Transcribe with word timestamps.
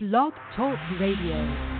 Blog 0.00 0.32
Talk 0.54 0.78
Radio. 1.00 1.77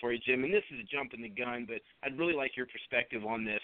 For 0.00 0.12
you, 0.12 0.18
Jim, 0.24 0.44
and 0.44 0.52
this 0.52 0.62
is 0.72 0.80
a 0.80 0.96
jump 0.96 1.14
in 1.14 1.22
the 1.22 1.28
gun, 1.28 1.66
but 1.68 1.80
I'd 2.02 2.18
really 2.18 2.34
like 2.34 2.56
your 2.56 2.66
perspective 2.66 3.24
on 3.24 3.44
this. 3.44 3.60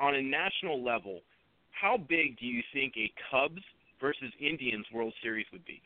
On 0.00 0.14
a 0.14 0.22
national 0.22 0.82
level, 0.82 1.20
how 1.70 1.96
big 1.96 2.38
do 2.38 2.46
you 2.46 2.62
think 2.72 2.94
a 2.96 3.12
Cubs 3.30 3.62
versus 4.00 4.32
Indians 4.40 4.86
World 4.92 5.12
Series 5.22 5.46
would 5.52 5.64
be? 5.64 5.82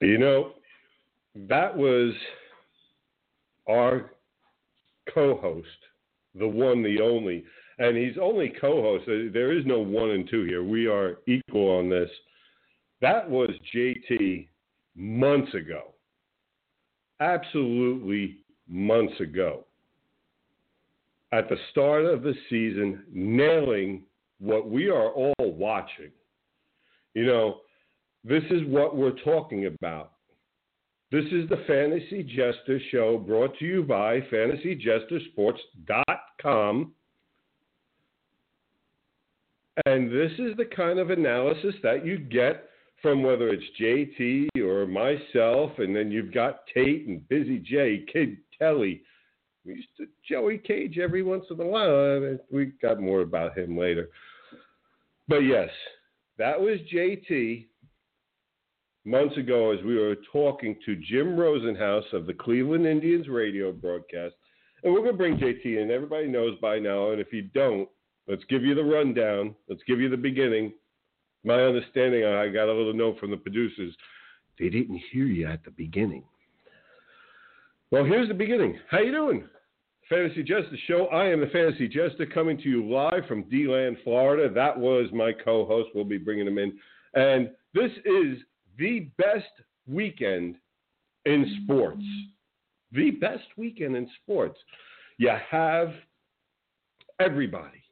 You 0.00 0.18
know, 0.18 0.52
that 1.34 1.74
was 1.74 2.12
our 3.68 4.10
co 5.14 5.36
host 5.36 5.68
the 6.34 6.48
one, 6.48 6.82
the 6.82 7.00
only. 7.00 7.44
And 7.78 7.96
he's 7.96 8.16
only 8.20 8.52
co 8.60 8.82
host. 8.82 9.04
Uh, 9.08 9.32
there 9.32 9.56
is 9.56 9.64
no 9.66 9.80
one 9.80 10.10
and 10.10 10.28
two 10.28 10.44
here. 10.44 10.62
We 10.62 10.86
are 10.86 11.18
equal 11.26 11.78
on 11.78 11.88
this. 11.88 12.10
That 13.00 13.28
was 13.28 13.50
JT 13.74 14.48
months 14.96 15.54
ago. 15.54 15.94
Absolutely 17.20 18.38
months 18.68 19.18
ago. 19.20 19.64
At 21.32 21.48
the 21.48 21.56
start 21.72 22.04
of 22.04 22.22
the 22.22 22.34
season, 22.48 23.02
nailing 23.12 24.04
what 24.38 24.70
we 24.70 24.88
are 24.88 25.10
all 25.10 25.34
watching. 25.38 26.10
You 27.14 27.26
know, 27.26 27.60
this 28.24 28.44
is 28.50 28.62
what 28.66 28.96
we're 28.96 29.18
talking 29.24 29.66
about. 29.66 30.12
This 31.14 31.26
is 31.26 31.48
the 31.48 31.62
Fantasy 31.68 32.24
Jester 32.24 32.80
Show 32.90 33.18
brought 33.18 33.56
to 33.60 33.64
you 33.64 33.84
by 33.84 34.20
FantasyJesterSports.com. 34.22 36.92
And 39.86 40.10
this 40.10 40.32
is 40.40 40.56
the 40.56 40.64
kind 40.76 40.98
of 40.98 41.10
analysis 41.10 41.76
that 41.84 42.04
you 42.04 42.18
get 42.18 42.68
from 43.00 43.22
whether 43.22 43.50
it's 43.50 43.62
JT 43.80 44.60
or 44.60 44.86
myself, 44.86 45.70
and 45.78 45.94
then 45.94 46.10
you've 46.10 46.34
got 46.34 46.66
Tate 46.74 47.06
and 47.06 47.28
Busy 47.28 47.60
J, 47.60 48.04
Kid 48.12 48.38
Kelly. 48.58 49.02
We 49.64 49.74
used 49.74 49.96
to 49.98 50.08
Joey 50.28 50.58
Cage 50.58 50.98
every 50.98 51.22
once 51.22 51.44
in 51.48 51.60
a 51.60 51.64
while. 51.64 52.38
We 52.50 52.72
got 52.82 53.00
more 53.00 53.20
about 53.20 53.56
him 53.56 53.78
later. 53.78 54.08
But 55.28 55.44
yes, 55.44 55.70
that 56.38 56.60
was 56.60 56.80
JT 56.92 57.66
months 59.04 59.36
ago 59.36 59.72
as 59.72 59.84
we 59.84 59.96
were 59.96 60.16
talking 60.32 60.76
to 60.84 60.96
Jim 60.96 61.36
Rosenhaus 61.36 62.10
of 62.12 62.26
the 62.26 62.34
Cleveland 62.34 62.86
Indians 62.86 63.28
radio 63.28 63.72
broadcast. 63.72 64.34
And 64.82 64.92
we're 64.92 65.00
going 65.00 65.12
to 65.12 65.18
bring 65.18 65.36
JT 65.38 65.64
in. 65.64 65.90
Everybody 65.90 66.26
knows 66.26 66.58
by 66.60 66.78
now. 66.78 67.10
And 67.10 67.20
if 67.20 67.32
you 67.32 67.42
don't, 67.42 67.88
let's 68.28 68.44
give 68.48 68.62
you 68.62 68.74
the 68.74 68.84
rundown. 68.84 69.54
Let's 69.68 69.82
give 69.86 70.00
you 70.00 70.08
the 70.08 70.16
beginning. 70.16 70.72
My 71.44 71.62
understanding, 71.62 72.24
I 72.24 72.48
got 72.48 72.68
a 72.68 72.72
little 72.72 72.94
note 72.94 73.18
from 73.18 73.30
the 73.30 73.36
producers. 73.36 73.94
They 74.58 74.68
didn't 74.68 75.00
hear 75.12 75.26
you 75.26 75.46
at 75.46 75.64
the 75.64 75.70
beginning. 75.70 76.24
Well, 77.90 78.04
here's 78.04 78.28
the 78.28 78.34
beginning. 78.34 78.78
How 78.90 79.00
you 79.00 79.12
doing? 79.12 79.44
Fantasy 80.08 80.42
Jester 80.42 80.76
Show. 80.86 81.06
I 81.06 81.26
am 81.26 81.40
the 81.40 81.46
Fantasy 81.46 81.88
Jester 81.88 82.26
coming 82.26 82.58
to 82.58 82.68
you 82.68 82.88
live 82.90 83.26
from 83.26 83.44
DeLand, 83.44 83.98
Florida. 84.04 84.52
That 84.52 84.78
was 84.78 85.08
my 85.12 85.32
co-host. 85.32 85.90
We'll 85.94 86.04
be 86.04 86.18
bringing 86.18 86.46
him 86.46 86.58
in. 86.58 86.78
And 87.14 87.50
this 87.74 87.90
is 88.04 88.38
the 88.78 89.08
best 89.18 89.50
weekend 89.86 90.56
in 91.24 91.62
sports. 91.64 92.02
The 92.92 93.12
best 93.12 93.44
weekend 93.56 93.96
in 93.96 94.08
sports. 94.22 94.58
You 95.18 95.30
have 95.50 95.92
everybody. 97.20 97.82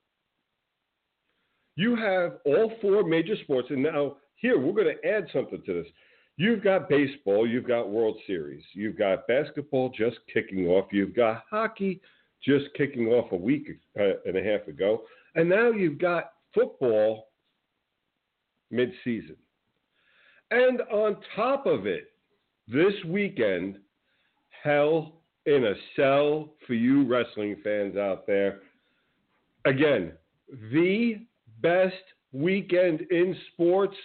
You 1.76 1.97
have 1.97 2.38
all 2.44 2.72
four 2.81 3.03
major 3.04 3.37
sports. 3.43 3.69
And 3.70 3.82
now, 3.82 4.16
here, 4.37 4.59
we're 4.59 4.72
going 4.72 4.94
to 4.97 5.09
add 5.09 5.26
something 5.32 5.62
to 5.65 5.82
this. 5.82 5.87
You've 6.37 6.65
got 6.65 6.88
baseball, 6.88 7.47
you've 7.47 7.69
got 7.69 7.91
World 7.91 8.16
Series, 8.26 8.64
you've 8.72 8.97
got 8.97 9.26
basketball 9.26 9.91
just 9.91 10.16
kicking 10.32 10.66
off, 10.66 10.87
you've 10.91 11.14
got 11.14 11.44
hockey 11.50 12.00
just 12.43 12.66
kicking 12.76 13.09
off 13.09 13.31
a 13.32 13.37
week 13.37 13.69
uh, 14.00 14.14
and 14.25 14.37
a 14.37 14.43
half 14.43 14.66
ago, 14.66 15.03
and 15.34 15.49
now 15.49 15.70
you've 15.70 15.99
got 15.99 16.32
football 16.54 17.28
mid-season. 18.70 19.37
And 20.53 20.83
on 20.93 21.17
top 21.35 21.65
of 21.65 21.87
it, 21.87 22.11
this 22.69 22.93
weekend, 23.07 23.79
Hell 24.63 25.15
in 25.47 25.65
a 25.65 25.73
Cell 25.97 26.51
for 26.67 26.75
you 26.75 27.05
wrestling 27.07 27.57
fans 27.65 27.97
out 27.97 28.27
there. 28.27 28.61
Again, 29.65 30.12
the 30.71 31.25
best 31.62 31.95
weekend 32.33 33.01
in 33.11 33.35
sports. 33.53 33.97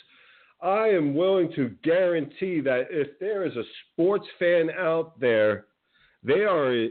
I 0.61 0.87
am 0.87 1.13
willing 1.13 1.51
to 1.55 1.75
guarantee 1.83 2.61
that 2.61 2.87
if 2.91 3.19
there 3.19 3.45
is 3.45 3.55
a 3.57 3.63
sports 3.91 4.25
fan 4.39 4.69
out 4.79 5.19
there, 5.19 5.65
they 6.23 6.45
are 6.45 6.87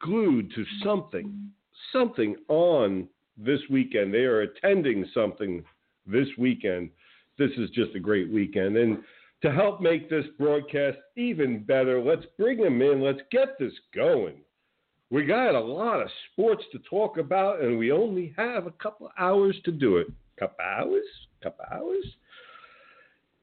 glued 0.00 0.52
to 0.54 0.64
something, 0.84 1.50
something 1.94 2.36
on 2.48 3.08
this 3.38 3.60
weekend. 3.70 4.12
They 4.12 4.18
are 4.18 4.42
attending 4.42 5.06
something 5.14 5.64
this 6.06 6.28
weekend 6.36 6.90
this 7.38 7.50
is 7.56 7.70
just 7.70 7.94
a 7.94 8.00
great 8.00 8.30
weekend. 8.30 8.76
And 8.76 8.98
to 9.42 9.50
help 9.50 9.80
make 9.80 10.08
this 10.08 10.26
broadcast 10.38 10.98
even 11.16 11.64
better, 11.64 12.00
let's 12.00 12.26
bring 12.38 12.58
them 12.58 12.80
in. 12.80 13.02
Let's 13.02 13.22
get 13.30 13.58
this 13.58 13.72
going. 13.94 14.36
We 15.10 15.26
got 15.26 15.54
a 15.54 15.60
lot 15.60 16.00
of 16.00 16.08
sports 16.32 16.64
to 16.72 16.78
talk 16.88 17.18
about, 17.18 17.60
and 17.60 17.78
we 17.78 17.92
only 17.92 18.32
have 18.36 18.66
a 18.66 18.70
couple 18.72 19.10
hours 19.18 19.56
to 19.64 19.72
do 19.72 19.98
it. 19.98 20.06
Couple 20.38 20.64
hours? 20.64 21.04
Couple 21.42 21.64
hours? 21.70 22.04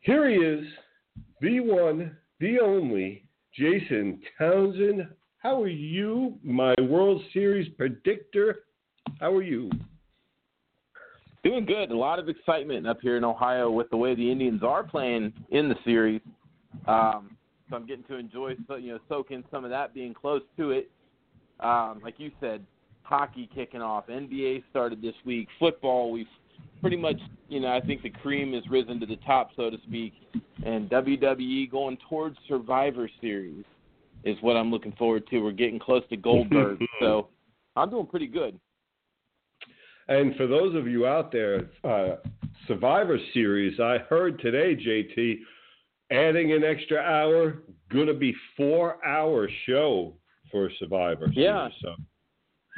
Here 0.01 0.29
he 0.29 0.37
is, 0.37 0.65
the 1.41 1.59
one, 1.59 2.17
the 2.39 2.59
only, 2.59 3.25
Jason 3.53 4.21
Townsend. 4.37 5.07
How 5.37 5.61
are 5.61 5.67
you, 5.67 6.39
my 6.43 6.73
World 6.81 7.21
Series 7.33 7.69
predictor? 7.77 8.63
How 9.19 9.33
are 9.33 9.43
you? 9.43 9.69
Doing 11.43 11.65
good. 11.65 11.91
A 11.91 11.97
lot 11.97 12.19
of 12.19 12.27
excitement 12.27 12.87
up 12.87 12.99
here 13.01 13.17
in 13.17 13.23
Ohio 13.23 13.71
with 13.71 13.89
the 13.89 13.97
way 13.97 14.13
the 14.15 14.29
Indians 14.31 14.61
are 14.63 14.83
playing 14.83 15.31
in 15.51 15.69
the 15.69 15.75
series. 15.85 16.21
Um, 16.87 17.37
so 17.69 17.75
I'm 17.75 17.85
getting 17.85 18.03
to 18.05 18.15
enjoy, 18.15 18.55
you 18.79 18.93
know, 18.93 18.99
soak 19.07 19.31
in 19.31 19.43
some 19.51 19.63
of 19.63 19.69
that, 19.69 19.93
being 19.93 20.13
close 20.13 20.41
to 20.57 20.71
it. 20.71 20.89
Um, 21.59 22.01
like 22.03 22.15
you 22.17 22.31
said, 22.39 22.65
hockey 23.03 23.49
kicking 23.53 23.81
off, 23.81 24.07
NBA 24.07 24.63
started 24.69 25.01
this 25.01 25.15
week, 25.25 25.47
football 25.59 26.11
we've 26.11 26.27
pretty 26.81 26.97
much, 26.97 27.19
you 27.49 27.59
know, 27.59 27.69
I 27.69 27.81
think 27.81 28.01
the 28.01 28.09
cream 28.09 28.53
has 28.53 28.63
risen 28.69 28.99
to 28.99 29.05
the 29.05 29.17
top, 29.17 29.49
so 29.55 29.69
to 29.69 29.77
speak, 29.87 30.13
and 30.65 30.89
WWE 30.89 31.69
going 31.69 31.97
towards 32.09 32.37
Survivor 32.47 33.09
Series 33.19 33.65
is 34.23 34.37
what 34.41 34.55
I'm 34.55 34.71
looking 34.71 34.93
forward 34.93 35.27
to. 35.29 35.39
We're 35.39 35.51
getting 35.51 35.79
close 35.79 36.03
to 36.09 36.17
Goldberg, 36.17 36.79
so 36.99 37.27
I'm 37.75 37.89
doing 37.89 38.07
pretty 38.07 38.27
good. 38.27 38.59
And 40.09 40.35
for 40.35 40.47
those 40.47 40.75
of 40.75 40.87
you 40.87 41.05
out 41.05 41.31
there, 41.31 41.69
uh, 41.83 42.15
Survivor 42.67 43.17
Series, 43.33 43.79
I 43.79 43.99
heard 44.09 44.39
today, 44.39 44.75
JT, 44.75 45.37
adding 46.11 46.51
an 46.51 46.63
extra 46.63 46.97
hour, 46.97 47.59
gonna 47.93 48.15
be 48.15 48.35
four 48.57 49.03
hour 49.05 49.47
show 49.67 50.15
for 50.51 50.69
Survivor 50.79 51.27
Series. 51.27 51.37
Yeah. 51.37 51.69
So. 51.81 51.95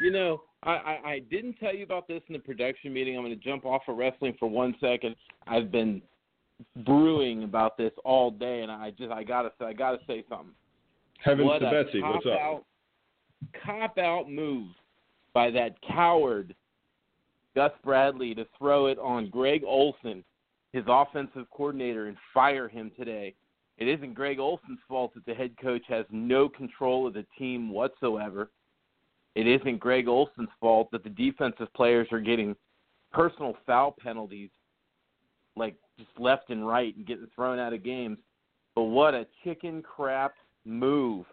You 0.04 0.12
know, 0.12 0.42
I, 0.64 0.72
I, 0.72 1.00
I 1.06 1.20
didn't 1.32 1.54
tell 1.54 1.74
you 1.74 1.84
about 1.84 2.08
this 2.08 2.22
in 2.28 2.34
the 2.34 2.40
production 2.40 2.92
meeting. 2.92 3.16
I'm 3.16 3.24
going 3.24 3.38
to 3.38 3.44
jump 3.44 3.66
off 3.66 3.84
of 3.88 3.98
wrestling 3.98 4.36
for 4.40 4.50
one 4.50 4.76
second. 4.80 5.16
I've 5.48 5.72
been 5.72 6.02
brewing 6.86 7.44
about 7.44 7.78
this 7.78 7.92
all 8.04 8.30
day, 8.30 8.62
and 8.62 8.72
I 8.72 8.92
just 8.92 9.12
I 9.12 9.24
gotta 9.24 9.52
I 9.62 9.74
gotta 9.74 10.00
say 10.06 10.24
something. 10.30 10.54
Heavens 11.24 11.48
what 11.48 11.60
to 11.60 11.72
Betsy, 11.72 12.02
what's 12.02 12.26
up? 12.26 12.32
Out, 12.34 12.66
cop 13.66 13.98
out 13.98 14.30
move 14.30 14.68
by 15.34 15.50
that 15.52 15.76
coward 15.88 16.56
Gus 17.56 17.72
Bradley 17.84 18.34
to 18.36 18.46
throw 18.58 18.86
it 18.88 18.98
on 19.00 19.30
Greg 19.30 19.64
Olson, 19.66 20.24
his 20.74 20.84
offensive 20.88 21.50
coordinator, 21.52 22.08
and 22.08 22.18
fire 22.34 22.68
him 22.68 22.92
today. 22.98 23.36
It 23.78 23.88
isn't 23.88 24.14
Greg 24.14 24.40
Olson's 24.40 24.80
fault 24.88 25.14
that 25.16 25.26
the 25.26 25.34
head 25.34 25.56
coach 25.62 25.84
has 25.88 26.06
no 26.12 26.48
control 26.48 27.08
of 27.08 27.14
the 27.14 27.26
team 27.38 27.72
whatsoever. 27.72 28.52
It 29.36 29.48
isn't 29.48 29.80
Greg 29.80 30.08
Olson's 30.08 30.50
fault 30.60 30.90
that 30.92 31.04
the 31.04 31.10
defensive 31.10 31.74
players 31.74 32.08
are 32.12 32.20
getting 32.20 32.56
personal 33.12 33.58
foul 33.66 33.96
penalties 34.00 34.50
like 35.56 35.76
just 35.98 36.12
left 36.18 36.50
and 36.50 36.66
right 36.66 36.96
and 36.96 37.06
getting 37.06 37.28
thrown 37.36 37.60
out 37.60 37.74
of 37.74 37.84
games. 37.84 38.18
But 38.76 38.84
what 38.84 39.14
a 39.14 39.28
chicken 39.44 39.82
crap 39.82 40.34
move 40.66 41.26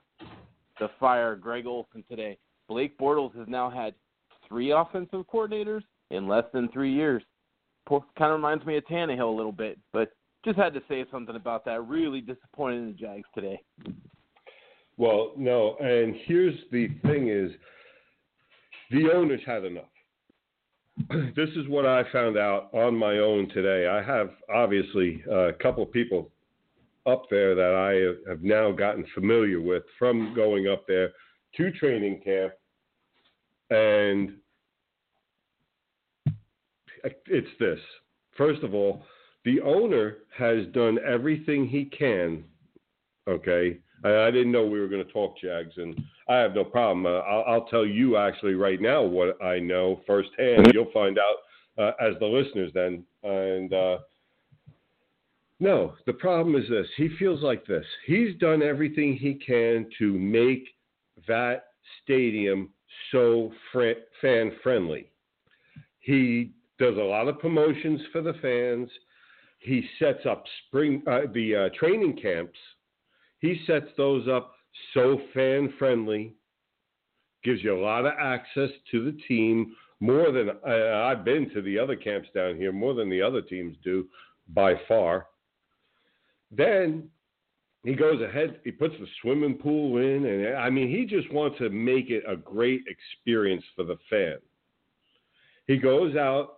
to 0.78 0.90
fire 0.98 1.36
Greg 1.36 1.66
Olson 1.66 2.04
today. 2.08 2.38
Blake 2.68 2.98
Bortles 2.98 3.36
has 3.36 3.46
now 3.48 3.70
had 3.70 3.94
three 4.48 4.72
offensive 4.72 5.24
coordinators 5.32 5.82
in 6.10 6.28
less 6.28 6.44
than 6.52 6.68
three 6.68 6.92
years. 6.92 7.22
Kind 7.88 8.02
of 8.18 8.32
reminds 8.32 8.66
me 8.66 8.76
of 8.76 8.84
Tannehill 8.84 9.32
a 9.32 9.36
little 9.36 9.52
bit, 9.52 9.78
but 9.92 10.10
just 10.44 10.58
had 10.58 10.74
to 10.74 10.82
say 10.88 11.04
something 11.10 11.36
about 11.36 11.64
that. 11.64 11.86
Really 11.86 12.20
disappointed 12.20 12.78
in 12.78 12.86
the 12.88 12.92
Jags 12.92 13.28
today. 13.34 13.60
Well, 14.98 15.32
no, 15.36 15.76
and 15.80 16.14
here's 16.24 16.54
the 16.70 16.88
thing 17.06 17.28
is 17.28 17.52
the 18.90 19.10
owners 19.12 19.40
had 19.46 19.64
enough. 19.64 19.84
this 21.36 21.48
is 21.50 21.68
what 21.68 21.86
I 21.86 22.02
found 22.12 22.36
out 22.36 22.68
on 22.74 22.94
my 22.96 23.18
own 23.18 23.48
today. 23.50 23.86
I 23.86 24.02
have 24.02 24.30
obviously 24.52 25.22
a 25.30 25.52
couple 25.62 25.82
of 25.82 25.92
people 25.92 26.30
up 27.06 27.24
there 27.30 27.54
that 27.54 27.74
I 27.74 28.28
have 28.30 28.42
now 28.42 28.72
gotten 28.72 29.06
familiar 29.14 29.60
with 29.60 29.84
from 29.98 30.34
going 30.34 30.68
up 30.68 30.86
there 30.86 31.12
to 31.56 31.70
training 31.72 32.20
camp. 32.24 32.52
And 33.70 34.32
it's 37.26 37.48
this. 37.58 37.80
First 38.36 38.62
of 38.62 38.74
all, 38.74 39.02
the 39.44 39.60
owner 39.60 40.18
has 40.36 40.66
done 40.72 40.98
everything 41.06 41.66
he 41.66 41.86
can. 41.86 42.44
Okay. 43.28 43.78
I, 44.04 44.26
I 44.26 44.30
didn't 44.30 44.52
know 44.52 44.66
we 44.66 44.80
were 44.80 44.88
going 44.88 45.04
to 45.04 45.12
talk 45.12 45.36
Jags, 45.38 45.74
and 45.76 46.00
I 46.28 46.36
have 46.36 46.54
no 46.54 46.64
problem. 46.64 47.06
Uh, 47.06 47.20
I'll, 47.20 47.44
I'll, 47.46 47.64
tell 47.66 47.86
you 47.86 48.16
actually 48.16 48.54
right 48.54 48.80
now 48.80 49.02
what 49.02 49.42
I 49.42 49.58
know 49.58 50.00
firsthand. 50.06 50.70
You'll 50.72 50.92
find 50.92 51.18
out 51.18 51.82
uh, 51.82 51.92
as 52.00 52.14
the 52.20 52.26
listeners 52.26 52.70
then. 52.74 53.04
And 53.22 53.72
uh, 53.72 53.98
no, 55.60 55.94
the 56.06 56.12
problem 56.12 56.54
is 56.56 56.68
this: 56.68 56.86
he 56.96 57.08
feels 57.18 57.42
like 57.42 57.66
this. 57.66 57.84
He's 58.06 58.36
done 58.38 58.62
everything 58.62 59.16
he 59.16 59.34
can 59.34 59.88
to 59.98 60.12
make 60.12 60.68
that 61.26 61.64
stadium 62.02 62.70
so 63.12 63.52
fr- 63.72 64.04
fan 64.20 64.52
friendly. 64.62 65.10
He 66.00 66.52
does 66.78 66.96
a 66.96 67.00
lot 67.00 67.28
of 67.28 67.38
promotions 67.38 68.00
for 68.12 68.22
the 68.22 68.34
fans. 68.42 68.88
He 69.58 69.84
sets 69.98 70.24
up 70.28 70.44
spring 70.66 71.02
uh, 71.06 71.22
the 71.32 71.54
uh, 71.54 71.68
training 71.78 72.18
camps 72.20 72.58
he 73.40 73.60
sets 73.66 73.86
those 73.96 74.26
up 74.28 74.54
so 74.94 75.20
fan 75.34 75.72
friendly, 75.78 76.34
gives 77.44 77.62
you 77.62 77.76
a 77.76 77.80
lot 77.80 78.04
of 78.04 78.12
access 78.18 78.70
to 78.90 79.04
the 79.04 79.18
team, 79.28 79.74
more 80.00 80.30
than 80.32 80.50
uh, 80.50 81.04
I've 81.04 81.24
been 81.24 81.50
to 81.50 81.62
the 81.62 81.78
other 81.78 81.96
camps 81.96 82.28
down 82.34 82.56
here, 82.56 82.72
more 82.72 82.94
than 82.94 83.10
the 83.10 83.22
other 83.22 83.42
teams 83.42 83.76
do 83.82 84.06
by 84.48 84.74
far. 84.86 85.26
Then 86.50 87.08
he 87.84 87.94
goes 87.94 88.20
ahead, 88.20 88.60
he 88.64 88.70
puts 88.70 88.94
the 88.98 89.06
swimming 89.22 89.54
pool 89.54 89.98
in, 89.98 90.24
and 90.24 90.56
I 90.56 90.70
mean, 90.70 90.88
he 90.88 91.04
just 91.04 91.32
wants 91.32 91.58
to 91.58 91.70
make 91.70 92.10
it 92.10 92.24
a 92.28 92.36
great 92.36 92.82
experience 92.88 93.64
for 93.76 93.84
the 93.84 93.98
fan. 94.10 94.36
He 95.66 95.76
goes 95.76 96.16
out, 96.16 96.57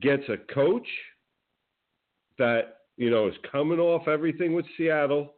gets 0.00 0.24
a 0.28 0.36
coach 0.52 0.86
that, 2.38 2.78
you 2.96 3.10
know, 3.10 3.28
is 3.28 3.34
coming 3.50 3.78
off 3.78 4.08
everything 4.08 4.54
with 4.54 4.66
Seattle 4.76 5.34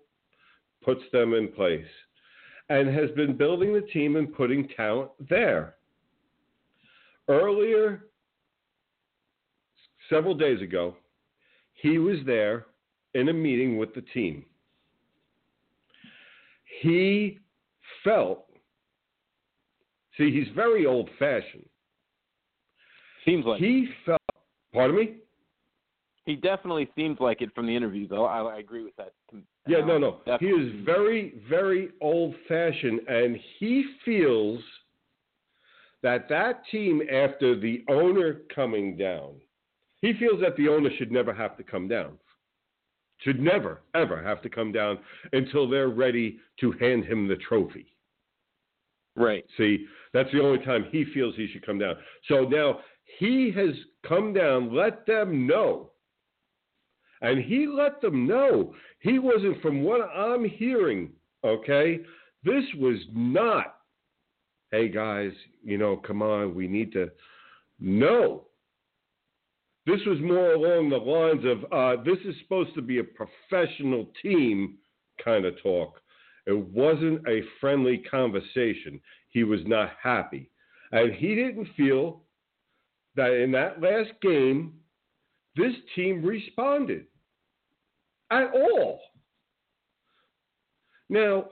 puts 0.85 1.03
them 1.13 1.35
in 1.35 1.49
place, 1.49 1.87
and 2.69 2.89
has 2.89 3.11
been 3.17 3.37
building 3.37 3.73
the 3.73 3.87
team 3.93 4.17
and 4.17 4.33
putting 4.35 4.69
talent 4.69 5.11
there. 5.29 5.75
Earlier, 7.29 8.07
several 10.09 10.35
days 10.35 10.63
ago, 10.63 10.97
he 11.75 11.99
was 11.99 12.19
there 12.25 12.67
in 13.15 13.29
a 13.29 13.33
meeting 13.33 13.79
with 13.79 13.95
the 13.95 14.03
team. 14.15 14.45
He 16.81 17.39
felt, 18.05 18.47
see, 20.17 20.31
he's 20.31 20.55
very 20.55 20.87
old 20.87 21.09
fashioned. 21.19 21.67
Seems 23.25 23.45
like 23.45 23.61
he 23.61 23.89
felt, 24.05 24.21
pardon 24.73 24.97
me? 24.97 25.17
He 26.25 26.35
definitely 26.35 26.89
seems 26.97 27.19
like 27.21 27.41
it 27.41 27.55
from 27.55 27.67
the 27.67 27.77
interview, 27.77 28.09
though. 28.09 28.25
I, 28.25 28.41
I 28.41 28.59
agree 28.59 28.83
with 28.83 28.97
that. 28.97 29.13
Yeah, 29.69 29.79
no, 29.79 29.97
no. 29.97 30.19
Definitely. 30.27 30.49
He 30.49 30.55
is 30.55 30.85
very, 30.85 31.35
very 31.49 31.91
old 32.01 32.35
fashioned, 32.49 33.01
and 33.09 33.39
he 33.59 33.85
feels 34.05 34.61
that 36.03 36.29
that 36.29 36.63
team, 36.71 37.01
after 37.13 37.59
the 37.59 37.85
owner 37.89 38.43
coming 38.55 38.97
down, 38.97 39.35
he 40.03 40.13
feels 40.15 40.41
that 40.41 40.57
the 40.57 40.69
owner 40.69 40.91
should 40.99 41.13
never 41.13 41.33
have 41.33 41.57
to 41.57 41.63
come 41.63 41.89
down. 41.89 42.19
Should 43.19 43.41
never, 43.41 43.83
ever 43.95 44.23
have 44.23 44.43
to 44.43 44.51
come 44.51 44.73
down 44.73 44.99
until 45.33 45.69
they're 45.69 45.89
ready 45.89 46.39
to 46.61 46.73
hand 46.73 47.05
him 47.05 47.29
the 47.29 47.37
trophy. 47.37 47.87
Right. 49.17 49.45
See, 49.57 49.87
that's 50.13 50.31
the 50.33 50.43
only 50.43 50.63
time 50.65 50.87
he 50.91 51.07
feels 51.15 51.35
he 51.35 51.49
should 51.51 51.65
come 51.65 51.79
down. 51.79 51.95
So 52.29 52.43
now 52.43 52.81
he 53.19 53.53
has 53.57 53.75
come 54.07 54.33
down, 54.33 54.75
let 54.75 55.07
them 55.07 55.47
know 55.47 55.91
and 57.21 57.43
he 57.43 57.67
let 57.67 58.01
them 58.01 58.27
know 58.27 58.75
he 59.01 59.19
wasn't, 59.19 59.61
from 59.63 59.83
what 59.83 60.09
I'm 60.11 60.45
hearing, 60.45 61.11
okay, 61.45 62.01
this 62.45 62.65
was 62.79 62.99
not, 63.13 63.79
hey 64.71 64.89
guys, 64.89 65.33
you 65.65 65.79
know, 65.79 65.97
come 65.97 66.23
on, 66.23 66.55
we 66.55 66.67
need 66.67 66.93
to. 66.93 67.11
No. 67.79 68.45
This 69.87 70.01
was 70.07 70.19
more 70.21 70.55
along 70.55 70.91
the 70.91 70.97
lines 70.97 71.45
of 71.45 71.73
uh, 71.73 72.03
this 72.03 72.19
is 72.25 72.35
supposed 72.43 72.75
to 72.75 72.83
be 72.83 72.99
a 72.99 73.05
professional 73.05 74.09
team 74.21 74.79
kind 75.25 75.45
of 75.45 75.55
talk. 75.63 76.01
It 76.47 76.59
wasn't 76.59 77.27
a 77.29 77.43
friendly 77.61 77.99
conversation. 77.99 79.01
He 79.31 79.45
was 79.45 79.61
not 79.67 79.91
happy. 80.03 80.51
And 80.91 81.13
he 81.13 81.35
didn't 81.35 81.69
feel 81.77 82.23
that 83.17 83.33
in 83.33 83.51
that 83.53 83.81
last 83.81 84.11
game, 84.23 84.75
this 85.57 85.73
team 85.95 86.25
responded 86.25 87.07
at 88.31 88.51
all. 88.55 89.01
Now, 91.09 91.47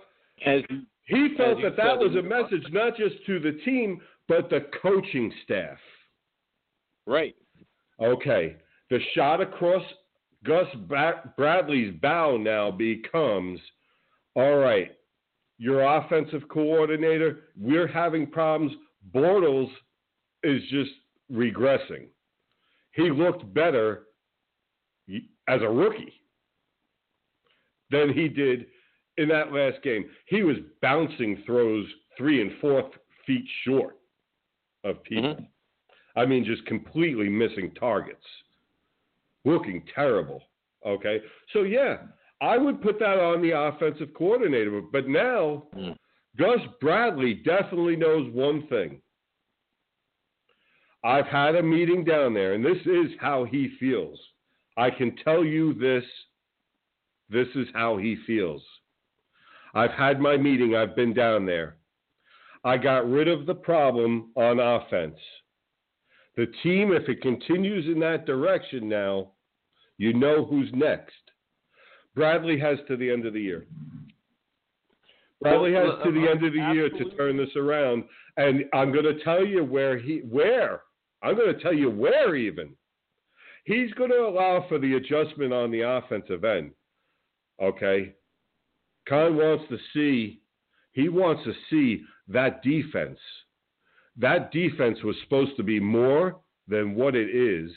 as, 0.45 0.63
he 1.05 1.35
felt 1.37 1.63
that 1.63 1.77
that 1.77 1.99
was 1.99 2.17
a 2.17 2.23
message 2.23 2.67
not 2.73 2.97
just 2.97 3.15
to 3.27 3.39
the 3.39 3.59
team, 3.65 4.01
but 4.29 4.51
the 4.51 4.67
coaching 4.83 5.33
staff. 5.45 5.79
Right. 7.07 7.37
Okay. 8.03 8.57
The 8.91 8.99
shot 9.15 9.41
across 9.41 9.83
Gus 10.45 10.67
Bradley's 11.37 11.95
bow 12.01 12.37
now 12.37 12.71
becomes 12.71 13.61
all 14.37 14.57
right, 14.57 14.91
your 15.59 15.83
offensive 15.83 16.49
coordinator, 16.49 17.45
we're 17.59 17.87
having 17.87 18.27
problems. 18.27 18.73
Bortles 19.15 19.71
is 20.43 20.61
just 20.71 20.91
regressing. 21.33 22.07
He 22.93 23.11
looked 23.11 23.53
better 23.55 24.05
as 25.49 25.61
a 25.63 25.69
rookie 25.69 26.13
than 27.91 28.13
he 28.13 28.29
did 28.29 28.67
in 29.17 29.29
that 29.29 29.53
last 29.53 29.81
game, 29.83 30.05
he 30.27 30.43
was 30.43 30.57
bouncing 30.83 31.43
throws 31.47 31.87
three 32.17 32.41
and 32.41 32.51
four 32.61 32.91
feet 33.27 33.45
short 33.63 33.97
of 34.83 35.03
people. 35.05 35.35
Mhm. 35.35 35.49
I 36.17 36.27
mean, 36.27 36.45
just 36.45 36.65
completely 36.67 37.29
missing 37.29 37.73
targets, 37.75 38.27
looking 39.45 39.85
terrible. 39.87 40.43
Okay, 40.85 41.23
so 41.53 41.63
yeah, 41.63 42.07
I 42.41 42.59
would 42.59 42.83
put 42.83 42.99
that 42.99 43.19
on 43.19 43.41
the 43.41 43.53
offensive 43.53 44.13
coordinator. 44.15 44.81
But 44.81 45.09
now, 45.09 45.69
Mm. 45.75 45.97
Gus 46.37 46.61
Bradley 46.81 47.35
definitely 47.35 47.97
knows 47.97 48.29
one 48.31 48.67
thing. 48.67 49.01
I've 51.05 51.27
had 51.27 51.55
a 51.55 51.63
meeting 51.63 52.03
down 52.03 52.33
there, 52.33 52.55
and 52.55 52.65
this 52.65 52.81
is 52.87 53.13
how 53.21 53.45
he 53.45 53.77
feels. 53.79 54.19
I 54.79 54.89
can 54.89 55.15
tell 55.23 55.45
you 55.45 55.75
this. 55.75 56.05
This 57.29 57.49
is 57.55 57.69
how 57.75 57.99
he 57.99 58.17
feels. 58.27 58.63
I've 59.75 59.91
had 59.91 60.19
my 60.19 60.39
meeting. 60.39 60.75
I've 60.75 60.97
been 60.97 61.13
down 61.13 61.45
there. 61.45 61.77
I 62.65 62.79
got 62.79 63.09
rid 63.09 63.29
of 63.29 63.45
the 63.45 63.55
problem 63.55 64.31
on 64.35 64.59
offense. 64.59 65.19
The 66.37 66.47
team, 66.63 66.93
if 66.93 67.07
it 67.09 67.21
continues 67.21 67.87
in 67.87 68.01
that 68.01 68.25
direction 68.25 68.89
now, 68.89 69.33
you 69.99 70.15
know 70.15 70.45
who's 70.45 70.71
next. 70.73 71.13
Bradley 72.15 72.59
has 72.59 72.79
to 72.89 72.97
the 72.97 73.11
end 73.11 73.27
of 73.27 73.35
the 73.35 73.41
year. 73.41 73.67
Bradley 75.43 75.75
has 75.75 75.91
to 76.03 76.13
the 76.13 76.27
end 76.31 76.45
of 76.45 76.53
the 76.55 76.73
year 76.73 76.89
to 76.89 77.17
turn 77.17 77.37
this 77.37 77.55
around, 77.57 78.05
and 78.39 78.65
I'm 78.73 78.91
going 78.91 79.05
to 79.05 79.23
tell 79.23 79.45
you 79.45 79.63
where 79.63 79.99
he 79.99 80.21
where 80.31 80.81
I'm 81.25 81.37
going 81.37 81.55
to 81.55 81.63
tell 81.63 81.73
you 81.73 81.91
where 81.91 82.37
even 82.37 82.75
he's 83.65 83.93
going 83.95 84.11
to 84.11 84.27
allow 84.27 84.67
for 84.69 84.79
the 84.79 84.95
adjustment 84.95 85.53
on 85.53 85.71
the 85.71 85.81
offensive 85.81 86.45
end. 86.45 86.73
Okay, 87.63 88.15
Khan 89.09 89.37
wants 89.37 89.65
to 89.71 89.79
see 89.95 90.41
he 90.93 91.09
wants 91.09 91.43
to 91.45 91.53
see 91.71 92.05
that 92.29 92.63
defense. 92.63 93.19
That 94.17 94.53
defense 94.53 94.99
was 95.03 95.17
supposed 95.25 95.57
to 95.57 95.65
be 95.65 95.81
more 95.81 96.37
than 96.69 96.95
what 96.95 97.17
it 97.17 97.35
is, 97.35 97.71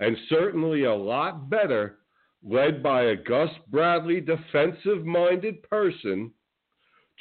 and 0.00 0.16
certainly 0.28 0.84
a 0.84 0.94
lot 0.94 1.48
better, 1.48 1.98
led 2.42 2.82
by 2.82 3.04
a 3.04 3.16
Gus 3.16 3.50
Bradley 3.68 4.20
defensive 4.20 5.06
minded 5.06 5.62
person 5.62 6.30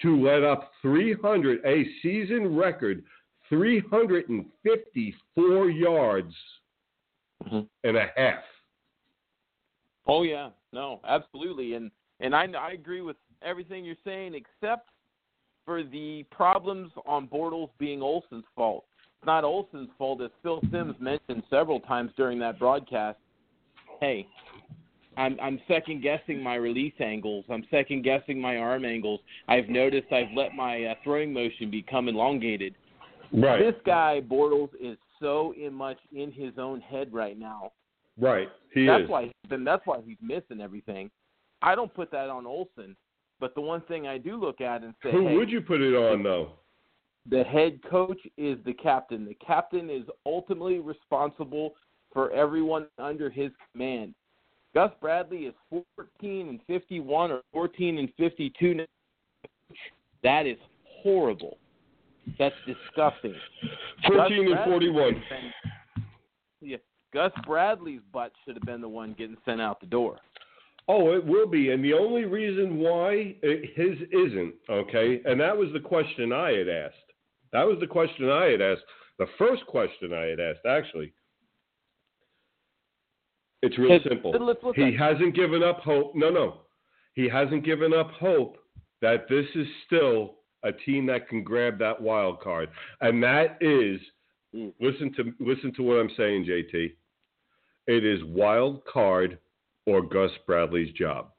to 0.02 0.22
let 0.22 0.44
up 0.44 0.72
300, 0.82 1.60
a 1.66 1.86
season 2.02 2.56
record 2.56 3.04
354 3.50 5.70
yards 5.70 6.36
Mhm. 7.44 7.70
and 7.84 7.98
a 7.98 8.08
half. 8.16 8.44
Oh 10.08 10.24
yeah, 10.24 10.50
no, 10.72 11.02
absolutely, 11.04 11.76
and 11.76 11.92
and 12.20 12.36
I 12.36 12.52
I 12.54 12.72
agree 12.72 13.02
with 13.02 13.18
everything 13.42 13.86
you're 13.86 13.96
saying, 14.04 14.34
except 14.34 14.90
for 15.66 15.84
the 15.84 16.24
problems 16.32 16.92
on 17.06 17.28
Bortles 17.28 17.70
being 17.78 18.02
Olson's 18.02 18.46
fault. 18.56 18.86
It's 19.18 19.26
not 19.26 19.44
Olson's 19.44 19.92
fault, 19.98 20.22
as 20.22 20.32
Phil 20.42 20.62
Simms 20.72 20.98
mentioned 21.00 21.44
several 21.50 21.82
times 21.82 22.14
during 22.16 22.40
that 22.40 22.58
broadcast. 22.58 23.20
Hey, 24.00 24.28
I'm 25.18 25.38
I'm 25.42 25.60
second 25.68 26.02
guessing 26.02 26.42
my 26.42 26.56
release 26.56 26.94
angles. 27.00 27.46
I'm 27.50 27.66
second 27.70 28.04
guessing 28.04 28.40
my 28.40 28.58
arm 28.58 28.86
angles. 28.86 29.20
I've 29.48 29.70
noticed 29.70 30.12
I've 30.12 30.32
let 30.36 30.56
my 30.56 30.86
uh, 30.86 30.96
throwing 31.04 31.34
motion 31.34 31.70
become 31.70 32.08
elongated. 32.08 32.76
Right. 33.34 33.60
This 33.60 33.76
guy 33.86 34.22
Bortles 34.28 34.70
is 34.82 34.98
so 35.20 35.54
in 35.60 35.74
much 35.74 35.98
in 36.12 36.32
his 36.32 36.54
own 36.58 36.82
head 36.82 37.14
right 37.14 37.38
now. 37.38 37.72
right. 38.20 38.50
He 38.74 38.86
that's 38.86 39.04
is. 39.04 39.10
why 39.10 39.32
then 39.50 39.64
that's 39.64 39.86
why 39.86 40.00
he's 40.06 40.18
missing 40.22 40.62
everything. 40.62 41.10
I 41.62 41.76
don't 41.76 41.94
put 41.94 42.12
that 42.12 42.30
on 42.30 42.46
Olson, 42.46 42.96
but 43.40 43.54
the 43.56 43.62
one 43.62 43.82
thing 43.82 44.08
I 44.08 44.18
do 44.18 44.38
look 44.40 44.62
at 44.62 44.84
and 44.84 44.94
say, 45.04 45.12
Who 45.12 45.28
hey, 45.28 45.36
would 45.36 45.50
you 45.50 45.62
put 45.62 45.82
it 45.82 45.94
on 45.96 46.24
though? 46.24 46.54
the 47.30 47.44
head 47.44 47.80
coach 47.90 48.20
is 48.38 48.58
the 48.66 48.74
captain. 48.74 49.26
The 49.26 49.38
captain 49.46 49.90
is 49.90 50.04
ultimately 50.26 50.80
responsible 50.80 51.74
for 52.14 52.32
everyone 52.32 52.88
under 52.98 53.30
his 53.30 53.52
command. 53.72 54.16
Gus 54.74 54.92
Bradley 55.02 55.40
is 55.40 55.54
14 55.70 56.50
and 56.50 56.60
51 56.68 57.32
or 57.32 57.42
14 57.52 57.98
and 57.98 58.10
52. 58.18 58.74
now. 58.76 58.86
That 60.24 60.46
is 60.46 60.58
horrible. 61.02 61.58
That's 62.38 62.56
disgusting. 62.66 63.36
14 64.08 64.50
Gus 64.50 64.58
and 64.60 64.70
41. 64.72 65.14
been- 65.14 65.54
Yeah, 66.62 66.78
Gus 67.14 67.32
Bradley's 67.46 68.02
butt 68.14 68.32
should 68.46 68.56
have 68.56 68.64
been 68.64 68.82
the 68.82 68.90
one 68.90 69.14
getting 69.14 69.38
sent 69.46 69.62
out 69.62 69.80
the 69.80 69.88
door. 69.88 70.20
Oh, 70.88 71.14
it 71.14 71.24
will 71.24 71.48
be. 71.48 71.72
And 71.72 71.84
the 71.84 71.94
only 71.94 72.26
reason 72.26 72.78
why 72.80 73.36
it, 73.44 73.72
his 73.76 74.00
isn't, 74.12 74.56
okay, 74.70 75.22
and 75.26 75.40
that 75.40 75.56
was 75.56 75.72
the 75.74 75.80
question 75.80 76.34
I 76.34 76.52
had 76.52 76.68
asked. 76.68 76.96
That 77.54 77.64
was 77.64 77.78
the 77.80 77.88
question 77.88 78.30
I 78.30 78.46
had 78.46 78.62
asked. 78.62 78.84
The 79.20 79.28
first 79.38 79.66
question 79.68 80.14
I 80.14 80.26
had 80.26 80.40
asked, 80.40 80.66
actually. 80.68 81.14
It's 83.62 83.78
real 83.78 83.90
Let's- 83.92 84.06
simple. 84.06 84.32
let's 84.32 84.62
He 84.76 84.96
hasn't 84.96 85.36
given 85.36 85.62
up 85.64 85.80
hope. 85.82 86.16
No, 86.16 86.30
no. 86.30 86.62
He 87.16 87.28
hasn't 87.28 87.64
given 87.66 87.94
up 87.94 88.12
hope 88.12 88.58
that 89.02 89.28
this 89.28 89.46
is 89.56 89.68
still 89.86 90.39
a 90.64 90.72
team 90.72 91.06
that 91.08 91.28
can 91.30 91.44
grab 91.44 91.80
that 91.80 92.00
wild 92.00 92.42
card. 92.42 92.70
And 93.02 93.22
that 93.24 93.58
is 93.62 94.00
Mm. 94.56 94.74
listen 94.80 95.14
to 95.14 95.34
listen 95.40 95.72
to 95.76 95.84
what 95.84 96.00
I'm 96.00 96.10
saying, 96.18 96.46
JT. 96.46 96.94
It 97.88 98.04
is 98.04 98.24
wild 98.24 98.84
card 98.86 99.38
or 99.86 100.02
Gus 100.02 100.32
Bradley's 100.48 100.92
job. 100.94 101.32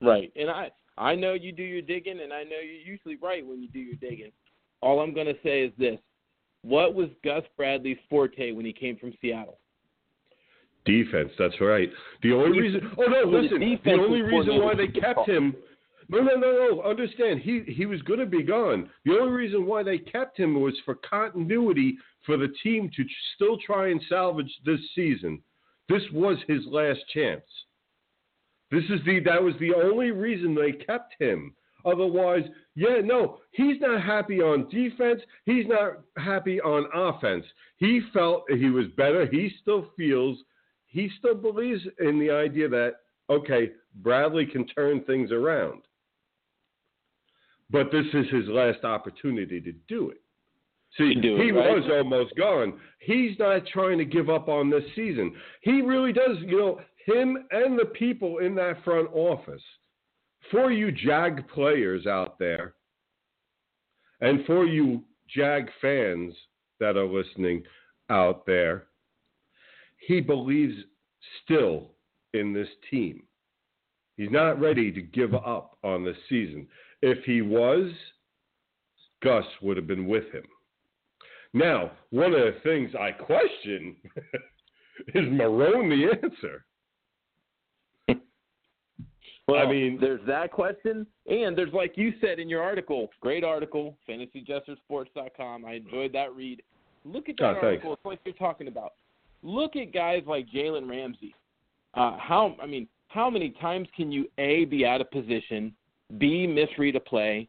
Right. 0.00 0.32
And 0.34 0.50
I 0.50 0.70
I 0.98 1.14
know 1.14 1.34
you 1.34 1.52
do 1.52 1.62
your 1.62 1.82
digging 1.82 2.20
and 2.20 2.32
I 2.32 2.42
know 2.42 2.56
you're 2.56 2.92
usually 2.92 3.16
right 3.16 3.46
when 3.46 3.62
you 3.62 3.68
do 3.68 3.78
your 3.78 3.96
digging. 3.96 4.32
All 4.80 5.00
I'm 5.00 5.14
going 5.14 5.28
to 5.28 5.36
say 5.44 5.62
is 5.62 5.72
this. 5.78 5.98
What 6.62 6.94
was 6.94 7.08
Gus 7.24 7.44
Bradley's 7.56 7.98
forte 8.10 8.52
when 8.52 8.64
he 8.64 8.72
came 8.72 8.96
from 8.96 9.12
Seattle? 9.20 9.58
Defense, 10.84 11.30
that's 11.38 11.60
right. 11.60 11.88
The 12.24 12.32
only 12.32 12.58
reason 12.60 12.90
Oh 12.98 13.04
no, 13.04 13.22
listen. 13.30 13.60
The 13.84 13.92
only 13.92 14.22
reason 14.22 14.60
why 14.60 14.74
they 14.74 14.88
kept 14.88 15.28
him 15.28 15.54
No, 16.12 16.20
no, 16.20 16.34
no, 16.34 16.52
no. 16.52 16.82
Understand, 16.82 17.40
he 17.40 17.62
he 17.66 17.86
was 17.86 18.02
going 18.02 18.20
to 18.20 18.26
be 18.26 18.42
gone. 18.42 18.90
The 19.06 19.18
only 19.18 19.32
reason 19.32 19.64
why 19.64 19.82
they 19.82 19.96
kept 19.96 20.38
him 20.38 20.60
was 20.60 20.74
for 20.84 20.96
continuity 20.96 21.96
for 22.26 22.36
the 22.36 22.52
team 22.62 22.90
to 22.94 23.04
still 23.34 23.56
try 23.64 23.88
and 23.88 24.00
salvage 24.10 24.52
this 24.66 24.80
season. 24.94 25.40
This 25.88 26.02
was 26.12 26.36
his 26.46 26.60
last 26.66 27.00
chance. 27.14 27.46
This 28.70 28.84
is 28.90 29.00
the 29.06 29.20
that 29.20 29.42
was 29.42 29.54
the 29.58 29.72
only 29.74 30.10
reason 30.10 30.54
they 30.54 30.72
kept 30.72 31.14
him. 31.18 31.54
Otherwise, 31.86 32.44
yeah, 32.74 33.00
no, 33.02 33.38
he's 33.52 33.80
not 33.80 34.02
happy 34.02 34.42
on 34.42 34.68
defense. 34.68 35.22
He's 35.46 35.66
not 35.66 36.02
happy 36.18 36.60
on 36.60 36.90
offense. 36.94 37.46
He 37.78 38.02
felt 38.12 38.44
he 38.50 38.68
was 38.68 38.86
better. 38.98 39.24
He 39.24 39.50
still 39.62 39.86
feels, 39.96 40.36
he 40.86 41.10
still 41.18 41.34
believes 41.34 41.80
in 42.00 42.20
the 42.20 42.30
idea 42.30 42.68
that, 42.68 42.96
okay, 43.30 43.70
Bradley 43.96 44.44
can 44.44 44.66
turn 44.66 45.02
things 45.04 45.32
around. 45.32 45.82
But 47.72 47.90
this 47.90 48.06
is 48.12 48.26
his 48.30 48.46
last 48.48 48.84
opportunity 48.84 49.60
to 49.60 49.72
do 49.88 50.10
it. 50.10 50.20
See, 50.98 51.14
do 51.14 51.36
it, 51.36 51.44
he 51.44 51.50
right? 51.50 51.74
was 51.74 51.90
almost 51.90 52.36
gone. 52.36 52.78
He's 52.98 53.38
not 53.38 53.66
trying 53.72 53.96
to 53.96 54.04
give 54.04 54.28
up 54.28 54.48
on 54.48 54.68
this 54.68 54.84
season. 54.94 55.34
He 55.62 55.80
really 55.80 56.12
does, 56.12 56.36
you 56.40 56.58
know, 56.58 56.80
him 57.06 57.46
and 57.50 57.78
the 57.78 57.86
people 57.86 58.38
in 58.38 58.54
that 58.56 58.84
front 58.84 59.08
office. 59.14 59.62
For 60.50 60.70
you 60.70 60.92
Jag 60.92 61.48
players 61.48 62.06
out 62.06 62.38
there, 62.38 62.74
and 64.20 64.44
for 64.44 64.66
you 64.66 65.02
Jag 65.34 65.70
fans 65.80 66.34
that 66.78 66.96
are 66.96 67.06
listening 67.06 67.62
out 68.10 68.44
there, 68.44 68.88
he 70.06 70.20
believes 70.20 70.74
still 71.42 71.92
in 72.34 72.52
this 72.52 72.68
team. 72.90 73.22
He's 74.16 74.30
not 74.30 74.60
ready 74.60 74.92
to 74.92 75.00
give 75.00 75.34
up 75.34 75.78
on 75.82 76.04
this 76.04 76.16
season. 76.28 76.66
If 77.02 77.24
he 77.24 77.42
was, 77.42 77.90
Gus 79.22 79.44
would 79.60 79.76
have 79.76 79.86
been 79.86 80.06
with 80.06 80.24
him. 80.32 80.44
Now, 81.54 81.90
one 82.10 82.32
of 82.32 82.40
the 82.40 82.56
things 82.62 82.90
I 82.98 83.12
question 83.12 83.96
is 85.14 85.24
Marrone 85.28 85.88
the 85.90 86.16
answer? 86.22 86.64
Well, 89.48 89.66
I 89.66 89.70
mean- 89.70 89.98
there's 90.00 90.24
that 90.26 90.52
question, 90.52 91.06
and 91.26 91.58
there's 91.58 91.72
like 91.72 91.96
you 91.96 92.14
said 92.20 92.38
in 92.38 92.48
your 92.48 92.62
article, 92.62 93.10
great 93.20 93.42
article, 93.44 93.98
fantasyjestersports.com. 94.08 95.64
I 95.64 95.72
enjoyed 95.74 96.12
that 96.12 96.34
read. 96.34 96.62
Look 97.04 97.28
at 97.28 97.36
that 97.38 97.56
Oh, 97.60 97.66
article. 97.66 97.92
It's 97.94 98.04
like 98.04 98.20
you're 98.24 98.34
talking 98.34 98.68
about. 98.68 98.92
Look 99.42 99.74
at 99.74 99.92
guys 99.92 100.22
like 100.26 100.48
Jalen 100.48 100.88
Ramsey. 100.88 101.34
Uh, 101.94 102.16
how 102.18 102.56
I 102.62 102.66
mean, 102.66 102.86
how 103.08 103.28
many 103.28 103.50
times 103.60 103.88
can 103.96 104.12
you 104.12 104.28
a 104.38 104.64
be 104.66 104.86
out 104.86 105.00
of 105.00 105.10
position, 105.10 105.74
b 106.18 106.46
misread 106.46 106.96
a 106.96 107.00
play, 107.00 107.48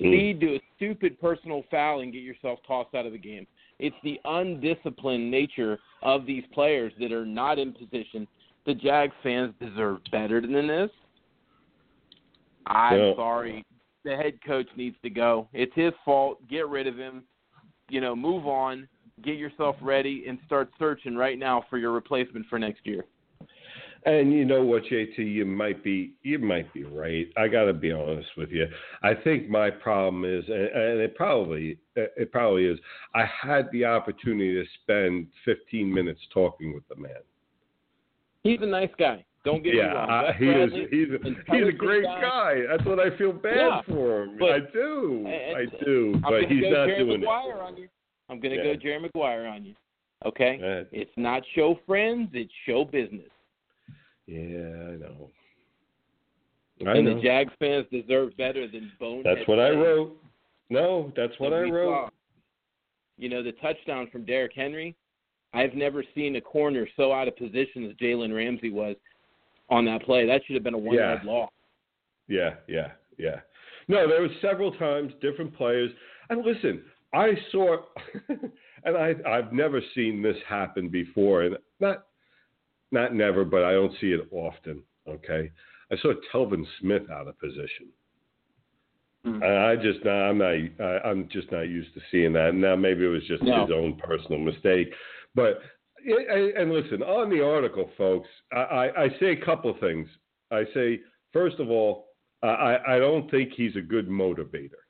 mm. 0.00 0.10
c 0.10 0.32
do 0.32 0.54
a 0.54 0.60
stupid 0.76 1.20
personal 1.20 1.64
foul 1.70 2.00
and 2.00 2.12
get 2.12 2.22
yourself 2.22 2.58
tossed 2.66 2.94
out 2.94 3.06
of 3.06 3.12
the 3.12 3.18
game? 3.18 3.46
It's 3.78 3.96
the 4.04 4.20
undisciplined 4.24 5.30
nature 5.30 5.78
of 6.02 6.26
these 6.26 6.44
players 6.52 6.92
that 7.00 7.12
are 7.12 7.26
not 7.26 7.58
in 7.58 7.72
position. 7.72 8.26
The 8.66 8.74
Jags 8.74 9.14
fans 9.22 9.52
deserve 9.60 9.98
better 10.10 10.40
than 10.40 10.66
this. 10.66 10.90
I'm 12.66 12.98
Yeah. 12.98 13.14
sorry. 13.14 13.64
The 14.04 14.16
head 14.16 14.40
coach 14.42 14.68
needs 14.76 14.96
to 15.02 15.10
go. 15.10 15.48
It's 15.52 15.74
his 15.74 15.92
fault. 16.04 16.46
Get 16.48 16.68
rid 16.68 16.86
of 16.86 16.96
him. 16.96 17.24
You 17.88 18.00
know, 18.00 18.14
move 18.14 18.46
on. 18.46 18.88
Get 19.22 19.36
yourself 19.36 19.76
ready 19.80 20.26
and 20.26 20.38
start 20.46 20.70
searching 20.78 21.16
right 21.16 21.38
now 21.38 21.62
for 21.70 21.78
your 21.78 21.92
replacement 21.92 22.46
for 22.46 22.58
next 22.58 22.86
year. 22.86 23.04
And 24.06 24.32
you 24.34 24.44
know 24.44 24.62
what, 24.62 24.82
JT, 24.84 25.16
you 25.16 25.46
might 25.46 25.82
be 25.82 26.12
you 26.22 26.38
might 26.38 26.72
be 26.74 26.84
right. 26.84 27.26
I 27.38 27.48
got 27.48 27.64
to 27.64 27.72
be 27.72 27.90
honest 27.90 28.28
with 28.36 28.50
you. 28.50 28.66
I 29.02 29.14
think 29.14 29.48
my 29.48 29.70
problem 29.70 30.24
is, 30.26 30.44
and 30.46 30.56
and 30.56 31.00
it 31.00 31.14
probably 31.14 31.78
it 31.96 32.30
probably 32.30 32.66
is. 32.66 32.78
I 33.14 33.24
had 33.24 33.68
the 33.72 33.86
opportunity 33.86 34.52
to 34.54 34.64
spend 34.82 35.28
15 35.46 35.92
minutes 35.92 36.20
talking 36.34 36.74
with 36.74 36.86
the 36.88 36.96
man. 36.96 37.12
He's 38.42 38.58
a 38.60 38.66
nice 38.66 38.90
guy. 38.98 39.24
Don't 39.44 39.62
get 39.62 39.74
me 39.74 39.80
wrong. 39.80 40.32
He 40.38 40.46
is. 40.46 40.72
He's 40.90 41.08
a, 41.10 41.54
he's 41.54 41.68
a 41.68 41.72
great 41.72 42.04
guy. 42.04 42.20
guy. 42.20 42.54
That's 42.68 42.84
what 42.86 42.98
I 42.98 43.16
feel 43.16 43.32
bad 43.32 43.56
Yeah, 43.56 43.80
for 43.88 44.24
him. 44.24 44.38
I 44.42 44.58
do. 44.72 45.26
I 45.26 45.84
do. 45.84 46.14
I'm 46.16 46.20
But 46.22 46.50
he's 46.50 46.62
go 46.62 46.70
not 46.70 46.86
Jerry 46.86 47.04
doing 47.04 47.20
Maguire 47.20 47.60
on 47.62 47.76
you. 47.76 47.88
I'm 48.28 48.40
gonna 48.40 48.56
Yeah. 48.56 48.62
go 48.64 48.74
Jerry 48.76 49.00
Maguire 49.00 49.46
on 49.46 49.64
you. 49.64 49.74
Okay? 50.24 50.86
It's 50.92 51.10
not 51.16 51.42
show 51.54 51.78
friends, 51.86 52.30
it's 52.32 52.52
show 52.66 52.84
business. 52.84 53.28
Yeah, 54.26 54.38
I 54.38 54.96
know. 54.96 55.30
I 56.86 56.96
and 56.96 57.04
know. 57.04 57.14
the 57.16 57.22
Jags 57.22 57.52
fans 57.58 57.86
deserve 57.90 58.36
better 58.36 58.66
than 58.66 58.90
bonehead. 58.98 59.24
That's 59.38 59.48
what 59.48 59.58
I 59.60 59.70
wrote. 59.70 60.16
No, 60.70 61.12
that's 61.16 61.32
what 61.38 61.52
I 61.52 61.60
wrote. 61.60 62.06
saw. 62.06 62.08
You 63.16 63.28
know, 63.28 63.42
the 63.42 63.52
touchdown 63.52 64.08
from 64.10 64.24
Derrick 64.24 64.52
Henry, 64.56 64.96
I've 65.52 65.74
never 65.74 66.02
seen 66.14 66.34
a 66.36 66.40
corner 66.40 66.88
so 66.96 67.12
out 67.12 67.28
of 67.28 67.36
position 67.36 67.84
as 67.84 67.92
Jalen 67.96 68.34
Ramsey 68.34 68.70
was 68.70 68.96
on 69.70 69.84
that 69.84 70.02
play. 70.02 70.26
That 70.26 70.40
should 70.46 70.54
have 70.54 70.64
been 70.64 70.74
a 70.74 70.78
one 70.78 70.96
yard 70.96 71.20
Yeah. 71.24 71.30
loss. 71.30 71.50
Yeah, 72.26 72.54
yeah, 72.66 72.92
yeah. 73.18 73.40
No, 73.86 74.08
there 74.08 74.22
was 74.22 74.30
several 74.40 74.72
times 74.72 75.12
different 75.20 75.54
players. 75.54 75.90
And 76.30 76.44
listen, 76.44 76.82
I 77.12 77.34
saw, 77.52 77.76
and 78.84 78.96
I 78.96 79.14
I've 79.28 79.52
never 79.52 79.80
seen 79.94 80.22
this 80.22 80.36
happen 80.48 80.88
before, 80.88 81.42
and 81.42 81.56
not 81.80 82.06
not 82.94 83.14
never, 83.14 83.44
but 83.44 83.64
I 83.64 83.72
don't 83.72 83.92
see 84.00 84.12
it 84.12 84.26
often. 84.30 84.82
Okay, 85.06 85.50
I 85.92 85.96
saw 85.98 86.14
Telvin 86.32 86.64
Smith 86.80 87.10
out 87.10 87.28
of 87.28 87.38
position. 87.38 87.88
Hmm. 89.24 89.42
And 89.42 89.58
I 89.58 89.76
just 89.76 90.06
I'm 90.06 90.38
not 90.38 90.54
I, 90.80 91.08
I'm 91.08 91.28
just 91.30 91.50
not 91.52 91.62
used 91.62 91.92
to 91.94 92.00
seeing 92.10 92.32
that. 92.34 92.54
Now 92.54 92.76
maybe 92.76 93.04
it 93.04 93.08
was 93.08 93.26
just 93.26 93.42
No. 93.42 93.62
his 93.66 93.74
own 93.74 93.96
personal 93.96 94.38
mistake, 94.38 94.92
but 95.34 95.60
and 96.06 96.56
and 96.56 96.72
listen 96.72 97.02
on 97.02 97.30
the 97.30 97.44
article, 97.44 97.90
folks. 97.98 98.28
I, 98.52 98.56
I, 98.56 99.02
I 99.04 99.08
say 99.20 99.32
a 99.32 99.44
couple 99.44 99.70
of 99.70 99.80
things. 99.80 100.08
I 100.50 100.64
say 100.72 101.00
first 101.32 101.58
of 101.58 101.70
all, 101.70 102.06
I, 102.42 102.78
I 102.86 102.98
don't 102.98 103.30
think 103.30 103.52
he's 103.56 103.74
a 103.76 103.80
good 103.80 104.08
motivator. 104.08 104.82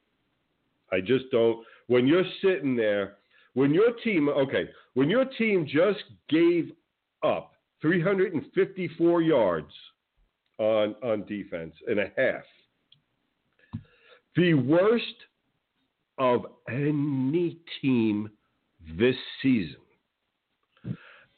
I 0.92 1.00
just 1.00 1.24
don't. 1.30 1.64
When 1.86 2.06
you're 2.06 2.24
sitting 2.42 2.76
there, 2.76 3.16
when 3.54 3.72
your 3.72 3.92
team 4.02 4.28
okay, 4.28 4.68
when 4.94 5.08
your 5.08 5.24
team 5.24 5.66
just 5.66 6.02
gave 6.28 6.70
up 7.22 7.53
354 7.84 9.20
yards 9.20 9.72
on 10.58 10.94
on 11.02 11.24
defense 11.26 11.74
and 11.86 11.98
a 11.98 12.10
half 12.16 12.44
the 14.36 14.54
worst 14.54 15.04
of 16.18 16.46
any 16.68 17.58
team 17.80 18.30
this 18.98 19.16
season. 19.42 19.76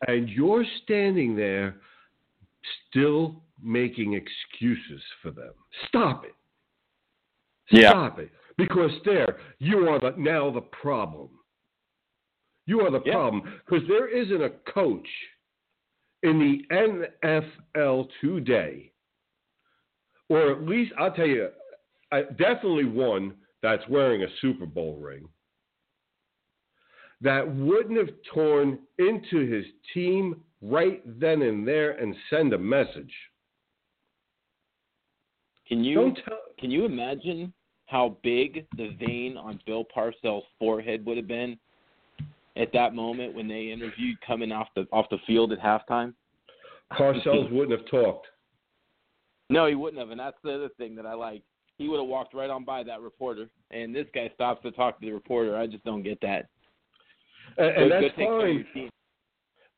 And 0.06 0.28
you're 0.28 0.64
standing 0.84 1.36
there 1.36 1.76
still 2.88 3.42
making 3.62 4.14
excuses 4.14 5.02
for 5.22 5.30
them. 5.30 5.52
Stop 5.88 6.24
it. 6.24 6.34
Yeah. 7.70 7.90
Stop 7.90 8.18
it. 8.18 8.30
Because 8.58 8.90
there, 9.04 9.38
you 9.58 9.88
are 9.88 10.00
the, 10.00 10.14
now 10.16 10.50
the 10.50 10.60
problem. 10.60 11.28
You 12.66 12.80
are 12.80 12.90
the 12.90 13.02
Yeah. 13.04 13.12
problem. 13.12 13.42
Because 13.64 13.86
there 13.88 14.08
isn't 14.08 14.42
a 14.42 14.50
coach 14.72 15.08
in 16.26 16.66
the 16.72 17.06
NFL 17.78 18.08
today, 18.20 18.90
or 20.28 20.50
at 20.50 20.62
least, 20.62 20.92
I'll 20.98 21.12
tell 21.12 21.26
you, 21.26 21.48
I, 22.10 22.22
definitely 22.22 22.84
one 22.84 23.34
that's 23.62 23.82
wearing 23.88 24.24
a 24.24 24.26
Super 24.40 24.66
Bowl 24.66 24.96
ring 24.96 25.28
that 27.20 27.46
wouldn't 27.54 27.96
have 27.96 28.14
torn 28.34 28.78
into 28.98 29.46
his 29.46 29.64
team 29.94 30.40
right 30.60 31.00
then 31.20 31.42
and 31.42 31.66
there 31.66 31.92
and 31.92 32.14
send 32.28 32.52
a 32.52 32.58
message. 32.58 33.12
Can 35.68 35.82
you 35.82 36.12
tell. 36.24 36.38
can 36.58 36.70
you 36.70 36.84
imagine 36.84 37.52
how 37.86 38.16
big 38.22 38.66
the 38.76 38.96
vein 38.98 39.36
on 39.36 39.60
Bill 39.64 39.84
Parcells' 39.96 40.42
forehead 40.58 41.06
would 41.06 41.16
have 41.16 41.28
been 41.28 41.56
at 42.56 42.72
that 42.72 42.94
moment 42.94 43.34
when 43.34 43.48
they 43.48 43.70
interviewed 43.70 44.16
coming 44.26 44.52
off 44.52 44.68
the 44.74 44.86
off 44.92 45.06
the 45.10 45.18
field 45.26 45.52
at 45.52 45.60
halftime? 45.60 46.14
Parcells 46.92 47.50
wouldn't 47.50 47.78
have 47.78 47.90
talked. 47.90 48.26
No, 49.48 49.66
he 49.66 49.74
wouldn't 49.74 50.00
have, 50.00 50.10
and 50.10 50.20
that's 50.20 50.36
the 50.42 50.54
other 50.54 50.68
thing 50.76 50.96
that 50.96 51.06
I 51.06 51.14
like. 51.14 51.42
He 51.78 51.88
would 51.88 51.98
have 51.98 52.08
walked 52.08 52.34
right 52.34 52.50
on 52.50 52.64
by 52.64 52.82
that 52.84 53.00
reporter, 53.00 53.48
and 53.70 53.94
this 53.94 54.06
guy 54.14 54.30
stops 54.34 54.62
to 54.62 54.72
talk 54.72 55.00
to 55.00 55.06
the 55.06 55.12
reporter. 55.12 55.56
I 55.56 55.66
just 55.66 55.84
don't 55.84 56.02
get 56.02 56.20
that. 56.22 56.46
And, 57.58 57.68
and 57.68 57.90
go 57.90 58.00
that's 58.00 58.14
fine. 58.16 58.90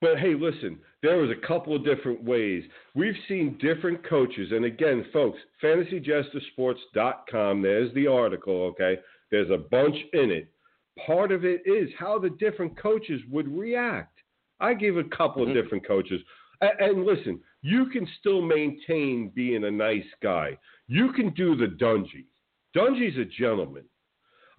But 0.01 0.19
hey, 0.19 0.35
listen, 0.35 0.79
there 1.03 1.19
was 1.19 1.31
a 1.31 1.47
couple 1.47 1.75
of 1.75 1.85
different 1.85 2.23
ways. 2.23 2.63
We've 2.95 3.17
seen 3.27 3.59
different 3.61 4.09
coaches. 4.09 4.53
And 4.53 4.65
again, 4.65 5.07
folks, 5.13 5.39
fantasyjestersports.com, 5.63 7.63
there's 7.63 7.93
the 7.95 8.07
article, 8.07 8.63
okay? 8.67 8.99
There's 9.31 9.51
a 9.51 9.59
bunch 9.59 9.97
in 10.13 10.31
it. 10.31 10.49
Part 11.07 11.33
of 11.33 11.45
it 11.45 11.63
is 11.65 11.89
how 11.99 12.19
the 12.19 12.31
different 12.31 12.77
coaches 12.77 13.21
would 13.31 13.49
react. 13.49 14.19
I 14.61 14.75
gave 14.75 14.97
a 14.97 15.05
couple 15.05 15.45
Mhm. 15.45 15.51
of 15.51 15.55
different 15.55 15.87
coaches. 15.87 16.21
And, 16.61 16.81
and 16.81 17.05
listen, 17.07 17.41
you 17.63 17.87
can 17.87 18.07
still 18.19 18.43
maintain 18.43 19.29
being 19.31 19.65
a 19.65 19.71
nice 19.71 20.07
guy. 20.23 20.59
You 20.89 21.13
can 21.13 21.31
do 21.31 21.55
the 21.55 21.67
Dungy. 21.69 22.27
Dungy's 22.75 23.17
a 23.19 23.25
gentleman, 23.25 23.85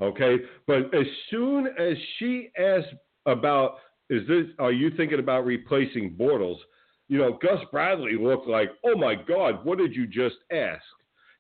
okay? 0.02 0.40
But 0.68 0.94
as 0.94 1.08
soon 1.30 1.68
as 1.78 1.98
she 2.18 2.50
asked 2.58 2.94
about 3.26 3.80
is 4.10 4.26
this 4.28 4.48
are 4.58 4.72
you 4.72 4.90
thinking 4.92 5.20
about 5.20 5.46
replacing 5.46 6.16
Bortles? 6.16 6.58
You 7.10 7.20
know, 7.20 7.34
Gus 7.34 7.64
Bradley 7.72 8.16
looked 8.18 8.48
like, 8.48 8.72
oh 8.84 8.96
my 8.96 9.14
God, 9.16 9.64
what 9.66 9.78
did 9.78 9.96
you 9.96 10.08
just 10.08 10.38
ask? 10.52 10.84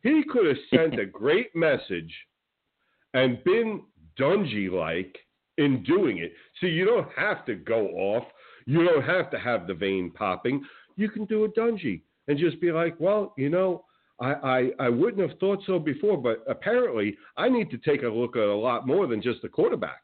He 0.03 0.23
could 0.23 0.45
have 0.45 0.57
sent 0.69 0.99
a 0.99 1.05
great 1.21 1.55
message 1.55 2.13
and 3.13 3.43
been 3.43 3.81
Dungy 4.19 4.71
like 4.71 5.17
in 5.57 5.83
doing 5.83 6.19
it. 6.19 6.33
So 6.59 6.67
you 6.67 6.85
don't 6.85 7.07
have 7.15 7.45
to 7.45 7.55
go 7.55 7.87
off. 7.89 8.23
You 8.65 8.85
don't 8.85 9.03
have 9.03 9.29
to 9.31 9.39
have 9.39 9.67
the 9.67 9.73
vein 9.73 10.11
popping. 10.11 10.63
You 10.95 11.09
can 11.09 11.25
do 11.25 11.45
a 11.45 11.49
Dungy 11.49 12.01
and 12.27 12.37
just 12.37 12.59
be 12.61 12.71
like, 12.71 12.95
well, 12.99 13.33
you 13.37 13.49
know, 13.49 13.85
I, 14.19 14.33
I, 14.33 14.71
I 14.79 14.89
wouldn't 14.89 15.27
have 15.27 15.39
thought 15.39 15.59
so 15.65 15.79
before, 15.79 16.17
but 16.17 16.43
apparently 16.47 17.17
I 17.37 17.49
need 17.49 17.69
to 17.71 17.77
take 17.77 18.03
a 18.03 18.07
look 18.07 18.35
at 18.35 18.43
a 18.43 18.55
lot 18.55 18.85
more 18.85 19.07
than 19.07 19.21
just 19.21 19.41
the 19.41 19.49
quarterback. 19.49 20.01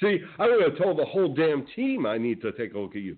See, 0.00 0.18
I 0.38 0.48
would 0.48 0.62
have 0.62 0.78
told 0.78 0.98
the 0.98 1.04
whole 1.04 1.34
damn 1.34 1.66
team 1.76 2.06
I 2.06 2.16
need 2.18 2.40
to 2.42 2.52
take 2.52 2.74
a 2.74 2.78
look 2.78 2.96
at 2.96 3.02
you. 3.02 3.16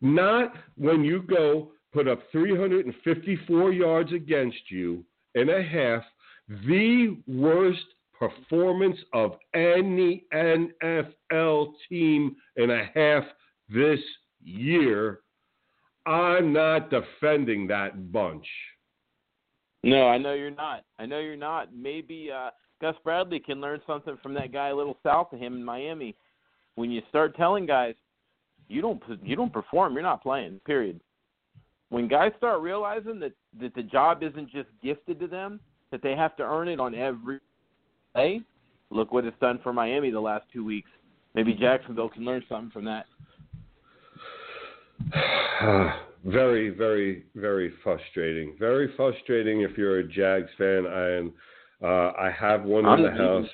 Not 0.00 0.54
when 0.76 1.02
you 1.04 1.22
go 1.22 1.72
put 1.92 2.08
up 2.08 2.20
354 2.30 3.72
yards 3.72 4.12
against 4.12 4.70
you 4.70 5.04
in 5.34 5.50
a 5.50 5.62
half, 5.62 6.02
the 6.66 7.16
worst 7.26 7.84
performance 8.20 8.98
of 9.14 9.32
any 9.54 10.24
NFL 10.32 11.72
team 11.88 12.36
in 12.56 12.70
a 12.70 12.84
half 12.94 13.24
this 13.68 13.98
year. 14.44 15.20
I'm 16.06 16.52
not 16.52 16.90
defending 16.90 17.66
that 17.68 18.12
bunch. 18.12 18.46
No, 19.82 20.08
I 20.08 20.18
know 20.18 20.34
you're 20.34 20.50
not. 20.50 20.84
I 20.98 21.06
know 21.06 21.18
you're 21.18 21.36
not. 21.36 21.74
Maybe 21.74 22.30
uh, 22.30 22.50
Gus 22.82 22.94
Bradley 23.02 23.40
can 23.40 23.60
learn 23.60 23.80
something 23.86 24.18
from 24.22 24.34
that 24.34 24.52
guy 24.52 24.68
a 24.68 24.76
little 24.76 24.98
south 25.02 25.32
of 25.32 25.38
him 25.38 25.54
in 25.54 25.64
Miami. 25.64 26.14
When 26.74 26.90
you 26.90 27.00
start 27.08 27.36
telling 27.36 27.66
guys 27.66 27.94
you 28.68 28.82
don't 28.82 29.02
you 29.22 29.36
don't 29.36 29.52
perform, 29.52 29.94
you're 29.94 30.02
not 30.02 30.22
playing. 30.22 30.60
Period. 30.66 31.00
When 31.88 32.06
guys 32.06 32.32
start 32.36 32.60
realizing 32.60 33.18
that 33.20 33.32
that 33.60 33.74
the 33.74 33.82
job 33.82 34.22
isn't 34.22 34.50
just 34.50 34.68
gifted 34.82 35.18
to 35.20 35.26
them, 35.26 35.60
that 35.90 36.02
they 36.02 36.14
have 36.14 36.36
to 36.36 36.42
earn 36.42 36.68
it 36.68 36.78
on 36.78 36.94
every 36.94 37.40
play. 38.14 38.42
Look 38.90 39.12
what 39.12 39.24
it's 39.24 39.38
done 39.40 39.60
for 39.62 39.72
Miami 39.72 40.10
the 40.10 40.20
last 40.20 40.44
two 40.52 40.64
weeks. 40.64 40.90
Maybe 41.34 41.54
Jacksonville 41.54 42.08
can 42.08 42.24
learn 42.24 42.42
something 42.48 42.70
from 42.70 42.84
that. 42.86 43.06
very, 46.24 46.70
very, 46.70 47.24
very 47.34 47.72
frustrating. 47.82 48.56
Very 48.58 48.92
frustrating 48.96 49.60
if 49.62 49.78
you're 49.78 50.00
a 50.00 50.08
Jags 50.08 50.50
fan. 50.58 50.86
And 50.86 51.32
uh, 51.82 52.12
I 52.18 52.34
have 52.38 52.64
one 52.64 52.84
in 52.86 53.02
the 53.02 53.08
I'm- 53.08 53.16
house. 53.16 53.50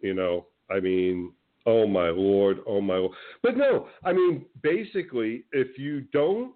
You 0.00 0.12
know, 0.12 0.46
I 0.70 0.80
mean, 0.80 1.32
oh 1.64 1.86
my 1.86 2.10
lord, 2.10 2.58
oh 2.66 2.80
my 2.80 2.96
lord. 2.96 3.12
But 3.42 3.56
no, 3.56 3.88
I 4.04 4.12
mean, 4.12 4.44
basically, 4.62 5.44
if 5.52 5.78
you 5.78 6.02
don't, 6.12 6.52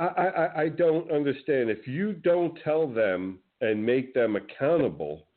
I, 0.00 0.04
I, 0.04 0.62
I 0.62 0.68
don't 0.68 1.10
understand. 1.12 1.70
If 1.70 1.86
you 1.86 2.14
don't 2.14 2.58
tell 2.64 2.88
them 2.88 3.38
and 3.60 3.84
make 3.84 4.14
them 4.14 4.34
accountable, 4.34 5.27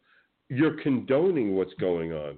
you're 0.51 0.75
condoning 0.83 1.55
what's 1.55 1.73
going 1.79 2.11
on. 2.11 2.35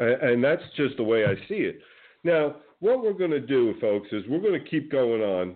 And 0.00 0.42
that's 0.42 0.62
just 0.76 0.96
the 0.96 1.04
way 1.04 1.24
I 1.24 1.36
see 1.48 1.60
it. 1.60 1.78
Now, 2.24 2.56
what 2.80 3.00
we're 3.00 3.12
going 3.12 3.30
to 3.30 3.38
do, 3.38 3.74
folks, 3.80 4.08
is 4.10 4.24
we're 4.28 4.40
going 4.40 4.60
to 4.60 4.68
keep 4.68 4.90
going 4.90 5.22
on. 5.22 5.54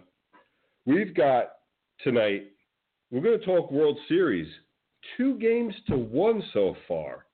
We've 0.85 1.12
got 1.12 1.55
tonight, 2.05 2.53
we're 3.11 3.23
going 3.23 3.40
to 3.40 3.45
talk 3.45 3.73
World 3.73 3.99
Series. 4.07 4.47
Two 5.16 5.37
games 5.38 5.75
to 5.88 5.97
one 5.97 6.40
so 6.53 6.77
far. 6.87 7.27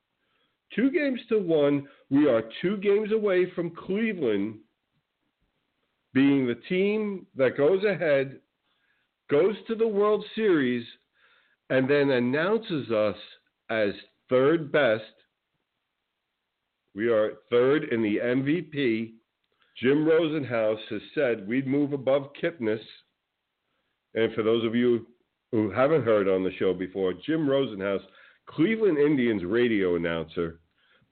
Two 0.75 0.91
games 0.91 1.21
to 1.29 1.39
one. 1.39 1.87
We 2.09 2.27
are 2.27 2.43
two 2.63 2.79
games 2.79 3.13
away 3.13 3.51
from 3.55 3.71
Cleveland 3.71 4.57
being 6.15 6.47
the 6.47 6.61
team 6.69 7.27
that 7.37 7.59
goes 7.59 7.85
ahead, 7.85 8.39
goes 9.33 9.57
to 9.67 9.75
the 9.75 9.89
World 9.89 10.23
Series, 10.35 10.85
and 11.71 11.89
then 11.89 12.11
announces 12.11 12.91
us 12.91 13.17
as 13.71 13.93
third 14.29 14.71
best. 14.71 15.03
We 16.95 17.09
are 17.09 17.39
third 17.51 17.85
in 17.85 18.03
the 18.03 18.19
MVP. 18.19 19.13
Jim 19.83 20.05
Rosenhaus 20.05 20.77
has 20.91 21.01
said 21.15 21.49
we'd 21.49 21.67
move 21.67 21.95
above 21.95 22.29
Kipnis. 22.41 22.83
And 24.15 24.35
for 24.35 24.43
those 24.43 24.67
of 24.67 24.75
you 24.75 25.07
who 25.51 25.71
haven't 25.71 26.05
heard 26.05 26.29
on 26.29 26.45
the 26.45 26.53
show 26.59 26.75
before, 26.75 27.15
Jim 27.15 27.47
Rosenhaus, 27.47 28.03
Cleveland 28.47 28.99
Indians 28.99 29.45
radio 29.47 29.97
announcer, 29.97 30.61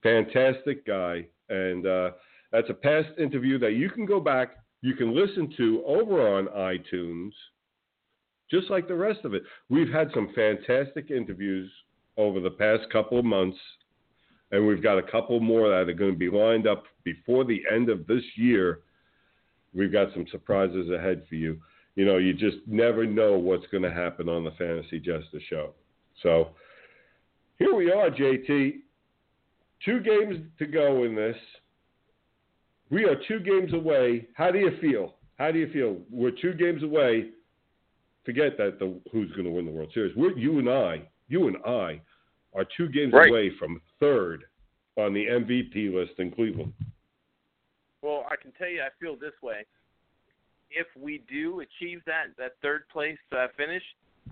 fantastic 0.03 0.87
guy. 0.87 1.25
And 1.49 1.87
uh, 1.87 2.11
that's 2.53 2.69
a 2.69 2.75
past 2.75 3.09
interview 3.19 3.59
that 3.61 3.73
you 3.73 3.89
can 3.89 4.05
go 4.05 4.21
back, 4.21 4.57
you 4.83 4.93
can 4.93 5.17
listen 5.17 5.55
to 5.57 5.83
over 5.87 6.37
on 6.37 6.49
iTunes, 6.49 7.33
just 8.51 8.71
like 8.71 8.89
the 8.89 8.95
rest 8.95 9.21
of 9.25 9.35
it. 9.35 9.43
We've 9.69 9.93
had 9.93 10.11
some 10.15 10.33
fantastic 10.35 11.11
interviews 11.11 11.71
over 12.17 12.41
the 12.41 12.51
past 12.51 12.91
couple 12.93 13.19
of 13.19 13.25
months, 13.25 13.59
and 14.51 14.67
we've 14.67 14.83
got 14.83 14.99
a 14.99 15.03
couple 15.03 15.39
more 15.41 15.69
that 15.69 15.89
are 15.89 15.95
going 15.95 16.13
to 16.13 16.19
be 16.19 16.31
lined 16.31 16.67
up 16.67 16.85
before 17.05 17.45
the 17.45 17.63
end 17.73 17.89
of 17.89 18.07
this 18.07 18.25
year. 18.37 18.81
We've 19.73 19.93
got 19.93 20.13
some 20.13 20.27
surprises 20.31 20.91
ahead 20.91 21.23
for 21.29 21.37
you. 21.37 21.61
You 21.95 22.05
know, 22.05 22.19
you 22.19 22.35
just 22.35 22.59
never 22.67 23.07
know 23.07 23.39
what's 23.39 23.67
going 23.69 23.83
to 23.83 23.93
happen 23.93 24.29
on 24.29 24.45
the 24.45 24.51
Fantasy 24.53 24.99
Jester 24.99 25.41
Show. 25.49 25.75
So 26.23 26.51
here 27.59 27.75
we 27.75 27.93
are, 27.93 28.11
JT. 28.11 28.81
Two 29.85 30.01
games 30.01 30.39
to 30.59 30.67
go 30.67 31.05
in 31.05 31.15
this. 31.15 31.37
We 32.91 33.05
are 33.05 33.17
two 33.29 33.41
games 33.41 33.73
away. 33.73 34.27
How 34.35 34.51
do 34.51 34.59
you 34.59 34.73
feel? 34.81 35.15
How 35.39 35.53
do 35.53 35.59
you 35.59 35.73
feel? 35.73 35.97
We're 36.11 36.33
two 36.33 36.55
games 36.55 36.83
away. 36.83 37.31
Forget 38.25 38.57
that 38.59 38.79
the 38.79 39.01
who's 39.13 39.31
going 39.33 39.45
to 39.45 39.51
win 39.51 39.65
the 39.65 39.71
World 39.71 39.91
Series. 39.95 40.15
We're 40.17 40.37
you 40.37 40.59
and 40.59 40.69
I. 40.69 41.09
You 41.29 41.49
and 41.49 41.57
I 41.65 42.01
are 42.55 42.67
two 42.77 42.89
games 42.89 43.13
Right. 43.13 43.31
away 43.31 43.51
from 43.59 43.81
third 43.99 44.45
on 44.97 45.15
the 45.15 45.27
MVP 45.27 45.95
list 45.95 46.19
in 46.19 46.31
Cleveland. 46.31 46.75
Well, 48.03 48.27
I 48.31 48.37
can 48.37 48.53
tell 48.53 48.69
you, 48.69 48.83
I 48.83 48.89
feel 48.99 49.17
this 49.17 49.33
way. 49.43 49.65
If 50.71 50.87
we 50.97 51.23
do 51.29 51.61
achieve 51.61 52.03
that 52.07 52.37
that 52.39 52.53
third 52.63 52.89
place 52.89 53.19
uh, 53.33 53.49
finish, 53.57 53.83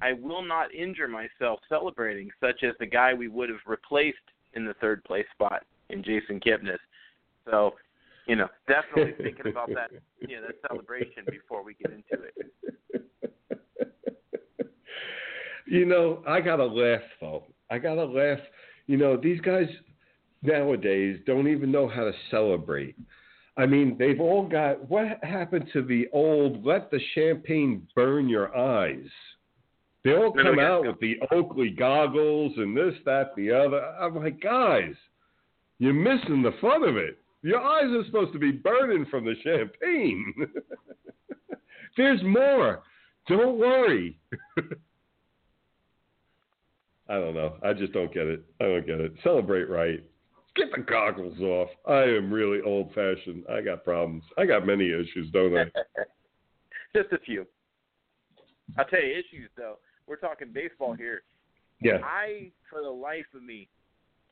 I 0.00 0.12
will 0.12 0.42
not 0.42 0.72
injure 0.74 1.08
myself 1.08 1.60
celebrating, 1.68 2.30
such 2.40 2.62
as 2.62 2.74
the 2.78 2.86
guy 2.86 3.14
we 3.14 3.28
would 3.28 3.48
have 3.48 3.58
replaced 3.66 4.18
in 4.54 4.64
the 4.64 4.74
third 4.74 5.02
place 5.04 5.26
spot 5.34 5.64
in 5.90 6.02
Jason 6.02 6.40
Kipnis. 6.40 6.78
So, 7.44 7.74
you 8.26 8.36
know, 8.36 8.48
definitely 8.68 9.14
thinking 9.22 9.50
about 9.50 9.68
that, 9.74 9.90
you 10.20 10.36
know, 10.36 10.46
that 10.46 10.56
celebration 10.68 11.24
before 11.30 11.64
we 11.64 11.74
get 11.74 11.92
into 11.92 12.24
it. 12.24 12.52
you 15.70 15.84
know, 15.84 16.22
I 16.26 16.40
gotta 16.40 16.64
laugh 16.64 17.02
though. 17.20 17.44
I 17.70 17.78
gotta 17.78 18.04
laugh. 18.04 18.38
You 18.86 18.96
know, 18.96 19.16
these 19.16 19.40
guys 19.40 19.68
nowadays 20.42 21.18
don't 21.26 21.48
even 21.48 21.70
know 21.70 21.88
how 21.88 22.04
to 22.04 22.12
celebrate. 22.30 22.96
I 23.56 23.66
mean, 23.66 23.96
they've 23.98 24.20
all 24.20 24.48
got 24.48 24.88
what 24.88 25.22
happened 25.22 25.68
to 25.72 25.82
the 25.82 26.06
old 26.12 26.64
let 26.64 26.90
the 26.90 27.00
champagne 27.14 27.86
burn 27.94 28.28
your 28.28 28.56
eyes. 28.56 29.08
They 30.04 30.12
all 30.12 30.32
no, 30.34 30.42
come 30.42 30.58
out 30.60 30.86
with 30.86 31.00
the 31.00 31.16
Oakley 31.32 31.70
goggles 31.70 32.52
and 32.56 32.76
this, 32.76 32.94
that, 33.04 33.34
the 33.36 33.50
other. 33.50 33.84
I'm 34.00 34.14
like, 34.14 34.40
guys, 34.40 34.94
you're 35.80 35.92
missing 35.92 36.40
the 36.40 36.54
fun 36.60 36.84
of 36.84 36.96
it. 36.96 37.18
Your 37.42 37.60
eyes 37.60 37.90
are 37.90 38.04
supposed 38.06 38.32
to 38.32 38.38
be 38.38 38.52
burning 38.52 39.06
from 39.10 39.24
the 39.24 39.34
champagne. 39.42 40.34
There's 41.96 42.22
more. 42.22 42.82
Don't 43.26 43.58
worry. 43.58 44.18
I 47.08 47.14
don't 47.14 47.34
know. 47.34 47.56
I 47.62 47.72
just 47.72 47.92
don't 47.92 48.12
get 48.12 48.26
it. 48.26 48.44
I 48.60 48.64
don't 48.64 48.86
get 48.86 49.00
it. 49.00 49.12
Celebrate 49.22 49.68
right. 49.68 50.04
Get 50.56 50.72
the 50.74 50.82
goggles 50.82 51.38
off. 51.40 51.68
I 51.86 52.02
am 52.02 52.32
really 52.32 52.60
old 52.60 52.88
fashioned. 52.88 53.44
I 53.50 53.60
got 53.60 53.84
problems. 53.84 54.24
I 54.36 54.44
got 54.44 54.66
many 54.66 54.86
issues, 54.86 55.30
don't 55.32 55.56
I? 55.56 55.64
Just 56.96 57.12
a 57.12 57.18
few. 57.18 57.46
I'll 58.76 58.84
tell 58.84 59.02
you 59.02 59.12
issues 59.12 59.50
though. 59.56 59.78
We're 60.06 60.16
talking 60.16 60.48
baseball 60.52 60.94
here. 60.94 61.22
Yeah. 61.80 61.98
I, 62.02 62.50
for 62.68 62.82
the 62.82 62.90
life 62.90 63.26
of 63.34 63.42
me, 63.42 63.68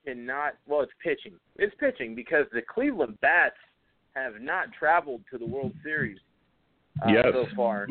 cannot. 0.04 0.54
Well, 0.66 0.80
it's 0.80 0.92
pitching. 1.02 1.38
It's 1.56 1.74
pitching 1.78 2.14
because 2.14 2.46
the 2.52 2.62
Cleveland 2.62 3.18
Bats 3.20 3.56
have 4.14 4.40
not 4.40 4.68
traveled 4.78 5.22
to 5.30 5.38
the 5.38 5.46
World 5.46 5.72
Series 5.82 6.18
uh, 7.02 7.10
yes. 7.10 7.26
so 7.32 7.46
far 7.54 7.88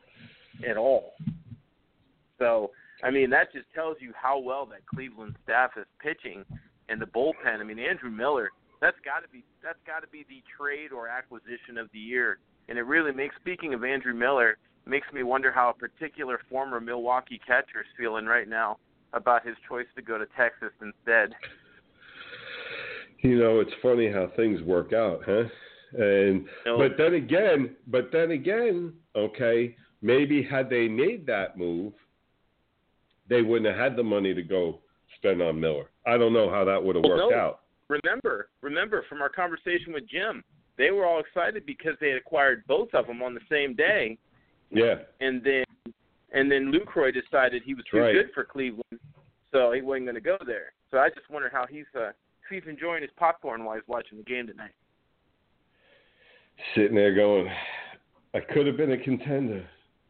at 0.68 0.76
all. 0.76 1.14
So, 2.38 2.70
I 3.04 3.10
mean, 3.10 3.30
that 3.30 3.52
just 3.52 3.66
tells 3.74 3.98
you 4.00 4.12
how 4.20 4.38
well 4.38 4.66
that 4.66 4.86
Cleveland 4.86 5.36
staff 5.44 5.72
is 5.76 5.86
pitching, 6.02 6.44
and 6.88 7.00
the 7.00 7.06
bullpen. 7.06 7.60
I 7.60 7.62
mean, 7.62 7.78
Andrew 7.78 8.10
Miller. 8.10 8.50
That's 8.80 8.96
got 9.04 9.20
to 9.20 9.28
be 9.28 9.44
that's 9.62 9.78
got 9.86 10.00
to 10.00 10.08
be 10.08 10.26
the 10.28 10.42
trade 10.58 10.92
or 10.92 11.08
acquisition 11.08 11.78
of 11.78 11.88
the 11.92 11.98
year. 11.98 12.38
And 12.68 12.78
it 12.78 12.82
really 12.82 13.12
makes. 13.12 13.36
Speaking 13.36 13.72
of 13.74 13.84
Andrew 13.84 14.14
Miller, 14.14 14.58
makes 14.86 15.06
me 15.12 15.22
wonder 15.22 15.52
how 15.52 15.70
a 15.70 15.74
particular 15.74 16.40
former 16.50 16.80
Milwaukee 16.80 17.40
catcher 17.46 17.80
is 17.80 17.86
feeling 17.96 18.26
right 18.26 18.48
now 18.48 18.78
about 19.12 19.46
his 19.46 19.56
choice 19.68 19.86
to 19.96 20.02
go 20.02 20.18
to 20.18 20.26
Texas 20.36 20.70
instead. 20.82 21.34
You 23.20 23.38
know, 23.38 23.60
it's 23.60 23.72
funny 23.80 24.10
how 24.10 24.30
things 24.36 24.60
work 24.62 24.92
out, 24.92 25.22
huh? 25.24 25.44
And 25.98 26.46
No. 26.66 26.76
but 26.76 26.98
then 26.98 27.14
again, 27.14 27.76
but 27.86 28.10
then 28.12 28.32
again, 28.32 28.92
okay, 29.16 29.76
maybe 30.02 30.42
had 30.42 30.68
they 30.68 30.88
made 30.88 31.24
that 31.26 31.56
move, 31.56 31.94
they 33.28 33.42
wouldn't 33.42 33.66
have 33.74 33.78
had 33.78 33.96
the 33.96 34.02
money 34.02 34.34
to 34.34 34.42
go 34.42 34.80
spend 35.16 35.40
on 35.42 35.58
Miller. 35.60 35.90
I 36.06 36.18
don't 36.18 36.32
know 36.32 36.50
how 36.50 36.64
that 36.64 36.82
would 36.82 36.96
have 36.96 37.04
Well, 37.04 37.18
worked 37.18 37.32
no. 37.32 37.38
out. 37.38 37.60
Remember, 37.88 38.48
remember 38.62 39.04
from 39.08 39.20
our 39.22 39.28
conversation 39.28 39.92
with 39.92 40.06
Jim, 40.08 40.42
they 40.76 40.90
were 40.90 41.06
all 41.06 41.20
excited 41.20 41.64
because 41.66 41.94
they 42.00 42.08
had 42.08 42.18
acquired 42.18 42.64
both 42.66 42.92
of 42.94 43.06
them 43.06 43.22
on 43.22 43.34
the 43.34 43.40
same 43.48 43.74
day, 43.74 44.18
Yeah. 44.70 45.02
and 45.20 45.42
then 45.42 45.64
and 46.32 46.50
then 46.50 46.72
Lucroy 46.72 47.14
decided 47.14 47.62
he 47.62 47.74
was 47.74 47.84
too 47.84 47.98
Right. 47.98 48.12
good 48.12 48.32
for 48.32 48.42
Cleveland, 48.44 48.98
so 49.52 49.70
he 49.70 49.82
wasn't 49.82 50.06
going 50.06 50.16
to 50.16 50.20
go 50.20 50.36
there. 50.44 50.72
So 50.90 50.98
I 50.98 51.08
just 51.10 51.30
wonder 51.30 51.48
how 51.48 51.64
he's 51.66 51.86
uh, 51.94 52.10
he's 52.50 52.64
enjoying 52.66 53.02
his 53.02 53.12
popcorn 53.12 53.64
while 53.64 53.76
he's 53.76 53.86
watching 53.86 54.18
the 54.18 54.24
game 54.24 54.46
tonight. 54.48 54.72
Sitting 56.74 56.96
there 56.96 57.14
going, 57.14 57.48
I 58.34 58.40
could 58.40 58.66
have 58.66 58.76
been 58.76 58.92
a 58.92 58.98
contender. 58.98 59.64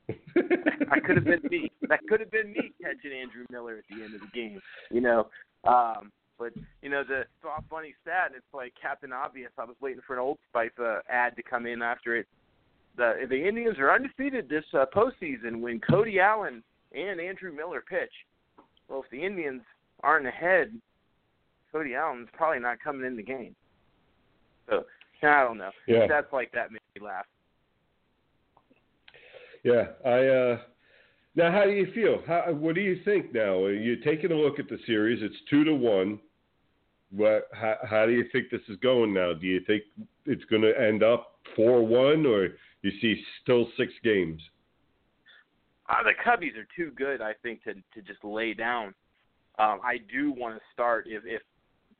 I 0.09 1.01
could 1.01 1.17
have 1.17 1.25
been 1.25 1.41
me. 1.51 1.71
That 1.89 2.01
could 2.09 2.21
have 2.21 2.31
been 2.31 2.53
me 2.53 2.73
catching 2.83 3.13
Andrew 3.13 3.45
Miller 3.51 3.79
at 3.79 3.85
the 3.89 4.03
end 4.05 4.15
of 4.15 4.21
the 4.21 4.27
game. 4.35 4.61
You 4.91 5.01
know, 5.01 5.29
um, 5.65 6.13
but 6.39 6.53
you 6.83 6.91
know 6.91 7.05
the 7.05 7.25
saw 7.43 7.59
a 7.59 7.65
funny 7.71 7.95
stat. 8.03 8.27
And 8.27 8.37
it's 8.37 8.55
like 8.55 8.73
Captain 8.81 9.13
Obvious. 9.13 9.51
I 9.59 9.65
was 9.65 9.77
waiting 9.81 10.03
for 10.07 10.15
an 10.15 10.21
Old 10.21 10.39
Spice 10.51 10.71
uh, 10.79 10.99
ad 11.09 11.37
to 11.37 11.43
come 11.43 11.67
in 11.67 11.83
after 11.83 12.17
it. 12.17 12.27
The 12.97 13.27
the 13.29 13.49
Indians 13.49 13.79
are 13.79 13.93
undefeated 13.93 14.49
this 14.49 14.65
uh, 14.75 14.85
postseason 14.95 15.61
when 15.61 15.81
Cody 15.81 16.21
Allen 16.21 16.63
and 16.95 17.21
Andrew 17.21 17.55
Miller 17.55 17.83
pitch. 17.89 18.13
Well, 18.89 19.03
if 19.05 19.11
the 19.11 19.25
Indians 19.25 19.63
aren't 20.03 20.27
ahead, 20.27 20.73
Cody 21.73 21.95
Allen's 21.95 22.29
probably 22.35 22.61
not 22.61 22.79
coming 22.81 23.07
in 23.07 23.17
the 23.17 23.23
game. 23.23 23.57
So 24.69 24.85
I 25.23 25.43
don't 25.43 25.59
know. 25.59 25.71
Yeah. 25.87 26.07
Stats 26.07 26.33
like 26.33 26.53
that 26.53 26.71
make 26.71 26.83
me 26.95 27.07
laugh. 27.07 27.25
Yeah, 29.65 29.87
I. 30.05 30.27
uh 30.27 30.59
Now, 31.35 31.51
how 31.51 31.65
do 31.65 31.71
you 31.71 31.91
feel? 31.93 32.23
How, 32.27 32.53
what 32.53 32.75
do 32.75 32.83
you 32.83 33.01
think 33.05 33.35
now? 33.35 33.67
You're 33.67 33.97
taking 33.97 34.31
a 34.31 34.37
look 34.37 34.59
at 34.59 34.69
the 34.69 34.79
series. 34.87 35.21
It's 35.23 35.35
two 35.51 35.65
to 35.65 35.75
one. 35.75 36.21
What? 37.11 37.49
How, 37.53 37.77
how 37.83 38.07
do 38.07 38.13
you 38.13 38.27
think 38.31 38.51
this 38.51 38.61
is 38.69 38.77
going 38.83 39.13
now? 39.13 39.33
Do 39.33 39.47
you 39.47 39.61
think 39.67 39.83
it's 40.27 40.45
going 40.45 40.63
to 40.63 40.79
end 40.79 41.03
up 41.03 41.39
four 41.57 41.85
one, 41.85 42.27
or 42.27 42.51
you 42.83 42.93
see 43.01 43.21
still 43.43 43.67
six 43.77 43.93
games? 44.05 44.41
Uh, 45.89 46.03
the 46.03 46.13
Cubbies 46.25 46.57
are 46.57 46.67
too 46.77 46.93
good, 46.97 47.21
I 47.21 47.33
think, 47.43 47.65
to 47.65 47.75
to 47.75 48.03
just 48.07 48.23
lay 48.23 48.55
down. 48.55 48.95
Um, 49.59 49.81
I 49.83 49.99
do 50.13 50.33
want 50.33 50.57
to 50.57 50.61
start 50.75 51.07
if 51.09 51.23
if 51.25 51.41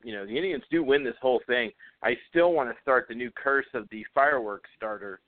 you 0.03 0.13
know 0.13 0.25
the 0.25 0.35
Indians 0.35 0.63
do 0.69 0.83
win 0.83 1.03
this 1.03 1.15
whole 1.19 1.41
thing, 1.47 1.71
I 2.03 2.15
still 2.29 2.53
want 2.53 2.69
to 2.69 2.75
start 2.83 3.07
the 3.09 3.15
new 3.15 3.31
curse 3.31 3.65
of 3.73 3.89
the 3.89 4.05
fireworks 4.13 4.69
starter 4.77 5.19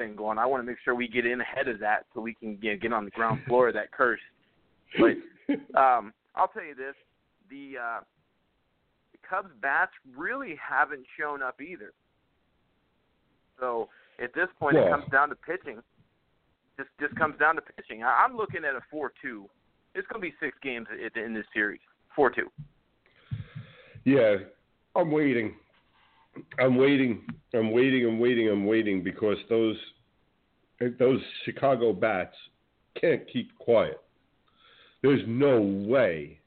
thing 0.00 0.16
going. 0.16 0.38
I 0.38 0.46
want 0.46 0.62
to 0.62 0.66
make 0.66 0.78
sure 0.82 0.94
we 0.94 1.06
get 1.06 1.26
in 1.26 1.40
ahead 1.40 1.68
of 1.68 1.78
that 1.80 2.06
so 2.14 2.20
we 2.20 2.34
can 2.34 2.58
know, 2.62 2.76
get 2.80 2.92
on 2.92 3.04
the 3.04 3.10
ground 3.10 3.40
floor 3.46 3.68
of 3.68 3.74
that 3.74 3.92
curse. 3.96 4.20
But 4.98 5.78
um, 5.78 6.12
I'll 6.34 6.48
tell 6.48 6.64
you 6.64 6.74
this: 6.74 6.94
the, 7.50 7.74
uh, 7.78 8.00
the 9.12 9.18
Cubs 9.28 9.50
bats 9.60 9.92
really 10.16 10.56
haven't 10.56 11.04
shown 11.18 11.42
up 11.42 11.60
either. 11.60 11.92
So 13.60 13.88
at 14.22 14.34
this 14.34 14.48
point, 14.58 14.76
Well- 14.76 14.86
it 14.86 14.90
comes 14.90 15.12
down 15.12 15.28
to 15.28 15.34
pitching. 15.34 15.82
Just 16.76 16.88
just 16.98 17.14
comes 17.16 17.38
down 17.38 17.56
to 17.56 17.62
pitching. 17.62 18.02
I, 18.02 18.24
I'm 18.24 18.36
looking 18.36 18.64
at 18.64 18.74
a 18.74 18.80
four-two. 18.90 19.46
It's 19.94 20.06
going 20.08 20.22
to 20.22 20.26
be 20.26 20.34
six 20.40 20.56
games 20.62 20.86
in, 20.92 21.22
in 21.22 21.34
this 21.34 21.44
series. 21.52 21.80
Four-two. 22.16 22.48
Yeah, 24.04 24.36
I'm 24.96 25.10
waiting. 25.10 25.54
I'm 26.58 26.76
waiting. 26.76 27.22
I'm 27.54 27.70
waiting. 27.72 28.06
I'm 28.06 28.18
waiting. 28.18 28.48
I'm 28.48 28.66
waiting 28.66 29.02
because 29.02 29.36
those 29.48 29.76
those 30.98 31.20
Chicago 31.44 31.92
bats 31.92 32.34
can't 33.00 33.22
keep 33.30 33.56
quiet. 33.58 34.00
There's 35.02 35.22
no 35.26 35.60
way 35.60 36.38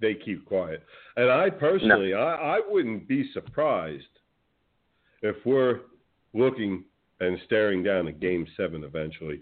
they 0.00 0.14
keep 0.14 0.44
quiet. 0.44 0.82
And 1.16 1.30
I 1.30 1.50
personally, 1.50 2.14
I, 2.14 2.56
I 2.56 2.60
wouldn't 2.68 3.08
be 3.08 3.30
surprised 3.32 4.04
if 5.22 5.36
we're 5.44 5.80
looking 6.34 6.84
and 7.20 7.38
staring 7.46 7.82
down 7.82 8.08
at 8.08 8.20
Game 8.20 8.46
Seven 8.56 8.84
eventually, 8.84 9.40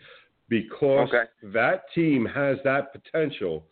because 0.49 1.09
Okay. 1.09 1.25
that 1.53 1.85
team 1.95 2.27
has 2.27 2.59
that 2.65 2.93
potential 2.93 3.67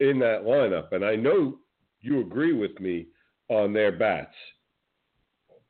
in 0.00 0.18
that 0.18 0.42
lineup. 0.42 0.92
And 0.92 1.04
I 1.04 1.16
know 1.16 1.58
you 2.00 2.20
agree 2.20 2.52
with 2.52 2.78
me 2.80 3.06
on 3.48 3.72
their 3.72 3.92
bats. 3.92 4.34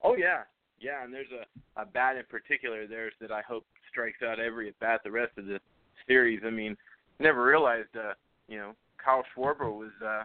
Oh 0.05 0.17
yeah, 0.17 0.43
yeah. 0.79 1.03
And 1.03 1.13
there's 1.13 1.27
a 1.33 1.45
a 1.81 1.85
bat 1.85 2.17
in 2.17 2.25
particular 2.29 2.87
there's 2.87 3.15
that 3.21 3.33
I 3.33 3.41
hope 3.41 3.67
strikes 3.91 4.19
out 4.23 4.39
every 4.39 4.69
at 4.69 4.79
bat 4.79 5.01
the 5.03 5.11
rest 5.11 5.33
of 5.39 5.47
the 5.47 5.59
series. 6.07 6.43
I 6.47 6.51
mean, 6.51 6.77
never 7.19 7.45
realized 7.45 7.97
uh, 7.97 8.13
you 8.47 8.59
know 8.59 8.75
Kyle 9.03 9.25
Schwarber 9.35 9.77
was 9.77 9.91
uh, 10.05 10.23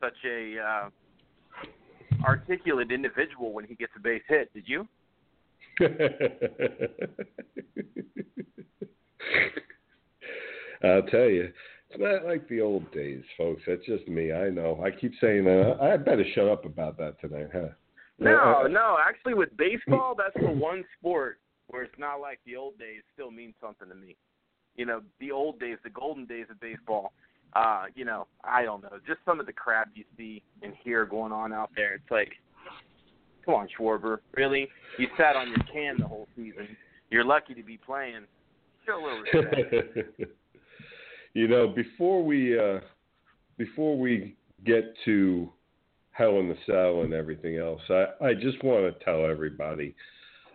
such 0.00 0.16
a 0.26 0.58
uh, 0.58 0.90
articulate 2.24 2.90
individual 2.90 3.52
when 3.52 3.64
he 3.64 3.74
gets 3.74 3.92
a 3.96 4.00
base 4.00 4.22
hit. 4.28 4.52
Did 4.52 4.64
you? 4.66 4.88
I'll 10.84 11.02
tell 11.04 11.28
you, 11.28 11.52
it's 11.90 12.00
not 12.00 12.24
like 12.24 12.48
the 12.48 12.60
old 12.60 12.90
days, 12.92 13.22
folks. 13.38 13.62
That's 13.66 13.86
just 13.86 14.08
me. 14.08 14.32
I 14.32 14.50
know. 14.50 14.82
I 14.84 14.90
keep 14.90 15.12
saying 15.20 15.44
that. 15.44 15.78
I 15.80 15.96
better 15.96 16.24
shut 16.34 16.48
up 16.48 16.64
about 16.64 16.98
that 16.98 17.20
tonight, 17.20 17.50
huh? 17.52 17.68
No, 18.22 18.62
Uh, 18.64 18.68
no. 18.68 18.98
Actually, 19.04 19.34
with 19.34 19.56
baseball, 19.56 20.14
that's 20.16 20.34
the 20.44 20.50
one 20.50 20.84
sport 20.98 21.38
where 21.68 21.82
it's 21.82 21.98
not 21.98 22.20
like 22.20 22.40
the 22.46 22.56
old 22.56 22.78
days. 22.78 23.02
Still 23.14 23.30
means 23.30 23.54
something 23.60 23.88
to 23.88 23.94
me. 23.94 24.16
You 24.76 24.86
know, 24.86 25.02
the 25.20 25.30
old 25.30 25.58
days, 25.60 25.78
the 25.84 25.90
golden 25.90 26.26
days 26.26 26.46
of 26.50 26.60
baseball. 26.60 27.12
Uh, 27.54 27.84
you 27.94 28.04
know, 28.04 28.26
I 28.44 28.62
don't 28.62 28.82
know. 28.82 28.98
Just 29.06 29.20
some 29.26 29.38
of 29.38 29.46
the 29.46 29.52
crap 29.52 29.90
you 29.94 30.04
see 30.16 30.42
and 30.62 30.72
hear 30.82 31.04
going 31.04 31.32
on 31.32 31.52
out 31.52 31.70
there. 31.76 31.94
It's 31.94 32.10
like, 32.10 32.32
come 33.44 33.54
on, 33.54 33.68
Schwarber, 33.78 34.18
really? 34.34 34.68
You 34.98 35.08
sat 35.18 35.36
on 35.36 35.48
your 35.48 35.58
can 35.70 35.96
the 35.98 36.06
whole 36.06 36.28
season. 36.34 36.68
You're 37.10 37.24
lucky 37.24 37.54
to 37.54 37.62
be 37.62 37.76
playing. 37.76 38.24
Show 38.86 38.94
a 38.94 39.02
little 39.04 39.20
respect. 39.20 39.98
you 41.34 41.46
know, 41.46 41.68
before 41.68 42.24
we 42.24 42.58
uh, 42.58 42.80
before 43.58 43.98
we 43.98 44.34
get 44.64 44.94
to 45.04 45.52
Hell 46.12 46.38
in 46.38 46.48
the 46.48 46.56
Cell 46.66 47.02
and 47.02 47.12
everything 47.12 47.56
else, 47.56 47.80
I, 47.88 48.06
I 48.22 48.34
just 48.34 48.62
want 48.62 48.84
to 48.86 49.04
tell 49.04 49.24
everybody 49.24 49.94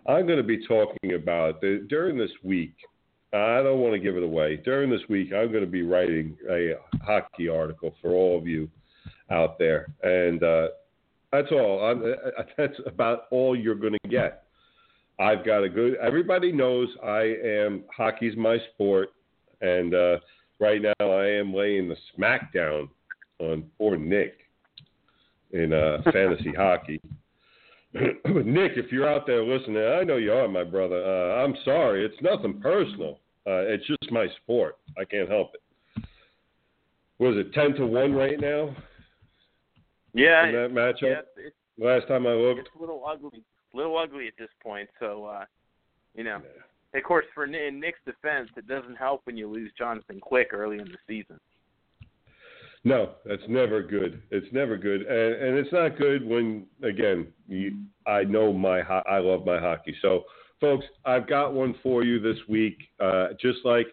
I'm 0.07 0.25
going 0.25 0.37
to 0.37 0.43
be 0.43 0.65
talking 0.65 1.13
about 1.15 1.59
the, 1.59 1.85
during 1.89 2.17
this 2.17 2.31
week. 2.41 2.75
I 3.33 3.61
don't 3.61 3.81
want 3.81 3.93
to 3.93 3.99
give 3.99 4.15
it 4.15 4.23
away. 4.23 4.55
During 4.55 4.89
this 4.89 5.01
week, 5.09 5.33
I'm 5.33 5.51
going 5.51 5.65
to 5.65 5.69
be 5.69 5.81
writing 5.81 6.37
a 6.49 6.75
hockey 7.03 7.49
article 7.49 7.93
for 8.01 8.11
all 8.11 8.37
of 8.37 8.47
you 8.47 8.69
out 9.29 9.59
there, 9.59 9.93
and 10.01 10.41
uh, 10.41 10.67
that's 11.33 11.51
all. 11.51 11.83
I'm, 11.83 12.01
uh, 12.03 12.43
that's 12.57 12.79
about 12.85 13.23
all 13.31 13.53
you're 13.53 13.75
going 13.75 13.97
to 14.01 14.09
get. 14.09 14.43
I've 15.19 15.45
got 15.45 15.63
a 15.63 15.69
good. 15.69 15.95
Everybody 15.95 16.53
knows 16.53 16.87
I 17.03 17.35
am 17.43 17.83
hockey's 17.95 18.37
my 18.37 18.59
sport, 18.73 19.09
and 19.59 19.93
uh, 19.93 20.17
right 20.59 20.81
now 20.81 21.05
I 21.11 21.27
am 21.27 21.53
laying 21.53 21.89
the 21.89 21.97
smackdown 22.17 22.87
on 23.39 23.65
poor 23.77 23.97
Nick 23.97 24.46
in 25.51 25.73
uh, 25.73 26.01
fantasy 26.11 26.53
hockey. 26.55 27.01
but 27.93 28.45
Nick, 28.45 28.73
if 28.75 28.91
you're 28.91 29.09
out 29.09 29.25
there 29.25 29.43
listening, 29.43 29.77
I 29.77 30.03
know 30.03 30.17
you 30.17 30.33
are, 30.33 30.47
my 30.47 30.63
brother. 30.63 31.03
Uh, 31.03 31.43
I'm 31.43 31.55
sorry. 31.63 32.05
It's 32.05 32.21
nothing 32.21 32.59
personal. 32.61 33.19
Uh, 33.45 33.63
it's 33.63 33.85
just 33.87 34.11
my 34.11 34.27
sport. 34.43 34.77
I 34.99 35.05
can't 35.05 35.29
help 35.29 35.51
it. 35.53 36.03
Was 37.19 37.35
it 37.37 37.53
ten 37.53 37.73
to 37.75 37.87
one 37.87 38.13
right 38.13 38.39
now 38.39 38.75
yeah, 40.13 40.47
in 40.47 40.53
that 40.53 40.71
matchup? 40.71 41.01
yeah. 41.01 41.21
It's, 41.37 41.55
Last 41.79 42.07
time 42.07 42.25
I 42.25 42.31
looked. 42.31 42.61
it's 42.61 42.69
a 42.75 42.79
little 42.79 43.03
ugly, 43.07 43.43
little 43.73 43.97
ugly 43.97 44.27
at 44.27 44.33
this 44.37 44.49
point. 44.61 44.89
So, 44.99 45.25
uh, 45.25 45.45
you 46.15 46.23
know. 46.23 46.41
Of 46.95 47.03
course, 47.03 47.25
for 47.35 47.43
in 47.45 47.79
Nick's 47.79 47.99
defense, 48.05 48.49
it 48.55 48.67
doesn't 48.67 48.95
help 48.95 49.21
when 49.25 49.37
you 49.37 49.47
lose 49.47 49.71
Jonathan 49.77 50.19
Quick 50.19 50.49
early 50.53 50.79
in 50.79 50.85
the 50.85 50.97
season. 51.05 51.39
No, 52.87 53.15
that's 53.25 53.43
never 53.49 53.83
good. 53.83 54.21
It's 54.31 54.47
never 54.53 54.77
good, 54.77 55.01
and, 55.01 55.35
and 55.43 55.57
it's 55.57 55.73
not 55.73 55.97
good 55.97 56.25
when 56.25 56.65
again 56.81 57.27
you, 57.45 57.79
I 58.05 58.23
know 58.23 58.53
my 58.53 58.79
ho- 58.81 59.03
I 59.09 59.17
love 59.17 59.45
my 59.45 59.59
hockey. 59.59 59.93
So, 60.01 60.23
folks, 60.61 60.85
I've 61.03 61.27
got 61.27 61.53
one 61.53 61.75
for 61.83 62.05
you 62.05 62.21
this 62.21 62.37
week. 62.47 62.77
Uh, 62.97 63.33
just 63.41 63.59
like 63.65 63.87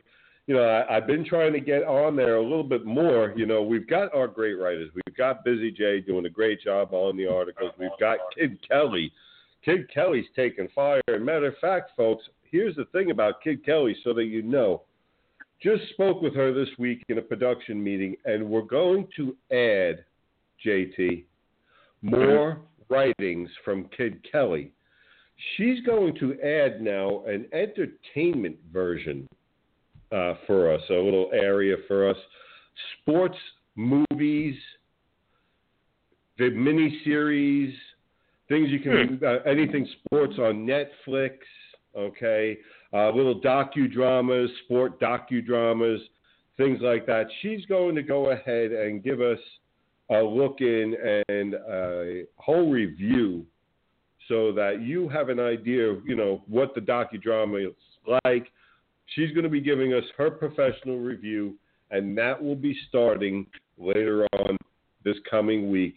you 0.46 0.54
know, 0.54 0.62
I, 0.62 0.96
I've 0.96 1.08
been 1.08 1.24
trying 1.24 1.52
to 1.54 1.60
get 1.60 1.82
on 1.82 2.14
there 2.14 2.36
a 2.36 2.42
little 2.42 2.62
bit 2.62 2.84
more. 2.84 3.34
You 3.36 3.46
know, 3.46 3.62
we've 3.62 3.88
got 3.88 4.14
our 4.14 4.28
great 4.28 4.54
writers. 4.54 4.90
We've 4.94 5.16
got 5.16 5.44
Busy 5.44 5.72
Jay 5.72 6.00
doing 6.00 6.26
a 6.26 6.30
great 6.30 6.60
job 6.62 6.90
on 6.92 7.16
the 7.16 7.26
articles. 7.26 7.72
We've 7.76 7.90
got 7.98 8.18
Kid 8.38 8.58
Kelly. 8.68 9.10
Kid 9.64 9.92
Kelly's 9.92 10.26
taking 10.36 10.68
fire. 10.72 11.02
Matter 11.08 11.46
of 11.46 11.58
fact, 11.60 11.90
folks, 11.96 12.22
here's 12.48 12.76
the 12.76 12.84
thing 12.92 13.10
about 13.10 13.42
Kid 13.42 13.66
Kelly, 13.66 13.96
so 14.04 14.14
that 14.14 14.26
you 14.26 14.42
know. 14.42 14.82
Just 15.64 15.88
spoke 15.94 16.20
with 16.20 16.34
her 16.34 16.52
this 16.52 16.68
week 16.78 17.02
in 17.08 17.16
a 17.16 17.22
production 17.22 17.82
meeting, 17.82 18.16
and 18.26 18.46
we're 18.46 18.60
going 18.60 19.08
to 19.16 19.34
add, 19.50 20.04
JT, 20.64 21.24
more 22.02 22.60
writings 22.90 23.48
from 23.64 23.88
Kid 23.96 24.20
Kelly. 24.30 24.72
She's 25.56 25.80
going 25.86 26.16
to 26.16 26.34
add 26.42 26.82
now 26.82 27.24
an 27.26 27.46
entertainment 27.54 28.58
version 28.74 29.26
uh, 30.12 30.34
for 30.46 30.70
us, 30.70 30.82
a 30.90 30.92
little 30.92 31.30
area 31.32 31.76
for 31.88 32.10
us. 32.10 32.16
Sports 33.00 33.38
movies, 33.74 34.56
the 36.36 36.50
miniseries, 36.50 37.72
things 38.50 38.68
you 38.68 38.80
can, 38.80 39.18
uh, 39.26 39.38
anything 39.48 39.88
sports 40.04 40.34
on 40.38 40.66
Netflix, 40.66 41.38
okay, 41.96 42.58
uh, 42.92 43.10
little 43.10 43.40
docudramas, 43.40 44.48
sport 44.64 45.00
docudramas, 45.00 45.98
things 46.56 46.78
like 46.80 47.06
that. 47.06 47.26
She's 47.42 47.64
going 47.66 47.94
to 47.94 48.02
go 48.02 48.30
ahead 48.30 48.72
and 48.72 49.02
give 49.02 49.20
us 49.20 49.38
a 50.10 50.18
look 50.18 50.60
in 50.60 50.94
and 51.28 51.54
a 51.54 52.24
whole 52.36 52.70
review 52.70 53.46
so 54.28 54.52
that 54.52 54.82
you 54.82 55.08
have 55.08 55.28
an 55.28 55.40
idea 55.40 55.86
of, 55.86 56.06
you 56.06 56.16
know, 56.16 56.42
what 56.46 56.74
the 56.74 56.80
docudrama 56.80 57.68
is 57.68 57.74
like. 58.24 58.50
She's 59.06 59.30
going 59.32 59.44
to 59.44 59.50
be 59.50 59.60
giving 59.60 59.92
us 59.92 60.04
her 60.16 60.30
professional 60.30 60.98
review, 60.98 61.56
and 61.90 62.16
that 62.16 62.42
will 62.42 62.56
be 62.56 62.76
starting 62.88 63.46
later 63.76 64.26
on 64.32 64.56
this 65.04 65.16
coming 65.30 65.70
week. 65.70 65.96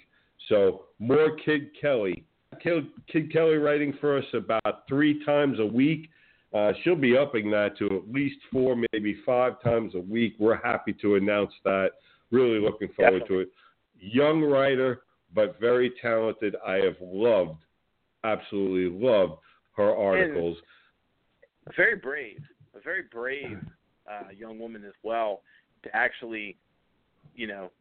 So, 0.50 0.86
more 1.00 1.36
Kid 1.44 1.70
Kelly. 1.80 2.24
Kid, 2.62 2.88
Kid 3.12 3.32
Kelly 3.32 3.56
writing 3.56 3.98
for 4.00 4.18
us 4.18 4.26
about 4.34 4.88
three 4.88 5.24
times 5.26 5.60
a 5.60 5.66
week. 5.66 6.10
Uh, 6.54 6.72
she'll 6.84 6.96
be 6.96 7.18
upping 7.18 7.52
that 7.52 7.78
to 7.78 7.86
at 7.88 8.12
least 8.12 8.38
four, 8.52 8.76
maybe 8.94 9.18
five 9.26 9.62
times 9.62 9.96
a 9.96 10.00
week. 10.00 10.36
We're 10.40 10.62
happy 10.64 10.94
to 11.02 11.16
announce 11.16 11.52
that. 11.64 11.92
Really 12.32 12.60
looking 12.60 12.90
forward 12.96 13.24
to 13.28 13.40
it. 13.40 13.50
Young 14.00 14.42
writer, 14.42 15.02
but 15.34 15.60
very 15.60 15.92
talented. 16.02 16.56
I 16.66 16.76
have 16.76 16.96
loved, 17.02 17.60
absolutely 18.24 18.98
loved 19.06 19.34
her 19.76 19.96
articles. 19.96 20.58
Very 21.76 21.96
brave, 21.96 22.40
a 22.76 22.80
very 22.80 23.04
brave 23.12 23.60
uh, 24.10 24.30
young 24.36 24.58
woman 24.58 24.84
as 24.86 24.94
well 25.04 25.42
to 25.84 25.96
actually, 25.96 26.58
you 27.36 27.48
know, 27.48 27.72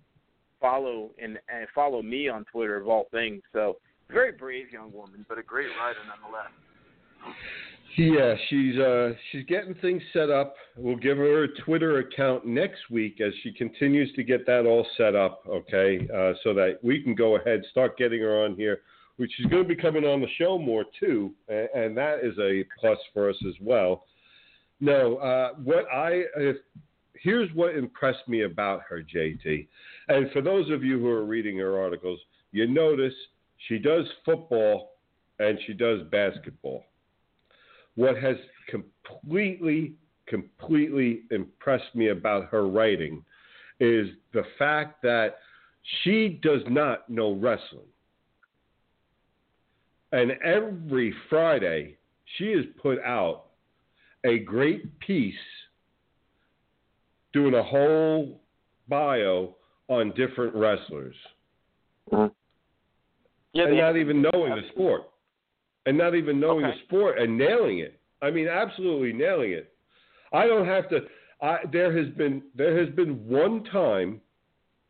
follow 0.61 1.11
and, 1.23 1.39
and 1.49 1.67
follow 1.75 2.03
me 2.03 2.29
on 2.29 2.45
Twitter 2.51 2.77
of 2.77 2.89
all 2.89 3.07
things. 3.11 3.43
So 3.53 3.77
very 4.11 4.33
brave 4.33 4.71
young 4.71 4.93
woman, 4.93 5.25
but 5.29 5.39
a 5.39 5.43
great 5.43 5.69
writer 5.81 5.99
nonetheless. 6.07 6.51
Yeah, 7.97 8.35
she's 8.49 8.79
uh 8.79 9.13
she's 9.31 9.45
getting 9.47 9.75
things 9.77 10.03
set 10.13 10.29
up. 10.29 10.55
We'll 10.77 10.97
give 10.97 11.17
her 11.17 11.45
a 11.45 11.49
Twitter 11.65 11.99
account 11.99 12.47
next 12.47 12.91
week 12.91 13.21
as 13.21 13.33
she 13.43 13.53
continues 13.53 14.13
to 14.17 14.23
get 14.23 14.45
that 14.47 14.67
all 14.67 14.87
set 14.97 15.15
up, 15.15 15.43
okay? 15.49 16.07
Uh, 16.15 16.33
so 16.45 16.53
that 16.55 16.79
we 16.83 17.03
can 17.03 17.15
go 17.15 17.37
ahead 17.37 17.63
start 17.71 17.97
getting 17.97 18.21
her 18.21 18.45
on 18.45 18.55
here, 18.55 18.81
which 19.17 19.33
she's 19.37 19.47
going 19.47 19.63
to 19.63 19.69
be 19.69 19.81
coming 19.81 20.05
on 20.05 20.21
the 20.21 20.29
show 20.39 20.59
more 20.59 20.85
too, 21.01 21.33
and, 21.49 21.69
and 21.75 21.97
that 21.97 22.19
is 22.23 22.35
a 22.39 22.65
plus 22.79 22.99
for 23.15 23.31
us 23.31 23.37
as 23.49 23.55
well. 23.63 24.05
No, 24.79 25.17
uh, 25.17 25.55
what 25.65 25.87
I 25.91 26.25
uh, 26.39 26.53
here's 27.15 27.49
what 27.55 27.77
impressed 27.77 28.29
me 28.29 28.43
about 28.43 28.83
her, 28.91 29.03
JT, 29.03 29.67
and 30.09 30.31
for 30.33 30.43
those 30.43 30.71
of 30.71 30.85
you 30.85 30.99
who 30.99 31.09
are 31.09 31.25
reading 31.25 31.57
her 31.59 31.81
articles, 31.81 32.21
you 32.53 32.67
notice 32.67 33.15
she 33.69 33.79
does 33.79 34.07
football 34.25 34.93
and 35.39 35.59
she 35.67 35.73
does 35.73 36.01
basketball 36.11 36.85
what 37.97 38.17
has 38.19 38.37
completely, 38.69 39.95
completely 40.27 41.23
impressed 41.31 41.95
me 41.95 42.09
about 42.09 42.47
her 42.51 42.69
writing 42.69 43.25
is 43.81 44.09
the 44.33 44.45
fact 44.59 45.03
that 45.03 45.39
she 46.03 46.39
does 46.43 46.63
not 46.69 47.09
know 47.11 47.35
wrestling. 47.35 47.89
And 50.13 50.33
every 50.45 51.13
Friday, 51.29 51.97
she 52.37 52.53
has 52.53 52.65
put 52.81 52.99
out 53.03 53.47
a 54.25 54.39
great 54.41 54.99
piece 55.01 55.35
doing 57.33 57.55
a 57.55 57.63
whole 57.63 58.41
bio 58.89 59.57
on 59.89 60.13
different 60.17 60.55
wrestlers. 60.55 61.15
Mm-hmm. 62.13 62.33
Yeah, 63.57 63.69
and 63.69 63.79
not 63.79 63.97
even 63.97 64.23
knowing 64.23 64.55
the 64.55 64.69
sport 64.73 65.03
and 65.87 65.97
not 65.97 66.15
even 66.15 66.39
knowing 66.39 66.65
okay. 66.65 66.75
the 66.75 66.85
sport 66.87 67.19
and 67.19 67.39
nailing 67.39 67.79
it. 67.79 67.99
I 68.21 68.31
mean, 68.31 68.49
absolutely 68.49 69.13
nailing 69.13 69.53
it. 69.53 69.73
I 70.33 70.47
don't 70.47 70.67
have 70.67 70.89
to. 70.91 71.01
I, 71.41 71.59
there 71.73 71.97
has 71.97 72.13
been 72.15 72.43
there 72.55 72.79
has 72.79 72.95
been 72.95 73.27
one 73.27 73.65
time, 73.65 74.21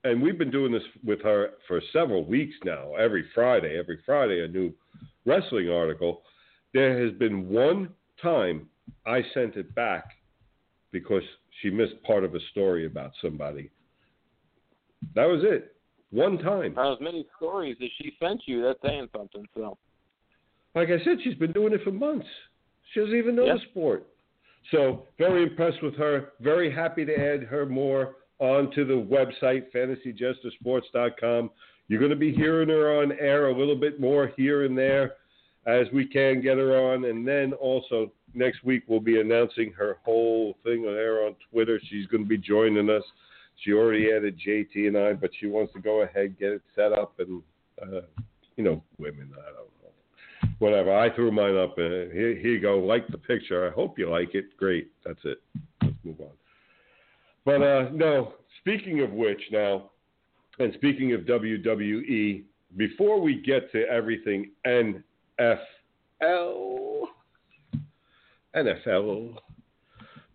and 0.04 0.22
we've 0.22 0.38
been 0.38 0.50
doing 0.50 0.72
this 0.72 0.82
with 1.04 1.22
her 1.22 1.50
for 1.68 1.80
several 1.92 2.24
weeks 2.24 2.54
now. 2.64 2.94
Every 2.94 3.26
Friday, 3.34 3.78
every 3.78 4.00
Friday, 4.06 4.44
a 4.44 4.48
new 4.48 4.72
wrestling 5.26 5.70
article. 5.70 6.22
There 6.72 7.04
has 7.04 7.12
been 7.14 7.48
one 7.48 7.90
time 8.20 8.68
I 9.06 9.22
sent 9.34 9.56
it 9.56 9.74
back 9.74 10.04
because 10.92 11.22
she 11.60 11.70
missed 11.70 12.02
part 12.04 12.24
of 12.24 12.34
a 12.34 12.40
story 12.50 12.86
about 12.86 13.12
somebody. 13.20 13.70
That 15.14 15.26
was 15.26 15.42
it. 15.42 15.75
One 16.10 16.38
time. 16.38 16.78
As 16.78 16.98
many 17.00 17.26
stories 17.36 17.76
as 17.82 17.88
she 18.00 18.12
sent 18.22 18.42
you, 18.46 18.62
that's 18.62 18.78
saying 18.82 19.08
something. 19.16 19.44
So. 19.54 19.76
Like 20.74 20.88
I 20.88 21.02
said, 21.04 21.18
she's 21.24 21.34
been 21.34 21.52
doing 21.52 21.72
it 21.72 21.82
for 21.82 21.90
months. 21.90 22.26
She 22.92 23.00
doesn't 23.00 23.16
even 23.16 23.34
know 23.34 23.46
yeah. 23.46 23.54
the 23.54 23.60
sport. 23.70 24.06
So 24.70 25.04
very 25.18 25.42
impressed 25.44 25.82
with 25.82 25.94
her. 25.96 26.32
Very 26.40 26.72
happy 26.72 27.04
to 27.04 27.14
add 27.14 27.44
her 27.44 27.66
more 27.66 28.16
onto 28.38 28.84
the 28.86 28.94
website, 28.94 29.64
fantasyjestersports.com. 29.74 31.50
You're 31.88 32.00
going 32.00 32.10
to 32.10 32.16
be 32.16 32.32
hearing 32.32 32.68
her 32.68 33.00
on 33.00 33.12
air 33.12 33.48
a 33.48 33.56
little 33.56 33.76
bit 33.76 34.00
more 34.00 34.32
here 34.36 34.64
and 34.64 34.76
there 34.76 35.14
as 35.66 35.86
we 35.92 36.06
can 36.06 36.40
get 36.40 36.58
her 36.58 36.76
on. 36.92 37.04
And 37.04 37.26
then 37.26 37.52
also 37.54 38.10
next 38.34 38.64
week 38.64 38.82
we'll 38.88 39.00
be 39.00 39.20
announcing 39.20 39.72
her 39.72 39.98
whole 40.04 40.56
thing 40.64 40.84
on 40.84 40.94
air 40.94 41.26
on 41.26 41.36
Twitter. 41.50 41.80
She's 41.88 42.06
going 42.06 42.24
to 42.24 42.28
be 42.28 42.38
joining 42.38 42.90
us. 42.90 43.04
She 43.62 43.72
already 43.72 44.12
added 44.12 44.38
JT 44.46 44.88
and 44.88 44.96
I, 44.96 45.12
but 45.14 45.30
she 45.38 45.46
wants 45.46 45.72
to 45.72 45.80
go 45.80 46.02
ahead 46.02 46.38
get 46.38 46.52
it 46.52 46.62
set 46.74 46.92
up 46.92 47.14
and 47.18 47.42
uh, 47.82 48.02
you 48.56 48.64
know 48.64 48.82
women. 48.98 49.30
I 49.32 49.46
don't 49.46 49.56
know, 49.56 50.50
whatever. 50.58 50.94
I 50.96 51.14
threw 51.14 51.30
mine 51.30 51.56
up. 51.56 51.78
And 51.78 52.12
here, 52.12 52.34
here 52.36 52.52
you 52.52 52.60
go. 52.60 52.78
Like 52.78 53.08
the 53.08 53.18
picture. 53.18 53.66
I 53.66 53.70
hope 53.70 53.98
you 53.98 54.10
like 54.10 54.34
it. 54.34 54.56
Great. 54.56 54.90
That's 55.04 55.20
it. 55.24 55.38
Let's 55.82 55.94
move 56.04 56.20
on. 56.20 56.30
But 57.44 57.62
uh, 57.62 57.88
no. 57.92 58.34
Speaking 58.60 59.00
of 59.02 59.12
which, 59.12 59.40
now, 59.52 59.90
and 60.58 60.72
speaking 60.74 61.12
of 61.12 61.20
WWE, 61.22 62.42
before 62.76 63.20
we 63.20 63.40
get 63.40 63.70
to 63.72 63.84
everything 63.88 64.50
NFL, 64.66 65.60
NFL, 68.56 69.36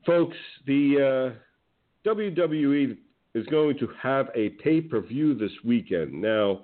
folks, 0.05 0.37
the 0.65 1.33
uh, 1.35 2.09
WWE 2.09 2.97
is 3.33 3.45
going 3.47 3.77
to 3.77 3.87
have 4.01 4.27
a 4.35 4.49
pay 4.49 4.81
per 4.81 5.01
view 5.01 5.33
this 5.33 5.51
weekend. 5.63 6.13
Now, 6.13 6.61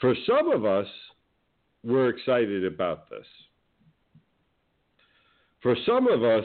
for 0.00 0.14
some 0.26 0.50
of 0.50 0.64
us, 0.64 0.86
we're 1.84 2.08
excited 2.08 2.64
about 2.64 3.08
this. 3.08 3.26
For 5.62 5.76
some 5.86 6.08
of 6.08 6.22
us, 6.22 6.44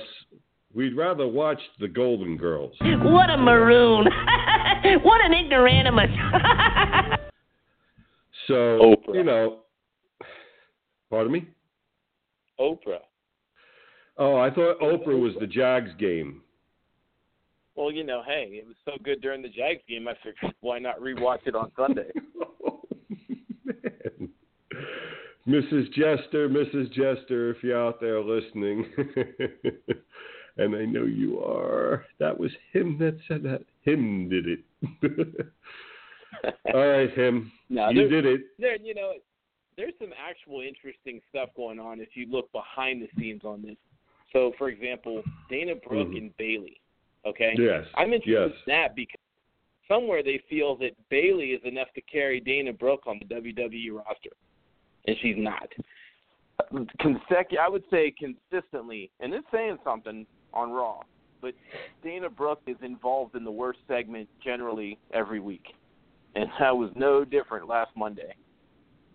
we'd 0.73 0.95
rather 0.97 1.27
watch 1.27 1.59
the 1.79 1.87
Golden 1.87 2.37
Girls. 2.37 2.73
What 2.81 3.29
a 3.29 3.37
maroon! 3.37 4.05
what 5.03 5.21
an 5.23 5.33
ignoramus! 5.33 6.09
so, 8.47 8.53
Oprah. 8.53 9.15
you 9.15 9.23
know, 9.23 9.59
pardon 11.09 11.31
me? 11.31 11.47
Oprah. 12.59 12.99
Oh, 14.17 14.37
I 14.37 14.49
thought 14.49 14.79
Oprah 14.79 15.19
was 15.19 15.33
the 15.39 15.47
Jags 15.47 15.91
game. 15.99 16.41
Well, 17.75 17.91
you 17.91 18.03
know, 18.03 18.21
hey, 18.25 18.49
it 18.51 18.67
was 18.67 18.75
so 18.85 18.91
good 19.03 19.21
during 19.21 19.41
the 19.41 19.49
Jags 19.49 19.81
game. 19.89 20.07
I 20.07 20.13
figured 20.23 20.53
why 20.61 20.79
not 20.79 20.99
rewatch 20.99 21.45
it 21.45 21.55
on 21.55 21.71
Sunday? 21.75 22.11
oh, 22.65 22.81
man. 23.15 24.29
Mrs. 25.47 25.91
Jester, 25.91 26.47
Mrs. 26.47 26.87
Jester, 26.93 27.49
if 27.49 27.63
you're 27.63 27.77
out 27.87 27.99
there 27.99 28.21
listening, 28.21 28.85
and 30.57 30.75
I 30.75 30.85
know 30.85 31.03
you 31.03 31.39
are, 31.43 32.05
that 32.19 32.37
was 32.37 32.51
him 32.71 32.97
that 32.99 33.17
said 33.27 33.43
that. 33.43 33.61
Him 33.81 34.29
did 34.29 34.45
it. 34.47 34.59
All 36.73 36.87
right, 36.87 37.11
him. 37.11 37.51
No, 37.69 37.89
you 37.89 38.07
did 38.07 38.25
it. 38.25 38.41
There, 38.57 38.77
you 38.77 38.95
know, 38.95 39.13
there's 39.75 39.93
some 39.99 40.11
actual 40.17 40.61
interesting 40.61 41.19
stuff 41.29 41.49
going 41.57 41.79
on 41.79 41.99
if 41.99 42.09
you 42.15 42.27
look 42.31 42.49
behind 42.53 43.01
the 43.01 43.09
scenes 43.19 43.41
on 43.43 43.61
this. 43.63 43.75
So, 44.31 44.53
for 44.57 44.69
example, 44.69 45.23
Dana 45.49 45.73
Brooke 45.75 46.07
Mhm. 46.09 46.17
and 46.17 46.37
Bayley. 46.37 46.79
Okay. 47.25 47.53
Yes. 47.57 47.85
I'm 47.95 48.13
interested 48.13 48.51
yes. 48.51 48.61
in 48.67 48.73
that 48.73 48.95
because 48.95 49.19
somewhere 49.87 50.23
they 50.23 50.41
feel 50.49 50.75
that 50.77 50.91
Bayley 51.09 51.47
is 51.47 51.61
enough 51.65 51.87
to 51.95 52.01
carry 52.01 52.39
Dana 52.39 52.73
Brooke 52.73 53.03
on 53.07 53.19
the 53.19 53.35
WWE 53.35 53.95
roster, 53.95 54.31
and 55.07 55.15
she's 55.21 55.35
not. 55.37 55.67
Consecu- 57.01 57.57
I 57.59 57.67
would 57.67 57.83
say 57.89 58.13
consistently, 58.17 59.11
and 59.19 59.33
it's 59.33 59.47
saying 59.51 59.77
something 59.83 60.25
on 60.53 60.71
Raw, 60.71 61.01
but 61.41 61.53
Dana 62.03 62.29
Brooke 62.29 62.61
is 62.67 62.77
involved 62.81 63.35
in 63.35 63.43
the 63.43 63.51
worst 63.51 63.79
segment 63.87 64.29
generally 64.43 64.97
every 65.13 65.39
week, 65.39 65.65
and 66.35 66.47
that 66.59 66.75
was 66.75 66.91
no 66.95 67.25
different 67.25 67.67
last 67.67 67.91
Monday. 67.95 68.33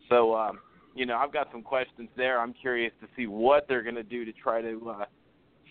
So, 0.08 0.34
um, 0.34 0.58
you 0.94 1.06
know, 1.06 1.16
I've 1.16 1.32
got 1.32 1.48
some 1.52 1.62
questions 1.62 2.08
there. 2.16 2.40
I'm 2.40 2.52
curious 2.52 2.92
to 3.00 3.08
see 3.16 3.26
what 3.26 3.66
they're 3.68 3.82
going 3.82 3.94
to 3.94 4.02
do 4.02 4.24
to 4.24 4.32
try 4.32 4.60
to 4.60 4.90
uh, 4.90 5.04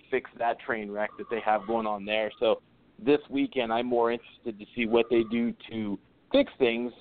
fix 0.09 0.29
that 0.37 0.59
train 0.59 0.91
wreck 0.91 1.09
that 1.17 1.29
they 1.29 1.39
have 1.39 1.67
going 1.67 1.87
on 1.87 2.05
there. 2.05 2.31
So 2.39 2.61
this 3.03 3.19
weekend, 3.29 3.71
I'm 3.71 3.87
more 3.87 4.11
interested 4.11 4.57
to 4.59 4.65
see 4.75 4.85
what 4.85 5.05
they 5.09 5.23
do 5.31 5.53
to 5.71 5.99
fix 6.31 6.51
things 6.57 6.91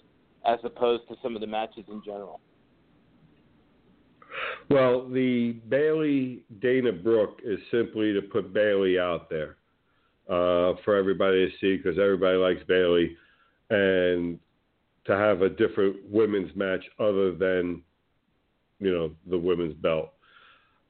as 0.47 0.59
opposed 0.65 1.09
to 1.09 1.17
some 1.23 1.35
of 1.35 1.41
the 1.41 1.47
matches 1.47 1.85
in 1.89 2.03
general. 2.05 2.41
Well, 4.69 5.09
the 5.09 5.53
Bayley 5.69 6.43
Dana 6.61 6.93
Brooke 6.93 7.41
is 7.45 7.59
simply 7.71 8.13
to 8.13 8.21
put 8.21 8.53
Bayley 8.53 8.99
out 8.99 9.31
there 9.31 9.57
uh, 10.29 10.75
for 10.85 10.97
everybody 10.97 11.47
to 11.47 11.53
see 11.61 11.77
because 11.77 11.99
everybody 11.99 12.37
likes 12.37 12.63
Bayley, 12.67 13.17
and 13.71 14.39
to 15.05 15.17
have 15.17 15.43
a 15.43 15.49
different 15.49 15.97
women's 16.11 16.55
match 16.57 16.85
other 16.99 17.33
than 17.33 17.83
you 18.81 18.93
know 18.93 19.13
the 19.31 19.39
women's 19.39 19.75
belt. 19.75 20.13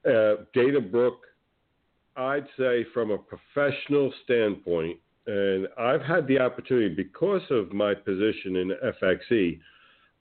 Uh, 0.06 0.36
Dana 0.54 0.80
Brooke, 0.80 1.25
I'd 2.16 2.46
say 2.58 2.84
from 2.94 3.10
a 3.10 3.18
professional 3.18 4.12
standpoint, 4.24 4.98
and 5.26 5.68
I've 5.78 6.02
had 6.02 6.26
the 6.26 6.38
opportunity 6.38 6.94
because 6.94 7.42
of 7.50 7.72
my 7.72 7.94
position 7.94 8.56
in 8.56 8.72
FXE. 9.02 9.58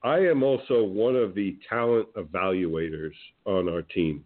I 0.04 0.20
am 0.20 0.44
also 0.44 0.84
one 0.84 1.16
of 1.16 1.34
the 1.36 1.58
talent 1.70 2.08
evaluators 2.16 3.14
on 3.46 3.70
our 3.70 3.82
team. 3.82 4.26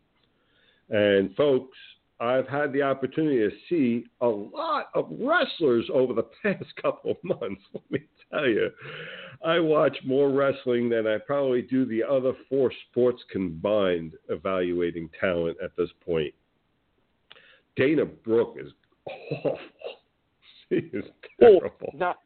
And 0.89 1.35
folks, 1.35 1.77
I've 2.19 2.47
had 2.47 2.73
the 2.73 2.81
opportunity 2.81 3.37
to 3.37 3.51
see 3.69 4.05
a 4.21 4.27
lot 4.27 4.89
of 4.93 5.07
wrestlers 5.11 5.89
over 5.93 6.13
the 6.13 6.23
past 6.43 6.65
couple 6.81 7.11
of 7.11 7.17
months. 7.23 7.61
Let 7.73 7.91
me 7.91 7.99
tell 8.31 8.47
you, 8.47 8.69
I 9.45 9.59
watch 9.59 9.97
more 10.05 10.29
wrestling 10.29 10.89
than 10.89 11.07
I 11.07 11.17
probably 11.17 11.61
do 11.61 11.85
the 11.85 12.03
other 12.03 12.33
four 12.49 12.73
sports 12.89 13.23
combined 13.31 14.13
evaluating 14.27 15.09
talent 15.19 15.57
at 15.63 15.75
this 15.77 15.89
point. 16.05 16.33
Dana 17.79 18.05
Brooke 18.05 18.57
is 18.59 18.71
awful. 19.07 19.57
She 20.69 20.75
is 20.93 21.03
oh, 21.41 21.59
terrible. 21.59 21.91
Not 21.95 22.19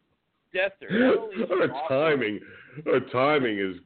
Jester. 0.53 0.89
Not 0.91 1.29
is 1.33 1.49
her 1.49 1.67
timing, 1.87 2.41
her 2.83 2.99
timing 3.09 3.57
is 3.57 3.77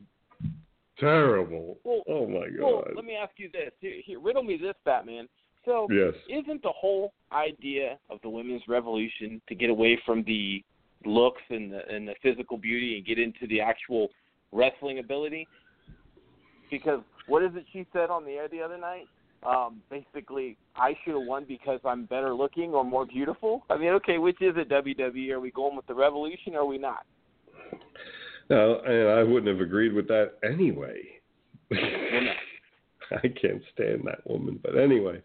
terrible. 1.00 1.78
Well, 1.84 2.02
oh 2.08 2.26
my 2.26 2.48
god. 2.48 2.60
Well, 2.60 2.84
let 2.96 3.06
me 3.06 3.16
ask 3.16 3.34
you 3.38 3.52
this. 3.54 3.70
Here, 3.80 4.02
here, 4.04 4.20
riddle 4.20 4.42
me 4.42 4.58
this, 4.58 4.74
Batman. 4.84 5.28
So 5.64 5.88
Yes. 5.92 6.16
isn't 6.28 6.64
the 6.64 6.72
whole 6.72 7.14
idea 7.32 8.00
of 8.10 8.20
the 8.24 8.30
women's 8.30 8.64
revolution 8.68 9.40
to 9.48 9.54
get 9.54 9.70
away 9.70 10.00
from 10.08 10.24
the 10.24 10.64
looks 11.06 11.44
and 11.52 11.72
the 11.72 11.88
and 11.88 12.08
the 12.08 12.16
physical 12.24 12.58
beauty 12.58 12.98
and 12.98 13.06
get 13.06 13.20
into 13.20 13.46
the 13.46 13.62
actual 13.62 14.10
wrestling 14.52 14.98
ability? 14.98 15.48
Because 16.72 17.02
what 17.28 17.44
is 17.44 17.52
it 17.54 17.66
she 17.72 17.86
said 17.94 18.10
on 18.10 18.26
the 18.26 18.32
air 18.32 18.48
the 18.48 18.64
other 18.64 18.80
night? 18.80 19.06
Um, 19.44 19.82
basically, 19.90 20.58
I 20.76 20.96
should 21.04 21.14
have 21.14 21.28
won 21.28 21.46
because 21.48 21.80
I'm 21.86 22.06
better 22.06 22.34
looking 22.34 22.74
or 22.74 22.84
more 22.84 23.06
beautiful. 23.06 23.64
I 23.70 23.78
mean, 23.78 23.90
okay, 23.90 24.18
which 24.18 24.42
is 24.42 24.56
it? 24.58 24.70
WWE? 24.70 25.32
Are 25.32 25.40
we 25.40 25.52
going 25.52 25.76
with 25.76 25.86
the 25.88 25.94
revolution 25.94 26.56
or 26.56 26.62
are 26.62 26.66
we 26.66 26.78
not? 26.78 27.06
No, 28.50 28.80
and 28.86 29.10
I 29.10 29.24
wouldn't 29.24 29.48
have 29.48 29.66
agreed 29.66 29.94
with 29.94 30.08
that 30.08 30.34
anyway. 30.44 31.02
I 31.72 33.28
can't 33.42 33.62
stand 33.74 34.02
that 34.06 34.26
woman. 34.26 34.60
But 34.64 34.78
anyway, 34.78 35.22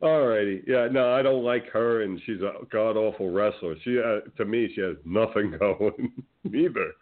all 0.00 0.26
righty. 0.26 0.62
Yeah, 0.66 0.88
no, 0.90 1.14
I 1.14 1.22
don't 1.22 1.44
like 1.44 1.70
her, 1.70 2.02
and 2.02 2.20
she's 2.26 2.42
a 2.42 2.52
god 2.70 2.96
awful 2.96 3.30
wrestler. 3.30 3.74
She, 3.82 3.98
uh, 3.98 4.20
to 4.36 4.44
me, 4.44 4.70
she 4.74 4.80
has 4.82 4.96
nothing 5.04 5.54
going. 5.58 6.12
neither. 6.44 6.92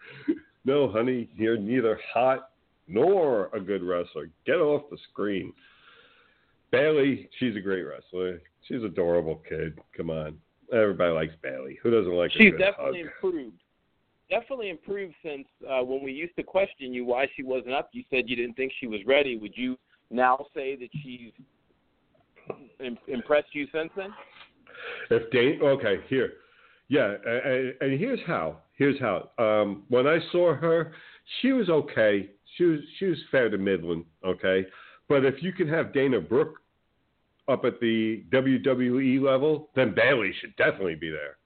No, 0.64 0.90
honey, 0.90 1.28
you're 1.36 1.58
neither 1.58 1.98
hot 2.12 2.50
nor 2.86 3.50
a 3.54 3.60
good 3.60 3.82
wrestler. 3.82 4.30
Get 4.46 4.56
off 4.56 4.82
the 4.90 4.98
screen. 5.10 5.52
Bayley, 6.74 7.28
she's 7.38 7.56
a 7.56 7.60
great 7.60 7.82
wrestler. 7.82 8.40
She's 8.66 8.78
an 8.78 8.86
adorable 8.86 9.40
kid. 9.48 9.78
Come 9.96 10.10
on. 10.10 10.38
Everybody 10.72 11.12
likes 11.12 11.34
Bayley. 11.42 11.78
Who 11.82 11.90
doesn't 11.90 12.12
like 12.12 12.32
She's 12.32 12.52
definitely 12.52 13.02
hug? 13.02 13.10
improved. 13.22 13.60
Definitely 14.30 14.70
improved 14.70 15.14
since 15.22 15.46
uh, 15.68 15.84
when 15.84 16.02
we 16.02 16.12
used 16.12 16.34
to 16.36 16.42
question 16.42 16.94
you 16.94 17.04
why 17.04 17.28
she 17.36 17.42
wasn't 17.42 17.74
up. 17.74 17.90
You 17.92 18.02
said 18.10 18.24
you 18.26 18.36
didn't 18.36 18.54
think 18.54 18.72
she 18.80 18.86
was 18.86 19.00
ready. 19.06 19.36
Would 19.36 19.56
you 19.56 19.76
now 20.10 20.46
say 20.54 20.76
that 20.76 20.88
she's 21.02 21.32
im- 22.80 22.98
impressed 23.06 23.54
you 23.54 23.66
since 23.72 23.90
then? 23.96 24.12
If 25.10 25.30
Dane, 25.30 25.60
okay, 25.62 26.00
here, 26.08 26.32
yeah, 26.88 27.14
and, 27.24 27.74
and 27.80 27.98
here's 27.98 28.20
how. 28.26 28.56
Here's 28.76 28.98
how. 28.98 29.30
Um, 29.38 29.84
when 29.88 30.06
I 30.06 30.18
saw 30.32 30.54
her, 30.54 30.92
she 31.40 31.52
was 31.52 31.68
okay. 31.68 32.30
She 32.56 32.64
was 32.64 32.80
she 32.98 33.06
was 33.06 33.18
fair 33.30 33.48
to 33.50 33.58
middling, 33.58 34.04
okay. 34.24 34.66
But 35.08 35.24
if 35.24 35.42
you 35.42 35.52
can 35.52 35.68
have 35.68 35.92
Dana 35.92 36.20
Brooke 36.20 36.56
up 37.48 37.64
at 37.64 37.80
the 37.80 38.24
WWE 38.32 39.20
level, 39.20 39.70
then 39.74 39.94
Bayley 39.94 40.32
should 40.40 40.54
definitely 40.56 40.94
be 40.94 41.10
there. 41.10 41.36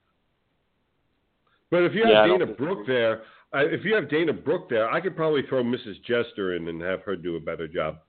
But 1.71 1.83
if 1.83 1.93
you 1.93 2.03
have 2.03 2.11
Yeah, 2.11 2.27
Dana 2.27 2.45
Brooke 2.47 2.87
there, 2.87 3.23
I, 3.53 3.61
if 3.61 3.83
you 3.83 3.95
have 3.95 4.09
Dana 4.09 4.33
Brooke 4.33 4.69
there, 4.69 4.89
I 4.89 5.01
could 5.01 5.15
probably 5.15 5.43
throw 5.47 5.63
Mrs. 5.63 6.01
Jester 6.03 6.55
in 6.55 6.67
and 6.67 6.81
have 6.81 7.01
her 7.01 7.15
do 7.15 7.35
a 7.35 7.39
better 7.39 7.67
job. 7.67 7.99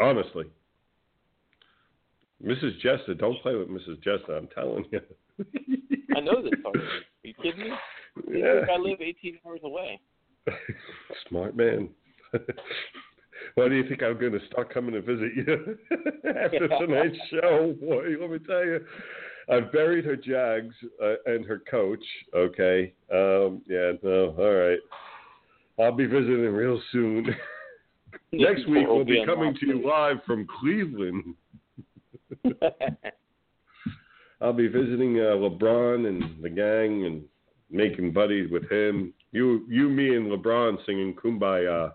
Honestly. 0.00 0.44
Mrs. 2.44 2.78
Jester, 2.80 3.14
don't 3.14 3.40
play 3.42 3.56
with 3.56 3.68
Mrs. 3.68 3.96
Jester, 4.02 4.36
I'm 4.36 4.48
telling 4.54 4.84
you. 4.92 5.00
I 6.16 6.20
know 6.20 6.42
this 6.42 6.52
already. 6.64 6.86
Are 6.86 7.02
you 7.24 7.34
kidding 7.42 7.60
me? 7.60 7.70
You 8.28 8.38
Yeah. 8.38 8.66
I 8.72 8.76
live 8.78 9.00
18 9.00 9.38
hours 9.44 9.60
away. 9.64 10.00
Smart 11.28 11.56
man. 11.56 11.90
Why 13.54 13.68
do 13.68 13.74
you 13.74 13.88
think 13.88 14.02
I'm 14.02 14.18
going 14.18 14.32
to 14.32 14.46
start 14.46 14.72
coming 14.72 14.94
to 14.94 15.02
visit 15.02 15.32
you 15.34 15.78
after 16.28 16.68
tonight's 16.68 17.18
show? 17.30 17.74
Boy, 17.80 18.16
let 18.20 18.30
me 18.30 18.38
tell 18.46 18.64
you, 18.64 18.84
I've 19.50 19.72
buried 19.72 20.04
her 20.04 20.16
Jags 20.16 20.74
uh, 21.02 21.14
and 21.26 21.44
her 21.44 21.62
coach. 21.70 22.04
Okay, 22.34 22.92
um, 23.12 23.62
yeah, 23.66 23.92
no, 24.02 24.34
all 24.38 24.54
right. 24.54 24.78
I'll 25.78 25.96
be 25.96 26.06
visiting 26.06 26.52
real 26.52 26.80
soon. 26.92 27.26
Next 28.32 28.68
week 28.68 28.86
we'll 28.88 29.04
be 29.04 29.24
coming 29.24 29.54
to 29.54 29.66
you 29.66 29.86
live 29.86 30.16
from 30.26 30.46
Cleveland. 30.60 31.34
I'll 34.40 34.52
be 34.52 34.68
visiting 34.68 35.16
uh, 35.18 35.34
LeBron 35.34 36.06
and 36.08 36.42
the 36.42 36.48
gang 36.48 37.06
and 37.06 37.22
making 37.70 38.12
buddies 38.12 38.50
with 38.50 38.70
him. 38.70 39.12
You, 39.32 39.64
you, 39.68 39.88
me, 39.88 40.14
and 40.14 40.26
LeBron 40.26 40.84
singing 40.86 41.14
"Kumbaya." 41.14 41.92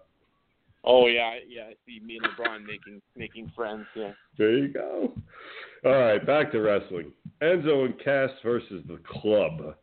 Oh 0.84 1.07
yeah, 1.07 1.36
yeah. 1.47 1.63
I 1.63 1.73
see 1.86 1.99
me 2.05 2.17
and 2.17 2.25
LeBron 2.34 2.65
making 2.65 3.01
making 3.15 3.51
friends. 3.55 3.86
Yeah. 3.95 4.11
There 4.38 4.57
you 4.57 4.67
go. 4.69 5.13
All 5.86 5.91
right, 5.91 6.25
back 6.25 6.51
to 6.53 6.61
wrestling. 6.61 7.11
Enzo 7.41 7.86
and 7.86 7.99
Cass 7.99 8.29
versus 8.43 8.84
the 8.88 8.99
Club. 9.05 9.75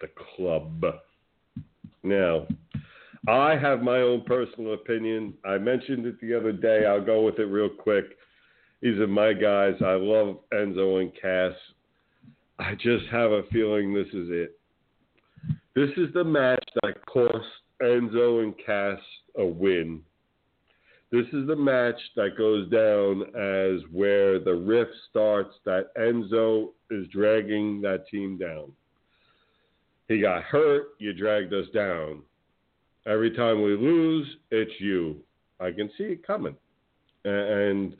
The 0.00 0.08
Club. 0.36 0.84
Now, 2.02 2.46
I 3.26 3.56
have 3.56 3.80
my 3.80 3.98
own 3.98 4.22
personal 4.24 4.74
opinion. 4.74 5.32
I 5.46 5.56
mentioned 5.56 6.04
it 6.04 6.20
the 6.20 6.34
other 6.34 6.52
day. 6.52 6.84
I'll 6.86 7.04
go 7.04 7.24
with 7.24 7.38
it 7.38 7.46
real 7.46 7.70
quick. 7.70 8.04
These 8.82 8.98
are 8.98 9.06
my 9.06 9.32
guys. 9.32 9.74
I 9.80 9.94
love 9.94 10.40
Enzo 10.52 11.00
and 11.00 11.10
Cass. 11.20 11.54
I 12.58 12.74
just 12.74 13.06
have 13.10 13.32
a 13.32 13.44
feeling 13.50 13.94
this 13.94 14.08
is 14.08 14.28
it. 14.30 14.58
This 15.74 15.88
is 15.96 16.12
the 16.12 16.22
match 16.22 16.62
that 16.82 17.04
cost 17.06 17.46
Enzo 17.82 18.42
and 18.42 18.54
Cass 18.64 18.98
a 19.38 19.44
win. 19.44 20.00
This 21.10 21.26
is 21.32 21.46
the 21.46 21.56
match 21.56 22.00
that 22.16 22.36
goes 22.36 22.68
down 22.70 23.22
as 23.36 23.88
where 23.92 24.40
the 24.40 24.54
rift 24.54 24.90
starts 25.10 25.54
that 25.64 25.94
Enzo 25.96 26.70
is 26.90 27.06
dragging 27.08 27.80
that 27.82 28.08
team 28.08 28.36
down. 28.36 28.72
He 30.08 30.20
got 30.20 30.42
hurt, 30.42 30.88
you 30.98 31.12
dragged 31.12 31.54
us 31.54 31.66
down. 31.72 32.22
Every 33.06 33.30
time 33.30 33.62
we 33.62 33.76
lose, 33.76 34.26
it's 34.50 34.72
you. 34.80 35.16
I 35.60 35.70
can 35.70 35.88
see 35.96 36.04
it 36.04 36.26
coming. 36.26 36.56
And 37.24 37.94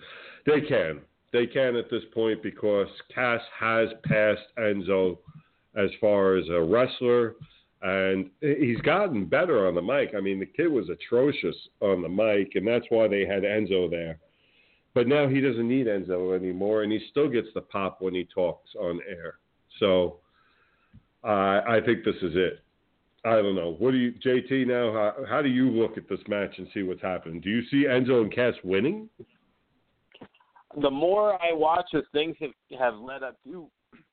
they 0.44 0.60
can. 0.60 1.00
They 1.32 1.46
can 1.46 1.76
at 1.76 1.90
this 1.90 2.02
point 2.12 2.42
because 2.42 2.88
Cass 3.14 3.40
has 3.58 3.88
passed 4.04 4.42
Enzo 4.58 5.18
as 5.76 5.90
far 6.00 6.36
as 6.36 6.48
a 6.48 6.60
wrestler 6.60 7.34
and 7.84 8.30
he's 8.40 8.80
gotten 8.80 9.26
better 9.26 9.68
on 9.68 9.74
the 9.74 9.82
mic. 9.82 10.14
I 10.16 10.20
mean, 10.20 10.40
the 10.40 10.46
kid 10.46 10.68
was 10.68 10.88
atrocious 10.88 11.56
on 11.80 12.02
the 12.02 12.08
mic, 12.08 12.54
and 12.54 12.66
that's 12.66 12.86
why 12.88 13.08
they 13.08 13.26
had 13.26 13.42
Enzo 13.42 13.90
there. 13.90 14.18
But 14.94 15.06
now 15.06 15.28
he 15.28 15.40
doesn't 15.40 15.68
need 15.68 15.86
Enzo 15.86 16.36
anymore, 16.36 16.82
and 16.82 16.90
he 16.90 17.00
still 17.10 17.28
gets 17.28 17.48
the 17.54 17.60
pop 17.60 18.00
when 18.00 18.14
he 18.14 18.26
talks 18.34 18.70
on 18.80 19.00
air. 19.08 19.34
So 19.78 20.18
uh, 21.22 21.62
I 21.68 21.80
think 21.84 22.04
this 22.04 22.16
is 22.16 22.32
it. 22.34 22.60
I 23.26 23.36
don't 23.36 23.54
know. 23.54 23.76
What 23.78 23.92
do 23.92 23.98
you, 23.98 24.12
JT? 24.12 24.66
Now, 24.66 24.92
how, 24.92 25.24
how 25.28 25.42
do 25.42 25.48
you 25.48 25.70
look 25.70 25.96
at 25.96 26.08
this 26.08 26.20
match 26.28 26.54
and 26.58 26.66
see 26.74 26.82
what's 26.82 27.02
happening? 27.02 27.40
Do 27.40 27.50
you 27.50 27.62
see 27.70 27.86
Enzo 27.86 28.22
and 28.22 28.34
Cass 28.34 28.54
winning? 28.64 29.08
the 30.80 30.90
more 30.90 31.34
I 31.34 31.52
watch 31.52 31.90
as 31.94 32.02
things 32.12 32.36
have 32.40 32.50
have 32.78 32.96
led 32.96 33.22
up 33.22 33.36
to 33.44 33.68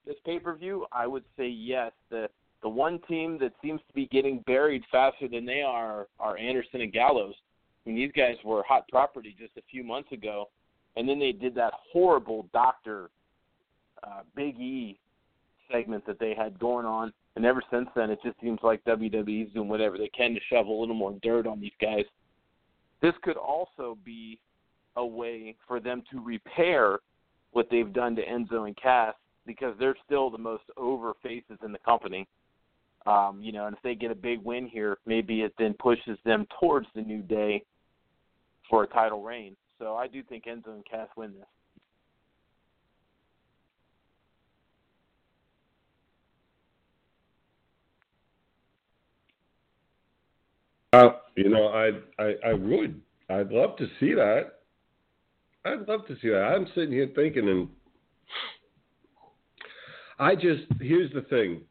this 0.06 0.16
pay 0.26 0.40
per 0.40 0.56
view, 0.56 0.86
I 0.92 1.08
would 1.08 1.24
say 1.38 1.48
yes. 1.48 1.92
The 2.10 2.28
the 2.64 2.70
one 2.70 3.00
team 3.08 3.38
that 3.40 3.54
seems 3.62 3.82
to 3.88 3.94
be 3.94 4.08
getting 4.08 4.40
buried 4.46 4.84
faster 4.92 5.28
than 5.28 5.46
they 5.46 5.62
are 5.62 6.08
are 6.20 6.38
Anderson 6.38 6.82
and 6.82 6.94
Gallows. 6.94 7.36
I 7.86 7.90
mean, 7.90 7.98
these 7.98 8.12
guys 8.16 8.36
were 8.44 8.64
hot 8.64 8.88
property 8.90 9.36
just 9.40 9.58
a 9.58 9.64
few 9.70 9.84
months 9.84 10.12
ago, 10.12 10.50
and 10.96 11.10
then 11.10 11.20
they 11.20 11.32
did 11.32 11.56
that 11.56 11.74
horrible 11.92 12.48
Doctor 12.54 13.10
uh, 14.04 14.22
Big 14.36 14.60
E 14.60 15.00
segment 15.72 16.06
that 16.06 16.20
they 16.20 16.36
had 16.36 16.60
going 16.60 16.86
on, 16.86 17.12
and 17.36 17.46
ever 17.46 17.62
since 17.72 17.88
then, 17.96 18.12
it 18.12 18.20
just 18.24 18.40
seems 18.42 18.60
like 18.62 18.84
WWE's 18.84 19.54
doing 19.54 19.70
whatever 19.70 19.98
they 19.98 20.10
can 20.10 20.34
to 20.34 20.40
shovel 20.50 20.78
a 20.78 20.82
little 20.82 20.96
more 20.96 21.18
dirt 21.24 21.48
on 21.48 21.60
these 21.60 21.72
guys. 21.82 22.06
This 23.02 23.14
could 23.24 23.38
also 23.38 23.98
be 24.04 24.40
a 24.96 25.06
way 25.06 25.56
for 25.68 25.80
them 25.80 26.04
to 26.12 26.24
repair 26.24 27.00
what 27.52 27.68
they've 27.72 27.94
done 27.94 28.16
to 28.16 28.26
Enzo 28.26 28.68
and 28.68 28.78
Cass 28.78 29.16
because 29.48 29.74
they're 29.80 29.96
still 30.06 30.30
the 30.30 30.38
most 30.38 30.64
over 30.78 31.14
faces 31.24 31.58
in 31.64 31.72
the 31.72 31.80
company. 31.80 32.28
Um, 33.08 33.40
you 33.42 33.52
know, 33.52 33.66
and 33.66 33.76
if 33.76 33.82
they 33.82 33.96
get 33.96 34.12
a 34.12 34.16
big 34.16 34.44
win 34.44 34.68
here, 34.68 34.98
maybe 35.06 35.42
it 35.42 35.54
then 35.58 35.74
pushes 35.80 36.18
them 36.24 36.46
towards 36.60 36.88
the 36.94 37.02
new 37.02 37.22
day 37.22 37.64
for 38.70 38.84
a 38.84 38.88
title 38.88 39.24
reign. 39.24 39.56
So 39.80 39.96
I 39.96 40.08
do 40.08 40.22
think 40.22 40.46
Enzo 40.46 40.68
and 40.68 40.86
Cass 40.90 41.08
win 41.18 41.34
this. 41.34 41.48
Uh, 50.94 51.10
you 51.36 51.50
know, 51.50 51.68
I, 51.68 51.92
I 52.22 52.36
I 52.50 52.54
would. 52.54 53.02
I'd 53.30 53.50
love 53.50 53.78
to 53.78 53.88
see 54.00 54.14
that. 54.14 54.60
I'd 55.64 55.88
love 55.88 56.06
to 56.08 56.16
see 56.22 56.30
that. 56.30 56.54
I'm 56.54 56.68
sitting 56.76 56.92
here 56.92 57.10
thinking, 57.16 57.48
and 57.48 57.70
I 60.20 60.36
just 60.36 60.64
here's 60.82 61.12
the 61.14 61.22
thing. 61.22 61.62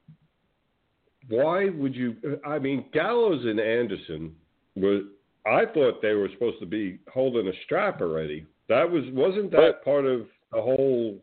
Why 1.31 1.69
would 1.71 1.95
you? 1.95 2.17
I 2.45 2.59
mean, 2.59 2.85
Gallows 2.93 3.45
and 3.45 3.59
Anderson 3.59 4.35
were. 4.77 5.01
I 5.47 5.65
thought 5.73 6.03
they 6.03 6.13
were 6.13 6.29
supposed 6.35 6.61
to 6.61 6.67
be 6.67 6.99
holding 7.11 7.49
a 7.49 7.53
strap 7.65 8.03
already. 8.03 8.47
That 8.69 8.91
was 8.91 9.05
wasn't 9.13 9.51
that 9.53 9.83
part 9.85 10.05
of 10.05 10.27
the 10.53 10.61
whole 10.61 11.19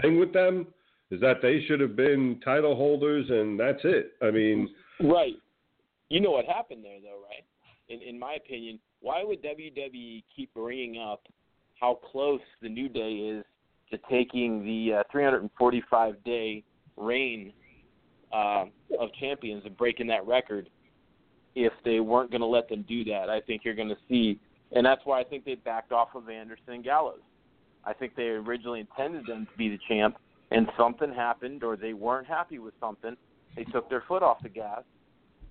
thing 0.00 0.18
with 0.18 0.32
them? 0.32 0.66
Is 1.10 1.20
that 1.20 1.42
they 1.42 1.62
should 1.66 1.80
have 1.80 1.96
been 1.96 2.40
title 2.44 2.76
holders 2.76 3.26
and 3.28 3.58
that's 3.58 3.80
it? 3.82 4.12
I 4.22 4.30
mean, 4.30 4.68
Right. 5.00 5.34
You 6.08 6.20
know 6.20 6.30
what 6.30 6.44
happened 6.44 6.84
there, 6.84 6.98
though, 7.00 7.22
right? 7.22 7.44
In 7.88 8.00
in 8.06 8.18
my 8.18 8.34
opinion, 8.34 8.78
why 9.00 9.24
would 9.24 9.42
WWE 9.42 10.22
keep 10.34 10.54
bringing 10.54 11.00
up 11.00 11.22
how 11.80 11.98
close 12.12 12.40
the 12.62 12.68
New 12.68 12.88
Day 12.88 13.12
is 13.12 13.44
to 13.90 13.98
taking 14.10 14.64
the 14.64 14.98
uh, 14.98 15.02
345 15.10 16.22
day 16.24 16.62
reign 16.96 17.52
uh, 18.32 18.64
of 18.98 19.12
champions 19.18 19.62
and 19.64 19.76
breaking 19.76 20.06
that 20.08 20.26
record 20.26 20.68
if 21.54 21.72
they 21.84 22.00
weren't 22.00 22.30
going 22.30 22.40
to 22.40 22.46
let 22.46 22.68
them 22.68 22.84
do 22.88 23.04
that. 23.04 23.28
I 23.28 23.40
think 23.40 23.62
you're 23.64 23.74
going 23.74 23.88
to 23.88 23.98
see, 24.08 24.38
and 24.72 24.86
that's 24.86 25.02
why 25.04 25.20
I 25.20 25.24
think 25.24 25.44
they 25.44 25.56
backed 25.56 25.92
off 25.92 26.08
of 26.14 26.28
Anderson 26.28 26.74
and 26.74 26.84
Gallows. 26.84 27.20
I 27.84 27.92
think 27.92 28.14
they 28.14 28.24
originally 28.24 28.80
intended 28.80 29.26
them 29.26 29.46
to 29.50 29.58
be 29.58 29.68
the 29.68 29.78
champ, 29.88 30.16
and 30.50 30.68
something 30.78 31.12
happened, 31.12 31.64
or 31.64 31.76
they 31.76 31.92
weren't 31.92 32.26
happy 32.26 32.58
with 32.58 32.74
something. 32.78 33.16
They 33.56 33.64
took 33.64 33.88
their 33.88 34.04
foot 34.06 34.22
off 34.22 34.42
the 34.42 34.48
gas, 34.48 34.82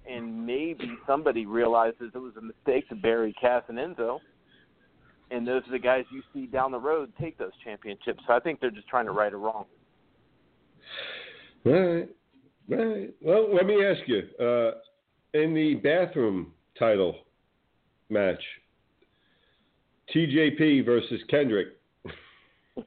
and 0.09 0.45
maybe 0.45 0.95
somebody 1.05 1.45
realizes 1.45 2.11
it 2.13 2.17
was 2.17 2.33
a 2.37 2.41
mistake 2.41 2.87
to 2.89 2.95
bury 2.95 3.33
Cass 3.41 3.63
and 3.67 3.77
Enzo, 3.77 4.19
and 5.31 5.47
those 5.47 5.63
are 5.67 5.71
the 5.71 5.79
guys 5.79 6.05
you 6.11 6.21
see 6.33 6.45
down 6.45 6.71
the 6.71 6.79
road 6.79 7.11
take 7.19 7.37
those 7.37 7.51
championships. 7.63 8.23
So 8.25 8.33
I 8.33 8.39
think 8.39 8.59
they're 8.59 8.71
just 8.71 8.87
trying 8.87 9.05
to 9.05 9.11
right 9.11 9.33
a 9.33 9.37
wrong. 9.37 9.65
All 11.65 11.73
right. 11.73 12.09
Right. 12.69 13.09
Well, 13.19 13.53
let 13.53 13.65
me 13.65 13.83
ask 13.83 14.01
you 14.05 14.21
uh, 14.39 14.71
in 15.33 15.55
the 15.55 15.75
bathroom 15.83 16.53
title 16.77 17.15
match, 18.09 18.41
TJP 20.15 20.85
versus 20.85 21.19
Kendrick. 21.29 21.69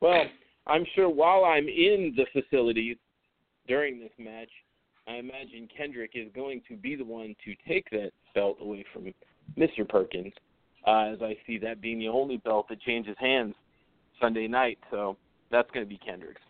well, 0.00 0.24
I'm 0.68 0.84
sure 0.94 1.08
while 1.08 1.44
I'm 1.44 1.66
in 1.66 2.16
the 2.16 2.26
facility 2.32 2.96
during 3.66 3.98
this 3.98 4.12
match, 4.16 4.50
I 5.08 5.14
imagine 5.16 5.68
Kendrick 5.76 6.12
is 6.14 6.28
going 6.34 6.62
to 6.68 6.76
be 6.76 6.94
the 6.94 7.04
one 7.04 7.34
to 7.44 7.54
take 7.66 7.90
that 7.90 8.12
belt 8.34 8.58
away 8.60 8.84
from 8.92 9.12
Mr. 9.58 9.86
Perkins, 9.88 10.32
uh, 10.86 11.12
as 11.12 11.18
I 11.20 11.36
see 11.46 11.58
that 11.58 11.80
being 11.80 11.98
the 11.98 12.08
only 12.08 12.36
belt 12.36 12.68
that 12.68 12.80
changes 12.80 13.16
hands 13.18 13.54
Sunday 14.20 14.46
night. 14.46 14.78
So 14.92 15.16
that's 15.50 15.70
going 15.72 15.84
to 15.84 15.88
be 15.88 15.98
Kendrick's. 15.98 16.40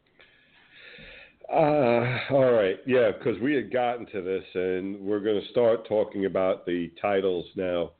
Uh, 1.52 2.18
all 2.30 2.52
right, 2.52 2.78
yeah, 2.86 3.10
because 3.12 3.40
we 3.40 3.54
had 3.54 3.72
gotten 3.72 4.06
to 4.06 4.22
this, 4.22 4.44
and 4.54 4.98
we're 5.00 5.20
going 5.20 5.40
to 5.40 5.48
start 5.48 5.86
talking 5.86 6.24
about 6.24 6.64
the 6.64 6.90
titles 7.00 7.44
now. 7.54 7.90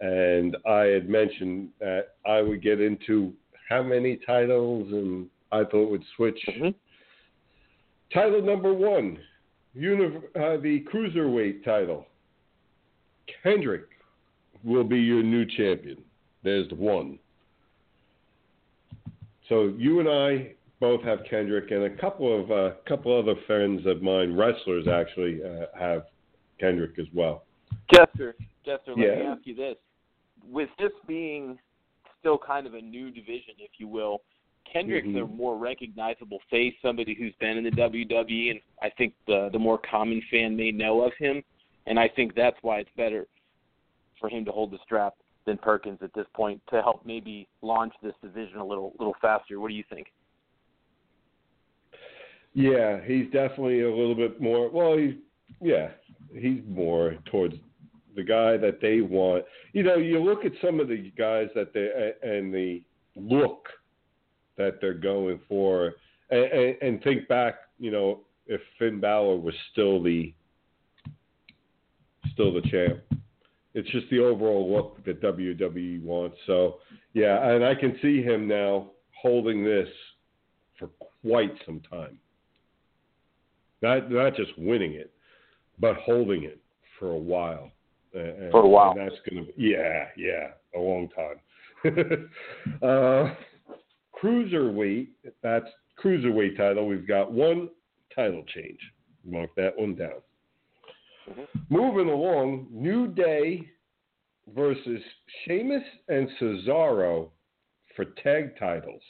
And 0.00 0.56
I 0.66 0.82
had 0.82 1.08
mentioned 1.08 1.70
that 1.80 2.14
I 2.26 2.42
would 2.42 2.62
get 2.62 2.80
into 2.80 3.32
how 3.68 3.82
many 3.82 4.18
titles, 4.26 4.88
and 4.92 5.28
I 5.52 5.64
thought 5.64 5.90
would 5.90 6.04
switch. 6.16 6.38
Mm-hmm. 6.48 6.68
Title 8.12 8.42
number 8.42 8.72
one, 8.72 9.18
uni- 9.74 10.16
uh, 10.34 10.56
the 10.56 10.84
cruiserweight 10.92 11.64
title. 11.64 12.06
Kendrick 13.42 13.86
will 14.64 14.84
be 14.84 14.98
your 14.98 15.22
new 15.22 15.44
champion. 15.44 15.98
There's 16.42 16.68
the 16.68 16.74
one. 16.74 17.18
So 19.48 19.72
you 19.76 20.00
and 20.00 20.08
I 20.08 20.54
both 20.80 21.02
have 21.02 21.20
Kendrick, 21.28 21.70
and 21.70 21.84
a 21.84 21.90
couple 21.90 22.40
of 22.40 22.50
uh, 22.50 22.76
couple 22.86 23.16
other 23.16 23.34
friends 23.46 23.86
of 23.86 24.02
mine, 24.02 24.34
wrestlers 24.36 24.86
actually, 24.86 25.40
uh, 25.42 25.66
have 25.78 26.04
Kendrick 26.60 26.98
as 26.98 27.06
well. 27.12 27.44
Jester, 27.92 28.36
Jester, 28.64 28.94
let 28.94 28.98
Yeah. 28.98 29.16
me 29.16 29.26
ask 29.26 29.46
you 29.46 29.54
this: 29.54 29.76
with 30.44 30.70
this 30.78 30.92
being 31.06 31.58
still 32.20 32.38
kind 32.38 32.66
of 32.66 32.74
a 32.74 32.80
new 32.80 33.10
division, 33.10 33.54
if 33.58 33.70
you 33.78 33.88
will, 33.88 34.22
Kendrick's 34.64 35.08
Mhm. 35.08 35.22
a 35.22 35.26
more 35.26 35.56
recognizable 35.56 36.40
face, 36.50 36.74
somebody 36.82 37.14
who's 37.14 37.34
been 37.36 37.56
in 37.56 37.64
the 37.64 37.70
WWE, 37.70 38.50
and 38.50 38.60
I 38.82 38.90
think 38.90 39.14
the 39.26 39.48
the 39.50 39.58
more 39.58 39.78
common 39.78 40.20
fan 40.22 40.56
may 40.56 40.70
know 40.70 41.02
of 41.02 41.14
him, 41.14 41.42
and 41.86 41.98
I 41.98 42.08
think 42.08 42.34
that's 42.34 42.60
why 42.62 42.80
it's 42.80 42.90
better 42.96 43.26
for 44.20 44.28
him 44.28 44.44
to 44.44 44.52
hold 44.52 44.70
the 44.70 44.78
strap 44.78 45.14
than 45.44 45.56
Perkins 45.58 46.02
at 46.02 46.12
this 46.12 46.26
point 46.34 46.60
to 46.68 46.82
help 46.82 47.04
maybe 47.06 47.48
launch 47.62 47.94
this 48.02 48.14
division 48.22 48.58
a 48.58 48.64
little 48.64 48.94
little 48.98 49.14
faster. 49.20 49.58
What 49.58 49.68
do 49.68 49.74
you 49.74 49.84
think? 49.84 50.12
Yeah, 52.58 52.98
he's 53.04 53.26
definitely 53.26 53.82
a 53.82 53.88
little 53.88 54.16
bit 54.16 54.40
more. 54.40 54.68
Well, 54.68 54.98
he's 54.98 55.14
yeah, 55.60 55.90
he's 56.34 56.60
more 56.66 57.16
towards 57.30 57.54
the 58.16 58.24
guy 58.24 58.56
that 58.56 58.80
they 58.82 59.00
want. 59.00 59.44
You 59.72 59.84
know, 59.84 59.94
you 59.94 60.18
look 60.18 60.44
at 60.44 60.50
some 60.60 60.80
of 60.80 60.88
the 60.88 61.12
guys 61.16 61.50
that 61.54 61.72
they 61.72 62.14
and 62.28 62.52
the 62.52 62.82
look 63.14 63.68
that 64.56 64.80
they're 64.80 64.92
going 64.92 65.38
for, 65.48 65.92
and, 66.30 66.44
and, 66.46 66.76
and 66.82 67.02
think 67.04 67.28
back. 67.28 67.60
You 67.78 67.92
know, 67.92 68.20
if 68.48 68.60
Finn 68.76 68.98
Balor 68.98 69.36
was 69.36 69.54
still 69.70 70.02
the 70.02 70.34
still 72.32 72.52
the 72.52 72.62
champ. 72.62 72.98
It's 73.74 73.88
just 73.90 74.10
the 74.10 74.18
overall 74.18 74.68
look 74.68 75.04
that 75.04 75.22
WWE 75.22 76.02
wants. 76.02 76.36
So, 76.48 76.78
yeah, 77.14 77.52
and 77.52 77.64
I 77.64 77.76
can 77.76 77.96
see 78.02 78.20
him 78.20 78.48
now 78.48 78.90
holding 79.12 79.62
this 79.62 79.88
for 80.76 80.88
quite 81.22 81.52
some 81.64 81.80
time. 81.88 82.18
Not 83.82 84.10
not 84.10 84.34
just 84.34 84.50
winning 84.58 84.94
it, 84.94 85.12
but 85.78 85.96
holding 85.96 86.44
it 86.44 86.60
for 86.98 87.10
a 87.10 87.18
while. 87.18 87.70
And, 88.14 88.50
For 88.50 88.62
a 88.62 88.68
while. 88.68 88.94
That's 88.94 89.14
gonna 89.28 89.46
yeah 89.56 90.06
yeah 90.16 90.48
a 90.74 90.78
long 90.78 91.08
time. 91.10 91.40
uh, 92.82 93.34
cruiserweight. 94.20 95.08
That's 95.42 95.66
cruiserweight 96.02 96.56
title. 96.56 96.86
We've 96.86 97.06
got 97.06 97.32
one 97.32 97.68
title 98.14 98.44
change. 98.54 98.80
Mark 99.24 99.50
that 99.56 99.78
one 99.78 99.94
down. 99.94 100.20
Moving 101.68 102.08
along, 102.08 102.68
New 102.70 103.08
Day 103.08 103.68
versus 104.56 105.02
Sheamus 105.44 105.82
and 106.08 106.28
Cesaro 106.40 107.28
for 107.94 108.06
tag 108.22 108.58
titles. 108.58 109.02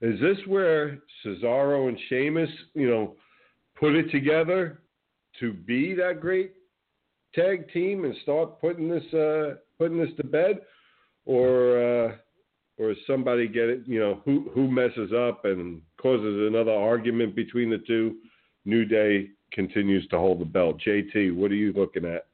Is 0.00 0.20
this 0.20 0.36
where 0.46 0.98
Cesaro 1.24 1.88
and 1.88 1.98
Sheamus, 2.08 2.50
you 2.74 2.88
know, 2.88 3.16
put 3.76 3.94
it 3.94 4.10
together 4.10 4.80
to 5.40 5.52
be 5.52 5.94
that 5.94 6.20
great 6.20 6.54
tag 7.34 7.70
team 7.72 8.04
and 8.04 8.14
start 8.22 8.60
putting 8.60 8.88
this 8.88 9.04
uh, 9.14 9.56
putting 9.78 9.98
this 9.98 10.14
to 10.16 10.24
bed, 10.24 10.60
or 11.24 11.78
uh, 11.78 12.16
or 12.78 12.94
somebody 13.06 13.46
get 13.46 13.68
it? 13.68 13.82
You 13.86 14.00
know, 14.00 14.22
who 14.24 14.50
who 14.54 14.70
messes 14.70 15.12
up 15.12 15.44
and 15.44 15.80
causes 16.00 16.48
another 16.48 16.72
argument 16.72 17.34
between 17.34 17.70
the 17.70 17.78
two? 17.78 18.16
New 18.64 18.84
Day 18.84 19.30
continues 19.52 20.06
to 20.08 20.18
hold 20.18 20.40
the 20.40 20.44
belt. 20.44 20.80
JT, 20.84 21.34
what 21.36 21.52
are 21.52 21.54
you 21.54 21.72
looking 21.72 22.04
at? 22.04 22.26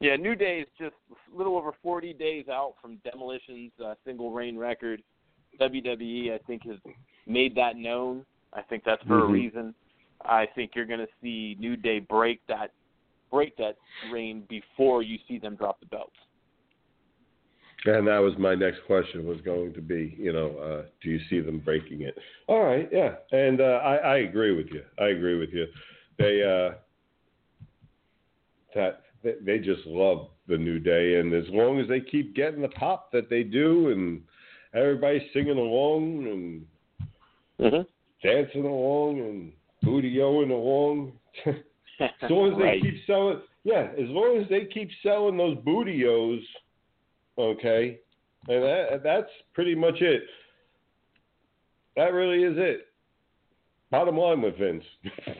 Yeah, 0.00 0.16
New 0.16 0.34
Day 0.34 0.60
is 0.60 0.68
just 0.78 0.94
a 1.10 1.36
little 1.36 1.56
over 1.56 1.70
40 1.82 2.12
days 2.14 2.48
out 2.48 2.74
from 2.82 2.96
Demolition's 3.04 3.72
uh, 3.82 3.94
single 4.04 4.32
reign 4.32 4.58
record. 4.58 5.02
WWE, 5.60 6.34
I 6.34 6.38
think, 6.46 6.66
has 6.66 6.76
made 7.26 7.54
that 7.54 7.76
known. 7.76 8.26
I 8.52 8.62
think 8.62 8.82
that's 8.84 9.02
for 9.04 9.20
Mhm. 9.20 9.28
a 9.28 9.32
reason. 9.32 9.74
I 10.24 10.46
think 10.54 10.72
you're 10.74 10.86
going 10.86 11.00
to 11.00 11.08
see 11.22 11.56
New 11.58 11.76
Day 11.76 12.00
break 12.00 12.40
that 12.48 12.72
break 13.30 13.56
that 13.56 13.76
reign 14.02 14.44
before 14.48 15.02
you 15.02 15.18
see 15.26 15.38
them 15.38 15.56
drop 15.56 15.80
the 15.80 15.86
belts. 15.86 16.12
And 17.84 18.06
that 18.06 18.18
was 18.18 18.34
my 18.38 18.54
next 18.54 18.80
question 18.86 19.26
was 19.26 19.40
going 19.40 19.72
to 19.74 19.80
be, 19.80 20.14
you 20.16 20.32
know, 20.32 20.56
uh, 20.56 20.82
do 21.02 21.10
you 21.10 21.18
see 21.28 21.40
them 21.40 21.58
breaking 21.58 22.02
it? 22.02 22.16
All 22.46 22.62
right, 22.62 22.88
yeah, 22.92 23.14
and 23.32 23.60
uh, 23.60 23.80
I, 23.82 23.96
I 23.96 24.16
agree 24.18 24.54
with 24.54 24.66
you. 24.70 24.82
I 25.00 25.06
agree 25.06 25.38
with 25.38 25.50
you. 25.52 25.66
They 26.18 26.42
uh, 26.42 26.76
that 28.74 29.02
they, 29.24 29.34
they 29.44 29.58
just 29.58 29.84
love 29.86 30.28
the 30.46 30.56
new 30.56 30.78
day, 30.78 31.16
and 31.16 31.32
as 31.34 31.44
long 31.48 31.80
as 31.80 31.88
they 31.88 32.00
keep 32.00 32.36
getting 32.36 32.62
the 32.62 32.68
pop 32.68 33.10
that 33.12 33.28
they 33.28 33.42
do, 33.42 33.88
and 33.88 34.22
everybody's 34.74 35.28
singing 35.32 35.58
along 35.58 36.26
and 36.26 36.66
Mm-hmm. 37.62 37.82
dancing 38.26 38.64
along 38.64 39.20
and 39.20 39.52
booty-oing 39.82 40.50
along, 40.50 41.12
as 41.46 42.30
long 42.30 42.52
as 42.52 42.58
they 42.58 42.64
right. 42.64 42.82
keep 42.82 42.94
selling, 43.06 43.40
yeah, 43.64 43.88
as 43.98 44.08
long 44.08 44.40
as 44.42 44.48
they 44.48 44.66
keep 44.66 44.90
selling 45.02 45.36
those 45.36 45.56
Booty-O's, 45.64 46.40
okay, 47.38 47.98
and 48.48 48.62
that, 48.62 49.00
that's 49.04 49.30
pretty 49.54 49.74
much 49.74 50.00
it. 50.00 50.22
That 51.96 52.12
really 52.12 52.42
is 52.42 52.56
it. 52.56 52.88
Bottom 53.90 54.16
line 54.16 54.40
with 54.40 54.58
Vince, 54.58 54.84
because 55.04 55.36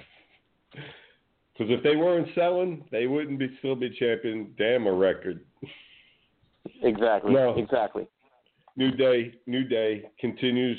if 1.58 1.82
they 1.82 1.96
weren't 1.96 2.28
selling, 2.34 2.84
they 2.92 3.06
wouldn't 3.06 3.38
be 3.38 3.56
still 3.58 3.74
be 3.74 3.90
champion. 3.90 4.52
Damn 4.58 4.86
a 4.86 4.92
record. 4.92 5.40
Exactly. 6.82 7.32
No. 7.32 7.56
Exactly. 7.56 8.06
New 8.76 8.90
Day, 8.90 9.34
New 9.46 9.64
Day 9.64 10.04
continues 10.18 10.78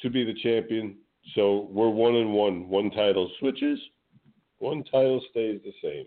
to 0.00 0.10
be 0.10 0.24
the 0.24 0.34
champion. 0.42 0.96
So 1.34 1.68
we're 1.70 1.90
one 1.90 2.14
and 2.16 2.32
one. 2.32 2.68
One 2.68 2.90
title 2.90 3.30
switches, 3.38 3.78
one 4.58 4.84
title 4.84 5.22
stays 5.30 5.60
the 5.64 5.72
same. 5.82 6.06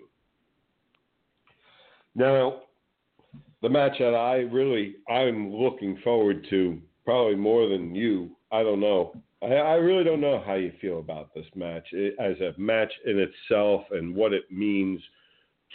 Now, 2.16 2.62
the 3.62 3.70
match 3.70 3.98
that 4.00 4.16
I 4.16 4.38
really 4.52 4.96
I'm 5.08 5.54
looking 5.54 6.00
forward 6.04 6.46
to, 6.50 6.80
probably 7.06 7.36
more 7.36 7.68
than 7.68 7.96
you. 7.96 8.32
I 8.52 8.64
don't 8.64 8.80
know. 8.80 9.16
I, 9.42 9.54
I 9.54 9.74
really 9.76 10.04
don't 10.04 10.22
know 10.22 10.44
how 10.46 10.56
you 10.56 10.72
feel 10.82 11.00
about 11.00 11.34
this 11.34 11.46
match 11.56 11.88
it, 11.92 12.16
as 12.20 12.40
a 12.42 12.60
match 12.60 12.92
in 13.06 13.20
itself 13.20 13.84
and 13.92 14.16
what 14.16 14.34
it 14.34 14.52
means 14.52 15.00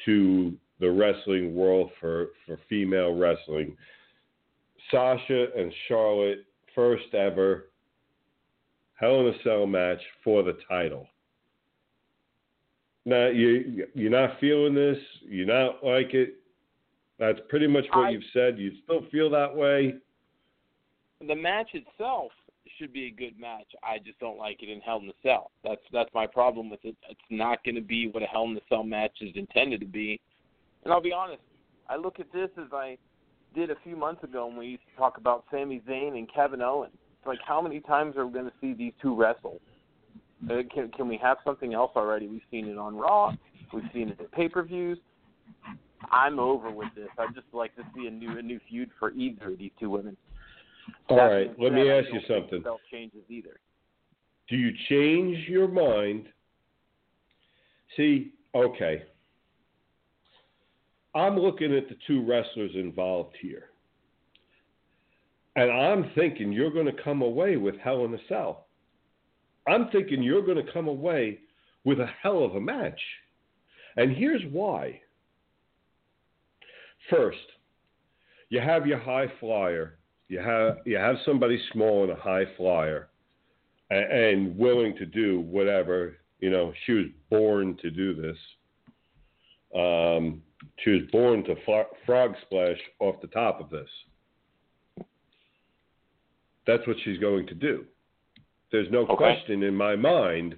to 0.05 0.55
the 0.79 0.91
wrestling 0.91 1.55
world 1.55 1.91
for, 2.01 2.29
for 2.45 2.59
female 2.69 3.17
wrestling. 3.17 3.77
Sasha 4.91 5.47
and 5.57 5.73
Charlotte, 5.89 6.45
first 6.75 7.15
ever 7.15 7.69
Hell 8.97 9.21
in 9.21 9.35
a 9.35 9.43
Cell 9.43 9.67
match 9.67 10.01
for 10.25 10.43
the 10.43 10.59
title. 10.69 11.07
Now 13.05 13.29
you 13.29 13.87
you're 13.95 14.11
not 14.11 14.41
feeling 14.41 14.75
this, 14.75 14.99
you're 15.23 15.47
not 15.47 15.85
like 15.85 16.13
it. 16.13 16.35
That's 17.19 17.39
pretty 17.49 17.67
much 17.67 17.87
what 17.93 18.07
I- 18.07 18.11
you've 18.11 18.25
said. 18.33 18.59
You 18.59 18.73
still 18.85 19.03
feel 19.11 19.31
that 19.31 19.55
way. 19.55 19.97
the 21.27 21.35
match 21.35 21.75
itself 21.75 22.31
should 22.77 22.93
be 22.93 23.07
a 23.07 23.11
good 23.11 23.39
match. 23.39 23.75
I 23.83 23.99
just 23.99 24.19
don't 24.19 24.37
like 24.37 24.63
it 24.63 24.69
in 24.69 24.83
Hell 24.83 24.99
in 24.99 25.09
a 25.09 25.15
Cell. 25.23 25.51
That's 25.65 25.81
that's 25.93 26.13
my 26.13 26.27
problem 26.27 26.69
with 26.69 26.85
it. 26.85 26.97
It's 27.09 27.21
not 27.31 27.65
going 27.65 27.77
to 27.77 27.81
be 27.81 28.09
what 28.09 28.23
a 28.23 28.27
Hell 28.27 28.45
in 28.45 28.57
a 28.57 28.61
Cell 28.69 28.83
match 28.83 29.23
is 29.23 29.35
intended 29.35 29.81
to 29.81 29.87
be. 29.87 30.21
And 30.85 30.93
I'll 30.93 31.01
be 31.01 31.13
honest, 31.13 31.43
I 31.89 31.97
look 31.97 32.21
at 32.21 32.31
this 32.33 32.51
as 32.59 32.73
I 32.73 32.99
did 33.55 33.71
a 33.71 33.77
few 33.77 33.97
months 33.97 34.23
ago 34.25 34.47
when 34.47 34.57
we 34.59 34.67
used 34.67 34.83
to 34.91 34.97
talk 34.97 35.17
about 35.17 35.45
Sami 35.51 35.81
Zayn 35.89 36.19
and 36.19 36.31
Kevin 36.33 36.61
Owens. 36.61 36.99
Like 37.27 37.41
how 37.45 37.61
many 37.61 37.81
times 37.81 38.17
are 38.17 38.27
we 38.27 38.33
going 38.33 38.47
to 38.47 38.53
see 38.61 38.73
these 38.73 38.93
two 39.01 39.15
wrestle? 39.15 39.61
Uh, 40.51 40.63
can 40.73 40.91
can 40.91 41.09
we 41.09 41.19
have 41.23 41.39
something 41.45 41.75
else 41.75 41.93
already? 41.97 42.27
We've 42.29 42.43
seen 42.51 42.67
it 42.69 42.79
on 42.79 42.97
Raw. 42.97 43.35
We've 43.73 43.85
seen 43.93 44.11
it 44.11 44.21
at 44.21 44.31
pay-per-views. 44.33 44.99
I'm 46.11 46.39
over 46.39 46.71
with 46.71 46.89
this. 46.95 47.09
I'd 47.19 47.35
just 47.35 47.47
like 47.53 47.75
to 47.77 47.83
see 47.95 48.07
a 48.07 48.11
new 48.11 48.39
a 48.39 48.43
new 48.43 48.61
feud 48.69 48.91
for 48.99 49.13
either 49.13 49.53
of 49.53 49.59
these 49.59 49.73
two 49.81 49.91
women. 49.91 50.17
All 51.09 51.17
That 51.17 51.25
right, 51.25 51.59
let 51.59 51.73
me 51.73 51.91
ask 51.91 52.07
you 52.13 52.21
something. 52.29 52.63
Belt 52.63 52.81
changes 52.91 53.23
either. 53.29 53.59
Do 54.49 54.57
you 54.57 54.71
change 54.89 55.49
your 55.49 55.67
mind? 55.67 56.27
See, 57.97 58.33
okay. 58.55 59.03
I'm 61.15 61.39
looking 61.39 61.75
at 61.75 61.89
the 61.89 61.97
two 62.07 62.25
wrestlers 62.25 62.73
involved 62.75 63.35
here. 63.41 63.71
And 65.57 65.71
I'm 65.71 66.11
thinking 66.15 66.53
you're 66.53 66.71
going 66.71 66.87
to 66.87 67.03
come 67.03 67.23
away 67.23 67.57
with 67.57 67.77
Hell 67.79 68.05
in 68.05 68.15
a 68.15 68.19
Cell. 68.29 68.67
I'm 69.67 69.89
thinking 69.91 70.23
you're 70.23 70.45
going 70.45 70.65
to 70.65 70.73
come 70.73 70.87
away 70.87 71.41
with 71.85 71.99
a 71.99 72.09
hell 72.23 72.45
of 72.45 72.55
a 72.55 72.61
match. 72.61 73.01
And 73.97 74.15
here's 74.15 74.43
why. 74.53 75.01
First, 77.11 77.39
you 78.51 78.61
have 78.61 78.87
your 78.87 78.99
high 78.99 79.33
flyer. 79.41 79.99
You 80.29 80.41
have 80.41 80.79
you 80.85 80.97
have 80.97 81.17
somebody 81.25 81.61
small 81.73 82.03
and 82.03 82.13
a 82.13 82.17
high 82.17 82.45
flyer 82.57 83.09
and, 83.91 84.13
and 84.13 84.59
willing 84.59 84.97
to 84.97 85.07
do 85.07 85.41
whatever. 85.41 86.17
You 86.41 86.51
know, 86.51 86.73
she 86.85 86.93
was 86.93 87.07
born 87.31 87.79
to 87.81 87.91
do 87.91 88.15
this. 88.15 88.37
Um, 89.75 90.43
she 90.79 90.91
was 90.91 91.03
born 91.13 91.45
to 91.45 91.55
fro- 91.65 91.87
frog 92.05 92.35
splash 92.43 92.79
off 93.01 93.21
the 93.21 93.29
top 93.29 93.61
of 93.61 93.71
this. 93.71 93.89
That's 96.67 96.87
what 96.87 96.97
she's 97.05 97.19
going 97.19 97.47
to 97.47 97.55
do. 97.55 97.85
There's 98.73 98.91
no 98.91 99.01
Okay. 99.03 99.17
question 99.17 99.63
in 99.63 99.75
my 99.75 99.97
mind. 99.97 100.57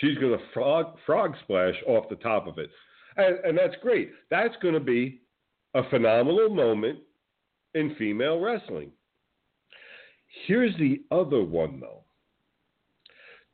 She's 0.00 0.16
going 0.18 0.38
to 0.38 0.44
frog 0.52 0.98
frog 1.00 1.36
splash 1.42 1.82
off 1.86 2.08
the 2.08 2.16
top 2.16 2.46
of 2.46 2.58
it, 2.58 2.70
and, 3.16 3.38
and 3.44 3.58
that's 3.58 3.76
great. 3.76 4.12
That's 4.30 4.56
going 4.56 4.74
to 4.74 4.80
be 4.80 5.20
a 5.74 5.82
phenomenal 5.90 6.48
moment 6.48 7.00
in 7.74 7.94
female 7.96 8.40
wrestling. 8.40 8.92
Here's 10.46 10.76
the 10.78 11.02
other 11.10 11.42
one, 11.42 11.80
though. 11.80 12.04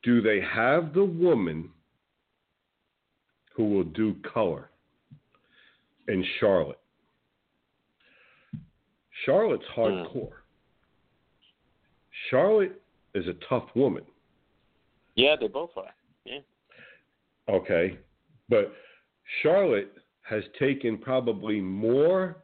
Do 0.03 0.21
they 0.21 0.39
have 0.41 0.93
the 0.93 1.03
woman 1.03 1.69
who 3.55 3.65
will 3.65 3.83
do 3.83 4.15
color 4.33 4.69
in 6.07 6.25
Charlotte? 6.39 6.79
Charlotte's 9.25 9.65
hmm. 9.75 9.81
hardcore. 9.81 10.38
Charlotte 12.29 12.81
is 13.15 13.27
a 13.27 13.33
tough 13.47 13.65
woman, 13.75 14.03
Yeah, 15.15 15.35
they 15.39 15.47
both 15.47 15.71
are. 15.75 15.93
Yeah. 16.25 16.39
okay? 17.49 17.97
But 18.49 18.73
Charlotte 19.41 19.91
has 20.21 20.43
taken 20.59 20.97
probably 20.97 21.59
more 21.59 22.37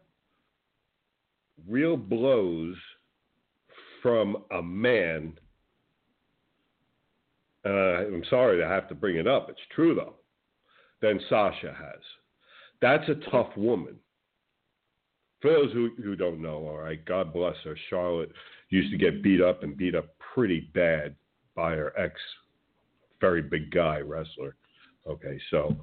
real 1.67 1.97
blows 1.97 2.75
from 4.01 4.37
a 4.51 4.61
man. 4.61 5.33
Uh, 7.65 7.69
I'm 8.05 8.23
sorry 8.29 8.57
to 8.59 8.67
have 8.67 8.87
to 8.89 8.95
bring 8.95 9.17
it 9.17 9.27
up. 9.27 9.49
It's 9.49 9.59
true 9.73 9.95
though. 9.95 10.15
Than 11.01 11.19
Sasha 11.29 11.75
has. 11.77 12.01
That's 12.81 13.07
a 13.09 13.29
tough 13.31 13.55
woman. 13.55 13.95
For 15.41 15.51
those 15.51 15.71
who, 15.73 15.91
who 16.03 16.15
don't 16.15 16.41
know, 16.41 16.67
all 16.67 16.77
right, 16.77 17.03
God 17.05 17.33
bless 17.33 17.55
her. 17.63 17.77
Charlotte 17.89 18.31
used 18.75 18.91
to 18.91 18.97
get 18.97 19.23
beat 19.23 19.41
up 19.41 19.63
and 19.63 19.77
beat 19.77 19.95
up 19.95 20.07
pretty 20.33 20.69
bad 20.73 21.15
by 21.55 21.71
her 21.71 21.97
ex, 21.97 22.19
very 23.21 23.41
big 23.41 23.71
guy 23.71 23.99
wrestler. 23.99 24.55
Okay, 25.07 25.39
so 25.49 25.75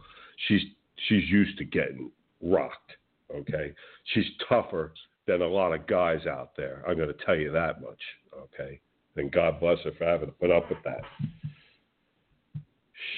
she's 0.46 0.62
she's 1.08 1.28
used 1.28 1.56
to 1.58 1.64
getting 1.64 2.10
rocked. 2.42 2.92
Okay, 3.34 3.72
she's 4.12 4.26
tougher 4.48 4.92
than 5.26 5.40
a 5.40 5.46
lot 5.46 5.72
of 5.72 5.86
guys 5.86 6.26
out 6.26 6.50
there. 6.56 6.82
I'm 6.86 6.96
going 6.96 7.08
to 7.08 7.24
tell 7.24 7.36
you 7.36 7.50
that 7.52 7.80
much. 7.80 8.00
Okay, 8.36 8.80
and 9.16 9.32
God 9.32 9.58
bless 9.58 9.78
her 9.84 9.92
for 9.96 10.04
having 10.04 10.26
to 10.26 10.32
put 10.32 10.50
up 10.50 10.68
with 10.68 10.82
that. 10.84 11.02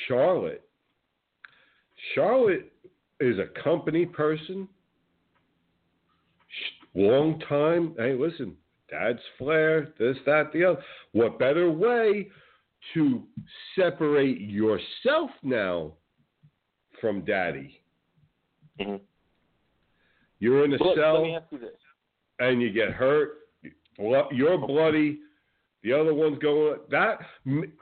Charlotte, 0.07 0.62
Charlotte 2.14 2.72
is 3.20 3.39
a 3.39 3.62
company 3.62 4.07
person. 4.07 4.68
Long 6.95 7.41
time. 7.49 7.95
Hey, 7.99 8.14
listen, 8.14 8.57
Dad's 8.91 9.20
Flair, 9.39 9.93
this, 9.99 10.16
that, 10.26 10.53
the 10.53 10.64
other. 10.64 10.82
What 11.12 11.39
better 11.39 11.70
way 11.70 12.28
to 12.93 13.22
separate 13.76 14.41
yourself 14.41 15.30
now 15.43 15.93
from 17.01 17.24
Daddy? 17.24 17.80
Mhm. 18.78 19.01
You're 20.41 20.64
in 20.64 20.74
a 20.74 20.82
Look, 20.82 20.97
cell 20.97 21.14
let 21.14 21.22
me 21.22 21.37
ask 21.37 21.53
you 21.53 21.59
this. 21.59 21.76
and 22.41 22.61
you 22.61 22.70
get 22.70 22.91
hurt, 22.91 23.39
you're 23.99 24.59
bloody, 24.59 25.20
the 25.82 25.93
other 25.93 26.12
one's 26.12 26.39
going. 26.41 26.80
That 26.91 27.18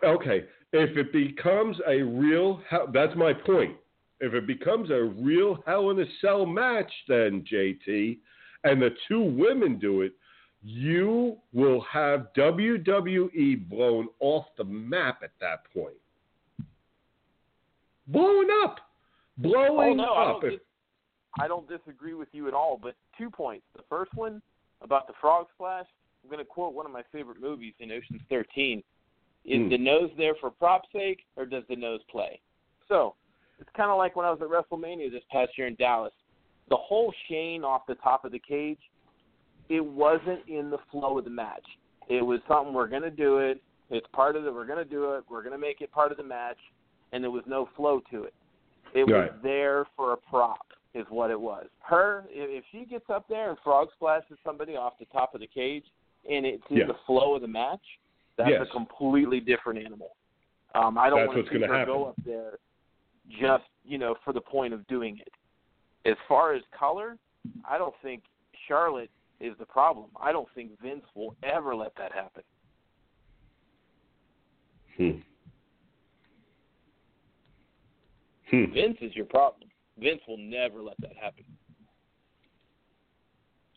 okay? 0.04 0.46
If 0.72 0.96
it 0.96 1.12
becomes 1.12 1.76
a 1.86 2.02
real, 2.02 2.62
that's 2.92 3.14
my 3.16 3.32
point. 3.32 3.76
If 4.20 4.34
it 4.34 4.46
becomes 4.46 4.90
a 4.90 5.02
real 5.02 5.62
Hell 5.66 5.90
in 5.90 6.00
a 6.00 6.06
Cell 6.20 6.46
match, 6.46 6.90
then 7.08 7.44
JT, 7.44 8.18
and 8.64 8.80
the 8.80 8.94
two 9.08 9.20
women 9.22 9.78
do 9.78 10.02
it, 10.02 10.12
you 10.64 11.36
will 11.52 11.80
have 11.82 12.28
WWE 12.36 13.68
blown 13.68 14.08
off 14.20 14.46
the 14.56 14.64
map 14.64 15.22
at 15.22 15.32
that 15.40 15.64
point. 15.74 15.94
Blown 18.08 18.46
up, 18.64 18.80
blowing 19.38 20.00
oh 20.00 20.04
no, 20.04 20.12
I 20.14 20.30
up. 20.30 20.40
don't, 20.40 20.50
dis- 20.50 20.60
I 21.40 21.48
don't 21.48 21.68
disagree 21.68 22.14
with 22.14 22.28
you 22.32 22.48
at 22.48 22.54
all. 22.54 22.78
But 22.82 22.94
two 23.16 23.30
points. 23.30 23.64
The 23.76 23.82
first 23.88 24.12
one 24.14 24.42
about 24.82 25.06
the 25.06 25.14
frog 25.20 25.46
splash. 25.54 25.86
I'm 26.22 26.30
going 26.30 26.38
to 26.38 26.44
quote 26.44 26.72
one 26.74 26.86
of 26.86 26.92
my 26.92 27.02
favorite 27.10 27.40
movies 27.40 27.74
in 27.80 27.90
Ocean's 27.90 28.22
13. 28.28 28.82
Is 29.44 29.58
Hmm. 29.60 29.68
the 29.70 29.78
nose 29.78 30.10
there 30.16 30.34
for 30.36 30.50
prop 30.50 30.82
sake, 30.92 31.24
or 31.36 31.44
does 31.46 31.64
the 31.68 31.74
nose 31.74 32.00
play? 32.08 32.40
So 32.88 33.14
it's 33.58 33.70
kind 33.76 33.90
of 33.90 33.98
like 33.98 34.14
when 34.14 34.24
I 34.26 34.30
was 34.30 34.40
at 34.40 34.48
WrestleMania 34.48 35.10
this 35.10 35.24
past 35.32 35.56
year 35.58 35.66
in 35.66 35.74
Dallas. 35.76 36.12
The 36.68 36.76
whole 36.76 37.12
Shane 37.28 37.64
off 37.64 37.82
the 37.88 37.96
top 37.96 38.24
of 38.24 38.30
the 38.30 38.38
cage, 38.38 38.78
it 39.72 39.84
wasn't 39.84 40.40
in 40.48 40.68
the 40.68 40.76
flow 40.90 41.18
of 41.18 41.24
the 41.24 41.30
match. 41.30 41.64
It 42.08 42.24
was 42.24 42.40
something 42.46 42.74
we're 42.74 42.88
going 42.88 43.02
to 43.02 43.10
do 43.10 43.38
it. 43.38 43.62
It's 43.88 44.06
part 44.12 44.36
of 44.36 44.44
the. 44.44 44.52
We're 44.52 44.66
going 44.66 44.78
to 44.78 44.84
do 44.84 45.12
it. 45.12 45.24
We're 45.30 45.42
going 45.42 45.54
to 45.54 45.58
make 45.58 45.80
it 45.80 45.90
part 45.90 46.12
of 46.12 46.18
the 46.18 46.24
match, 46.24 46.58
and 47.12 47.24
there 47.24 47.30
was 47.30 47.44
no 47.46 47.70
flow 47.74 48.02
to 48.10 48.24
it. 48.24 48.34
It 48.94 49.04
was 49.04 49.30
there 49.42 49.86
for 49.96 50.12
a 50.12 50.16
prop, 50.18 50.66
is 50.92 51.06
what 51.08 51.30
it 51.30 51.40
was. 51.40 51.66
Her, 51.80 52.24
if 52.28 52.64
she 52.70 52.84
gets 52.84 53.06
up 53.08 53.26
there 53.28 53.48
and 53.48 53.58
frog 53.64 53.88
splashes 53.94 54.36
somebody 54.44 54.76
off 54.76 54.92
the 54.98 55.06
top 55.06 55.34
of 55.34 55.40
the 55.40 55.46
cage, 55.46 55.84
and 56.30 56.44
it's 56.44 56.62
in 56.68 56.76
Yeah. 56.76 56.86
the 56.88 56.98
flow 57.06 57.34
of 57.34 57.40
the 57.40 57.48
match, 57.48 57.80
that's 58.36 58.50
Yes. 58.50 58.66
a 58.68 58.70
completely 58.70 59.40
different 59.40 59.78
animal. 59.78 60.14
Um, 60.74 60.98
I 60.98 61.08
don't 61.08 61.26
want 61.26 61.46
to 61.46 61.50
see 61.50 61.60
her 61.62 61.86
go 61.86 62.04
up 62.04 62.16
there 62.24 62.58
just 63.40 63.64
you 63.84 63.96
know 63.96 64.14
for 64.22 64.34
the 64.34 64.40
point 64.40 64.74
of 64.74 64.86
doing 64.86 65.18
it. 65.18 65.32
As 66.04 66.16
far 66.28 66.52
as 66.52 66.62
color, 66.78 67.16
I 67.64 67.78
don't 67.78 67.94
think 68.02 68.22
Charlotte 68.68 69.10
is 69.42 69.52
the 69.58 69.66
problem. 69.66 70.06
I 70.20 70.32
don't 70.32 70.48
think 70.54 70.70
Vince 70.80 71.04
will 71.14 71.34
ever 71.42 71.74
let 71.74 71.92
that 71.96 72.12
happen. 72.12 72.42
Hmm. 74.96 75.10
Hmm. 78.50 78.72
Vince 78.72 78.98
is 79.00 79.14
your 79.16 79.26
problem. 79.26 79.68
Vince 79.98 80.20
will 80.28 80.38
never 80.38 80.82
let 80.82 80.96
that 81.00 81.16
happen. 81.20 81.44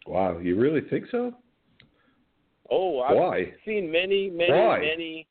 Wow, 0.06 0.38
you 0.38 0.56
really 0.56 0.82
think 0.82 1.06
so? 1.10 1.34
Oh, 2.70 3.02
I've 3.02 3.16
Why? 3.16 3.54
seen 3.66 3.92
many, 3.92 4.30
many, 4.30 4.52
Why? 4.52 4.80
many. 4.80 5.28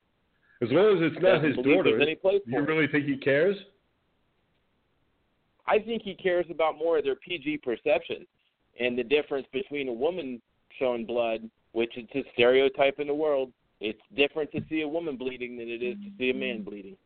As 0.62 0.68
long 0.70 0.96
as 0.96 1.12
it's 1.12 1.22
not 1.22 1.44
his 1.44 1.56
daughter, 1.56 1.90
you 2.46 2.64
really 2.64 2.86
think 2.88 3.04
he 3.04 3.16
cares? 3.18 3.56
I 5.66 5.78
think 5.78 6.02
he 6.02 6.14
cares 6.14 6.46
about 6.50 6.76
more 6.76 6.98
of 6.98 7.04
their 7.04 7.16
PG 7.16 7.58
perception 7.58 8.26
and 8.80 8.98
the 8.98 9.04
difference 9.04 9.46
between 9.52 9.88
a 9.88 9.92
woman 9.92 10.40
showing 10.78 11.06
blood, 11.06 11.48
which 11.72 11.96
is 11.96 12.06
a 12.14 12.22
stereotype 12.32 12.98
in 12.98 13.06
the 13.06 13.14
world. 13.14 13.52
It's 13.80 14.00
different 14.16 14.50
to 14.52 14.60
see 14.68 14.82
a 14.82 14.88
woman 14.88 15.16
bleeding 15.16 15.56
than 15.56 15.68
it 15.68 15.82
is 15.82 15.96
to 15.96 16.10
see 16.18 16.30
a 16.30 16.34
man 16.34 16.62
bleeding. 16.62 16.96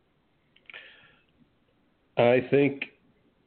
I 2.17 2.47
think 2.51 2.85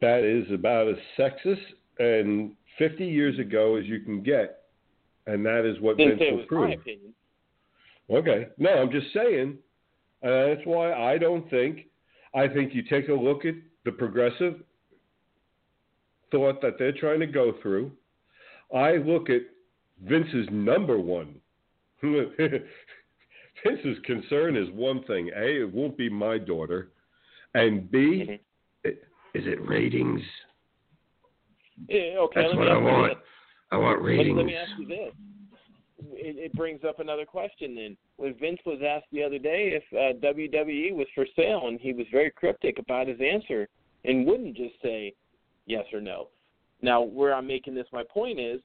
that 0.01 0.23
is 0.23 0.51
about 0.51 0.87
as 0.87 0.95
sexist 1.17 1.61
and 1.99 2.53
50 2.77 3.05
years 3.05 3.37
ago 3.39 3.75
as 3.75 3.85
you 3.85 3.99
can 3.99 4.23
get, 4.23 4.63
and 5.27 5.45
that 5.45 5.65
is 5.65 5.79
what 5.81 5.97
Didn't 5.97 6.17
Vince 6.17 6.21
say 6.21 6.27
it 6.27 6.51
will 6.51 6.59
was 6.59 6.69
my 6.69 6.73
opinion. 6.73 7.13
Okay. 8.09 8.47
No, 8.57 8.71
I'm 8.71 8.91
just 8.91 9.07
saying. 9.13 9.57
Uh, 10.23 10.47
that's 10.47 10.65
why 10.65 10.93
I 10.93 11.17
don't 11.17 11.49
think. 11.49 11.87
I 12.33 12.47
think 12.47 12.73
you 12.73 12.83
take 12.83 13.09
a 13.09 13.13
look 13.13 13.45
at 13.45 13.55
the 13.85 13.91
progressive 13.91 14.61
thought 16.31 16.61
that 16.61 16.77
they're 16.79 16.91
trying 16.93 17.19
to 17.19 17.27
go 17.27 17.53
through. 17.61 17.91
I 18.73 18.93
look 18.97 19.29
at 19.29 19.41
Vince's 20.03 20.47
number 20.51 20.97
one. 20.99 21.35
Vince's 22.01 23.99
concern 24.05 24.55
is 24.55 24.69
one 24.71 25.03
thing: 25.03 25.29
A, 25.35 25.61
it 25.61 25.71
won't 25.73 25.97
be 25.97 26.09
my 26.09 26.37
daughter, 26.37 26.91
and 27.53 27.89
B, 27.91 27.97
Mhm. 28.27 28.39
it, 28.83 29.03
is 29.33 29.45
it 29.45 29.61
ratings? 29.67 30.21
Yeah, 31.87 32.17
okay, 32.19 32.41
That's 32.41 32.49
let 32.49 32.57
what 32.57 32.65
me 32.67 32.71
I 32.71 32.77
want. 32.77 33.17
I 33.71 33.77
want 33.77 34.01
ratings. 34.01 34.37
let 34.37 34.45
me 34.45 34.55
ask 34.55 34.71
you 34.77 34.85
this. 34.87 35.13
It, 36.13 36.37
it 36.37 36.53
brings 36.55 36.83
up 36.83 36.99
another 36.99 37.25
question 37.25 37.75
then. 37.75 37.97
When 38.17 38.33
Vince 38.35 38.59
was 38.65 38.81
asked 38.81 39.05
the 39.11 39.23
other 39.23 39.37
day 39.39 39.73
if 39.79 39.83
uh, 39.93 40.17
WWE 40.25 40.95
was 40.95 41.07
for 41.13 41.25
sale, 41.35 41.67
and 41.67 41.79
he 41.79 41.93
was 41.93 42.07
very 42.11 42.31
cryptic 42.31 42.79
about 42.79 43.07
his 43.07 43.19
answer 43.21 43.67
and 44.03 44.25
wouldn't 44.25 44.55
just 44.57 44.73
say 44.81 45.13
yes 45.67 45.85
or 45.93 46.01
no. 46.01 46.29
Now, 46.81 47.01
where 47.01 47.33
I'm 47.33 47.47
making 47.47 47.75
this 47.75 47.87
my 47.93 48.03
point 48.03 48.39
is, 48.39 48.61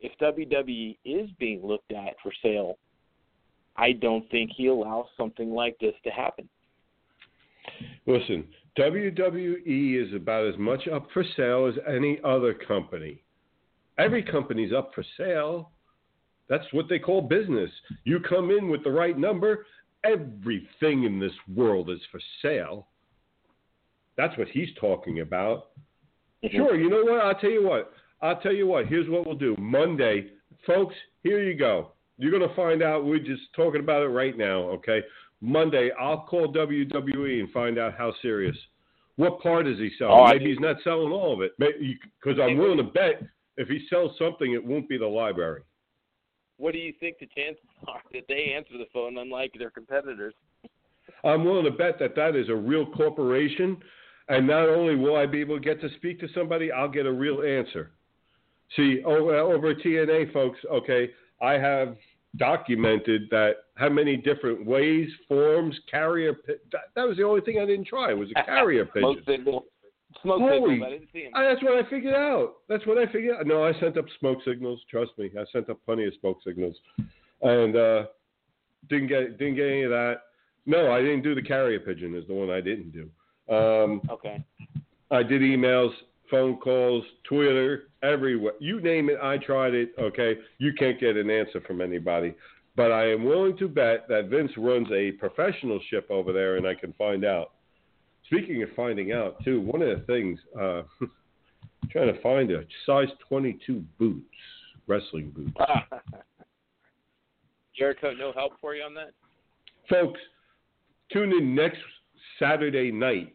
if 0.00 0.12
WWE 0.18 0.96
is 1.04 1.30
being 1.38 1.64
looked 1.64 1.92
at 1.92 2.14
for 2.22 2.32
sale, 2.42 2.78
I 3.76 3.92
don't 3.92 4.28
think 4.30 4.50
he 4.56 4.66
allows 4.66 5.06
something 5.16 5.50
like 5.52 5.78
this 5.78 5.94
to 6.04 6.10
happen. 6.10 6.48
Listen, 8.06 8.44
WWE 8.78 10.06
is 10.06 10.14
about 10.14 10.46
as 10.46 10.58
much 10.58 10.88
up 10.88 11.08
for 11.12 11.24
sale 11.36 11.66
as 11.66 11.74
any 11.92 12.18
other 12.24 12.54
company. 12.54 13.22
Every 13.98 14.22
company's 14.22 14.72
up 14.72 14.92
for 14.94 15.04
sale. 15.16 15.70
That's 16.48 16.64
what 16.72 16.88
they 16.88 16.98
call 16.98 17.22
business. 17.22 17.70
You 18.04 18.20
come 18.20 18.50
in 18.50 18.68
with 18.68 18.82
the 18.82 18.90
right 18.90 19.16
number, 19.16 19.66
everything 20.04 21.04
in 21.04 21.20
this 21.20 21.32
world 21.54 21.90
is 21.90 22.00
for 22.10 22.20
sale. 22.42 22.88
That's 24.16 24.36
what 24.36 24.48
he's 24.48 24.68
talking 24.80 25.20
about. 25.20 25.68
Mm-hmm. 26.44 26.56
Sure, 26.56 26.74
you 26.74 26.88
know 26.88 27.02
what? 27.04 27.24
I'll 27.24 27.34
tell 27.38 27.50
you 27.50 27.66
what. 27.66 27.92
I'll 28.22 28.40
tell 28.40 28.54
you 28.54 28.66
what. 28.66 28.86
Here's 28.86 29.08
what 29.08 29.26
we'll 29.26 29.36
do. 29.36 29.56
Monday, 29.58 30.32
folks, 30.66 30.94
here 31.22 31.42
you 31.42 31.56
go. 31.58 31.92
You're 32.18 32.30
going 32.30 32.48
to 32.48 32.54
find 32.54 32.82
out. 32.82 33.04
We're 33.04 33.18
just 33.18 33.42
talking 33.54 33.80
about 33.80 34.02
it 34.02 34.08
right 34.08 34.36
now, 34.36 34.60
okay? 34.70 35.00
Monday, 35.40 35.90
I'll 35.98 36.22
call 36.22 36.52
WWE 36.52 37.40
and 37.40 37.50
find 37.50 37.78
out 37.78 37.94
how 37.96 38.12
serious. 38.20 38.56
What 39.16 39.40
part 39.40 39.66
is 39.66 39.78
he 39.78 39.90
selling? 39.98 40.14
Oh, 40.14 40.22
I 40.22 40.34
Maybe 40.34 40.50
he's 40.50 40.60
not 40.60 40.76
selling 40.84 41.12
all 41.12 41.32
of 41.32 41.40
it. 41.40 41.52
Because 41.58 42.38
I'm 42.40 42.58
willing 42.58 42.78
to 42.78 42.84
bet 42.84 43.22
if 43.56 43.68
he 43.68 43.86
sells 43.88 44.12
something, 44.18 44.52
it 44.52 44.64
won't 44.64 44.88
be 44.88 44.98
the 44.98 45.06
library. 45.06 45.62
What 46.56 46.72
do 46.72 46.78
you 46.78 46.92
think 47.00 47.18
the 47.18 47.28
chances 47.34 47.64
are 47.88 48.00
that 48.12 48.24
they 48.28 48.52
answer 48.54 48.76
the 48.76 48.86
phone, 48.92 49.16
unlike 49.16 49.54
their 49.58 49.70
competitors? 49.70 50.34
I'm 51.24 51.44
willing 51.44 51.64
to 51.64 51.70
bet 51.70 51.98
that 51.98 52.14
that 52.16 52.36
is 52.36 52.48
a 52.48 52.54
real 52.54 52.86
corporation, 52.86 53.78
and 54.30 54.46
not 54.46 54.68
only 54.68 54.96
will 54.96 55.16
I 55.16 55.26
be 55.26 55.40
able 55.40 55.56
to 55.58 55.64
get 55.64 55.80
to 55.82 55.88
speak 55.96 56.18
to 56.20 56.28
somebody, 56.34 56.72
I'll 56.72 56.88
get 56.88 57.04
a 57.06 57.12
real 57.12 57.42
answer. 57.42 57.90
See, 58.76 59.02
over, 59.04 59.34
over 59.36 59.70
at 59.70 59.78
TNA, 59.78 60.32
folks, 60.32 60.58
okay, 60.70 61.10
I 61.42 61.54
have 61.54 61.96
documented 62.36 63.22
that 63.30 63.52
how 63.74 63.88
many 63.88 64.16
different 64.16 64.64
ways, 64.64 65.08
forms, 65.28 65.76
carrier. 65.90 66.34
That, 66.46 66.80
that 66.94 67.06
was 67.08 67.16
the 67.16 67.24
only 67.24 67.40
thing 67.40 67.58
I 67.60 67.66
didn't 67.66 67.86
try 67.86 68.10
It 68.12 68.18
was 68.18 68.28
a 68.36 68.42
carrier 68.44 68.88
Smoke 68.98 69.18
pigeon. 69.18 69.38
signal. 69.38 69.64
Smoke 70.22 70.40
Holy- 70.40 70.74
signals. 70.74 70.86
I 70.86 70.90
didn't 70.90 71.08
see 71.12 71.22
him. 71.22 71.32
Uh, 71.34 71.42
That's 71.42 71.62
what 71.62 71.84
I 71.84 71.90
figured 71.90 72.14
out. 72.14 72.54
That's 72.68 72.86
what 72.86 72.98
I 72.98 73.06
figured 73.12 73.36
out. 73.36 73.46
No, 73.46 73.64
I 73.64 73.72
sent 73.80 73.96
up 73.98 74.04
smoke 74.18 74.38
signals. 74.44 74.80
Trust 74.90 75.12
me, 75.18 75.30
I 75.38 75.44
sent 75.52 75.68
up 75.70 75.78
plenty 75.84 76.04
of 76.06 76.12
smoke 76.20 76.38
signals, 76.44 76.76
and 77.42 77.76
uh, 77.76 78.02
didn't 78.88 79.08
get 79.08 79.38
didn't 79.38 79.54
get 79.56 79.66
any 79.66 79.82
of 79.82 79.90
that. 79.90 80.14
No, 80.66 80.92
I 80.92 81.00
didn't 81.00 81.22
do 81.22 81.34
the 81.34 81.42
carrier 81.42 81.80
pigeon. 81.80 82.14
Is 82.16 82.26
the 82.26 82.34
one 82.34 82.50
I 82.50 82.60
didn't 82.60 82.90
do. 82.92 83.08
Um, 83.50 84.00
Okay. 84.10 84.44
I 85.10 85.22
did 85.24 85.42
emails, 85.42 85.90
phone 86.30 86.56
calls, 86.58 87.04
Twitter, 87.24 87.88
everywhere. 88.02 88.52
You 88.60 88.80
name 88.80 89.10
it, 89.10 89.18
I 89.20 89.38
tried 89.38 89.74
it. 89.74 89.92
Okay, 89.98 90.36
you 90.58 90.72
can't 90.72 91.00
get 91.00 91.16
an 91.16 91.30
answer 91.30 91.60
from 91.66 91.80
anybody. 91.80 92.34
But 92.76 92.92
I 92.92 93.10
am 93.10 93.24
willing 93.24 93.56
to 93.58 93.68
bet 93.68 94.06
that 94.08 94.28
Vince 94.28 94.52
runs 94.56 94.86
a 94.92 95.12
professional 95.12 95.80
ship 95.90 96.06
over 96.10 96.32
there, 96.32 96.56
and 96.56 96.66
I 96.66 96.74
can 96.74 96.92
find 96.94 97.24
out. 97.24 97.52
Speaking 98.26 98.62
of 98.62 98.68
finding 98.76 99.10
out, 99.12 99.42
too, 99.44 99.60
one 99.60 99.82
of 99.82 99.88
the 99.88 100.04
things, 100.06 100.38
uh, 100.58 100.82
trying 101.90 102.14
to 102.14 102.22
find 102.22 102.52
a 102.52 102.62
size 102.86 103.08
22 103.28 103.84
boots, 103.98 104.24
wrestling 104.86 105.30
boots. 105.30 105.52
Jericho, 107.76 108.12
no 108.12 108.32
help 108.32 108.52
for 108.60 108.74
you 108.76 108.82
on 108.84 108.94
that? 108.94 109.10
Folks, 109.88 110.20
tune 111.12 111.32
in 111.32 111.54
next 111.54 111.80
Saturday 112.38 112.92
night 112.92 113.34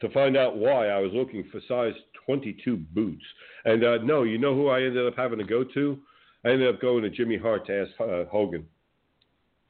to 0.00 0.08
find 0.10 0.36
out 0.36 0.56
why 0.56 0.88
I 0.88 0.98
was 0.98 1.12
looking 1.12 1.44
for 1.50 1.60
size 1.68 1.98
22 2.26 2.76
boots. 2.76 3.24
And 3.64 3.84
uh, 3.84 3.98
no, 3.98 4.22
you 4.22 4.38
know 4.38 4.54
who 4.54 4.68
I 4.68 4.82
ended 4.82 5.06
up 5.06 5.14
having 5.16 5.38
to 5.38 5.44
go 5.44 5.64
to? 5.74 5.98
I 6.44 6.50
ended 6.50 6.72
up 6.72 6.80
going 6.80 7.02
to 7.02 7.10
Jimmy 7.10 7.36
Hart 7.36 7.66
to 7.66 7.82
ask 7.82 8.00
uh, 8.00 8.30
Hogan. 8.30 8.66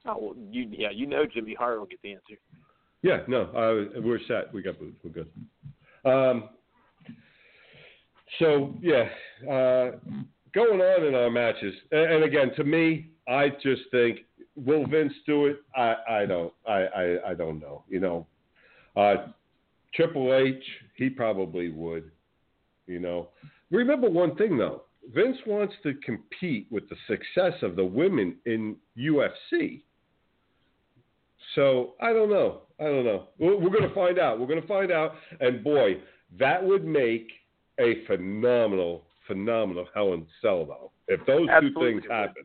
Oh, 0.06 0.18
well, 0.20 0.34
you, 0.50 0.68
yeah, 0.70 0.90
you 0.90 1.06
know 1.06 1.24
Jimmy 1.26 1.54
Hart 1.54 1.78
will 1.78 1.86
get 1.86 2.00
the 2.02 2.12
answer. 2.12 2.38
Yeah, 3.02 3.18
no, 3.28 3.42
uh, 3.42 4.00
we're 4.00 4.20
set. 4.26 4.52
We 4.52 4.62
got 4.62 4.78
boots. 4.78 4.96
We're 5.04 5.10
good. 5.10 5.30
Um, 6.04 6.50
so 8.38 8.74
yeah, 8.80 9.08
uh, 9.44 9.92
going 10.54 10.80
on 10.80 11.06
in 11.06 11.14
our 11.14 11.30
matches, 11.30 11.74
and, 11.92 12.12
and 12.12 12.24
again, 12.24 12.50
to 12.56 12.64
me, 12.64 13.10
I 13.28 13.50
just 13.62 13.82
think 13.90 14.20
will 14.56 14.86
Vince 14.86 15.12
do 15.26 15.46
it? 15.46 15.58
I, 15.76 15.94
I 16.10 16.26
don't. 16.26 16.52
I, 16.66 16.72
I, 16.72 17.30
I 17.30 17.34
don't 17.34 17.60
know. 17.60 17.84
You 17.88 18.00
know, 18.00 18.26
uh, 18.96 19.28
Triple 19.94 20.34
H, 20.34 20.62
he 20.96 21.08
probably 21.08 21.70
would. 21.70 22.10
You 22.86 23.00
know, 23.00 23.28
remember 23.70 24.08
one 24.08 24.34
thing 24.36 24.56
though. 24.56 24.82
Vince 25.14 25.38
wants 25.46 25.74
to 25.82 25.94
compete 26.04 26.66
with 26.70 26.88
the 26.88 26.96
success 27.06 27.54
of 27.62 27.76
the 27.76 27.84
women 27.84 28.36
in 28.44 28.76
UFC. 28.98 29.82
So 31.54 31.94
I 32.00 32.12
don't 32.12 32.30
know. 32.30 32.62
I 32.78 32.84
don't 32.84 33.04
know. 33.04 33.28
We're, 33.38 33.56
we're 33.56 33.70
going 33.70 33.88
to 33.88 33.94
find 33.94 34.18
out. 34.18 34.38
We're 34.38 34.46
going 34.46 34.60
to 34.60 34.68
find 34.68 34.92
out. 34.92 35.14
And 35.40 35.64
boy, 35.64 35.96
that 36.38 36.62
would 36.62 36.84
make 36.84 37.28
a 37.80 38.04
phenomenal, 38.06 39.04
phenomenal 39.26 39.86
Hell 39.94 40.12
in 40.12 40.20
a 40.20 40.26
Cell, 40.42 40.66
though. 40.66 40.92
If 41.06 41.24
those 41.26 41.48
Absolutely 41.50 41.92
two 41.92 42.00
things 42.00 42.10
happen. 42.10 42.44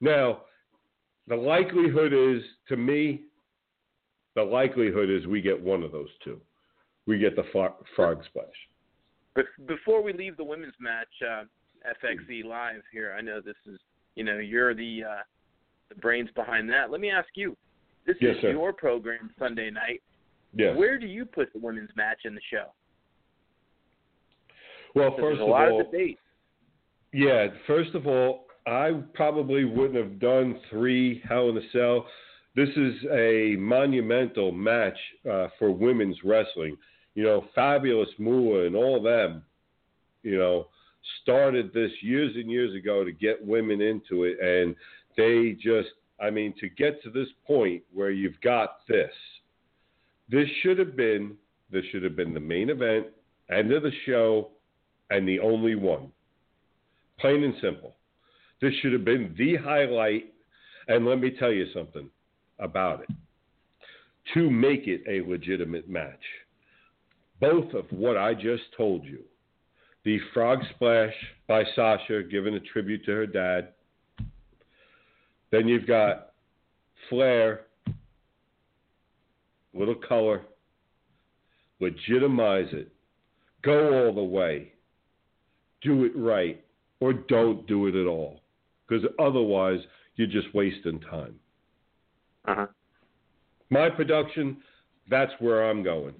Now, 0.00 0.42
the 1.28 1.36
likelihood 1.36 2.12
is, 2.12 2.42
to 2.68 2.76
me, 2.76 3.22
the 4.34 4.42
likelihood 4.42 5.10
is 5.10 5.26
we 5.26 5.40
get 5.40 5.60
one 5.60 5.82
of 5.82 5.92
those 5.92 6.08
two. 6.24 6.40
We 7.06 7.18
get 7.18 7.36
the 7.36 7.44
frog, 7.52 7.74
frog 7.94 8.22
splash. 8.26 8.46
But 9.34 9.46
before 9.66 10.02
we 10.02 10.12
leave 10.12 10.36
the 10.36 10.44
women's 10.44 10.74
match, 10.80 11.08
uh, 11.22 11.44
FXE 12.02 12.44
Live 12.44 12.82
here, 12.92 13.14
I 13.16 13.20
know 13.20 13.40
this 13.40 13.56
is, 13.66 13.78
you 14.14 14.24
know, 14.24 14.38
you're 14.38 14.74
the 14.74 15.02
uh, 15.04 15.22
the 15.88 15.96
brains 15.96 16.30
behind 16.34 16.68
that. 16.70 16.90
Let 16.90 17.00
me 17.00 17.10
ask 17.10 17.28
you. 17.34 17.56
This 18.06 18.16
Yes, 18.20 18.36
is 18.36 18.42
sir. 18.42 18.50
your 18.52 18.72
program 18.72 19.30
Sunday 19.38 19.70
night. 19.70 20.02
Yes. 20.54 20.76
Where 20.76 20.98
do 20.98 21.06
you 21.06 21.24
put 21.24 21.52
the 21.52 21.58
women's 21.58 21.90
match 21.96 22.18
in 22.24 22.34
the 22.34 22.40
show? 22.50 22.66
well, 24.94 25.16
first 25.18 25.40
of 25.40 25.48
all. 25.48 25.82
Yeah, 27.12 27.48
first 27.66 27.94
of 27.94 28.06
all, 28.06 28.46
I 28.66 28.92
probably 29.14 29.64
wouldn't 29.64 29.96
have 29.96 30.18
done 30.18 30.60
three 30.70 31.22
Hell 31.28 31.48
in 31.50 31.56
a 31.56 31.70
Cell. 31.72 32.06
This 32.56 32.68
is 32.76 32.94
a 33.12 33.56
monumental 33.58 34.52
match 34.52 34.96
uh, 35.30 35.48
for 35.58 35.70
women's 35.70 36.16
wrestling. 36.24 36.76
You 37.14 37.24
know, 37.24 37.44
Fabulous 37.54 38.08
Moolah 38.18 38.66
and 38.66 38.74
all 38.74 39.00
them, 39.02 39.42
you 40.22 40.36
know, 40.36 40.68
started 41.22 41.72
this 41.72 41.92
years 42.00 42.34
and 42.36 42.50
years 42.50 42.74
ago 42.74 43.04
to 43.04 43.12
get 43.12 43.44
women 43.44 43.80
into 43.80 44.24
it. 44.24 44.38
And 44.40 44.74
they 45.16 45.52
just, 45.52 45.90
I 46.20 46.30
mean, 46.30 46.54
to 46.60 46.68
get 46.68 47.02
to 47.02 47.10
this 47.10 47.28
point 47.46 47.82
where 47.92 48.10
you've 48.10 48.40
got 48.40 48.86
this, 48.88 49.12
this 50.28 50.48
should 50.62 50.78
have 50.78 50.96
been, 50.96 51.36
this 51.70 51.84
should 51.92 52.02
have 52.02 52.16
been 52.16 52.34
the 52.34 52.40
main 52.40 52.70
event, 52.70 53.06
end 53.50 53.72
of 53.72 53.82
the 53.82 53.92
show, 54.06 54.50
and 55.10 55.28
the 55.28 55.38
only 55.40 55.74
one. 55.74 56.10
Plain 57.18 57.44
and 57.44 57.54
simple. 57.60 57.94
This 58.60 58.72
should 58.80 58.92
have 58.92 59.04
been 59.04 59.34
the 59.38 59.56
highlight. 59.56 60.32
And 60.88 61.06
let 61.06 61.18
me 61.18 61.30
tell 61.38 61.52
you 61.52 61.66
something 61.72 62.08
about 62.58 63.02
it. 63.02 63.08
To 64.34 64.50
make 64.50 64.86
it 64.86 65.02
a 65.08 65.28
legitimate 65.28 65.88
match. 65.88 66.20
Both 67.44 67.74
of 67.74 67.84
what 67.90 68.16
I 68.16 68.32
just 68.32 68.62
told 68.76 69.04
you. 69.04 69.20
The 70.04 70.18
Frog 70.32 70.60
Splash 70.74 71.12
by 71.46 71.62
Sasha, 71.76 72.22
giving 72.22 72.54
a 72.54 72.60
tribute 72.60 73.04
to 73.04 73.12
her 73.12 73.26
dad. 73.26 73.68
Then 75.50 75.68
you've 75.68 75.86
got 75.86 76.32
Flair, 77.08 77.66
little 79.74 79.94
color, 79.94 80.42
legitimize 81.80 82.68
it, 82.72 82.90
go 83.62 84.06
all 84.06 84.14
the 84.14 84.22
way, 84.22 84.72
do 85.82 86.04
it 86.04 86.12
right, 86.16 86.64
or 87.00 87.12
don't 87.12 87.66
do 87.66 87.86
it 87.88 87.94
at 87.94 88.06
all. 88.06 88.40
Because 88.88 89.04
otherwise, 89.18 89.80
you're 90.16 90.28
just 90.28 90.54
wasting 90.54 91.00
time. 91.00 91.34
Uh-huh. 92.46 92.66
My 93.68 93.90
production, 93.90 94.58
that's 95.10 95.32
where 95.40 95.68
I'm 95.68 95.82
going. 95.82 96.14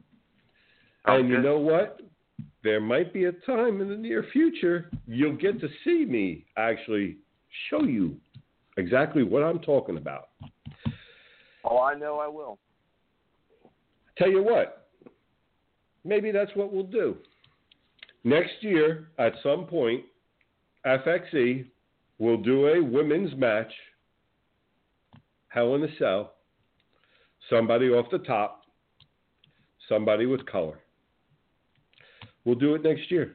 And 1.07 1.29
you 1.29 1.41
know 1.41 1.59
what? 1.59 2.01
There 2.63 2.81
might 2.81 3.13
be 3.13 3.25
a 3.25 3.33
time 3.33 3.81
in 3.83 3.89
the 3.89 3.97
near 3.97 4.25
future 4.33 4.91
you'll 5.07 5.37
get 5.37 5.61
to 5.61 5.69
see 5.85 6.07
me 6.07 6.47
actually 6.57 7.19
show 7.69 7.85
you 7.85 8.17
exactly 8.77 9.23
what 9.23 9.43
I'm 9.43 9.59
talking 9.59 9.99
about. 9.99 10.31
Oh, 11.65 11.79
I 11.79 11.95
know 11.95 12.19
I 12.19 12.29
will. 12.29 12.59
Tell 14.17 14.31
you 14.31 14.43
what, 14.43 14.89
maybe 16.05 16.31
that's 16.31 16.51
what 16.55 16.73
we'll 16.73 16.85
do. 16.85 17.17
Next 18.23 18.53
year, 18.61 19.09
at 19.19 19.33
some 19.43 19.67
point, 19.67 20.05
FXE 20.87 21.67
will 22.19 22.37
do 22.37 22.69
a 22.69 22.83
women's 22.83 23.35
match, 23.37 23.73
Hell 25.49 25.75
in 25.75 25.85
a 25.85 25.89
Cell, 25.99 26.35
somebody 27.51 27.89
off 27.89 28.07
the 28.11 28.19
top, 28.19 28.63
somebody 29.89 30.27
with 30.27 30.47
color. 30.47 30.79
We'll 32.45 32.55
do 32.57 32.75
it 32.75 32.83
next 32.83 33.11
year. 33.11 33.35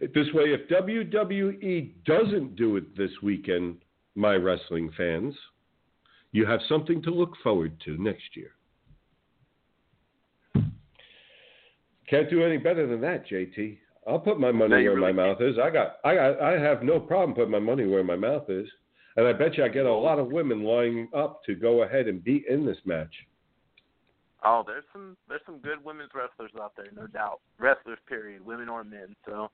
This 0.00 0.32
way, 0.32 0.52
if 0.52 0.68
WWE 0.68 1.92
doesn't 2.04 2.56
do 2.56 2.76
it 2.76 2.96
this 2.96 3.10
weekend, 3.22 3.78
my 4.14 4.34
wrestling 4.34 4.90
fans, 4.96 5.34
you 6.32 6.46
have 6.46 6.60
something 6.68 7.02
to 7.02 7.10
look 7.10 7.32
forward 7.42 7.72
to 7.84 8.00
next 8.02 8.36
year. 8.36 8.52
Can't 12.08 12.30
do 12.30 12.42
any 12.42 12.56
better 12.56 12.86
than 12.86 13.00
that, 13.00 13.28
JT. 13.28 13.78
I'll 14.06 14.18
put 14.18 14.40
my 14.40 14.50
money 14.50 14.70
No, 14.70 14.76
where 14.76 14.94
really 14.96 15.12
my 15.12 15.26
mouth 15.26 15.40
is. 15.40 15.56
I 15.62 15.70
got, 15.70 15.96
I 16.04 16.14
got, 16.14 16.40
I 16.40 16.52
have 16.52 16.82
no 16.82 16.98
problem 16.98 17.34
putting 17.34 17.50
my 17.50 17.58
money 17.58 17.86
where 17.86 18.02
my 18.02 18.16
mouth 18.16 18.48
is, 18.48 18.66
and 19.16 19.26
I 19.26 19.32
bet 19.32 19.56
you 19.56 19.64
I 19.64 19.68
get 19.68 19.86
a 19.86 19.92
lot 19.92 20.18
of 20.18 20.32
women 20.32 20.64
lining 20.64 21.08
up 21.14 21.44
to 21.44 21.54
go 21.54 21.82
ahead 21.82 22.08
and 22.08 22.22
be 22.22 22.44
in 22.48 22.64
this 22.64 22.78
match. 22.84 23.14
Oh, 24.44 24.64
there's 24.66 24.84
some 24.92 25.16
there's 25.28 25.42
some 25.44 25.58
good 25.58 25.84
women's 25.84 26.10
wrestlers 26.14 26.52
out 26.60 26.72
there, 26.76 26.86
no 26.96 27.06
doubt. 27.06 27.40
Wrestlers, 27.58 27.98
period, 28.08 28.44
women 28.44 28.68
or 28.68 28.84
men. 28.84 29.14
So 29.26 29.50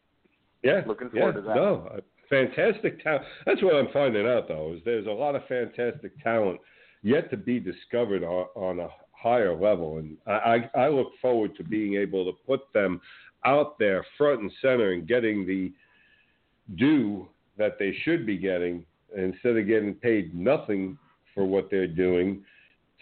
Yeah, 0.62 0.82
Looking 0.86 1.10
yeah, 1.12 1.20
forward 1.20 1.34
to 1.34 1.40
that. 1.42 1.56
No, 1.56 1.90
uh, 1.94 2.00
fantastic 2.30 3.02
talent. 3.02 3.24
That's 3.46 3.62
what 3.62 3.74
I'm 3.74 3.88
finding 3.92 4.26
out 4.26 4.48
though. 4.48 4.74
Is 4.74 4.80
there's 4.84 5.06
a 5.06 5.10
lot 5.10 5.34
of 5.34 5.42
fantastic 5.48 6.12
talent 6.22 6.60
yet 7.02 7.30
to 7.30 7.36
be 7.36 7.58
discovered 7.58 8.22
on, 8.22 8.46
on 8.54 8.80
a 8.80 8.88
higher 9.12 9.54
level, 9.58 9.98
and 9.98 10.16
I, 10.26 10.68
I 10.74 10.84
I 10.84 10.88
look 10.88 11.12
forward 11.20 11.56
to 11.56 11.64
being 11.64 11.94
able 11.94 12.24
to 12.24 12.32
put 12.46 12.60
them 12.72 13.00
out 13.44 13.78
there 13.78 14.04
front 14.16 14.40
and 14.40 14.52
center 14.62 14.92
and 14.92 15.06
getting 15.06 15.46
the 15.46 15.72
due 16.76 17.28
that 17.58 17.78
they 17.78 17.96
should 18.02 18.26
be 18.26 18.36
getting 18.36 18.84
instead 19.16 19.56
of 19.56 19.66
getting 19.66 19.94
paid 19.94 20.34
nothing 20.34 20.98
for 21.34 21.44
what 21.44 21.70
they're 21.70 21.86
doing. 21.86 22.44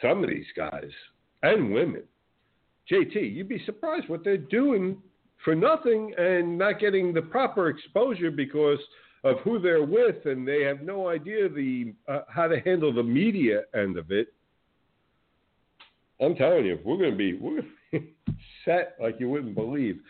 Some 0.02 0.22
of 0.22 0.30
these 0.30 0.46
guys 0.56 0.90
and 1.44 1.72
women, 1.72 2.02
JT, 2.90 3.34
you'd 3.34 3.48
be 3.48 3.62
surprised 3.64 4.08
what 4.08 4.24
they're 4.24 4.36
doing 4.36 4.96
for 5.44 5.54
nothing 5.54 6.14
and 6.18 6.58
not 6.58 6.80
getting 6.80 7.12
the 7.12 7.22
proper 7.22 7.68
exposure 7.68 8.30
because 8.30 8.78
of 9.24 9.38
who 9.40 9.58
they're 9.58 9.84
with, 9.84 10.26
and 10.26 10.46
they 10.46 10.62
have 10.62 10.82
no 10.82 11.08
idea 11.08 11.48
the 11.48 11.94
uh, 12.08 12.20
how 12.28 12.46
to 12.46 12.60
handle 12.60 12.92
the 12.92 13.02
media 13.02 13.62
end 13.74 13.96
of 13.96 14.10
it. 14.10 14.28
I'm 16.20 16.34
telling 16.34 16.64
you, 16.64 16.78
we're 16.84 16.96
going 16.96 17.10
to 17.10 17.16
be 17.16 17.34
we're 17.34 17.62
be 17.92 18.14
set 18.64 18.96
like 19.00 19.16
you 19.20 19.28
wouldn't 19.28 19.54
believe. 19.54 20.00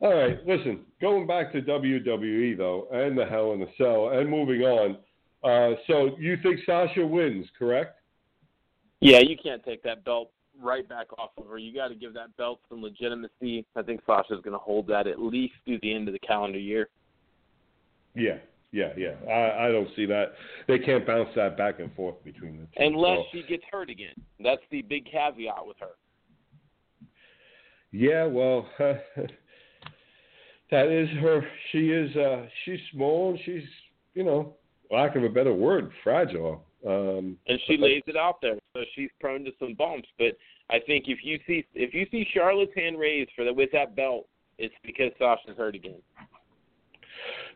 All 0.00 0.14
right, 0.14 0.38
listen. 0.46 0.80
Going 1.00 1.26
back 1.26 1.52
to 1.52 1.62
WWE 1.62 2.56
though, 2.56 2.88
and 2.92 3.16
the 3.16 3.26
Hell 3.26 3.52
in 3.52 3.60
the 3.60 3.68
Cell, 3.76 4.10
and 4.10 4.28
moving 4.28 4.62
on. 4.62 4.96
Uh, 5.44 5.76
so 5.86 6.16
you 6.18 6.36
think 6.42 6.60
Sasha 6.66 7.06
wins, 7.06 7.46
correct? 7.58 7.94
yeah, 9.00 9.20
you 9.20 9.36
can't 9.40 9.64
take 9.64 9.82
that 9.84 10.04
belt 10.04 10.32
right 10.60 10.88
back 10.88 11.06
off 11.18 11.30
of 11.38 11.46
her. 11.46 11.58
You 11.58 11.74
got 11.74 11.88
to 11.88 11.94
give 11.94 12.14
that 12.14 12.36
belt 12.36 12.60
some 12.68 12.82
legitimacy. 12.82 13.64
I 13.76 13.82
think 13.82 14.00
Sasha's 14.06 14.40
going 14.42 14.52
to 14.52 14.58
hold 14.58 14.86
that 14.88 15.06
at 15.06 15.20
least 15.20 15.54
through 15.64 15.78
the 15.82 15.94
end 15.94 16.08
of 16.08 16.12
the 16.12 16.18
calendar 16.20 16.58
year. 16.58 16.88
Yeah, 18.14 18.38
yeah, 18.72 18.90
yeah. 18.96 19.14
I, 19.30 19.68
I 19.68 19.72
don't 19.72 19.88
see 19.94 20.06
that. 20.06 20.32
They 20.66 20.78
can't 20.78 21.06
bounce 21.06 21.28
that 21.36 21.56
back 21.56 21.78
and 21.80 21.94
forth 21.94 22.22
between 22.24 22.56
the 22.58 22.66
two. 22.76 22.84
Unless 22.86 23.18
So- 23.18 23.24
she 23.32 23.42
gets 23.48 23.62
hurt 23.70 23.90
again. 23.90 24.14
That's 24.42 24.62
the 24.70 24.82
big 24.82 25.06
caveat 25.10 25.66
with 25.66 25.76
her. 25.80 25.90
Yeah, 27.90 28.24
well, 28.26 28.68
that 28.78 30.88
is 30.88 31.08
her. 31.20 31.42
She 31.72 31.90
is. 31.90 32.14
Uh, 32.16 32.46
she's 32.64 32.80
small. 32.92 33.30
and 33.30 33.38
She's, 33.44 33.62
you 34.14 34.24
know, 34.24 34.54
lack 34.90 35.16
of 35.16 35.24
a 35.24 35.28
better 35.28 35.54
word, 35.54 35.90
fragile. 36.04 36.64
Um, 36.86 37.36
and 37.48 37.58
she 37.66 37.76
lays 37.76 38.02
it 38.06 38.16
out 38.16 38.40
there, 38.40 38.56
so 38.72 38.82
she's 38.94 39.10
prone 39.20 39.44
to 39.44 39.50
some 39.58 39.74
bumps. 39.74 40.08
But 40.16 40.36
I 40.70 40.78
think 40.86 41.06
if 41.08 41.18
you 41.22 41.38
see 41.46 41.66
if 41.74 41.92
you 41.92 42.06
see 42.10 42.26
Charlotte's 42.32 42.72
hand 42.76 42.98
raised 42.98 43.30
for 43.34 43.44
the 43.44 43.52
with 43.52 43.70
that 43.72 43.96
belt, 43.96 44.28
it's 44.58 44.74
because 44.84 45.10
Sasha's 45.18 45.56
hurt 45.56 45.74
again. 45.74 46.00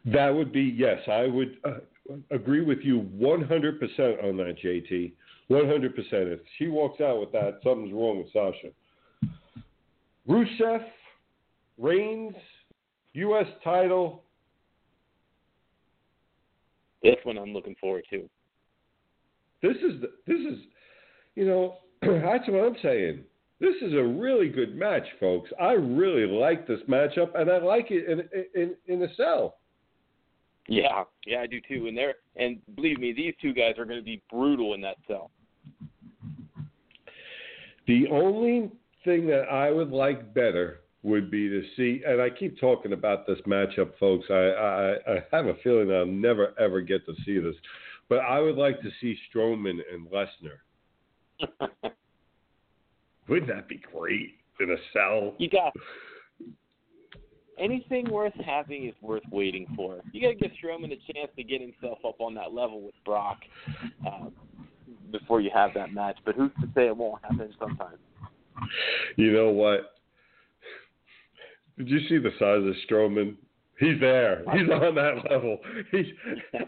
That 0.06 0.30
would 0.30 0.52
be 0.52 0.62
yes. 0.62 0.98
I 1.06 1.26
would 1.28 1.56
uh, 1.64 2.14
agree 2.30 2.62
with 2.64 2.80
you 2.82 3.08
100% 3.16 4.24
on 4.24 4.36
that, 4.38 4.56
JT. 4.62 5.12
100%. 5.50 5.92
If 6.12 6.40
she 6.58 6.68
walks 6.68 7.00
out 7.00 7.20
with 7.20 7.32
that, 7.32 7.60
something's 7.62 7.92
wrong 7.92 8.18
with 8.18 8.32
Sasha. 8.32 8.72
Rusev, 10.28 10.84
Reigns, 11.78 12.34
U.S. 13.14 13.46
title. 13.62 14.22
This 17.02 17.16
one 17.24 17.38
I'm 17.38 17.52
looking 17.52 17.76
forward 17.80 18.04
to. 18.10 18.28
This 19.62 19.76
is 19.76 20.00
the, 20.00 20.10
this 20.26 20.40
is, 20.40 20.58
you 21.34 21.46
know, 21.46 21.76
that's 22.02 22.48
what 22.48 22.64
I'm 22.64 22.76
saying. 22.82 23.20
This 23.60 23.76
is 23.80 23.92
a 23.92 24.02
really 24.02 24.48
good 24.48 24.76
match, 24.76 25.04
folks. 25.20 25.50
I 25.60 25.72
really 25.72 26.26
like 26.26 26.66
this 26.66 26.80
matchup, 26.88 27.38
and 27.38 27.48
I 27.48 27.58
like 27.58 27.86
it 27.90 28.08
in 28.08 28.60
in 28.60 28.74
in 28.88 29.02
a 29.04 29.14
cell. 29.14 29.58
Yeah, 30.66 31.04
yeah, 31.26 31.40
I 31.40 31.46
do 31.46 31.60
too. 31.68 31.86
And 31.86 31.96
they're 31.96 32.14
and 32.34 32.58
believe 32.74 32.98
me, 32.98 33.12
these 33.12 33.34
two 33.40 33.52
guys 33.52 33.78
are 33.78 33.84
going 33.84 34.00
to 34.00 34.04
be 34.04 34.20
brutal 34.30 34.74
in 34.74 34.80
that 34.80 34.96
cell. 35.06 35.30
The 37.86 38.06
only 38.10 38.70
thing 39.04 39.26
that 39.28 39.44
I 39.50 39.70
would 39.70 39.90
like 39.90 40.34
better 40.34 40.80
would 41.04 41.30
be 41.30 41.48
to 41.48 41.62
see, 41.76 42.02
and 42.06 42.20
I 42.20 42.30
keep 42.30 42.58
talking 42.60 42.92
about 42.92 43.26
this 43.26 43.38
matchup, 43.46 43.92
folks. 43.98 44.26
I, 44.30 44.34
I, 44.34 44.90
I 45.12 45.24
have 45.32 45.46
a 45.46 45.54
feeling 45.62 45.92
I'll 45.92 46.06
never 46.06 46.54
ever 46.58 46.80
get 46.80 47.04
to 47.06 47.14
see 47.24 47.38
this, 47.38 47.56
but 48.12 48.18
I 48.18 48.40
would 48.40 48.56
like 48.56 48.82
to 48.82 48.90
see 49.00 49.16
Strowman 49.34 49.78
and 49.90 50.06
Lesnar. 50.08 50.58
Wouldn't 53.26 53.48
that 53.48 53.68
be 53.68 53.80
great 53.90 54.34
in 54.60 54.70
a 54.70 54.76
cell? 54.92 55.32
you 55.38 55.48
got 55.48 55.72
anything 57.58 58.10
worth 58.10 58.34
having 58.44 58.86
is 58.86 58.94
worth 59.00 59.22
waiting 59.30 59.66
for. 59.74 60.02
You 60.12 60.20
got 60.20 60.28
to 60.28 60.34
give 60.34 60.50
Strowman 60.62 60.92
a 60.92 61.12
chance 61.14 61.30
to 61.36 61.42
get 61.42 61.62
himself 61.62 62.00
up 62.06 62.20
on 62.20 62.34
that 62.34 62.52
level 62.52 62.82
with 62.82 62.94
Brock 63.06 63.38
uh, 64.06 64.26
before 65.10 65.40
you 65.40 65.48
have 65.54 65.70
that 65.72 65.94
match. 65.94 66.18
But 66.26 66.34
who's 66.34 66.50
to 66.60 66.66
say 66.74 66.88
it 66.88 66.96
won't 66.96 67.22
happen 67.22 67.50
sometime? 67.58 67.96
You 69.16 69.32
know 69.32 69.48
what? 69.48 69.94
Did 71.78 71.88
you 71.88 72.00
see 72.10 72.18
the 72.18 72.32
size 72.38 72.60
of 72.62 72.74
Strowman? 72.86 73.36
He's 73.82 73.98
there. 73.98 74.44
He's 74.52 74.70
on 74.70 74.94
that 74.94 75.28
level. 75.28 75.58
He's. 75.90 76.06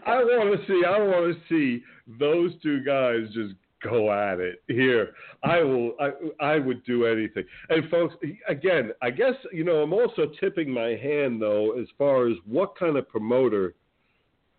I 0.05 0.17
want 0.17 0.59
to 0.59 0.67
see. 0.67 0.83
I 0.85 0.99
want 0.99 1.33
to 1.33 1.41
see 1.47 1.81
those 2.19 2.51
two 2.61 2.83
guys 2.83 3.33
just 3.33 3.53
go 3.81 4.11
at 4.11 4.41
it. 4.41 4.61
Here, 4.67 5.13
I 5.41 5.61
will. 5.61 5.93
I 5.97 6.11
I 6.41 6.59
would 6.59 6.83
do 6.83 7.05
anything. 7.05 7.45
And 7.69 7.89
folks, 7.89 8.15
again, 8.49 8.91
I 9.01 9.11
guess 9.11 9.35
you 9.53 9.63
know 9.63 9.77
I'm 9.77 9.93
also 9.93 10.29
tipping 10.41 10.69
my 10.69 10.89
hand 10.89 11.41
though 11.41 11.79
as 11.79 11.87
far 11.97 12.27
as 12.27 12.35
what 12.45 12.77
kind 12.77 12.97
of 12.97 13.07
promoter 13.07 13.75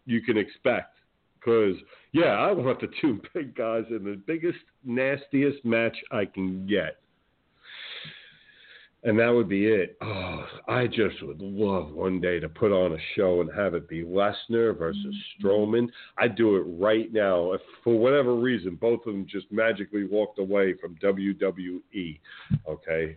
you 0.06 0.22
can 0.22 0.38
expect. 0.38 0.96
Because 1.38 1.76
yeah, 2.12 2.38
I 2.38 2.52
want 2.52 2.80
the 2.80 2.88
two 3.02 3.20
big 3.34 3.54
guys 3.54 3.84
in 3.90 4.02
the 4.02 4.18
biggest, 4.26 4.58
nastiest 4.82 5.62
match 5.62 5.96
I 6.10 6.24
can 6.24 6.66
get 6.66 6.96
and 9.06 9.16
that 9.20 9.28
would 9.28 9.48
be 9.48 9.66
it. 9.66 9.96
Oh, 10.02 10.44
I 10.66 10.88
just 10.88 11.22
would 11.22 11.40
love 11.40 11.92
one 11.92 12.20
day 12.20 12.40
to 12.40 12.48
put 12.48 12.72
on 12.72 12.92
a 12.92 12.98
show 13.14 13.40
and 13.40 13.48
have 13.56 13.74
it 13.74 13.88
be 13.88 14.02
Lesnar 14.02 14.76
versus 14.76 15.00
mm-hmm. 15.06 15.46
Strowman. 15.46 15.88
I'd 16.18 16.34
do 16.34 16.56
it 16.56 16.64
right 16.66 17.12
now. 17.12 17.52
If 17.52 17.60
for 17.84 17.96
whatever 17.96 18.34
reason 18.34 18.74
both 18.74 19.06
of 19.06 19.14
them 19.14 19.24
just 19.30 19.46
magically 19.52 20.04
walked 20.04 20.40
away 20.40 20.74
from 20.74 20.96
WWE, 20.96 22.18
okay, 22.68 23.16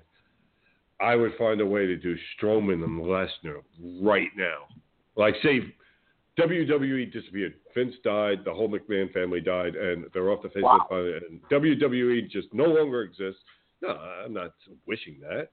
I 1.02 1.16
would 1.16 1.32
find 1.40 1.60
a 1.60 1.66
way 1.66 1.88
to 1.88 1.96
do 1.96 2.16
Strowman 2.38 2.84
and 2.84 3.02
Lesnar 3.02 3.64
right 4.00 4.30
now. 4.38 4.68
Like, 5.16 5.34
say, 5.42 5.74
WWE 6.38 7.12
disappeared. 7.12 7.56
Vince 7.74 7.96
died, 8.04 8.46
the 8.46 8.54
whole 8.54 8.70
McMahon 8.70 9.12
family 9.12 9.42
died, 9.42 9.76
and 9.76 10.06
they're 10.14 10.30
off 10.30 10.44
the 10.44 10.50
face 10.50 10.62
Wow. 10.62 10.76
of 10.76 10.82
the 10.82 10.86
planet. 10.88 11.24
And 11.32 11.42
WWE 11.50 12.30
just 12.30 12.54
no 12.54 12.66
longer 12.66 13.02
exists. 13.02 13.42
No, 13.82 13.90
I'm 13.90 14.34
not 14.34 14.54
wishing 14.86 15.20
that. 15.22 15.50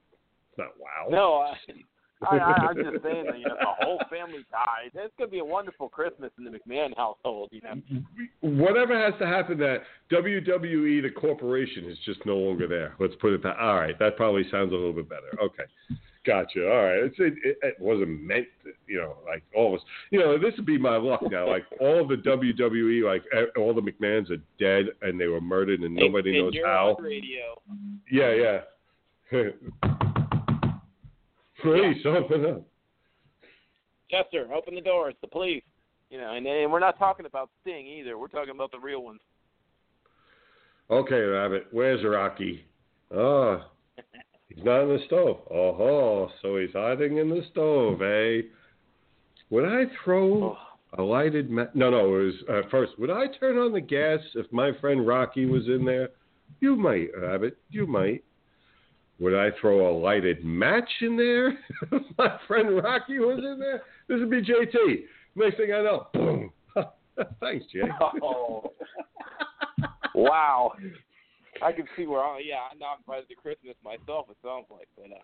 Not 0.57 0.69
wow. 0.79 1.07
No, 1.09 1.33
I, 1.33 2.37
I, 2.37 2.67
I'm 2.69 2.75
just 2.75 2.89
saying 3.03 3.25
that 3.25 3.39
you 3.39 3.45
know 3.45 3.55
the 3.59 3.85
whole 3.85 3.99
family 4.09 4.45
died. 4.51 4.91
It's 4.93 5.13
gonna 5.17 5.29
be 5.29 5.39
a 5.39 5.45
wonderful 5.45 5.89
Christmas 5.89 6.31
in 6.37 6.45
the 6.45 6.51
McMahon 6.51 6.95
household. 6.97 7.49
You 7.51 7.61
know. 7.61 8.01
Whatever 8.41 8.99
has 8.99 9.13
to 9.19 9.27
happen, 9.27 9.57
that 9.59 9.83
WWE, 10.11 11.01
the 11.01 11.11
corporation, 11.15 11.85
is 11.85 11.97
just 12.05 12.25
no 12.25 12.37
longer 12.37 12.67
there. 12.67 12.95
Let's 12.99 13.13
put 13.21 13.33
it 13.33 13.43
that. 13.43 13.57
All 13.57 13.75
right, 13.75 13.97
that 13.99 14.17
probably 14.17 14.43
sounds 14.49 14.71
a 14.71 14.75
little 14.75 14.93
bit 14.93 15.09
better. 15.09 15.29
Okay, 15.41 15.63
gotcha. 16.25 16.67
All 16.67 16.85
right, 16.85 17.03
it's, 17.03 17.15
it, 17.19 17.33
it, 17.43 17.57
it 17.61 17.75
wasn't 17.79 18.21
meant, 18.23 18.47
to, 18.63 18.71
you 18.87 18.97
know, 18.97 19.17
like 19.25 19.43
all 19.55 19.75
of 19.75 19.79
us. 19.79 19.85
You 20.09 20.19
know, 20.19 20.39
this 20.39 20.53
would 20.57 20.65
be 20.65 20.79
my 20.79 20.97
luck 20.97 21.21
now. 21.29 21.47
Like 21.47 21.65
all 21.79 22.07
the 22.07 22.15
WWE, 22.15 23.03
like 23.03 23.23
all 23.57 23.75
the 23.75 23.81
McMahons 23.81 24.31
are 24.31 24.41
dead 24.59 24.87
and 25.03 25.19
they 25.19 25.27
were 25.27 25.41
murdered 25.41 25.81
and 25.81 25.95
nobody 25.95 26.41
knows 26.41 26.53
how. 26.65 26.97
Radio. 26.99 27.61
Yeah, 28.11 28.61
yeah. 29.31 29.49
Please 31.61 32.05
open 32.05 32.45
up. 32.45 32.61
Chester, 34.09 34.47
open 34.53 34.75
the 34.75 34.81
door. 34.81 35.09
It's 35.09 35.19
the 35.21 35.27
police. 35.27 35.63
You 36.09 36.19
know, 36.19 36.33
and, 36.33 36.45
and 36.47 36.71
we're 36.71 36.79
not 36.79 36.97
talking 36.97 37.25
about 37.25 37.49
Sting 37.61 37.85
either. 37.85 38.17
We're 38.17 38.27
talking 38.27 38.55
about 38.55 38.71
the 38.71 38.79
real 38.79 39.03
ones. 39.03 39.19
Okay, 40.89 41.19
Rabbit, 41.19 41.67
where's 41.71 42.03
Rocky? 42.05 42.63
Oh, 43.13 43.61
he's 44.47 44.63
not 44.63 44.83
in 44.83 44.89
the 44.89 44.99
stove. 45.05 45.39
Oh, 45.51 46.29
so 46.41 46.57
he's 46.57 46.69
hiding 46.73 47.17
in 47.17 47.29
the 47.29 47.41
stove, 47.51 48.01
eh? 48.01 48.47
Would 49.49 49.65
I 49.65 49.83
throw 50.03 50.55
a 50.97 51.01
lighted 51.01 51.49
ma- 51.49 51.65
No, 51.73 51.89
no, 51.89 52.15
it 52.15 52.25
was 52.25 52.33
uh, 52.49 52.69
first. 52.69 52.97
Would 52.99 53.09
I 53.09 53.25
turn 53.39 53.57
on 53.57 53.73
the 53.73 53.81
gas 53.81 54.19
if 54.35 54.49
my 54.53 54.71
friend 54.79 55.05
Rocky 55.05 55.45
was 55.45 55.67
in 55.67 55.83
there? 55.83 56.09
You 56.61 56.77
might, 56.77 57.09
Rabbit. 57.17 57.57
You 57.69 57.85
might. 57.85 58.23
Would 59.19 59.33
I 59.33 59.49
throw 59.59 59.89
a 59.89 59.93
lighted 59.97 60.43
match 60.45 60.89
in 61.01 61.17
there 61.17 61.57
my 62.17 62.37
friend 62.47 62.75
Rocky 62.83 63.19
was 63.19 63.39
in 63.39 63.57
there? 63.59 63.81
This 64.07 64.19
would 64.19 64.29
be 64.29 64.41
JT. 64.41 65.03
Next 65.35 65.57
thing 65.57 65.73
I 65.73 65.81
know, 65.81 66.07
boom. 66.13 66.51
Thanks, 67.39 67.65
Jay. 67.71 67.81
Oh. 68.21 68.73
wow. 70.13 70.71
I 71.61 71.71
can 71.71 71.85
see 71.95 72.05
where. 72.05 72.21
I, 72.21 72.39
yeah, 72.45 72.59
I'm 72.71 72.77
not 72.79 72.99
invited 72.99 73.27
to 73.29 73.35
Christmas 73.35 73.75
myself. 73.83 74.27
It 74.29 74.37
sounds 74.43 74.65
like, 74.69 74.87
but 74.95 75.05
uh, 75.11 75.19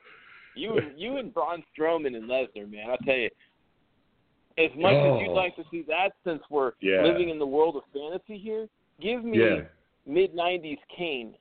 you, 0.55 0.77
and 0.77 0.99
you 0.99 1.17
and 1.17 1.33
Braun 1.33 1.63
Strowman 1.77 2.15
and 2.15 2.29
Lesnar, 2.29 2.69
man. 2.69 2.89
I'll 2.89 2.97
tell 2.97 3.15
you. 3.15 3.29
As 4.57 4.69
much 4.77 4.93
as 4.93 5.21
you'd 5.21 5.29
Oh. 5.29 5.33
like 5.33 5.55
to 5.55 5.63
see 5.71 5.83
that, 5.87 6.13
since 6.23 6.41
we're 6.49 6.73
Yeah. 6.79 7.03
living 7.03 7.29
in 7.29 7.39
the 7.39 7.45
world 7.45 7.75
of 7.75 7.83
fantasy 7.91 8.37
here, 8.37 8.67
give 8.99 9.23
me 9.23 9.39
Yeah. 9.39 9.61
mid 10.05 10.33
'90s 10.35 10.79
Kane, 10.95 11.35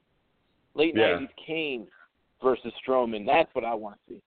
late 0.75 0.95
Yeah. 0.95 1.19
'90s 1.19 1.33
Kane 1.37 1.87
versus 2.43 2.73
Strowman. 2.87 3.27
That's 3.27 3.53
what 3.55 3.65
I 3.65 3.75
want 3.75 3.99
to 4.09 4.15
see. 4.15 4.23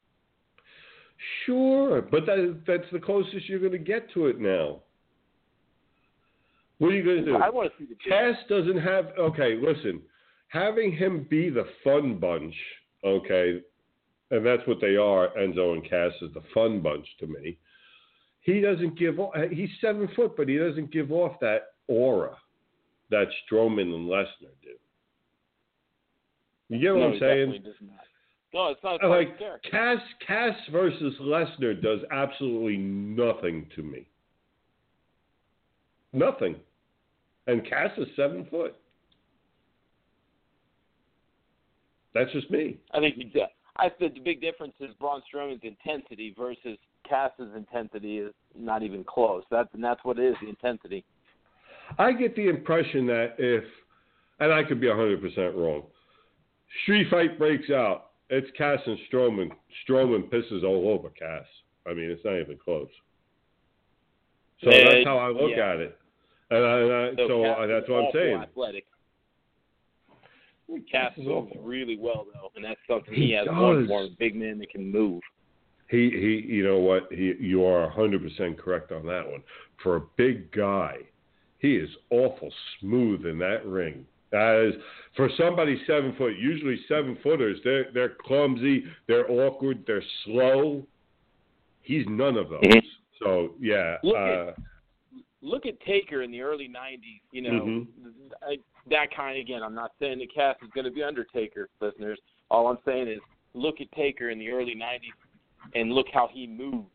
Sure, 1.46 2.02
but 2.02 2.26
that, 2.26 2.62
that's 2.68 2.84
the 2.92 3.00
closest 3.00 3.48
you're 3.48 3.60
going 3.60 3.72
to 3.72 3.78
get 3.78 4.12
to 4.14 4.28
it 4.28 4.40
now. 4.40 4.82
What 6.78 6.90
are 6.90 6.96
you 6.96 7.04
going 7.04 7.24
to 7.24 7.26
do? 7.26 7.38
I 7.38 7.50
want 7.50 7.72
to 7.72 7.78
see 7.80 7.90
the 7.90 8.10
Cass 8.10 8.36
doesn't 8.50 8.80
have. 8.80 9.08
Okay, 9.18 9.58
listen. 9.62 10.02
Having 10.50 10.96
him 10.96 11.26
be 11.30 11.50
the 11.50 11.66
fun 11.84 12.18
bunch, 12.18 12.54
okay, 13.04 13.62
and 14.32 14.46
that's 14.46 14.62
what 14.68 14.82
they 14.82 14.96
are. 14.96 15.30
Enzo 15.38 15.74
and 15.74 15.90
Cass 15.90 16.12
is 16.22 16.34
the 16.34 16.44
fun 16.54 16.82
bunch 16.82 17.08
to 17.20 17.28
me. 17.28 17.58
He 18.42 18.60
doesn't 18.60 19.00
give. 19.00 19.20
off 19.20 19.34
He's 19.52 19.70
seven 19.80 20.10
foot, 20.16 20.36
but 20.36 20.50
he 20.50 20.58
doesn't 20.58 20.92
give 20.92 21.12
off 21.12 21.40
that 21.40 21.74
aura 21.88 22.36
that 23.10 23.28
Strowman 23.50 23.94
and 23.94 24.10
Lesnar 24.10 24.54
do. 24.64 24.65
You 26.70 26.80
get 26.80 26.94
what 26.94 27.00
no, 27.00 27.06
I'm 27.08 27.20
saying? 27.20 27.52
definitely 27.52 27.60
does 27.60 27.76
not. 27.82 28.06
No, 28.54 28.70
it's 28.70 28.84
not 28.84 29.04
like. 29.10 29.38
Cass 29.70 29.98
Cass 30.26 30.56
versus 30.72 31.14
Lesnar 31.22 31.82
does 31.82 32.00
absolutely 32.12 32.78
nothing 32.78 33.68
to 33.76 33.84
me. 33.84 34.08
Nothing. 36.14 36.56
And 37.48 37.68
Cass 37.68 37.92
is 37.98 38.08
seven 38.16 38.48
foot. 38.50 38.76
That's 42.14 42.32
just 42.32 42.50
me. 42.50 42.78
I 42.94 43.00
think 43.00 43.34
the, 43.34 43.42
I 43.76 43.90
think 43.90 44.14
the 44.14 44.22
big 44.22 44.40
difference 44.40 44.74
is 44.80 44.90
Braun 45.00 45.22
Strowman's 45.32 45.62
intensity 45.64 46.34
versus 46.38 46.78
Cass's 47.08 47.54
intensity 47.56 48.20
is 48.20 48.34
not 48.58 48.84
even 48.84 49.04
close. 49.04 49.44
That's 49.52 49.68
and 49.74 49.84
that's 49.84 50.04
what 50.04 50.18
it 50.18 50.26
is, 50.26 50.36
the 50.42 50.48
intensity. 50.48 51.04
I 52.00 52.14
get 52.14 52.36
the 52.36 52.48
impression 52.48 53.06
that 53.08 53.36
if, 53.38 53.64
and 54.40 54.52
I 54.52 54.64
could 54.64 54.80
be 54.80 54.88
100% 54.88 55.22
wrong, 55.56 55.84
street 56.84 57.08
fight 57.10 57.38
breaks 57.38 57.70
out, 57.70 58.12
it's 58.30 58.48
Cass 58.58 58.80
and 58.86 58.98
Strowman. 59.12 59.52
Strowman 59.88 60.30
pisses 60.30 60.64
all 60.64 60.90
over 60.90 61.10
Cass. 61.10 61.46
I 61.88 61.94
mean, 61.94 62.10
it's 62.10 62.26
not 62.26 62.40
even 62.40 62.58
close. 62.58 62.90
So 64.64 64.70
Uh, 64.70 64.90
that's 64.90 65.06
how 65.06 65.18
I 65.18 65.30
look 65.30 65.52
yeah. 65.56 65.72
at 65.72 65.78
it. 65.78 65.98
And, 66.50 66.66
I, 66.66 66.80
and 66.80 67.20
I, 67.20 67.28
so 67.28 67.44
uh, 67.44 67.68
that's 67.68 67.90
what 67.90 68.06
I'm 68.06 68.12
saying. 68.14 68.38
Athletic. 68.38 68.86
Cass 70.92 71.12
is 71.18 71.26
moves 71.26 71.52
really 71.60 71.98
well 71.98 72.26
though, 72.34 72.52
and 72.56 72.66
that's 72.66 72.80
something 72.88 73.14
he, 73.14 73.28
He 73.28 73.32
has 73.34 73.48
one 73.48 73.88
for 73.88 74.04
a 74.04 74.10
big 74.18 74.36
man 74.36 74.58
that 74.60 74.72
can 74.72 74.92
move. 74.92 75.22
He 75.90 76.10
he 76.10 76.52
you 76.52 76.64
know 76.64 76.80
what? 76.80 77.08
He 77.12 77.34
you 77.40 77.64
are 77.66 77.88
hundred 77.90 78.24
percent 78.24 78.58
correct 78.58 78.92
on 78.92 79.06
that 79.06 79.30
one. 79.30 79.44
For 79.84 79.98
a 79.98 80.02
big 80.18 80.52
guy, 80.52 80.98
he 81.60 81.76
is 81.76 81.90
awful 82.10 82.52
smooth 82.80 83.26
in 83.28 83.38
that 83.40 83.66
ring. 83.66 84.06
As 84.36 84.74
for 85.16 85.30
somebody 85.38 85.82
seven 85.88 86.14
foot, 86.18 86.34
usually 86.38 86.80
seven 86.88 87.18
footers, 87.24 87.60
they're 87.64 87.92
they're 87.94 88.16
clumsy, 88.26 88.84
they're 89.08 89.30
awkward, 89.32 89.84
they're 89.88 90.04
slow. 90.26 90.86
He's 91.82 92.06
none 92.08 92.38
of 92.38 92.50
those. 92.50 92.62
Mhm. 92.64 92.82
So 93.20 93.56
yeah, 93.60 93.98
Look 94.04 94.16
uh, 94.18 94.20
at- 94.50 94.58
Look 95.42 95.68
at 95.68 95.80
Taker 95.82 96.24
in 96.24 96.32
the 96.32 96.42
early 96.42 96.68
'90s. 96.68 97.22
You 97.32 97.42
know, 97.44 97.52
Mhm. 97.52 97.88
I, 98.42 98.58
that 98.90 99.12
kind. 99.16 99.38
Again, 99.38 99.62
I'm 99.62 99.76
not 99.76 99.92
saying 100.00 100.18
the 100.18 100.26
Cass 100.28 100.56
is 100.64 100.70
going 100.72 100.86
to 100.86 100.92
be 100.92 101.04
Undertaker, 101.04 101.70
listeners. 101.80 102.20
All 102.50 102.68
I'm 102.68 102.80
saying 102.84 103.08
is 103.08 103.20
look 103.54 103.80
at 103.80 103.92
Taker 103.92 104.32
in 104.32 104.40
the 104.40 104.50
early 104.50 104.74
'90s 104.74 105.14
and 105.76 105.92
look 105.94 106.08
how 106.12 106.28
he 106.28 106.48
moved, 106.48 106.88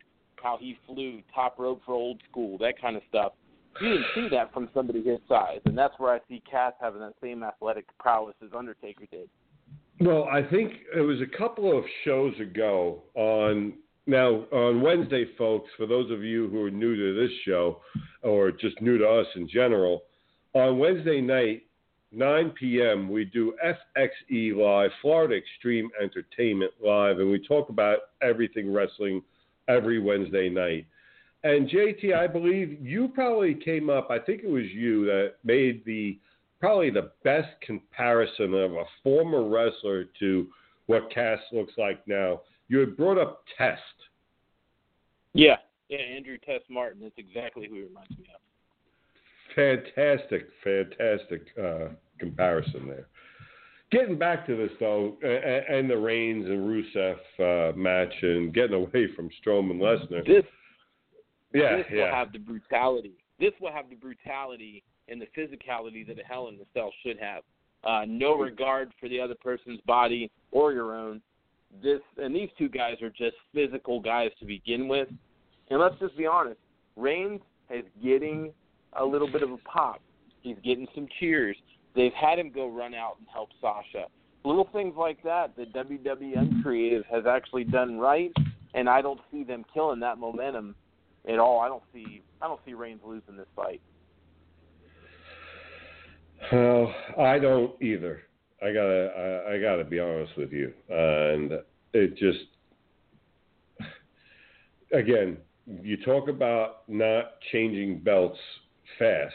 how 0.42 0.56
he 0.56 0.76
flew, 0.84 1.22
top 1.32 1.60
rope 1.60 1.80
for 1.86 1.94
old 1.94 2.20
school, 2.28 2.58
that 2.58 2.76
kind 2.80 2.96
of 2.96 3.02
stuff. 3.08 3.34
You 3.80 3.88
didn't 3.88 4.06
see 4.14 4.28
that 4.30 4.52
from 4.52 4.68
somebody 4.74 5.02
his 5.02 5.18
size, 5.26 5.60
and 5.64 5.76
that's 5.76 5.94
where 5.98 6.12
I 6.12 6.20
see 6.28 6.42
Cass 6.50 6.74
having 6.80 7.00
that 7.00 7.14
same 7.22 7.42
athletic 7.42 7.86
prowess 7.98 8.34
as 8.44 8.50
Undertaker 8.56 9.06
did. 9.10 9.28
Well, 10.00 10.24
I 10.30 10.42
think 10.42 10.72
it 10.94 11.00
was 11.00 11.20
a 11.20 11.38
couple 11.38 11.76
of 11.76 11.84
shows 12.04 12.38
ago 12.40 13.02
on 13.14 13.74
now 14.06 14.44
on 14.52 14.82
Wednesday, 14.82 15.26
folks. 15.38 15.68
For 15.76 15.86
those 15.86 16.10
of 16.10 16.22
you 16.22 16.48
who 16.48 16.62
are 16.64 16.70
new 16.70 16.94
to 16.94 17.20
this 17.20 17.34
show 17.46 17.80
or 18.22 18.50
just 18.50 18.80
new 18.82 18.98
to 18.98 19.08
us 19.08 19.26
in 19.34 19.48
general, 19.48 20.02
on 20.54 20.78
Wednesday 20.78 21.20
night, 21.20 21.62
9 22.12 22.50
p.m. 22.58 23.08
we 23.08 23.24
do 23.24 23.54
FXE 23.96 24.56
Live, 24.56 24.90
Florida 25.00 25.36
Extreme 25.36 25.90
Entertainment 26.02 26.72
Live, 26.84 27.18
and 27.18 27.30
we 27.30 27.38
talk 27.38 27.68
about 27.68 27.98
everything 28.20 28.72
wrestling 28.72 29.22
every 29.68 30.00
Wednesday 30.00 30.48
night. 30.48 30.86
And 31.42 31.68
JT, 31.68 32.14
I 32.14 32.26
believe 32.26 32.78
you 32.84 33.08
probably 33.08 33.54
came 33.54 33.88
up. 33.88 34.08
I 34.10 34.18
think 34.18 34.42
it 34.42 34.50
was 34.50 34.64
you 34.66 35.06
that 35.06 35.34
made 35.42 35.84
the 35.86 36.18
probably 36.60 36.90
the 36.90 37.12
best 37.24 37.48
comparison 37.62 38.52
of 38.52 38.72
a 38.72 38.84
former 39.02 39.48
wrestler 39.48 40.04
to 40.20 40.46
what 40.86 41.10
Cass 41.10 41.38
looks 41.52 41.72
like 41.78 42.06
now. 42.06 42.42
You 42.68 42.78
had 42.80 42.96
brought 42.96 43.16
up 43.16 43.44
Test. 43.56 43.80
Yeah, 45.32 45.56
yeah, 45.88 45.98
Andrew 45.98 46.36
Test 46.44 46.64
Martin. 46.68 47.00
That's 47.02 47.14
exactly 47.16 47.68
who 47.68 47.76
he 47.76 47.82
reminds 47.82 48.10
me 48.10 48.26
of. 48.34 48.40
Fantastic, 49.54 50.48
fantastic 50.62 51.46
uh, 51.60 51.94
comparison 52.18 52.86
there. 52.86 53.06
Getting 53.90 54.18
back 54.18 54.46
to 54.46 54.56
this 54.56 54.70
though, 54.78 55.16
and, 55.22 55.76
and 55.76 55.90
the 55.90 55.96
Reigns 55.96 56.46
and 56.46 56.60
Rusev 56.60 57.16
uh, 57.40 57.76
match, 57.76 58.14
and 58.22 58.54
getting 58.54 58.74
away 58.74 59.08
from 59.16 59.30
Strowman 59.44 59.78
Lesnar. 59.78 60.24
This 60.24 60.44
Yeah, 61.52 61.76
this 61.76 61.86
will 61.90 62.06
have 62.06 62.32
the 62.32 62.38
brutality. 62.38 63.14
This 63.38 63.52
will 63.60 63.72
have 63.72 63.88
the 63.88 63.96
brutality 63.96 64.82
and 65.08 65.20
the 65.20 65.26
physicality 65.36 66.06
that 66.06 66.18
a 66.18 66.22
Hell 66.22 66.48
in 66.48 66.54
a 66.54 66.64
Cell 66.74 66.92
should 67.04 67.18
have. 67.18 67.42
Uh, 67.82 68.04
no 68.06 68.34
regard 68.36 68.92
for 69.00 69.08
the 69.08 69.18
other 69.18 69.34
person's 69.34 69.80
body 69.86 70.30
or 70.52 70.72
your 70.72 70.94
own. 70.94 71.20
This 71.82 72.00
and 72.18 72.34
these 72.34 72.50
two 72.58 72.68
guys 72.68 72.96
are 73.00 73.10
just 73.10 73.36
physical 73.54 74.00
guys 74.00 74.30
to 74.40 74.44
begin 74.44 74.88
with. 74.88 75.08
And 75.70 75.80
let's 75.80 75.98
just 75.98 76.16
be 76.16 76.26
honest, 76.26 76.58
Reigns 76.96 77.40
is 77.70 77.84
getting 78.02 78.52
a 78.94 79.04
little 79.04 79.30
bit 79.30 79.42
of 79.42 79.50
a 79.50 79.56
pop. 79.58 80.00
He's 80.42 80.56
getting 80.64 80.86
some 80.94 81.06
cheers. 81.18 81.56
They've 81.94 82.12
had 82.12 82.38
him 82.38 82.50
go 82.50 82.68
run 82.68 82.94
out 82.94 83.16
and 83.18 83.26
help 83.32 83.50
Sasha. 83.60 84.06
little 84.44 84.68
things 84.72 84.94
like 84.96 85.22
that 85.22 85.56
that 85.56 85.72
WWE 85.72 86.62
Creative 86.62 87.04
has 87.10 87.24
actually 87.26 87.64
done 87.64 87.98
right, 87.98 88.32
and 88.74 88.88
I 88.88 89.00
don't 89.00 89.20
see 89.30 89.44
them 89.44 89.64
killing 89.72 90.00
that 90.00 90.18
momentum 90.18 90.74
at 91.28 91.38
all. 91.38 91.60
I 91.60 91.68
don't 91.68 91.82
see 91.92 92.22
I 92.40 92.46
don't 92.46 92.60
see 92.64 92.74
Reigns 92.74 93.00
losing 93.04 93.36
this 93.36 93.46
fight. 93.54 93.80
Well, 96.52 96.94
I 97.18 97.38
don't 97.38 97.80
either. 97.82 98.22
I 98.62 98.72
gotta 98.72 99.44
I, 99.48 99.54
I 99.54 99.60
gotta 99.60 99.84
be 99.84 100.00
honest 100.00 100.36
with 100.36 100.52
you, 100.52 100.72
and 100.88 101.52
it 101.92 102.16
just 102.16 102.38
again 104.92 105.36
you 105.82 105.96
talk 105.98 106.28
about 106.28 106.88
not 106.88 107.40
changing 107.52 108.00
belts 108.00 108.38
fast, 108.98 109.34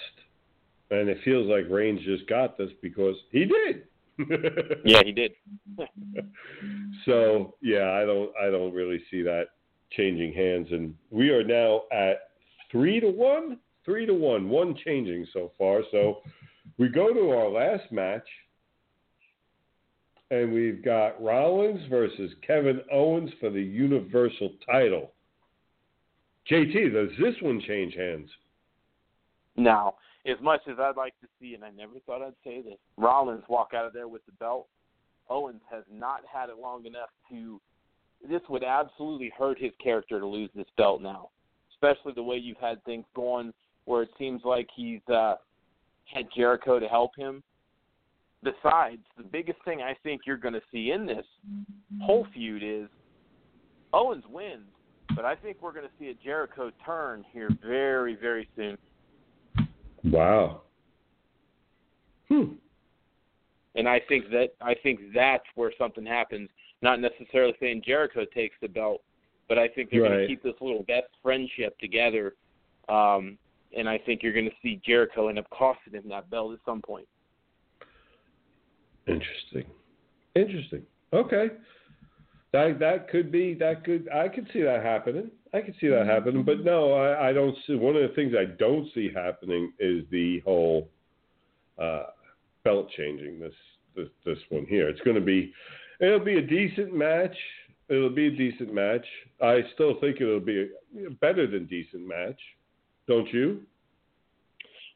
and 0.92 1.08
it 1.10 1.20
feels 1.24 1.48
like 1.48 1.70
Reigns 1.70 2.02
just 2.04 2.28
got 2.28 2.58
this 2.58 2.72
because 2.82 3.16
he 3.32 3.46
did. 3.46 3.84
yeah, 4.86 5.02
he 5.04 5.12
did. 5.12 5.34
so 7.06 7.56
yeah, 7.62 7.92
I 7.92 8.06
don't 8.06 8.32
I 8.42 8.50
don't 8.50 8.74
really 8.74 9.02
see 9.12 9.22
that 9.24 9.46
changing 9.92 10.34
hands, 10.34 10.68
and 10.72 10.94
we 11.10 11.30
are 11.30 11.44
now 11.44 11.84
at 11.92 12.32
three 12.72 13.00
to 13.00 13.10
one, 13.10 13.60
three 13.84 14.06
to 14.06 14.14
one, 14.14 14.50
one 14.50 14.76
changing 14.86 15.28
so 15.32 15.52
far. 15.58 15.82
So 15.92 16.22
we 16.78 16.90
go 16.90 17.14
to 17.14 17.30
our 17.32 17.50
last 17.50 17.92
match, 17.92 18.28
and 20.32 20.52
we've 20.52 20.84
got 20.84 21.22
Rollins 21.22 21.82
versus 21.90 22.32
Kevin 22.46 22.82
Owens 22.92 23.32
for 23.40 23.50
the 23.50 23.62
Universal 23.62 24.54
title. 24.66 25.12
JT, 26.50 26.94
does 26.94 27.10
this 27.20 27.36
one 27.42 27.62
change 27.62 27.96
hands? 27.96 28.30
Now, 29.56 29.96
as 30.26 30.38
much 30.42 30.62
as 30.70 30.78
I'd 30.80 30.98
like 30.98 31.14
to 31.22 31.28
see, 31.40 31.54
and 31.54 31.64
I 31.64 31.70
never 31.70 31.94
thought 32.06 32.22
I'd 32.22 32.34
say 32.44 32.62
this, 32.62 32.78
Rollins 32.98 33.44
walk 33.48 33.72
out 33.76 33.86
of 33.86 33.94
there 33.94 34.08
with 34.08 34.26
the 34.26 34.32
belt. 34.34 34.68
Owens 35.30 35.62
has 35.72 35.84
not 35.92 36.22
had 36.32 36.50
it 36.50 36.58
long 36.60 36.86
enough 36.86 37.10
to. 37.30 37.62
This 38.30 38.42
would 38.50 38.64
absolutely 38.64 39.32
hurt 39.38 39.60
his 39.60 39.72
character 39.82 40.20
to 40.20 40.26
lose 40.26 40.50
this 40.56 40.68
belt 40.78 41.02
now, 41.02 41.30
especially 41.74 42.14
the 42.14 42.24
way 42.24 42.38
you've 42.38 42.58
had 42.58 42.84
things 42.84 43.06
going, 43.16 43.54
where 43.86 44.04
it 44.04 44.10
seems 44.18 44.42
like 44.44 44.68
he's 44.76 45.02
uh, 45.14 45.36
had 46.06 46.28
Jericho 46.36 46.80
to 46.80 46.88
help 46.88 47.12
him. 47.16 47.44
Besides, 48.44 49.02
the 49.18 49.24
biggest 49.24 49.60
thing 49.66 49.82
I 49.82 49.96
think 50.04 50.22
you're 50.26 50.38
going 50.38 50.54
to 50.54 50.62
see 50.72 50.92
in 50.92 51.06
this 51.06 51.26
whole 52.02 52.28
feud 52.34 52.64
is 52.64 52.88
Owens 53.94 54.24
wins, 54.30 54.68
but 55.16 55.26
I 55.26 55.36
think 55.36 55.58
we're 55.62 55.72
going 55.72 55.86
to 55.86 55.92
see 56.00 56.10
a 56.10 56.14
Jericho 56.14 56.72
turn 56.86 57.26
here 57.32 57.50
very, 57.66 58.16
very 58.16 58.48
soon. 58.56 58.78
Wow. 60.04 60.62
Hmm. 62.30 62.54
And 63.76 63.90
I 63.90 64.00
think 64.08 64.30
that 64.30 64.50
I 64.62 64.76
think 64.82 65.00
that's 65.14 65.44
where 65.56 65.72
something 65.78 66.06
happens. 66.06 66.50
Not 66.82 67.00
necessarily 67.00 67.54
saying 67.60 67.84
Jericho 67.86 68.26
takes 68.34 68.56
the 68.62 68.68
belt, 68.68 69.02
but 69.48 69.58
I 69.58 69.68
think 69.68 69.90
they're 69.90 70.02
right. 70.02 70.10
going 70.10 70.22
to 70.22 70.28
keep 70.28 70.44
this 70.44 70.56
little 70.62 70.84
best 70.84 71.08
friendship 71.22 71.78
together. 71.80 72.36
Um, 72.90 73.38
and 73.76 73.90
I 73.90 73.98
think 73.98 74.24
you're 74.24 74.34
going 74.34 74.46
to 74.46 74.56
see 74.62 74.82
Jericho 74.86 75.28
end 75.28 75.40
up 75.40 75.50
costing 75.50 75.94
him 75.94 76.10
that 76.10 76.30
belt 76.30 76.54
at 76.54 76.60
some 76.66 76.82
point. 76.82 77.08
Interesting. 79.08 79.66
Interesting. 80.36 80.84
Okay. 81.14 81.50
That 82.52 82.80
that 82.80 83.10
could 83.10 83.32
be 83.32 83.54
that 83.56 83.84
could 83.84 84.08
I 84.10 84.30
could 84.30 84.48
see 84.54 84.62
that 84.62 84.82
happening. 84.82 85.30
I 85.54 85.62
could 85.62 85.76
see 85.82 85.88
that 85.88 86.06
happening, 86.06 86.44
but 86.44 86.64
no, 86.64 86.94
I, 86.94 87.30
I 87.30 87.34
don't 87.34 87.56
see. 87.68 87.76
One 87.76 87.98
of 87.98 88.02
the 88.02 88.16
things 88.16 88.34
I 88.38 88.46
don't 88.46 88.88
see 88.94 89.10
happening 89.14 89.74
is 89.78 90.04
the 90.10 90.40
whole 90.40 90.90
uh, 91.78 92.04
belt 92.64 92.90
changing. 92.96 93.40
This 93.40 93.54
this 93.96 94.08
this 94.26 94.38
one 94.50 94.66
here. 94.66 94.88
It's 94.88 95.02
going 95.02 95.16
to 95.16 95.22
be 95.22 95.54
it'll 96.00 96.20
be 96.24 96.38
a 96.38 96.42
decent 96.42 96.94
match. 96.96 97.36
It'll 97.90 98.10
be 98.10 98.28
a 98.28 98.32
decent 98.32 98.74
match. 98.74 99.06
I 99.42 99.62
still 99.74 100.00
think 100.00 100.20
it'll 100.20 100.40
be 100.40 100.70
a 101.06 101.12
better 101.22 101.46
than 101.48 101.66
decent 101.68 102.08
match. 102.08 102.40
Don't 103.08 103.32
you? 103.32 103.62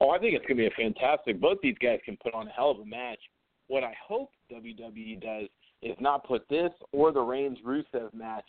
Oh, 0.02 0.10
I 0.10 0.18
think 0.18 0.34
it's 0.34 0.45
going 0.45 0.58
to 0.58 0.64
be 0.64 0.68
a 0.68 0.72
fantastic. 0.72 1.39
Both 1.39 1.60
these 1.62 1.76
guys 1.82 2.00
can 2.06 2.18
put 2.18 2.34
on 2.34 2.47
a 2.47 2.52
hell 2.52 2.72
of 2.72 2.80
a 2.80 2.86
match. 2.86 3.20
What 3.68 3.84
I 3.84 3.93
hope 4.04 4.32
WWE 4.52 5.22
does 5.22 5.50
is 5.82 5.95
not 6.00 6.26
put 6.26 6.47
this 6.50 6.72
or 6.91 7.12
the 7.12 7.22
Reigns 7.22 7.60
Rusev 7.66 8.14
match 8.14 8.45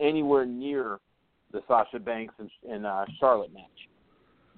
anywhere 0.00 0.44
near 0.44 0.98
the 1.52 1.60
Sasha 1.68 2.00
Banks 2.00 2.34
and, 2.38 2.50
and 2.68 2.84
uh, 2.86 3.04
Charlotte 3.20 3.52
match. 3.54 3.62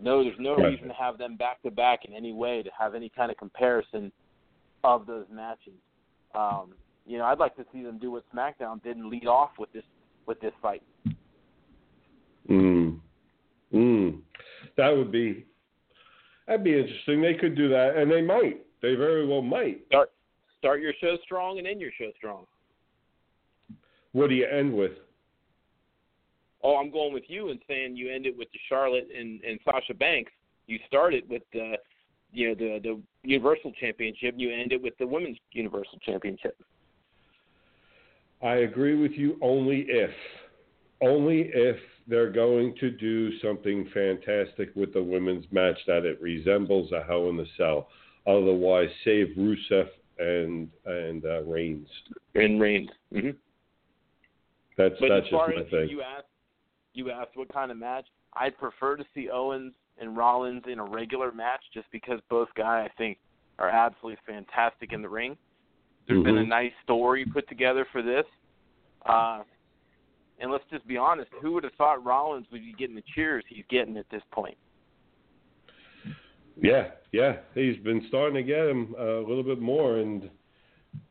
No, 0.01 0.23
there's 0.23 0.39
no 0.39 0.57
Right. 0.57 0.71
reason 0.73 0.89
to 0.89 0.95
have 0.95 1.19
them 1.19 1.37
back 1.37 1.61
to 1.63 1.71
back 1.71 2.05
in 2.05 2.15
any 2.15 2.33
way 2.33 2.63
to 2.63 2.71
have 2.79 2.95
any 2.95 3.09
kind 3.11 3.31
of 3.31 3.37
comparison 3.37 4.11
of 4.85 5.07
those 5.07 5.27
matches. 5.31 5.75
Um, 6.35 6.75
you 7.07 7.19
know, 7.19 7.25
I'd 7.25 7.39
like 7.39 7.57
to 7.57 7.65
see 7.73 7.83
them 7.83 7.99
do 7.99 8.11
what 8.11 8.25
SmackDown 8.35 8.83
did 8.83 8.97
and 8.97 9.07
lead 9.07 9.27
off 9.27 9.51
with 9.59 9.73
this 9.73 9.85
with 10.27 10.41
this 10.41 10.53
fight. 10.61 10.83
Mm. 12.51 12.99
Mm. 13.73 14.21
That 14.77 14.91
would 14.91 15.13
be 15.13 15.47
that'd 16.47 16.65
be 16.65 16.79
interesting. 16.79 17.23
They 17.23 17.35
could 17.35 17.55
do 17.55 17.69
that, 17.69 17.97
and 17.97 18.11
they 18.11 18.23
might. 18.23 18.65
They 18.83 18.95
very 18.95 19.27
well 19.27 19.43
might. 19.43 19.87
Start 19.87 20.11
start 20.59 20.81
your 20.81 20.93
show 21.01 21.17
strong 21.25 21.59
and 21.59 21.67
end 21.67 21.81
your 21.81 21.93
show 21.99 22.11
strong. 22.17 22.47
What 24.13 24.29
do 24.31 24.35
you 24.35 24.47
end 24.47 24.75
with? 24.75 24.93
Oh, 26.63 26.77
I'm 26.77 26.91
going 26.91 27.13
with 27.13 27.25
you 27.29 27.51
and 27.51 27.61
saying 27.69 27.97
you 27.97 28.13
end 28.13 28.27
it 28.27 28.37
with 28.37 28.49
the 28.53 28.59
Charlotte 28.69 29.09
and, 29.17 29.41
and 29.43 29.61
Sasha 29.65 29.95
Banks. 29.95 30.33
You 30.67 30.79
start 30.89 31.15
it 31.15 31.29
with 31.29 31.43
the 31.53 31.75
you 32.33 32.49
know 32.49 32.55
the 32.55 32.81
the 32.83 33.01
Universal 33.23 33.73
Championship. 33.79 34.35
You 34.37 34.53
end 34.53 34.73
it 34.73 34.83
with 34.83 34.97
the 34.99 35.07
Women's 35.07 35.39
Universal 35.53 35.99
Championship. 36.05 36.57
I 38.47 38.59
agree 38.59 38.95
with 38.95 39.11
you 39.13 39.39
only 39.43 39.87
if, 39.89 40.11
only 41.01 41.51
if 41.53 41.77
they're 42.07 42.31
going 42.31 42.77
to 42.79 42.91
do 42.93 43.37
something 43.41 43.89
fantastic 43.93 44.71
with 44.77 44.95
the 44.95 45.03
women's 45.03 45.47
match 45.51 45.77
that 45.89 46.05
it 46.05 46.23
resembles 46.23 46.93
a 46.93 47.03
Hell 47.03 47.29
in 47.29 47.37
the 47.37 47.47
Cell. 47.57 47.89
Otherwise, 48.25 48.89
save 49.05 49.35
Rusev 49.37 49.89
and 50.21 50.69
and 50.85 51.25
uh, 51.25 51.43
Reigns. 51.43 51.89
And 52.37 52.61
Reigns. 52.61 52.89
Mm-hmm. 53.13 53.31
That's 54.79 54.95
But 55.01 55.09
that's 55.09 55.27
as 55.27 55.31
far 55.31 55.49
just 55.49 55.59
my 55.59 55.65
as 55.65 55.71
thing. 55.71 55.89
you 55.89 56.03
asked, 56.03 56.27
you 56.95 57.11
asked 57.11 57.33
what 57.35 57.53
kind 57.53 57.73
of 57.73 57.79
match. 57.79 58.07
I'd 58.35 58.57
prefer 58.59 58.97
to 58.97 59.05
see 59.13 59.29
Owens 59.29 59.73
and 59.99 60.17
Rollins 60.17 60.63
in 60.71 60.79
a 60.79 60.85
regular 60.85 61.33
match, 61.33 61.63
just 61.75 61.87
because 61.91 62.21
both 62.31 62.49
guys 62.57 62.89
I 62.93 62.97
think 62.97 63.19
are 63.59 63.71
absolutely 63.71 64.21
fantastic 64.25 64.93
in 64.93 65.03
the 65.03 65.09
ring. 65.09 65.37
There's 66.07 66.23
been 66.23 66.39
a 66.39 66.45
Mhm. 66.45 66.49
nice 66.49 66.73
story 66.83 67.25
put 67.25 67.49
together 67.49 67.85
for 67.87 68.03
this. 68.03 68.27
Uh, 69.05 69.43
and 70.39 70.51
let's 70.51 70.65
just 70.71 70.87
be 70.87 70.97
honest, 70.97 71.33
who 71.35 71.53
would 71.53 71.65
have 71.65 71.75
thought 71.75 72.05
Rollins 72.05 72.51
would 72.51 72.63
be 72.63 72.73
getting 72.73 72.95
the 72.95 73.03
cheers 73.15 73.45
he's 73.47 73.65
getting 73.67 73.97
at 73.97 74.09
this 74.11 74.23
point? 74.31 74.57
Yeah, 76.57 76.93
yeah, 77.13 77.41
he's 77.55 77.77
been 77.79 78.07
starting 78.09 78.35
to 78.35 78.43
get 78.43 78.67
him 78.67 78.95
a 78.99 79.21
little 79.21 79.43
bit 79.43 79.61
more, 79.61 79.99
and 79.99 80.31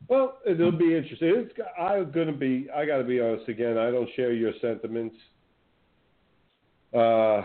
well, 0.07 0.39
it'll 0.45 0.71
be 0.71 0.95
interesting. 0.95 1.29
It's, 1.35 1.53
I'm 1.79 2.11
gonna 2.11 2.31
be. 2.31 2.69
I 2.71 2.85
got 2.85 2.97
to 2.97 3.03
be 3.03 3.19
honest 3.19 3.47
again. 3.47 3.77
I 3.77 3.91
don't 3.91 4.09
share 4.15 4.33
your 4.33 4.53
sentiments. 4.61 5.15
Uh, 6.93 7.43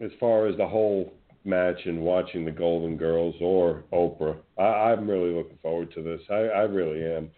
as 0.00 0.10
far 0.18 0.46
as 0.46 0.56
the 0.56 0.66
whole 0.66 1.12
match 1.44 1.78
and 1.86 2.00
watching 2.00 2.44
the 2.44 2.50
Golden 2.50 2.96
Girls 2.96 3.34
or 3.40 3.84
Oprah, 3.92 4.36
I, 4.58 4.92
I'm 4.92 5.08
really 5.08 5.32
looking 5.34 5.58
forward 5.62 5.92
to 5.94 6.02
this. 6.02 6.20
I, 6.30 6.34
I 6.34 6.62
really 6.62 7.02
am. 7.04 7.30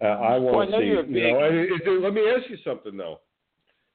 Uh, 0.00 0.04
I 0.06 0.38
Well, 0.38 0.48
I 0.54 0.56
want 0.56 0.70
know 0.70 0.78
to 0.78 0.84
see. 0.84 0.88
you're 0.88 1.00
a 1.00 1.06
You 1.06 1.32
know, 1.32 1.40
big- 1.50 1.72
and 1.72 1.80
it- 1.82 2.02
let 2.02 2.14
me 2.14 2.22
ask 2.30 2.48
you 2.50 2.56
something 2.64 2.96
though. 2.96 3.20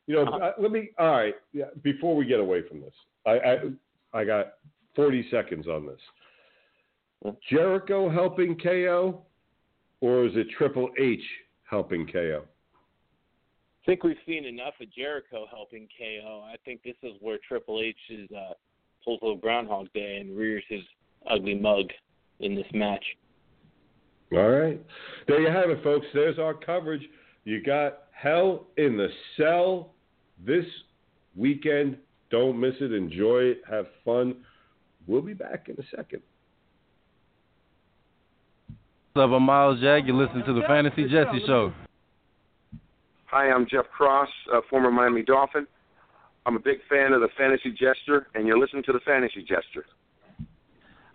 You 0.07 0.15
know, 0.15 0.22
Uh-huh. 0.23 0.38
uh, 0.38 0.52
let 0.60 0.72
me. 0.72 0.90
All 0.98 1.11
right, 1.11 1.35
yeah. 1.53 1.65
Before 1.81 2.14
we 2.15 2.26
get 2.26 2.40
away 2.41 2.61
from 2.68 2.81
this, 2.81 2.94
I 3.26 3.31
I, 3.40 3.57
I 4.14 4.23
got 4.26 4.56
40 4.95 5.30
seconds 5.31 5.65
on 5.68 5.85
this. 5.85 5.99
Jericho 7.49 8.10
helping 8.10 8.57
KO, 8.60 9.22
or 10.02 10.26
is 10.26 10.34
it 10.35 10.48
Triple 10.57 10.90
H 10.99 11.22
helping 11.64 12.06
KO? 12.06 12.44
I 12.44 13.85
think 13.85 14.03
we've 14.03 14.18
seen 14.26 14.44
enough 14.45 14.73
of 14.81 14.91
Jericho 14.94 15.45
helping 15.49 15.88
KO. 15.98 16.44
I 16.45 16.56
think 16.65 16.84
this 16.84 16.95
is 17.02 17.14
where 17.22 17.38
Triple 17.48 17.81
H 17.81 17.95
is 18.10 18.30
uh, 18.31 18.53
pulls 19.04 19.20
a 19.22 19.26
little 19.26 19.40
Groundhog 19.40 19.88
Day 19.94 20.18
and 20.22 20.38
rears 20.38 20.64
his 20.70 20.82
ugly 21.30 21.56
mug 21.56 21.86
in 22.40 22.56
this 22.56 22.68
match. 22.74 23.04
All 24.32 24.50
right. 24.50 24.82
There 25.28 25.40
you 25.40 25.50
have 25.50 25.70
it, 25.70 25.84
folks. 25.84 26.08
There's 26.14 26.40
our 26.40 26.54
coverage. 26.54 27.04
You 27.46 27.62
got 27.64 28.04
Hell 28.12 28.68
in 28.78 28.98
the 28.98 29.10
Cell 29.38 29.92
this 30.46 30.66
weekend. 31.36 31.98
Don't 32.32 32.60
miss 32.60 32.74
it. 32.82 32.92
Enjoy 32.92 33.40
it. 33.40 33.62
Have 33.70 33.86
fun. 34.04 34.36
We'll 35.08 35.22
be 35.22 35.34
back 35.34 35.68
in 35.70 35.76
a 35.76 35.96
second. 35.96 36.22
What's 39.14 39.30
up? 39.30 39.36
I'm 39.36 39.44
Myles 39.44 39.80
Jack. 39.82 40.04
You're 40.08 40.16
listening 40.16 40.46
to 40.46 40.54
the 40.54 40.62
Fantasy 40.68 41.04
Jester 41.04 41.40
Show. 41.46 41.74
Hi, 43.26 43.52
I'm 43.52 43.68
Jeff 43.70 43.86
Cross, 43.96 44.30
uh, 44.54 44.62
former 44.70 44.92
Miami 44.92 45.24
Dolphin. 45.24 45.68
I'm 46.45 46.57
a 46.57 46.60
big 46.60 46.80
fan 46.90 47.14
of 47.14 47.22
the 47.22 47.30
Fantasy 47.38 47.72
Jester, 47.72 48.28
and 48.36 48.45
you're 48.45 48.60
listening 48.60 48.84
to 48.84 48.91
the 48.91 48.99
Fantasy 49.06 49.41
Jester. 49.41 49.86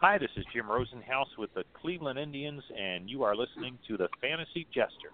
Hi, 0.00 0.16
this 0.16 0.30
is 0.36 0.44
Jim 0.55 0.66
Rosenhaus 0.66 1.26
with 1.36 1.52
the 1.55 1.64
Cleveland 1.78 2.18
Indians, 2.18 2.62
and 2.78 3.10
you 3.10 3.24
are 3.24 3.36
listening 3.36 3.78
to 3.88 3.98
the 3.98 4.09
Fantasy 4.22 4.66
Jester. 4.72 5.10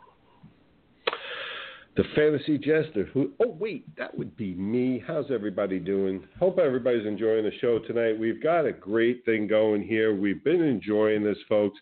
The 1.96 2.04
Fantasy 2.14 2.58
Jester. 2.58 3.08
Who? 3.12 3.32
Oh, 3.40 3.56
wait, 3.58 3.96
that 3.96 4.16
would 4.16 4.36
be 4.36 4.54
me. 4.54 5.02
How's 5.04 5.32
everybody 5.32 5.80
doing? 5.80 6.28
Hope 6.38 6.58
everybody's 6.58 7.06
enjoying 7.06 7.44
the 7.44 7.52
show 7.60 7.80
tonight. 7.80 8.18
We've 8.18 8.42
got 8.42 8.66
a 8.66 8.72
great 8.72 9.24
thing 9.24 9.48
going 9.48 9.82
here. 9.82 10.14
We've 10.14 10.44
been 10.44 10.62
enjoying 10.62 11.24
this, 11.24 11.38
folks, 11.48 11.78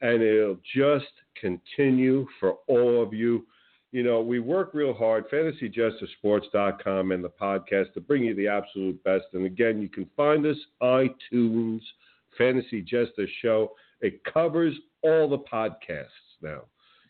and 0.00 0.20
it'll 0.20 0.58
just 0.74 1.12
continue 1.40 2.26
for 2.40 2.54
all 2.66 3.00
of 3.02 3.12
you. 3.12 3.46
You 3.90 4.02
know, 4.02 4.20
we 4.20 4.38
work 4.38 4.74
real 4.74 4.92
hard, 4.92 5.24
fantasyjestersports.com 5.30 7.12
and 7.12 7.24
the 7.24 7.30
podcast 7.30 7.94
to 7.94 8.00
bring 8.00 8.24
you 8.24 8.34
the 8.34 8.48
absolute 8.48 9.02
best. 9.02 9.24
And 9.32 9.46
again, 9.46 9.80
you 9.80 9.88
can 9.88 10.06
find 10.16 10.44
us 10.44 10.56
iTunes, 10.82 11.80
Fantasy 12.36 12.82
Jester 12.82 13.26
Show. 13.40 13.72
It 14.00 14.22
covers 14.24 14.74
all 15.02 15.28
the 15.28 15.38
podcasts 15.38 16.06
now. 16.42 16.62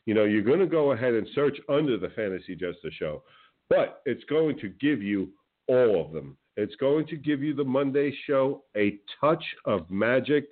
You 0.06 0.14
know, 0.14 0.24
you're 0.24 0.42
going 0.42 0.60
to 0.60 0.66
go 0.66 0.92
ahead 0.92 1.14
and 1.14 1.26
search 1.34 1.58
under 1.68 1.98
the 1.98 2.10
Fantasy 2.10 2.54
Jester 2.54 2.90
Show, 2.92 3.22
but 3.68 4.00
it's 4.06 4.24
going 4.24 4.58
to 4.60 4.68
give 4.68 5.02
you 5.02 5.28
all 5.66 6.00
of 6.04 6.12
them. 6.12 6.36
It's 6.56 6.74
going 6.76 7.06
to 7.08 7.16
give 7.16 7.42
you 7.42 7.54
the 7.54 7.64
Monday 7.64 8.12
show, 8.26 8.62
A 8.76 8.98
Touch 9.20 9.44
of 9.64 9.90
Magic, 9.90 10.48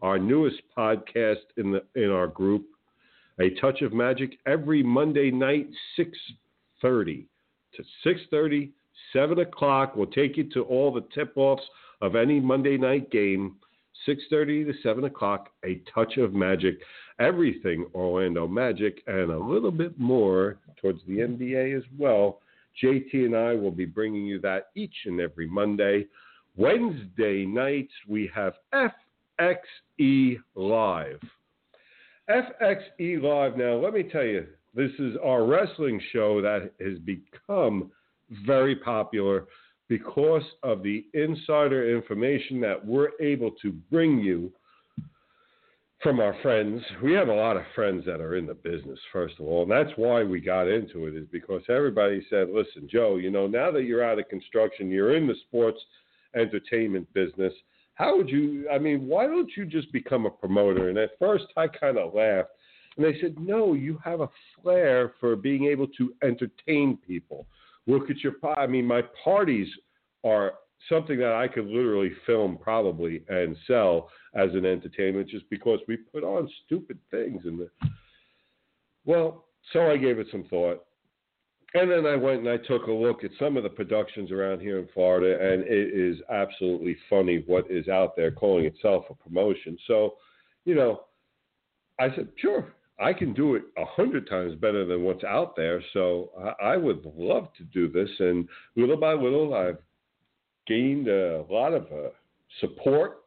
our 0.00 0.18
newest 0.18 0.62
podcast 0.76 1.44
in 1.56 1.70
the 1.70 1.82
in 1.94 2.10
our 2.10 2.26
group, 2.26 2.66
A 3.40 3.50
Touch 3.60 3.82
of 3.82 3.92
Magic, 3.92 4.38
every 4.46 4.82
Monday 4.82 5.30
night, 5.30 5.68
6.30 5.98 7.26
to 7.74 7.82
6.30, 8.06 8.70
7 9.12 9.38
o'clock. 9.40 9.96
We'll 9.96 10.06
take 10.06 10.36
you 10.36 10.48
to 10.50 10.62
all 10.62 10.92
the 10.92 11.04
tip-offs 11.14 11.64
of 12.00 12.14
any 12.14 12.38
Monday 12.38 12.76
night 12.76 13.10
game. 13.10 13.56
6.30 14.06 14.66
to 14.66 14.72
7 14.82 15.04
o'clock, 15.04 15.50
A 15.64 15.80
Touch 15.92 16.16
of 16.18 16.32
Magic. 16.34 16.78
Everything 17.18 17.86
Orlando 17.94 18.46
Magic 18.46 19.02
and 19.06 19.30
a 19.30 19.38
little 19.38 19.70
bit 19.70 19.98
more 19.98 20.58
towards 20.80 21.00
the 21.06 21.18
NBA 21.18 21.76
as 21.76 21.84
well. 21.98 22.40
JT 22.82 23.12
and 23.14 23.36
I 23.36 23.54
will 23.54 23.70
be 23.70 23.84
bringing 23.84 24.26
you 24.26 24.40
that 24.40 24.68
each 24.74 24.94
and 25.06 25.20
every 25.20 25.48
Monday. 25.48 26.06
Wednesday 26.56 27.44
nights, 27.46 27.92
we 28.08 28.30
have 28.34 28.54
FXE 29.40 30.38
Live. 30.54 31.20
FXE 32.30 33.22
Live, 33.22 33.56
now 33.56 33.74
let 33.74 33.92
me 33.92 34.02
tell 34.02 34.24
you, 34.24 34.46
this 34.74 34.90
is 34.98 35.16
our 35.22 35.44
wrestling 35.44 36.00
show 36.12 36.40
that 36.40 36.72
has 36.80 36.98
become 37.00 37.90
very 38.46 38.74
popular 38.76 39.46
because 39.88 40.42
of 40.62 40.82
the 40.82 41.04
insider 41.12 41.94
information 41.94 42.60
that 42.60 42.84
we're 42.84 43.10
able 43.20 43.50
to 43.62 43.72
bring 43.90 44.18
you 44.18 44.50
from 46.02 46.20
our 46.20 46.34
friends. 46.42 46.82
We 47.02 47.12
have 47.12 47.28
a 47.28 47.34
lot 47.34 47.56
of 47.56 47.62
friends 47.74 48.04
that 48.06 48.20
are 48.20 48.36
in 48.36 48.46
the 48.46 48.54
business, 48.54 48.98
first 49.12 49.34
of 49.38 49.46
all, 49.46 49.62
and 49.62 49.70
that's 49.70 49.96
why 49.96 50.22
we 50.22 50.40
got 50.40 50.66
into 50.68 51.06
it, 51.06 51.14
is 51.14 51.26
because 51.30 51.62
everybody 51.68 52.26
said, 52.30 52.48
listen, 52.50 52.88
Joe, 52.90 53.16
you 53.16 53.30
know, 53.30 53.46
now 53.46 53.70
that 53.70 53.84
you're 53.84 54.04
out 54.04 54.18
of 54.18 54.28
construction, 54.28 54.90
you're 54.90 55.16
in 55.16 55.26
the 55.26 55.36
sports 55.46 55.80
entertainment 56.34 57.12
business. 57.12 57.52
How 57.94 58.16
would 58.16 58.28
you, 58.28 58.68
I 58.72 58.78
mean, 58.78 59.06
why 59.06 59.26
don't 59.26 59.50
you 59.56 59.64
just 59.64 59.92
become 59.92 60.26
a 60.26 60.30
promoter? 60.30 60.88
And 60.88 60.98
at 60.98 61.18
first 61.18 61.44
I 61.56 61.68
kind 61.68 61.98
of 61.98 62.14
laughed. 62.14 62.50
And 62.96 63.04
they 63.04 63.18
said, 63.20 63.38
no, 63.38 63.74
you 63.74 63.98
have 64.04 64.20
a 64.20 64.28
flair 64.60 65.14
for 65.20 65.36
being 65.36 65.64
able 65.64 65.88
to 65.98 66.14
entertain 66.22 66.98
people. 67.06 67.46
Look 67.86 68.10
at 68.10 68.18
your, 68.18 68.34
I 68.56 68.66
mean, 68.66 68.86
my 68.86 69.02
parties 69.22 69.68
are 70.24 70.54
something 70.88 71.18
that 71.18 71.32
I 71.32 71.48
could 71.48 71.66
literally 71.66 72.12
film 72.26 72.58
probably 72.60 73.22
and 73.28 73.56
sell 73.66 74.10
as 74.34 74.50
an 74.54 74.66
entertainment 74.66 75.28
just 75.28 75.48
because 75.50 75.80
we 75.88 75.96
put 75.96 76.24
on 76.24 76.48
stupid 76.66 76.98
things 77.10 77.42
And 77.44 77.68
well 79.04 79.46
so 79.72 79.90
i 79.90 79.96
gave 79.96 80.18
it 80.18 80.26
some 80.30 80.44
thought 80.44 80.84
and 81.74 81.90
then 81.90 82.06
i 82.06 82.16
went 82.16 82.40
and 82.40 82.48
i 82.48 82.56
took 82.56 82.86
a 82.86 82.92
look 82.92 83.24
at 83.24 83.30
some 83.38 83.56
of 83.56 83.62
the 83.62 83.68
productions 83.68 84.30
around 84.30 84.60
here 84.60 84.78
in 84.78 84.88
florida 84.94 85.38
and 85.40 85.62
it 85.64 85.94
is 85.94 86.18
absolutely 86.30 86.96
funny 87.08 87.42
what 87.46 87.70
is 87.70 87.88
out 87.88 88.16
there 88.16 88.30
calling 88.30 88.64
itself 88.64 89.04
a 89.10 89.14
promotion 89.14 89.76
so 89.86 90.14
you 90.64 90.74
know 90.74 91.02
i 92.00 92.08
said 92.14 92.28
sure 92.36 92.74
i 93.00 93.12
can 93.12 93.32
do 93.32 93.54
it 93.54 93.62
a 93.76 93.84
hundred 93.84 94.28
times 94.28 94.54
better 94.56 94.84
than 94.84 95.02
what's 95.02 95.24
out 95.24 95.54
there 95.56 95.82
so 95.92 96.30
I, 96.62 96.76
would 96.76 97.04
love 97.16 97.48
to 97.58 97.64
do 97.64 97.88
this 97.88 98.10
and 98.18 98.48
little 98.76 98.96
by 98.96 99.12
little 99.12 99.54
i've 99.54 99.78
gained 100.66 101.08
a 101.08 101.44
lot 101.50 101.74
of 101.74 101.84
uh, 101.84 102.10
support 102.60 103.24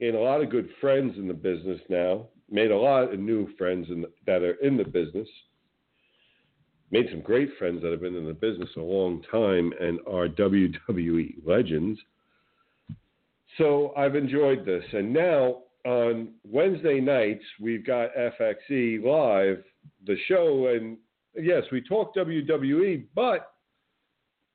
and 0.00 0.14
a 0.14 0.20
lot 0.20 0.42
of 0.42 0.50
good 0.50 0.68
friends 0.80 1.14
in 1.16 1.28
the 1.28 1.34
business 1.34 1.80
now. 1.88 2.26
Made 2.50 2.70
a 2.70 2.76
lot 2.76 3.12
of 3.12 3.18
new 3.18 3.48
friends 3.56 3.88
the, 3.88 4.10
that 4.26 4.42
are 4.42 4.54
in 4.64 4.76
the 4.76 4.84
business. 4.84 5.28
Made 6.90 7.08
some 7.10 7.20
great 7.20 7.50
friends 7.58 7.82
that 7.82 7.90
have 7.90 8.00
been 8.00 8.16
in 8.16 8.26
the 8.26 8.32
business 8.32 8.70
a 8.76 8.80
long 8.80 9.22
time 9.30 9.72
and 9.78 9.98
are 10.06 10.26
WWE 10.28 11.34
legends. 11.46 12.00
So 13.58 13.92
I've 13.96 14.16
enjoyed 14.16 14.64
this. 14.64 14.84
And 14.92 15.12
now 15.12 15.58
on 15.84 16.28
Wednesday 16.50 17.00
nights, 17.00 17.44
we've 17.60 17.86
got 17.86 18.10
FXE 18.14 19.04
Live, 19.04 19.62
the 20.06 20.16
show. 20.28 20.68
And 20.68 20.96
yes, 21.34 21.64
we 21.70 21.82
talk 21.82 22.14
WWE, 22.14 23.04
but 23.14 23.52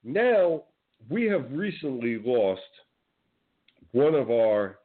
now 0.03 0.63
we 1.09 1.25
have 1.25 1.45
recently 1.51 2.17
lost 2.23 2.61
one 3.91 4.15
of 4.15 4.31
our 4.31 4.79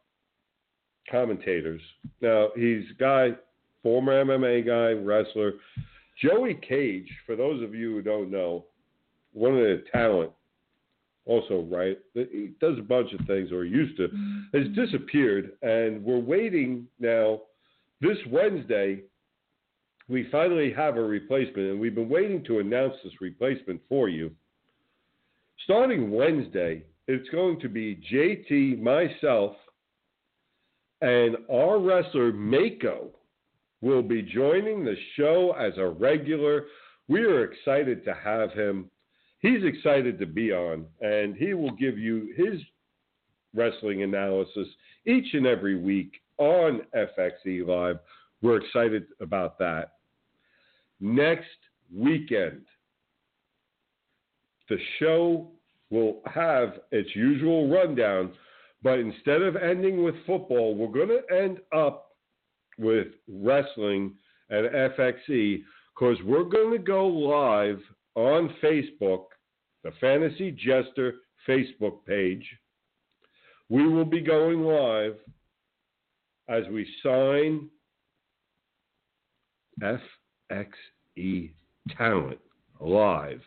commentators. 1.10 1.80
Now, 2.20 2.48
he's 2.54 2.84
a 2.90 2.98
guy, 2.98 3.30
former 3.82 4.24
MMA 4.24 4.66
guy, 4.66 5.02
wrestler. 5.02 5.52
Joey 6.20 6.54
Cage, 6.54 7.08
for 7.26 7.36
those 7.36 7.62
of 7.62 7.74
you 7.74 7.92
who 7.92 8.02
don't 8.02 8.30
know, 8.30 8.64
one 9.32 9.52
of 9.52 9.60
the 9.60 9.84
talent, 9.92 10.32
also, 11.26 11.66
right? 11.70 11.98
He 12.14 12.52
does 12.60 12.78
a 12.78 12.82
bunch 12.82 13.12
of 13.12 13.26
things, 13.26 13.52
or 13.52 13.64
used 13.64 13.96
to, 13.98 14.08
mm-hmm. 14.08 14.58
has 14.58 14.74
disappeared. 14.74 15.52
And 15.62 16.02
we're 16.02 16.18
waiting 16.18 16.86
now. 16.98 17.42
This 18.00 18.16
Wednesday, 18.30 19.02
we 20.08 20.28
finally 20.30 20.72
have 20.72 20.96
a 20.96 21.02
replacement, 21.02 21.70
and 21.70 21.80
we've 21.80 21.94
been 21.94 22.08
waiting 22.08 22.42
to 22.44 22.60
announce 22.60 22.94
this 23.04 23.12
replacement 23.20 23.80
for 23.88 24.08
you. 24.08 24.30
Starting 25.64 26.10
Wednesday, 26.10 26.82
it's 27.08 27.28
going 27.30 27.60
to 27.60 27.68
be 27.68 28.00
JT, 28.10 28.80
myself, 28.80 29.56
and 31.02 31.36
our 31.50 31.78
wrestler 31.78 32.32
Mako 32.32 33.10
will 33.80 34.02
be 34.02 34.22
joining 34.22 34.84
the 34.84 34.96
show 35.16 35.54
as 35.58 35.76
a 35.78 35.88
regular. 35.88 36.66
We 37.08 37.22
are 37.22 37.44
excited 37.44 38.04
to 38.04 38.14
have 38.14 38.52
him. 38.52 38.90
He's 39.40 39.64
excited 39.64 40.18
to 40.18 40.26
be 40.26 40.52
on, 40.52 40.84
and 41.00 41.36
he 41.36 41.54
will 41.54 41.70
give 41.72 41.98
you 41.98 42.34
his 42.36 42.60
wrestling 43.54 44.02
analysis 44.02 44.66
each 45.06 45.32
and 45.34 45.46
every 45.46 45.78
week 45.78 46.20
on 46.38 46.82
FXE 46.94 47.66
Live. 47.66 47.98
We're 48.42 48.58
excited 48.58 49.06
about 49.20 49.58
that. 49.58 49.92
Next 51.00 51.46
weekend, 51.94 52.62
the 54.68 54.78
show 54.98 55.48
will 55.90 56.20
have 56.26 56.80
its 56.90 57.08
usual 57.14 57.70
rundown 57.70 58.32
but 58.82 58.98
instead 58.98 59.42
of 59.42 59.56
ending 59.56 60.04
with 60.04 60.14
football, 60.26 60.74
we're 60.74 60.88
going 60.88 61.08
to 61.08 61.34
end 61.34 61.58
up 61.74 62.07
with 62.78 63.08
wrestling 63.28 64.14
at 64.50 64.64
FXE 64.72 65.62
because 65.94 66.16
we're 66.24 66.44
going 66.44 66.72
to 66.72 66.78
go 66.78 67.06
live 67.06 67.80
on 68.14 68.54
Facebook, 68.62 69.24
the 69.84 69.92
Fantasy 70.00 70.50
Jester 70.52 71.14
Facebook 71.46 72.04
page. 72.06 72.46
We 73.68 73.86
will 73.86 74.04
be 74.04 74.20
going 74.20 74.62
live 74.62 75.16
as 76.48 76.64
we 76.72 76.86
sign 77.02 77.68
FXE 79.82 81.52
Talent 81.96 82.38
live. 82.80 83.40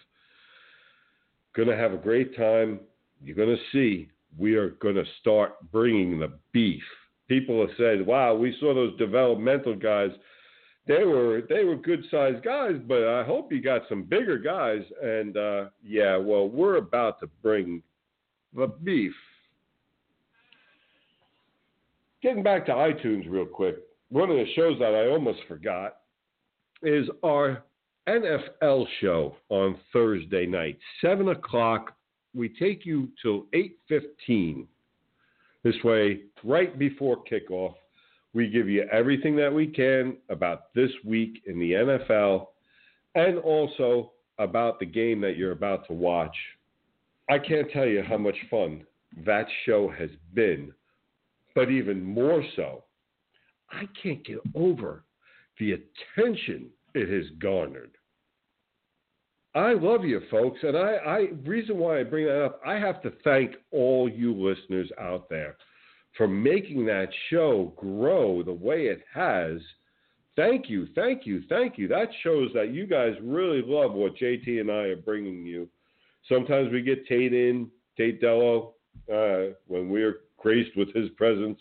Going 1.55 1.67
to 1.67 1.77
have 1.77 1.93
a 1.93 1.97
great 1.97 2.35
time. 2.37 2.79
You're 3.23 3.35
going 3.35 3.55
to 3.55 3.63
see 3.71 4.09
we 4.37 4.55
are 4.55 4.69
going 4.81 4.95
to 4.95 5.03
start 5.19 5.53
bringing 5.71 6.19
the 6.19 6.31
beef. 6.53 6.83
People 7.31 7.61
have 7.61 7.69
said, 7.77 8.05
"Wow, 8.05 8.35
we 8.35 8.53
saw 8.59 8.73
those 8.73 8.97
developmental 8.97 9.73
guys. 9.73 10.09
They 10.85 11.05
were 11.05 11.43
they 11.47 11.63
were 11.63 11.77
good 11.77 12.03
sized 12.11 12.43
guys, 12.43 12.75
but 12.85 13.07
I 13.07 13.23
hope 13.23 13.53
you 13.53 13.61
got 13.61 13.83
some 13.87 14.03
bigger 14.03 14.37
guys." 14.37 14.81
And 15.01 15.37
uh, 15.37 15.69
yeah, 15.81 16.17
well, 16.17 16.49
we're 16.49 16.75
about 16.75 17.21
to 17.21 17.27
bring 17.41 17.83
the 18.53 18.67
beef. 18.67 19.13
Getting 22.21 22.43
back 22.43 22.65
to 22.65 22.73
iTunes 22.73 23.29
real 23.29 23.45
quick, 23.45 23.77
one 24.09 24.29
of 24.29 24.35
the 24.35 24.53
shows 24.57 24.77
that 24.79 24.93
I 24.93 25.07
almost 25.07 25.39
forgot 25.47 25.99
is 26.83 27.07
our 27.23 27.63
NFL 28.09 28.87
show 28.99 29.37
on 29.47 29.79
Thursday 29.93 30.45
night, 30.45 30.77
seven 30.99 31.29
o'clock 31.29 31.95
we 32.33 32.49
take 32.49 32.85
you 32.85 33.09
till 33.21 33.45
8:15. 33.53 34.67
This 35.63 35.75
way, 35.83 36.21
right 36.43 36.77
before 36.77 37.23
kickoff, 37.23 37.75
we 38.33 38.49
give 38.49 38.69
you 38.69 38.83
everything 38.91 39.35
that 39.35 39.53
we 39.53 39.67
can 39.67 40.17
about 40.29 40.73
this 40.73 40.91
week 41.05 41.43
in 41.45 41.59
the 41.59 41.73
NFL 41.73 42.47
and 43.15 43.37
also 43.39 44.13
about 44.39 44.79
the 44.79 44.85
game 44.85 45.21
that 45.21 45.37
you're 45.37 45.51
about 45.51 45.85
to 45.87 45.93
watch. 45.93 46.35
I 47.29 47.37
can't 47.37 47.69
tell 47.71 47.85
you 47.85 48.01
how 48.01 48.17
much 48.17 48.37
fun 48.49 48.85
that 49.25 49.45
show 49.65 49.89
has 49.89 50.09
been, 50.33 50.73
but 51.53 51.69
even 51.69 52.03
more 52.03 52.43
so, 52.55 52.83
I 53.69 53.87
can't 54.01 54.25
get 54.25 54.39
over 54.55 55.03
the 55.59 55.73
attention 55.73 56.67
it 56.93 57.09
has 57.09 57.29
garnered. 57.39 57.91
I 59.53 59.73
love 59.73 60.05
you 60.05 60.21
folks, 60.31 60.59
and 60.63 60.77
I, 60.77 60.93
I 60.95 61.17
reason 61.43 61.77
why 61.77 61.99
I 61.99 62.03
bring 62.03 62.25
that 62.25 62.45
up, 62.45 62.61
I 62.65 62.75
have 62.75 63.01
to 63.01 63.11
thank 63.23 63.55
all 63.71 64.09
you 64.09 64.33
listeners 64.33 64.89
out 64.99 65.29
there 65.29 65.57
for 66.17 66.27
making 66.27 66.85
that 66.85 67.09
show 67.29 67.73
grow 67.75 68.43
the 68.43 68.53
way 68.53 68.85
it 68.85 69.01
has. 69.13 69.59
Thank 70.37 70.69
you, 70.69 70.87
thank 70.95 71.25
you, 71.25 71.43
thank 71.49 71.77
you. 71.77 71.89
That 71.89 72.07
shows 72.23 72.51
that 72.53 72.73
you 72.73 72.87
guys 72.87 73.13
really 73.21 73.61
love 73.61 73.91
what 73.91 74.15
JT 74.15 74.61
and 74.61 74.71
I 74.71 74.83
are 74.85 74.95
bringing 74.95 75.45
you. 75.45 75.67
Sometimes 76.29 76.71
we 76.71 76.81
get 76.81 77.05
Tate 77.07 77.33
in, 77.33 77.69
Tate 77.97 78.21
Dello, 78.21 78.75
uh, 79.11 79.53
when 79.67 79.89
we're 79.89 80.19
graced 80.37 80.75
with 80.77 80.93
his 80.93 81.09
presence. 81.11 81.59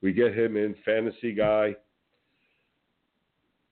We 0.00 0.12
get 0.12 0.36
him 0.36 0.56
in, 0.56 0.74
fantasy 0.84 1.32
guy. 1.32 1.76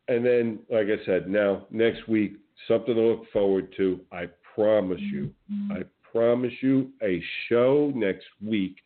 And 0.07 0.25
then, 0.25 0.61
like 0.71 0.87
I 0.87 1.05
said, 1.05 1.29
now 1.29 1.67
next 1.71 2.09
week, 2.09 2.37
something 2.69 2.95
to 2.95 3.01
look 3.01 3.31
forward 3.33 3.73
to. 3.77 4.01
I 4.13 4.29
promise 4.55 5.01
you. 5.01 5.33
Mm-hmm. 5.53 5.73
I 5.73 5.83
promise 6.11 6.53
you 6.61 6.91
a 7.03 7.23
show 7.49 7.93
next 7.95 8.27
week. 8.45 8.77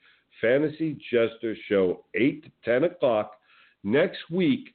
Fantasy 0.40 0.98
Jester 1.10 1.56
show, 1.68 2.04
8 2.14 2.44
to 2.44 2.50
10 2.64 2.84
o'clock 2.84 3.38
next 3.82 4.18
week. 4.30 4.74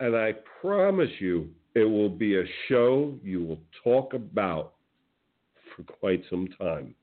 And 0.00 0.16
I 0.16 0.34
promise 0.60 1.10
you, 1.18 1.50
it 1.74 1.84
will 1.84 2.10
be 2.10 2.38
a 2.38 2.44
show 2.68 3.14
you 3.22 3.44
will 3.44 3.60
talk 3.84 4.14
about 4.14 4.74
for 5.74 5.84
quite 5.84 6.22
some 6.28 6.48
time. 6.58 6.94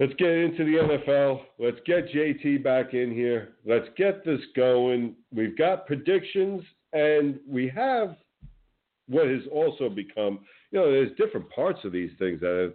Let's 0.00 0.14
get 0.14 0.30
into 0.30 0.64
the 0.64 0.76
NFL. 0.76 1.40
Let's 1.58 1.78
get 1.84 2.08
JT 2.12 2.62
back 2.62 2.94
in 2.94 3.12
here. 3.12 3.54
Let's 3.66 3.88
get 3.96 4.24
this 4.24 4.40
going. 4.54 5.16
We've 5.34 5.58
got 5.58 5.86
predictions, 5.86 6.62
and 6.92 7.40
we 7.48 7.68
have 7.74 8.16
what 9.08 9.26
has 9.26 9.42
also 9.52 9.88
become, 9.88 10.40
you 10.70 10.78
know, 10.78 10.90
there's 10.90 11.16
different 11.16 11.48
parts 11.50 11.80
of 11.84 11.92
these 11.92 12.10
things 12.18 12.40
that, 12.40 12.60
have, 12.62 12.72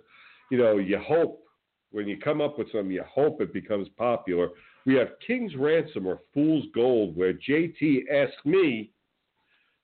you 0.52 0.58
know, 0.58 0.78
you 0.78 1.00
hope 1.00 1.44
when 1.92 2.08
you 2.08 2.18
come 2.18 2.42
up 2.42 2.58
with 2.58 2.72
something, 2.72 2.92
you 2.92 3.04
hope 3.08 3.40
it 3.40 3.54
becomes 3.54 3.88
popular. 3.98 4.50
We 4.86 4.96
have 4.96 5.10
King's 5.26 5.56
Ransom 5.56 6.08
or 6.08 6.20
Fool's 6.34 6.66
Gold, 6.74 7.16
where 7.16 7.34
JT 7.34 8.12
asked 8.12 8.46
me 8.46 8.92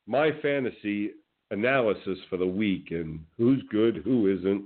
my 0.08 0.32
fantasy 0.42 1.12
analysis 1.52 2.18
for 2.30 2.38
the 2.38 2.48
week 2.48 2.88
and 2.92 3.20
who's 3.38 3.64
good, 3.72 3.98
who 4.04 4.28
isn't. 4.36 4.66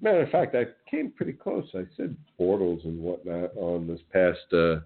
Matter 0.00 0.22
of 0.22 0.30
fact, 0.30 0.56
I 0.56 0.66
came 0.90 1.12
pretty 1.12 1.34
close. 1.34 1.68
I 1.74 1.84
said 1.96 2.16
Bortles 2.38 2.84
and 2.84 2.98
whatnot 3.00 3.56
on 3.56 3.86
this 3.86 4.00
past 4.12 4.52
uh, 4.52 4.80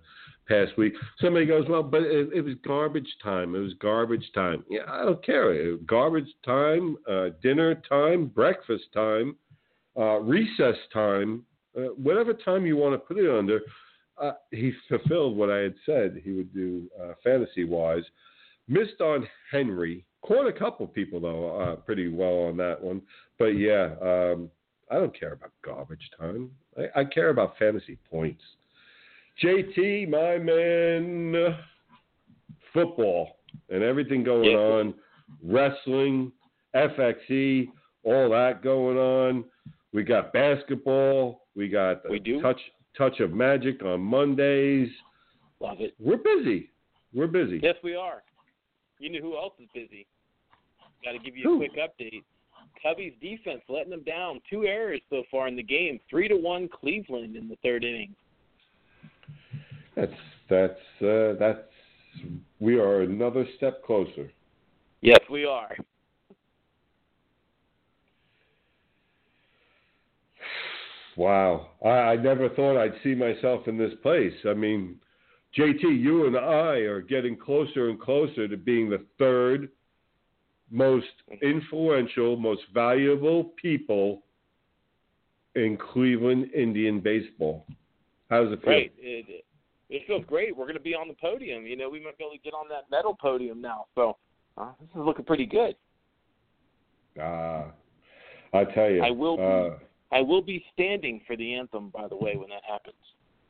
past 0.48 0.77
week. 0.77 0.94
Somebody 1.20 1.47
goes, 1.47 1.66
well, 1.68 1.82
but 1.82 2.02
it, 2.02 2.28
it, 2.35 2.40
was 2.43 2.55
garbage 2.64 3.09
time. 3.23 3.55
It 3.55 3.60
was 3.60 3.74
garbage 3.81 4.31
time. 4.35 4.64
Yeah, 4.68 4.82
I 4.89 5.05
don't 5.05 5.24
care. 5.24 5.77
Garbage 5.78 6.28
time, 6.44 6.97
uh, 7.10 7.28
dinner 7.43 7.74
time, 7.89 8.27
breakfast 8.27 8.85
time, 8.94 9.36
uh, 9.97 10.20
recess 10.20 10.77
time, 10.93 11.44
uh, 11.77 11.89
whatever 11.97 12.32
time 12.32 12.66
you 12.66 12.77
want 12.77 12.94
to 12.94 12.98
put 12.98 13.18
it 13.18 13.31
under. 13.31 13.60
Uh, 14.18 14.32
he 14.51 14.73
fulfilled 14.89 15.36
what 15.36 15.51
I 15.51 15.59
had 15.59 15.74
said 15.85 16.20
he 16.23 16.32
would 16.32 16.52
do 16.55 16.89
uh, 17.02 17.12
fantasy 17.23 17.64
wise. 17.64 18.05
Missed 18.68 19.01
on 19.01 19.27
Henry. 19.51 20.05
Caught 20.23 20.48
a 20.48 20.52
couple 20.52 20.86
people 20.86 21.20
though, 21.20 21.60
uh, 21.60 21.77
pretty 21.77 22.09
well 22.09 22.48
on 22.48 22.56
that 22.56 22.82
one. 22.82 23.02
But 23.39 23.59
yeah, 23.59 23.94
um, 24.01 24.51
I 24.90 24.94
don't 24.94 25.18
care 25.18 25.32
about 25.32 25.52
garbage 25.64 26.10
time. 26.18 26.51
I, 26.77 27.01
I 27.01 27.05
care 27.05 27.28
about 27.28 27.59
fantasy 27.59 27.98
points. 28.10 28.43
JT, 29.42 30.08
my 30.08 30.38
man, 30.38 31.56
football 32.72 33.38
and 33.70 33.82
everything 33.82 34.22
going 34.22 34.50
Yeah. 34.50 34.56
on, 34.58 34.94
wrestling, 35.42 36.32
FXE, 36.74 37.68
all 38.04 38.30
that 38.30 38.62
going 38.62 38.96
on. 38.96 39.44
We 39.92 40.02
got 40.04 40.32
basketball. 40.32 41.46
We 41.54 41.68
got 41.68 42.08
We 42.08 42.18
do? 42.18 42.40
touch 42.40 42.60
touch 42.94 43.20
of 43.20 43.32
magic 43.32 43.82
on 43.82 44.00
Mondays. 44.00 44.90
Love 45.60 45.80
it. 45.80 45.94
We're 45.98 46.16
busy. 46.16 46.70
We're 47.12 47.26
busy. 47.26 47.58
Yes, 47.62 47.76
we 47.82 47.94
are. 47.94 48.22
You 48.98 49.10
know 49.10 49.20
who 49.20 49.36
else 49.36 49.54
is 49.58 49.68
busy? 49.74 50.06
Got 51.04 51.12
to 51.12 51.18
give 51.18 51.36
you 51.36 51.44
a 51.44 51.48
Who? 51.48 51.58
quick 51.58 51.74
update. 51.76 52.22
Cubby's 52.82 53.12
defense 53.20 53.62
letting 53.68 53.90
them 53.90 54.02
down. 54.02 54.40
Two 54.48 54.64
errors 54.64 55.00
so 55.10 55.22
far 55.30 55.46
in 55.48 55.56
the 55.56 55.62
game. 55.62 56.00
Three 56.08 56.26
to 56.28 56.36
one 56.36 56.68
Cleveland 56.68 57.36
in 57.36 57.48
the 57.48 57.56
third 57.56 57.84
inning. 57.84 58.14
That's 59.97 60.12
that's 60.48 61.02
uh, 61.02 61.35
that's 61.39 61.62
we 62.60 62.78
are 62.78 63.01
another 63.02 63.47
step 63.56 63.85
closer. 63.85 64.31
Yes, 65.01 65.20
we 65.31 65.44
are. 65.44 65.77
Wow, 71.16 71.70
I, 71.82 71.89
I 71.89 72.16
never 72.16 72.51
thought 72.51 72.78
I'd 72.78 72.93
see 73.02 73.14
myself 73.14 73.66
in 73.68 73.78
this 73.78 73.93
place. 74.02 74.35
I 74.47 74.52
mean, 74.52 74.97
JT, 75.56 75.82
you 75.82 76.27
and 76.27 76.36
I 76.36 76.81
are 76.85 77.01
getting 77.01 77.36
closer 77.36 77.89
and 77.89 77.98
closer 77.98 78.47
to 78.47 78.56
being 78.56 78.90
the 78.90 79.02
third 79.18 79.70
most 80.70 81.06
influential, 81.43 82.36
most 82.36 82.62
valuable 82.74 83.52
people 83.60 84.23
in 85.55 85.78
Cleveland 85.93 86.51
Indian 86.52 87.01
baseball. 87.01 87.66
How 88.28 88.44
does 88.44 88.52
it 88.52 88.60
feel? 88.60 88.64
Great. 88.64 88.93
It, 88.98 89.44
it 89.90 90.02
feels 90.06 90.24
great. 90.26 90.56
We're 90.56 90.64
going 90.64 90.76
to 90.76 90.82
be 90.82 90.94
on 90.94 91.08
the 91.08 91.14
podium. 91.14 91.66
You 91.66 91.76
know, 91.76 91.88
we 91.88 92.02
might 92.02 92.18
be 92.18 92.24
able 92.24 92.32
to 92.36 92.42
get 92.42 92.54
on 92.54 92.68
that 92.68 92.90
metal 92.90 93.16
podium 93.20 93.60
now. 93.60 93.86
So 93.94 94.16
uh, 94.58 94.72
this 94.80 94.88
is 94.90 94.96
looking 95.04 95.24
pretty 95.24 95.46
good. 95.46 95.76
Ah, 97.20 97.66
I 98.52 98.64
tell 98.64 98.90
you, 98.90 99.02
I 99.02 99.10
will 99.10 99.36
be- 99.36 99.42
Uh, 99.42 99.78
I 100.12 100.20
will 100.20 100.42
be 100.42 100.64
standing 100.72 101.20
for 101.26 101.36
the 101.36 101.54
anthem, 101.54 101.90
by 101.90 102.06
the 102.06 102.16
way, 102.16 102.36
when 102.36 102.48
that 102.50 102.62
happens. 102.68 102.94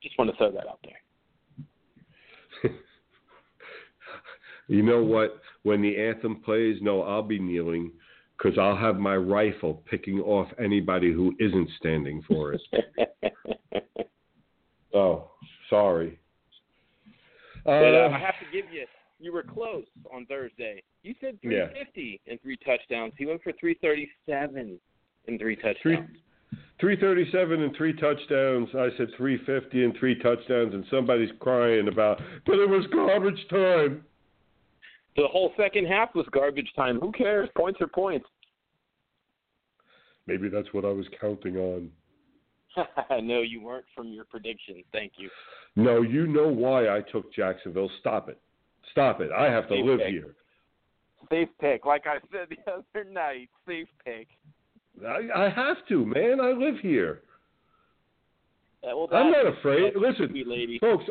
Just 0.02 0.16
want 0.18 0.30
to 0.30 0.36
throw 0.36 0.50
that 0.52 0.66
out 0.66 0.78
there. 0.84 2.72
You 4.68 4.82
know 4.82 5.02
what? 5.02 5.40
When 5.62 5.80
the 5.80 5.96
anthem 5.96 6.42
plays, 6.42 6.78
no, 6.82 7.02
I'll 7.02 7.22
be 7.22 7.38
kneeling 7.38 7.92
because 8.36 8.58
I'll 8.58 8.76
have 8.76 8.96
my 8.96 9.16
rifle 9.16 9.82
picking 9.88 10.20
off 10.20 10.48
anybody 10.58 11.12
who 11.12 11.34
isn't 11.38 11.68
standing 11.78 12.22
for 12.26 12.54
it. 12.54 12.62
oh, 14.94 15.30
sorry. 15.70 16.18
But 17.66 17.94
uh, 17.94 18.08
Uh, 18.08 18.10
I 18.14 18.18
have 18.18 18.38
to 18.38 18.46
give 18.52 18.72
you, 18.72 18.86
you 19.18 19.32
were 19.32 19.42
close 19.42 19.84
on 20.14 20.24
Thursday. 20.26 20.82
You 21.02 21.14
said 21.20 21.38
Yeah. 21.42 21.66
350 21.66 22.20
and 22.28 22.40
three 22.40 22.56
touchdowns. 22.64 23.12
He 23.18 23.26
went 23.26 23.42
for 23.42 23.52
337 23.52 24.78
and 25.26 25.40
three 25.40 25.56
touchdowns. 25.56 25.82
Three- 25.82 26.06
337 26.78 27.62
and 27.62 27.74
three 27.76 27.92
touchdowns. 27.94 28.68
I 28.74 28.90
said 28.96 29.08
350 29.16 29.84
and 29.84 29.96
three 29.98 30.14
touchdowns, 30.20 30.74
and 30.74 30.84
somebody's 30.90 31.32
crying 31.40 31.88
about, 31.88 32.20
but 32.44 32.58
it 32.58 32.68
was 32.68 32.86
garbage 32.92 33.48
time. 33.48 34.04
The 35.16 35.26
whole 35.26 35.52
second 35.56 35.86
half 35.86 36.14
was 36.14 36.26
garbage 36.30 36.70
time. 36.76 37.00
Who 37.00 37.10
cares? 37.12 37.48
Points 37.56 37.80
are 37.80 37.86
points. 37.88 38.28
Maybe 40.26 40.48
that's 40.48 40.72
what 40.72 40.84
I 40.84 40.90
was 40.90 41.06
counting 41.20 41.56
on. 41.56 41.90
no, 43.22 43.42
you 43.42 43.60
weren't 43.62 43.84
from 43.94 44.08
your 44.08 44.24
prediction. 44.24 44.82
Thank 44.92 45.12
you. 45.16 45.28
No, 45.76 46.02
you 46.02 46.26
know 46.26 46.48
why 46.48 46.88
I 46.88 47.00
took 47.00 47.32
Jacksonville. 47.32 47.90
Stop 48.00 48.28
it. 48.28 48.38
Stop 48.92 49.20
it. 49.20 49.30
I 49.32 49.44
have 49.50 49.68
to 49.68 49.74
Safe 49.74 49.84
live 49.84 49.98
pick. 50.00 50.08
here. 50.08 50.34
Safe 51.30 51.48
pick. 51.60 51.84
Like 51.84 52.06
I 52.06 52.18
said 52.30 52.48
the 52.50 52.72
other 52.72 53.04
night, 53.10 53.48
safe 53.66 53.88
pick. 54.04 54.28
I, 55.06 55.44
I 55.44 55.48
have 55.50 55.76
to, 55.88 56.06
man. 56.06 56.40
I 56.40 56.52
live 56.52 56.76
here. 56.80 57.20
Uh, 58.82 58.96
well, 58.96 59.08
I'm 59.12 59.30
not 59.32 59.46
afraid. 59.46 59.92
Listen, 59.96 60.32
lady. 60.46 60.78
folks, 60.78 61.04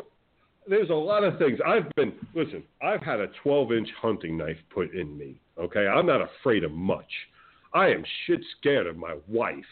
there's 0.68 0.90
a 0.90 0.94
lot 0.94 1.22
of 1.22 1.38
things. 1.38 1.58
I've 1.64 1.88
been, 1.94 2.12
listen, 2.34 2.62
I've 2.82 3.02
had 3.02 3.20
a 3.20 3.28
12 3.42 3.72
inch 3.72 3.88
hunting 4.00 4.36
knife 4.36 4.56
put 4.72 4.92
in 4.94 5.16
me. 5.16 5.40
Okay. 5.58 5.86
I'm 5.86 6.06
not 6.06 6.20
afraid 6.22 6.64
of 6.64 6.72
much. 6.72 7.10
I 7.74 7.88
am 7.88 8.04
shit 8.26 8.40
scared 8.58 8.86
of 8.86 8.96
my 8.96 9.16
wife. 9.28 9.64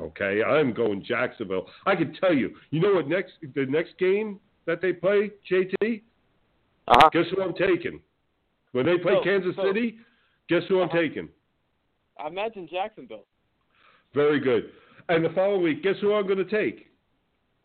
Okay. 0.00 0.42
I'm 0.42 0.72
going 0.72 1.04
Jacksonville. 1.04 1.66
I 1.86 1.94
can 1.94 2.14
tell 2.14 2.34
you, 2.34 2.56
you 2.70 2.80
know 2.80 2.94
what 2.94 3.08
next, 3.08 3.32
the 3.54 3.66
next 3.66 3.98
game 3.98 4.40
that 4.66 4.80
they 4.80 4.92
play, 4.92 5.30
JT? 5.50 6.02
Uh-huh. 6.88 7.10
Guess 7.12 7.26
who 7.34 7.42
I'm 7.42 7.54
taking? 7.54 8.00
When 8.72 8.86
they 8.86 8.98
play 8.98 9.14
So- 9.14 9.24
Kansas 9.24 9.54
so- 9.56 9.64
City, 9.66 9.98
guess 10.48 10.62
who 10.68 10.80
I'm 10.80 10.88
Uh-huh. 10.88 10.98
taking? 10.98 11.28
I 12.18 12.26
imagine 12.28 12.66
Jacksonville. 12.68 13.26
Very 14.14 14.40
good. 14.40 14.72
And 15.08 15.24
the 15.24 15.30
following 15.30 15.62
week, 15.62 15.82
guess 15.82 15.96
who 16.00 16.14
I'm 16.14 16.26
going 16.26 16.38
to 16.38 16.44
take? 16.44 16.88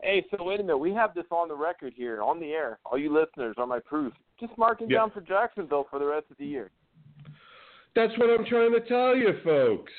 Hey, 0.02 0.24
so 0.30 0.42
wait 0.44 0.60
a 0.60 0.62
minute. 0.62 0.78
We 0.78 0.92
have 0.92 1.14
this 1.14 1.26
on 1.30 1.48
the 1.48 1.54
record 1.54 1.92
here, 1.94 2.22
on 2.22 2.38
the 2.38 2.52
air. 2.52 2.78
All 2.84 2.98
you 2.98 3.12
listeners 3.12 3.54
are 3.58 3.66
my 3.66 3.80
proof. 3.80 4.12
Just 4.38 4.56
mark 4.58 4.80
it 4.82 4.90
Yeah. 4.90 4.98
down 4.98 5.10
for 5.10 5.20
Jacksonville 5.22 5.84
for 5.84 5.98
the 5.98 6.06
rest 6.06 6.30
of 6.30 6.36
the 6.36 6.46
year. 6.46 6.70
That's 7.94 8.16
what 8.18 8.28
I'm 8.30 8.44
trying 8.44 8.72
to 8.72 8.80
tell 8.80 9.16
you, 9.16 9.32
folks. 9.42 9.92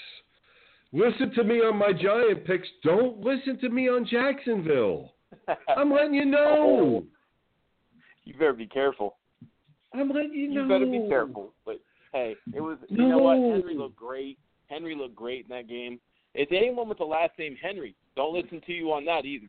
Listen 0.93 1.33
to 1.35 1.43
me 1.43 1.55
on 1.55 1.77
my 1.77 1.91
Giant 1.91 2.45
picks. 2.45 2.67
Don't 2.83 3.19
listen 3.19 3.59
to 3.59 3.69
me 3.69 3.89
on 3.89 4.05
Jacksonville. 4.05 5.13
I'm 5.77 5.91
letting 5.91 6.13
you 6.13 6.25
know. 6.25 7.03
Oh. 7.03 7.05
you 8.23 8.33
better 8.33 8.53
be 8.53 8.67
careful. 8.67 9.17
I'm 9.93 10.09
letting 10.09 10.33
you 10.33 10.49
know. 10.49 10.63
You 10.63 10.67
better 10.69 10.85
be 10.85 11.07
careful. 11.09 11.53
But 11.65 11.81
hey, 12.13 12.35
it 12.53 12.61
was. 12.61 12.77
no. 12.89 13.03
You 13.03 13.09
know 13.09 13.17
what? 13.17 13.35
Henry 13.35 13.75
looked 13.75 13.95
great. 13.95 14.37
Henry 14.67 14.95
looked 14.95 15.15
great 15.15 15.45
in 15.49 15.55
that 15.55 15.67
game. 15.67 15.99
If 16.33 16.51
anyone 16.51 16.87
with 16.87 16.99
the 16.99 17.05
last 17.05 17.31
name 17.39 17.57
Henry, 17.61 17.95
don't 18.15 18.33
listen 18.33 18.61
to 18.65 18.73
you 18.73 18.91
on 18.91 19.05
that 19.05 19.25
either. 19.25 19.47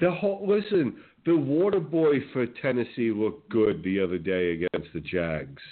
The 0.00 0.10
whole 0.10 0.46
listen, 0.46 0.96
the 1.26 1.36
water 1.36 1.80
boy 1.80 2.20
for 2.32 2.46
Tennessee 2.46 3.10
looked 3.12 3.48
good 3.50 3.82
the 3.82 4.00
other 4.00 4.18
day 4.18 4.52
against 4.52 4.92
the 4.92 5.00
Jags. 5.00 5.62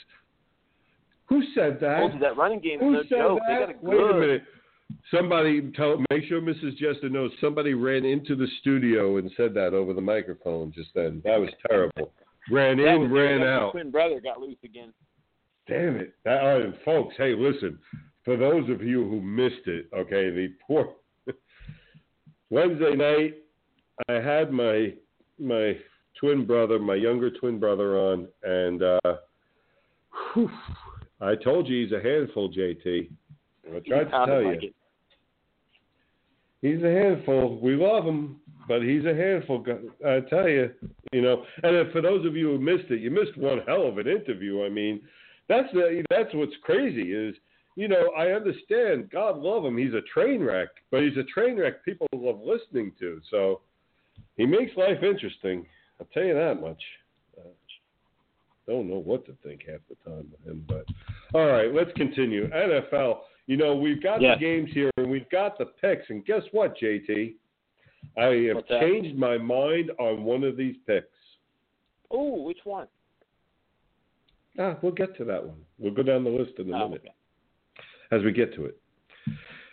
Who 1.29 1.43
said 1.55 1.79
that? 1.81 1.99
Told 2.01 2.15
you 2.15 2.21
that 2.21 2.37
running 2.37 2.61
game's 2.61 2.81
Who 2.81 2.93
no 2.93 3.03
said 3.03 3.09
joke. 3.11 3.41
They 3.49 3.55
that? 3.55 3.83
got 3.83 3.93
a 3.93 3.97
Wait 3.97 4.11
a 4.11 4.21
minute. 4.21 4.43
Somebody 5.13 5.73
tell 5.75 6.01
make 6.11 6.25
sure 6.29 6.41
Mrs. 6.41 6.77
Jester 6.77 7.09
knows 7.09 7.33
somebody 7.41 7.75
ran 7.75 8.05
into 8.05 8.37
the 8.37 8.47
studio 8.61 9.17
and 9.17 9.31
said 9.37 9.53
that 9.55 9.75
over 9.75 9.93
the 9.93 10.01
microphone 10.01 10.73
just 10.73 10.91
then. 10.95 11.21
That 11.25 11.41
was 11.41 11.51
terrible. 11.69 12.13
Ran 12.51 12.77
That 12.77 12.95
in, 12.95 13.13
ran 13.13 13.43
out. 13.43 13.73
Twin 13.73 13.91
brother 13.91 14.21
got 14.21 14.41
loose 14.41 14.57
again. 14.65 14.93
Damn 15.69 15.97
it. 15.97 16.15
That, 16.25 16.43
all 16.43 16.61
right, 16.61 16.75
folks, 16.85 17.15
hey, 17.19 17.35
listen. 17.37 17.79
For 18.25 18.37
those 18.37 18.69
of 18.71 18.83
you 18.83 19.09
who 19.09 19.21
missed 19.21 19.67
it, 19.67 19.87
okay, 19.93 20.31
the 20.31 20.53
poor 20.65 20.95
Wednesday 22.51 22.95
night, 22.95 23.35
I 24.09 24.15
had 24.21 24.53
my 24.53 24.95
my 25.39 25.77
twin 26.19 26.47
brother, 26.47 26.79
my 26.79 26.95
younger 26.95 27.31
twin 27.31 27.59
brother 27.59 27.99
on, 27.99 28.29
and 28.45 28.83
uh, 28.83 29.17
whew, 30.35 30.51
I 31.21 31.35
told 31.35 31.69
you 31.69 31.85
he's 31.85 31.93
a 31.93 32.03
handful, 32.03 32.53
JT. 32.53 33.09
I 33.75 33.81
tried 33.87 34.05
to 34.05 34.11
tell 34.27 34.43
you. 34.43 34.49
like. 34.49 34.75
He's 36.63 36.83
a 36.83 36.91
handful. 36.91 37.59
We 37.61 37.77
love 37.77 38.05
him, 38.05 38.37
but 38.67 38.83
he's 38.83 39.05
a 39.05 39.15
handful. 39.15 39.65
I 40.05 40.21
tell 40.29 40.49
you, 40.49 40.71
you 41.13 41.23
know. 41.23 41.45
And 41.63 41.93
for 41.93 42.01
those 42.01 42.27
of 42.27 42.35
you 42.35 42.51
who 42.51 42.59
missed 42.59 42.91
it, 42.91 43.01
you 43.01 43.11
missed 43.11 43.37
one 43.37 43.61
hell 43.67 43.87
of 43.87 43.99
an 43.99 44.09
interview. 44.09 44.65
I 44.65 44.69
mean, 44.69 45.01
that's 45.49 45.73
the, 45.73 46.03
that's 46.11 46.35
what's 46.35 46.55
crazy 46.63 47.13
is, 47.13 47.35
you 47.77 47.89
know, 47.89 48.11
I 48.17 48.29
understand. 48.29 49.11
God 49.11 49.39
love 49.39 49.65
him. 49.65 49.77
He's 49.77 49.95
a 49.95 50.01
train 50.13 50.43
wreck, 50.43 50.69
but 50.91 51.03
he's 51.03 51.17
a 51.17 51.25
train 51.25 51.59
wreck 51.59 51.85
people 51.85 52.07
love 52.15 52.41
listening 52.45 52.93
to. 53.01 53.21
So 53.31 53.61
he 54.37 54.47
makes 54.47 54.77
life 54.77 55.03
interesting. 55.03 55.67
I'll 56.01 56.09
tell 56.13 56.25
you 56.25 56.35
that 56.35 56.61
much. 56.61 56.83
Don't 58.67 58.89
know 58.89 58.99
what 58.99 59.25
to 59.27 59.33
think 59.45 59.63
half 59.69 59.81
the 59.89 59.95
time 60.11 60.27
with 60.31 60.45
him, 60.53 60.65
but 60.67 60.87
all 61.35 61.47
right, 61.47 61.73
let's 61.73 61.93
continue. 61.97 62.49
NFL. 62.51 63.19
You 63.47 63.57
know, 63.57 63.77
we've 63.77 64.03
got 64.03 64.21
the 64.21 64.35
games 64.41 64.71
here 64.75 64.91
and 64.97 65.09
we've 65.09 65.29
got 65.31 65.57
the 65.57 65.67
picks, 65.67 66.11
and 66.11 66.25
guess 66.27 66.43
what, 66.51 66.77
JT? 66.77 67.35
I 68.19 68.23
have 68.49 68.57
What's 68.57 68.69
that? 68.69 68.81
changed 68.81 69.17
my 69.17 69.39
mind 69.39 69.91
on 70.01 70.25
one 70.25 70.43
of 70.43 70.57
these 70.57 70.75
picks. 70.87 71.07
Oh, 72.11 72.43
which 72.43 72.59
one? 72.65 72.89
Ah, 74.59 74.77
we'll 74.83 74.93
get 74.93 75.17
to 75.19 75.25
that 75.25 75.45
one. 75.45 75.59
We'll 75.79 75.93
go 75.95 76.03
down 76.03 76.25
the 76.25 76.31
list 76.31 76.53
in 76.59 76.73
a 76.73 76.77
Oh, 76.77 76.89
minute 76.89 77.03
okay. 77.05 77.87
as 78.11 78.23
we 78.25 78.33
get 78.33 78.55
to 78.55 78.65
it. 78.65 78.79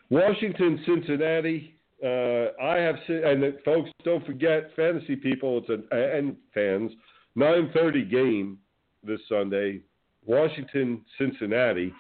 Washington, 0.10 0.80
Cincinnati. 0.86 1.76
Uh, 2.04 2.52
I 2.62 2.78
have, 2.80 2.96
and 3.08 3.58
folks, 3.64 3.90
don't 4.04 4.26
forget, 4.26 4.72
fantasy 4.76 5.16
people, 5.16 5.60
it's 5.60 5.70
an 5.70 5.86
and 5.92 6.36
fans, 6.54 6.92
9:30 7.38 8.10
game 8.12 8.58
this 9.04 9.20
Sunday. 9.28 9.82
Washington, 10.26 11.02
Cincinnati. 11.18 11.94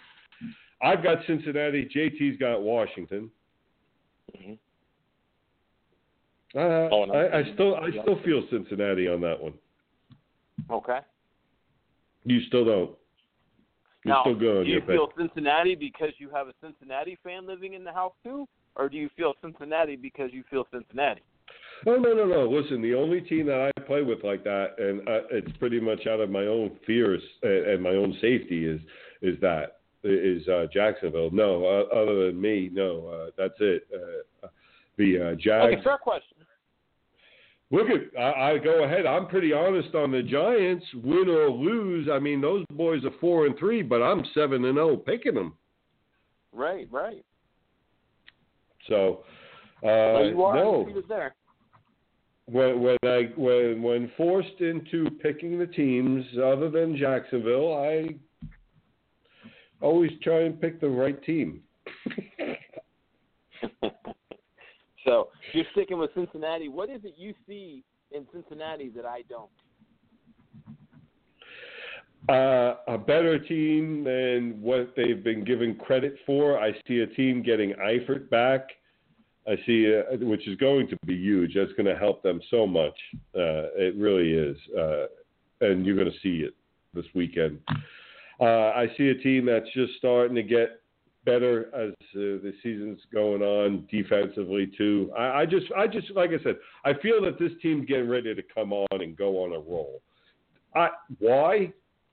I've 0.81 1.03
got 1.03 1.19
Cincinnati. 1.27 1.89
JT's 1.93 2.37
got 2.37 2.61
Washington. 2.61 3.29
Mhm. 4.37 4.57
Uh, 6.55 6.89
Oh, 6.91 7.03
I, 7.11 7.39
I 7.39 7.53
still, 7.53 7.75
I 7.75 7.89
still 7.91 8.21
feel 8.23 8.43
Cincinnati 8.49 9.07
on 9.07 9.21
that 9.21 9.41
one. 9.41 9.53
Okay. 10.69 10.99
You 12.25 12.41
still 12.47 12.63
don't. 12.65 12.91
You're 14.05 14.15
now, 14.15 14.21
still 14.23 14.35
going. 14.35 14.65
do 14.65 14.71
you 14.71 14.81
feel 14.85 15.09
Cincinnati 15.17 15.75
because 15.75 16.11
you 16.17 16.29
have 16.29 16.47
a 16.47 16.53
Cincinnati 16.61 17.17
fan 17.23 17.47
living 17.47 17.73
in 17.73 17.83
the 17.83 17.91
house 17.91 18.13
too, 18.23 18.47
or 18.75 18.89
do 18.89 18.97
you 18.97 19.09
feel 19.15 19.33
Cincinnati 19.41 19.95
because 19.95 20.31
you 20.33 20.43
feel 20.49 20.67
Cincinnati? 20.71 21.21
Oh 21.87 21.95
no 21.95 22.13
no 22.13 22.25
no! 22.25 22.49
Listen, 22.49 22.81
the 22.81 22.93
only 22.93 23.21
team 23.21 23.45
that 23.47 23.71
I 23.72 23.72
play 23.85 24.01
with 24.01 24.23
like 24.23 24.43
that, 24.43 24.75
and 24.77 25.01
uh, 25.07 25.21
it's 25.31 25.55
pretty 25.57 25.79
much 25.79 26.07
out 26.07 26.19
of 26.19 26.29
my 26.29 26.45
own 26.45 26.77
fears 26.85 27.21
and, 27.41 27.67
and 27.67 27.83
my 27.83 27.91
own 27.91 28.17
safety 28.21 28.65
is 28.65 28.79
is 29.21 29.39
that 29.41 29.77
is 30.03 30.47
uh, 30.47 30.65
Jacksonville. 30.73 31.31
No, 31.31 31.65
uh, 31.65 31.95
other 31.95 32.27
than 32.27 32.41
me, 32.41 32.69
no. 32.71 33.07
Uh, 33.07 33.31
that's 33.37 33.53
it. 33.59 33.87
Uh, 33.93 34.47
the 34.97 35.31
uh, 35.31 35.35
Jags. 35.35 35.73
Okay, 35.73 35.83
fair 35.83 35.97
question. 35.97 36.37
Look 37.71 37.87
at 37.89 38.19
I, 38.19 38.51
I 38.51 38.57
go 38.59 38.83
ahead. 38.83 39.05
I'm 39.05 39.27
pretty 39.27 39.51
honest 39.51 39.95
on 39.95 40.11
the 40.11 40.21
Giants. 40.21 40.85
Win 41.03 41.27
or 41.27 41.49
lose, 41.49 42.07
I 42.11 42.19
mean 42.19 42.39
those 42.39 42.65
boys 42.71 43.03
are 43.03 43.17
four 43.19 43.47
and 43.47 43.57
three, 43.57 43.81
but 43.81 44.01
I'm 44.01 44.23
seven 44.33 44.65
and 44.65 44.75
zero 44.75 44.95
picking 44.95 45.33
them. 45.33 45.53
Right, 46.51 46.87
right. 46.91 47.25
So 48.87 49.23
uh, 49.77 49.87
well, 49.87 50.25
you 50.25 50.43
are. 50.43 50.55
no. 50.55 50.85
He 50.85 50.93
was 50.93 51.05
there. 51.09 51.35
When 52.45 52.81
when 52.81 52.97
I 53.03 53.29
when 53.35 53.81
when 53.81 54.11
forced 54.17 54.59
into 54.59 55.09
picking 55.21 55.57
the 55.57 55.67
teams 55.67 56.25
other 56.43 56.69
than 56.69 56.97
Jacksonville, 56.97 57.73
I 57.73 58.09
always 59.81 60.11
try 60.21 60.41
and 60.41 60.59
pick 60.59 60.81
the 60.81 60.89
right 60.89 61.21
team. 61.23 61.61
so 65.05 65.29
you're 65.53 65.65
sticking 65.71 65.97
with 65.97 66.11
Cincinnati. 66.13 66.67
What 66.69 66.89
is 66.89 67.01
it 67.03 67.15
you 67.17 67.33
see 67.47 67.83
in 68.11 68.27
Cincinnati 68.33 68.89
that 68.95 69.05
I 69.05 69.23
don't? 69.29 69.49
Uh, 72.29 72.75
a 72.87 72.97
better 72.97 73.37
team 73.37 74.03
than 74.05 74.61
what 74.61 74.93
they've 74.95 75.23
been 75.23 75.43
given 75.43 75.75
credit 75.75 76.15
for. 76.25 76.57
I 76.57 76.71
see 76.87 76.99
a 76.99 77.07
team 77.07 77.43
getting 77.43 77.73
Eifert 77.73 78.29
back. 78.29 78.69
I 79.47 79.55
see, 79.65 79.93
uh 79.93 80.17
which 80.25 80.47
is 80.47 80.57
going 80.57 80.87
to 80.87 80.97
be 81.05 81.15
huge. 81.15 81.53
That's 81.55 81.73
going 81.73 81.85
to 81.85 81.97
help 81.97 82.23
them 82.23 82.41
so 82.49 82.65
much. 82.65 82.97
Uh, 83.35 83.69
it 83.75 83.95
really 83.95 84.31
is, 84.31 84.57
uh, 84.77 85.05
and 85.61 85.85
you're 85.85 85.95
going 85.95 86.11
to 86.11 86.19
see 86.21 86.45
it 86.45 86.53
this 86.93 87.05
weekend. 87.13 87.59
Uh, 88.39 88.71
I 88.75 88.87
see 88.97 89.09
a 89.09 89.15
team 89.15 89.45
that's 89.45 89.71
just 89.73 89.93
starting 89.97 90.35
to 90.35 90.43
get 90.43 90.79
better 91.25 91.67
as 91.73 91.91
uh, 92.15 92.43
the 92.43 92.53
season's 92.61 92.99
going 93.13 93.41
on 93.41 93.87
defensively 93.89 94.71
too. 94.77 95.11
I, 95.17 95.41
I 95.41 95.45
just, 95.45 95.67
I 95.77 95.87
just, 95.87 96.11
like 96.11 96.31
I 96.31 96.43
said, 96.43 96.57
I 96.83 96.93
feel 97.01 97.21
that 97.23 97.39
this 97.39 97.51
team's 97.61 97.85
getting 97.85 98.09
ready 98.09 98.35
to 98.35 98.43
come 98.53 98.73
on 98.73 99.01
and 99.01 99.15
go 99.15 99.43
on 99.43 99.53
a 99.53 99.59
roll. 99.59 100.01
I, 100.75 100.89
why? 101.19 101.71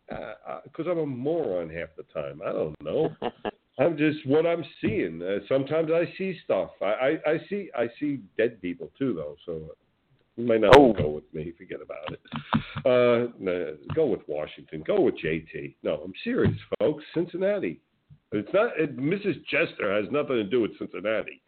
Because 0.09 0.87
I'm 0.89 0.99
a 0.99 1.07
moron 1.07 1.71
half 1.71 1.89
the 1.97 2.03
time. 2.15 2.41
I 2.45 2.53
don't 2.53 2.75
know. 2.83 3.11
I'm 3.81 3.97
just 3.97 4.27
what 4.27 4.47
I'm 4.47 4.65
seeing. 4.81 5.23
Uh, 5.23 5.39
sometimes 5.49 5.91
I 5.91 6.05
see 6.19 6.39
stuff. 6.45 6.71
I, 6.83 6.85
I, 6.85 7.09
I 7.33 7.39
see 7.49 7.71
I 7.77 7.89
see 7.99 8.21
dead 8.37 8.61
people 8.61 8.91
too, 8.99 9.15
though. 9.15 9.37
So 9.47 9.75
you 10.37 10.47
might 10.47 10.61
not 10.61 10.77
Oh. 10.77 10.93
go 10.93 11.09
with 11.09 11.25
me. 11.33 11.53
Forget 11.57 11.81
about 11.83 12.13
it. 12.13 12.21
Uh, 12.85 13.33
no, 13.39 13.77
go 13.95 14.07
with 14.07 14.21
Washington. 14.29 14.83
Go 14.87 15.01
with 15.01 15.15
JT. 15.17 15.77
No, 15.83 15.95
I'm 16.05 16.13
serious, 16.23 16.55
folks. 16.79 17.03
Cincinnati. 17.15 17.81
It's 18.33 18.53
not. 18.53 18.79
It, 18.79 18.97
Mrs. 18.99 19.43
Jester 19.51 19.93
has 20.01 20.11
nothing 20.13 20.37
to 20.37 20.45
do 20.45 20.61
with 20.61 20.77
Cincinnati. 20.79 21.43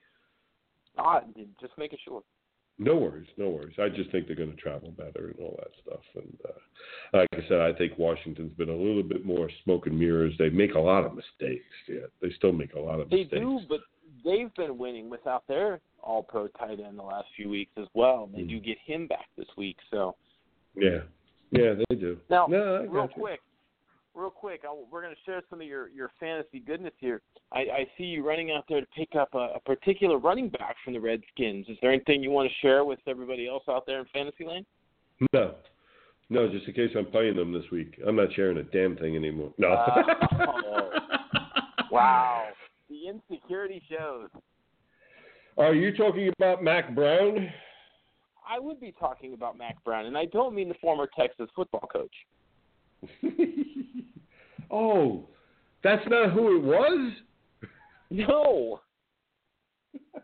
Ah, 0.98 1.20
just 1.60 1.72
making 1.78 1.98
sure. 2.04 2.22
No 2.78 2.96
worries, 2.96 3.28
no 3.36 3.50
worries. 3.50 3.76
I 3.78 3.88
just 3.88 4.10
think 4.10 4.26
they're 4.26 4.36
going 4.36 4.50
to 4.50 4.56
travel 4.56 4.90
better 4.90 5.28
and 5.28 5.38
all 5.38 5.58
that 5.58 5.70
stuff. 5.82 6.00
And 6.14 6.36
uh, 6.48 7.18
like 7.18 7.28
I 7.34 7.48
said, 7.48 7.60
I 7.60 7.72
think 7.72 7.98
Washington's 7.98 8.54
been 8.54 8.70
a 8.70 8.76
little 8.76 9.02
bit 9.02 9.24
more 9.24 9.48
smoke 9.62 9.86
and 9.86 9.98
mirrors. 9.98 10.34
They 10.38 10.48
make 10.48 10.74
a 10.74 10.80
lot 10.80 11.04
of 11.04 11.14
mistakes. 11.14 11.64
Yeah, 11.88 12.06
they 12.20 12.30
still 12.36 12.52
make 12.52 12.74
a 12.74 12.80
lot 12.80 12.98
of 12.98 13.10
They 13.10 13.24
mistakes. 13.24 13.32
They 13.32 13.38
do, 13.40 13.60
but 13.68 13.80
they've 14.24 14.54
been 14.54 14.78
winning 14.78 15.10
without 15.10 15.46
their 15.48 15.80
All-Pro 16.02 16.48
tight 16.48 16.80
end 16.80 16.98
the 16.98 17.02
last 17.02 17.26
few 17.36 17.48
weeks 17.50 17.72
as 17.76 17.86
well. 17.94 18.24
And 18.24 18.34
they 18.34 18.50
do 18.50 18.58
get 18.58 18.78
him 18.84 19.06
back 19.06 19.26
this 19.36 19.48
week. 19.56 19.76
So 19.90 20.16
Yeah, 20.74 21.00
yeah, 21.50 21.74
they 21.88 21.94
do. 21.94 22.18
now, 22.30 22.46
no, 22.48 22.86
real 22.88 23.04
you. 23.14 23.22
quick, 23.22 23.40
real 24.14 24.30
quick, 24.30 24.62
I, 24.64 24.74
we're 24.90 25.02
going 25.02 25.14
to 25.14 25.20
share 25.24 25.43
some 25.51 25.60
of 25.60 25.66
your 25.66 25.89
your 25.89 26.10
fantasy 26.20 26.60
goodness 26.60 26.93
here. 26.98 27.22
I, 27.52 27.59
I 27.60 27.86
see 27.97 28.05
you 28.05 28.26
running 28.26 28.51
out 28.51 28.64
there 28.68 28.80
to 28.80 28.86
pick 28.97 29.14
up 29.18 29.34
a, 29.34 29.55
a 29.56 29.60
particular 29.60 30.18
running 30.18 30.48
back 30.48 30.76
from 30.84 30.94
the 30.94 31.01
Redskins. 31.01 31.66
Is 31.68 31.76
there 31.82 31.93
anything 31.93 32.22
you 32.22 32.30
want 32.30 32.51
to 32.51 32.66
share 32.66 32.84
with 32.84 32.98
everybody 33.06 33.48
else 33.48 33.64
out 33.68 33.86
there 33.86 34.01
in 34.01 34.06
fantasy 34.12 34.44
land? 34.44 34.66
No, 35.32 35.55
no, 36.30 36.48
just 36.48 36.66
in 36.66 36.74
case 36.74 36.90
I'm 36.97 37.06
playing 37.06 37.36
them 37.36 37.52
this 37.52 37.70
week. 37.70 38.01
I'm 38.06 38.16
not 38.16 38.32
sharing 38.34 38.59
a 38.59 38.62
damn 38.62 38.97
thing 38.97 39.16
anymore. 39.16 39.52
No. 39.59 39.68
Wow, 41.90 42.48
the 42.89 43.09
insecurity 43.09 43.82
shows. 43.90 44.28
Are 45.59 45.74
you 45.74 45.94
talking 45.94 46.30
about 46.39 46.64
Mack 46.64 46.94
Brown? 46.94 47.52
I 48.48 48.59
would 48.59 48.80
be 48.80 48.93
talking 48.98 49.34
about 49.34 49.56
Mack 49.56 49.82
Brown, 49.84 50.06
and 50.06 50.16
I 50.16 50.24
don't 50.26 50.55
mean 50.55 50.68
the 50.68 50.74
former 50.80 51.09
Texas 51.16 51.48
football 51.55 51.89
coach. 51.93 52.12
oh, 54.70 55.28
that's 55.82 56.06
not 56.08 56.32
who 56.32 56.56
it 56.56 56.62
was? 56.62 57.12
No. 58.10 58.80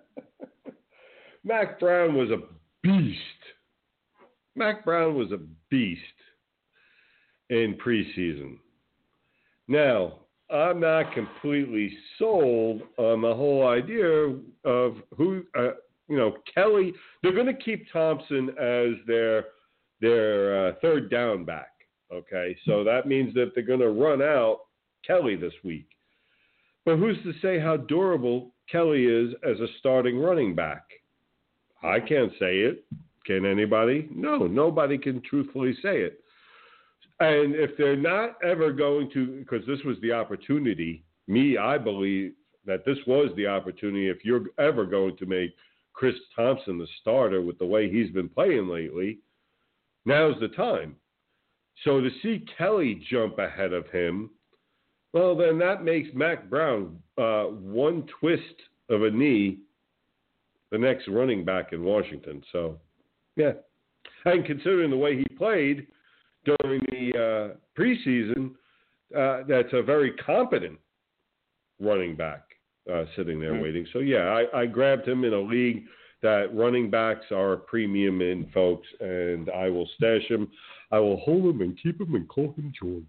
Mack 1.44 1.80
Brown 1.80 2.14
was 2.14 2.30
a 2.30 2.38
beast. 2.82 3.18
Mack 4.54 4.84
Brown 4.84 5.14
was 5.14 5.32
a 5.32 5.38
beast 5.70 6.02
in 7.50 7.76
preseason. 7.84 8.58
Now, 9.68 10.14
I'm 10.50 10.80
not 10.80 11.12
completely 11.12 11.92
sold 12.18 12.82
on 12.96 13.20
the 13.20 13.34
whole 13.34 13.68
idea 13.68 14.34
of 14.64 14.96
who, 15.16 15.44
uh, 15.56 15.72
you 16.08 16.16
know, 16.16 16.36
Kelley. 16.54 16.92
They're 17.22 17.34
going 17.34 17.46
to 17.46 17.54
keep 17.54 17.86
Thompson 17.92 18.50
as 18.50 18.94
their 19.06 19.44
their 20.00 20.68
uh, 20.68 20.72
third 20.80 21.10
down 21.10 21.44
back. 21.44 21.77
Okay, 22.12 22.56
so 22.64 22.84
that 22.84 23.06
means 23.06 23.34
that 23.34 23.52
they're 23.54 23.64
going 23.64 23.80
to 23.80 23.90
run 23.90 24.22
out 24.22 24.60
Kelley 25.06 25.36
this 25.36 25.52
week. 25.62 25.88
But 26.84 26.96
who's 26.96 27.22
to 27.22 27.32
say 27.42 27.58
how 27.58 27.76
durable 27.76 28.54
Kelley 28.70 29.04
is 29.06 29.34
as 29.46 29.60
a 29.60 29.66
starting 29.78 30.18
running 30.18 30.54
back? 30.54 30.84
I 31.82 32.00
can't 32.00 32.32
say 32.38 32.60
it. 32.60 32.84
Can 33.26 33.44
anybody? 33.44 34.08
No, 34.10 34.46
nobody 34.46 34.96
can 34.96 35.20
truthfully 35.20 35.74
say 35.82 36.00
it. 36.00 36.20
And 37.20 37.54
if 37.54 37.76
they're 37.76 37.96
not 37.96 38.36
ever 38.42 38.72
going 38.72 39.10
to, 39.10 39.26
because 39.40 39.66
this 39.66 39.84
was 39.84 39.96
the 40.00 40.12
opportunity, 40.12 41.04
me, 41.26 41.58
I 41.58 41.76
believe 41.76 42.32
that 42.64 42.84
this 42.86 42.98
was 43.06 43.30
the 43.36 43.46
opportunity. 43.46 44.08
If 44.08 44.24
you're 44.24 44.44
ever 44.58 44.86
going 44.86 45.16
to 45.18 45.26
make 45.26 45.54
Chris 45.92 46.14
Thompson 46.34 46.78
the 46.78 46.86
starter 47.00 47.42
with 47.42 47.58
the 47.58 47.66
way 47.66 47.90
he's 47.90 48.10
been 48.12 48.28
playing 48.28 48.68
lately, 48.68 49.18
now's 50.04 50.38
the 50.40 50.48
time. 50.48 50.96
So 51.84 52.00
to 52.00 52.10
see 52.22 52.44
Kelley 52.56 53.02
jump 53.10 53.38
ahead 53.38 53.72
of 53.72 53.88
him, 53.90 54.30
well, 55.12 55.36
then 55.36 55.58
that 55.58 55.84
makes 55.84 56.08
Mack 56.14 56.50
Brown 56.50 56.98
uh, 57.16 57.44
one 57.44 58.06
twist 58.20 58.42
of 58.90 59.02
a 59.02 59.10
knee, 59.10 59.58
the 60.70 60.78
next 60.78 61.08
running 61.08 61.44
back 61.44 61.72
in 61.72 61.82
Washington. 61.82 62.42
So, 62.52 62.78
yeah. 63.36 63.52
And 64.24 64.44
considering 64.44 64.90
the 64.90 64.96
way 64.96 65.16
he 65.16 65.24
played 65.36 65.86
during 66.44 66.80
the 66.90 67.54
uh, 67.54 67.80
preseason, 67.80 68.50
uh, 69.16 69.44
that's 69.48 69.72
a 69.72 69.82
very 69.82 70.12
competent 70.12 70.78
running 71.80 72.16
back 72.16 72.42
uh, 72.92 73.04
sitting 73.16 73.40
there 73.40 73.52
mm-hmm. 73.52 73.62
waiting. 73.62 73.86
So, 73.92 74.00
yeah, 74.00 74.44
I, 74.52 74.62
I 74.62 74.66
grabbed 74.66 75.06
him 75.06 75.24
in 75.24 75.32
a 75.32 75.40
league 75.40 75.84
that 76.22 76.48
running 76.54 76.90
backs 76.90 77.26
are 77.30 77.54
a 77.54 77.58
premium 77.58 78.20
in, 78.20 78.48
folks, 78.52 78.86
and 79.00 79.50
I 79.50 79.68
will 79.68 79.88
stash 79.96 80.28
him. 80.28 80.48
I 80.90 80.98
will 80.98 81.18
hold 81.18 81.44
him 81.44 81.60
and 81.60 81.78
keep 81.80 82.00
him 82.00 82.14
and 82.14 82.28
call 82.28 82.52
him 82.56 82.72
George. 82.80 83.04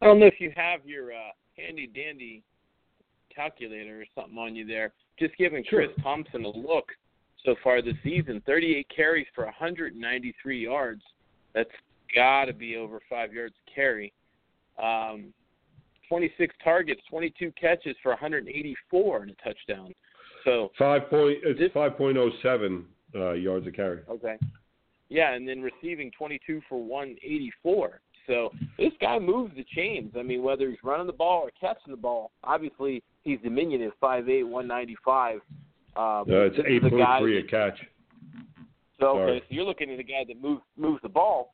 I 0.00 0.06
don't 0.06 0.20
know 0.20 0.26
if 0.26 0.40
you 0.40 0.52
have 0.56 0.80
your 0.84 1.12
uh, 1.12 1.32
handy 1.56 1.86
dandy 1.86 2.42
calculator 3.34 4.02
or 4.02 4.04
something 4.14 4.38
on 4.38 4.54
you 4.54 4.66
there. 4.66 4.92
Just 5.18 5.36
giving 5.36 5.64
sure. 5.68 5.86
Chris 5.86 5.96
Thompson 6.02 6.44
a 6.44 6.48
look 6.48 6.90
so 7.44 7.54
far 7.62 7.82
this 7.82 7.94
season 8.02 8.42
38 8.46 8.86
carries 8.94 9.26
for 9.34 9.44
193 9.44 10.62
yards. 10.62 11.02
That's 11.54 11.70
got 12.14 12.46
to 12.46 12.52
be 12.52 12.76
over 12.76 13.00
five 13.08 13.32
yards 13.32 13.54
carry. 13.72 14.12
Um, 14.82 15.32
26 16.08 16.54
targets, 16.62 17.00
22 17.08 17.52
catches 17.52 17.96
for 18.02 18.10
184 18.10 19.22
and 19.22 19.30
a 19.30 19.34
touchdown. 19.42 19.94
So 20.44 20.70
five 20.78 21.08
point 21.08 21.38
it's 21.42 21.72
five 21.72 21.96
point 21.96 22.16
oh 22.16 22.30
seven 22.42 22.84
uh, 23.14 23.32
yards 23.32 23.66
a 23.66 23.70
carry. 23.72 24.00
Okay. 24.08 24.36
Yeah, 25.08 25.34
and 25.34 25.46
then 25.46 25.62
receiving 25.62 26.10
22 26.18 26.62
for 26.68 26.82
184. 26.82 28.00
So 28.26 28.50
this 28.78 28.92
guy 29.00 29.18
moves 29.18 29.54
the 29.54 29.64
chains. 29.76 30.12
I 30.18 30.22
mean, 30.22 30.42
whether 30.42 30.68
he's 30.68 30.78
running 30.82 31.06
the 31.06 31.12
ball 31.12 31.42
or 31.42 31.50
catching 31.60 31.90
the 31.90 31.96
ball, 31.96 32.30
obviously 32.42 33.02
he's 33.22 33.38
diminutive, 33.42 33.92
five 34.00 34.28
eight, 34.28 34.44
one 34.44 34.66
ninety 34.66 34.96
five. 35.04 35.40
Um, 35.96 36.24
uh, 36.28 36.46
it's 36.46 36.56
eight 36.66 36.82
point 36.82 37.06
three 37.20 37.38
a 37.38 37.42
catch. 37.42 37.78
So 38.98 39.18
okay, 39.18 39.40
so 39.40 39.46
you're 39.50 39.64
looking 39.64 39.90
at 39.90 39.98
a 39.98 40.04
guy 40.04 40.24
that 40.26 40.40
moves 40.40 40.62
moves 40.76 41.02
the 41.02 41.08
ball. 41.08 41.52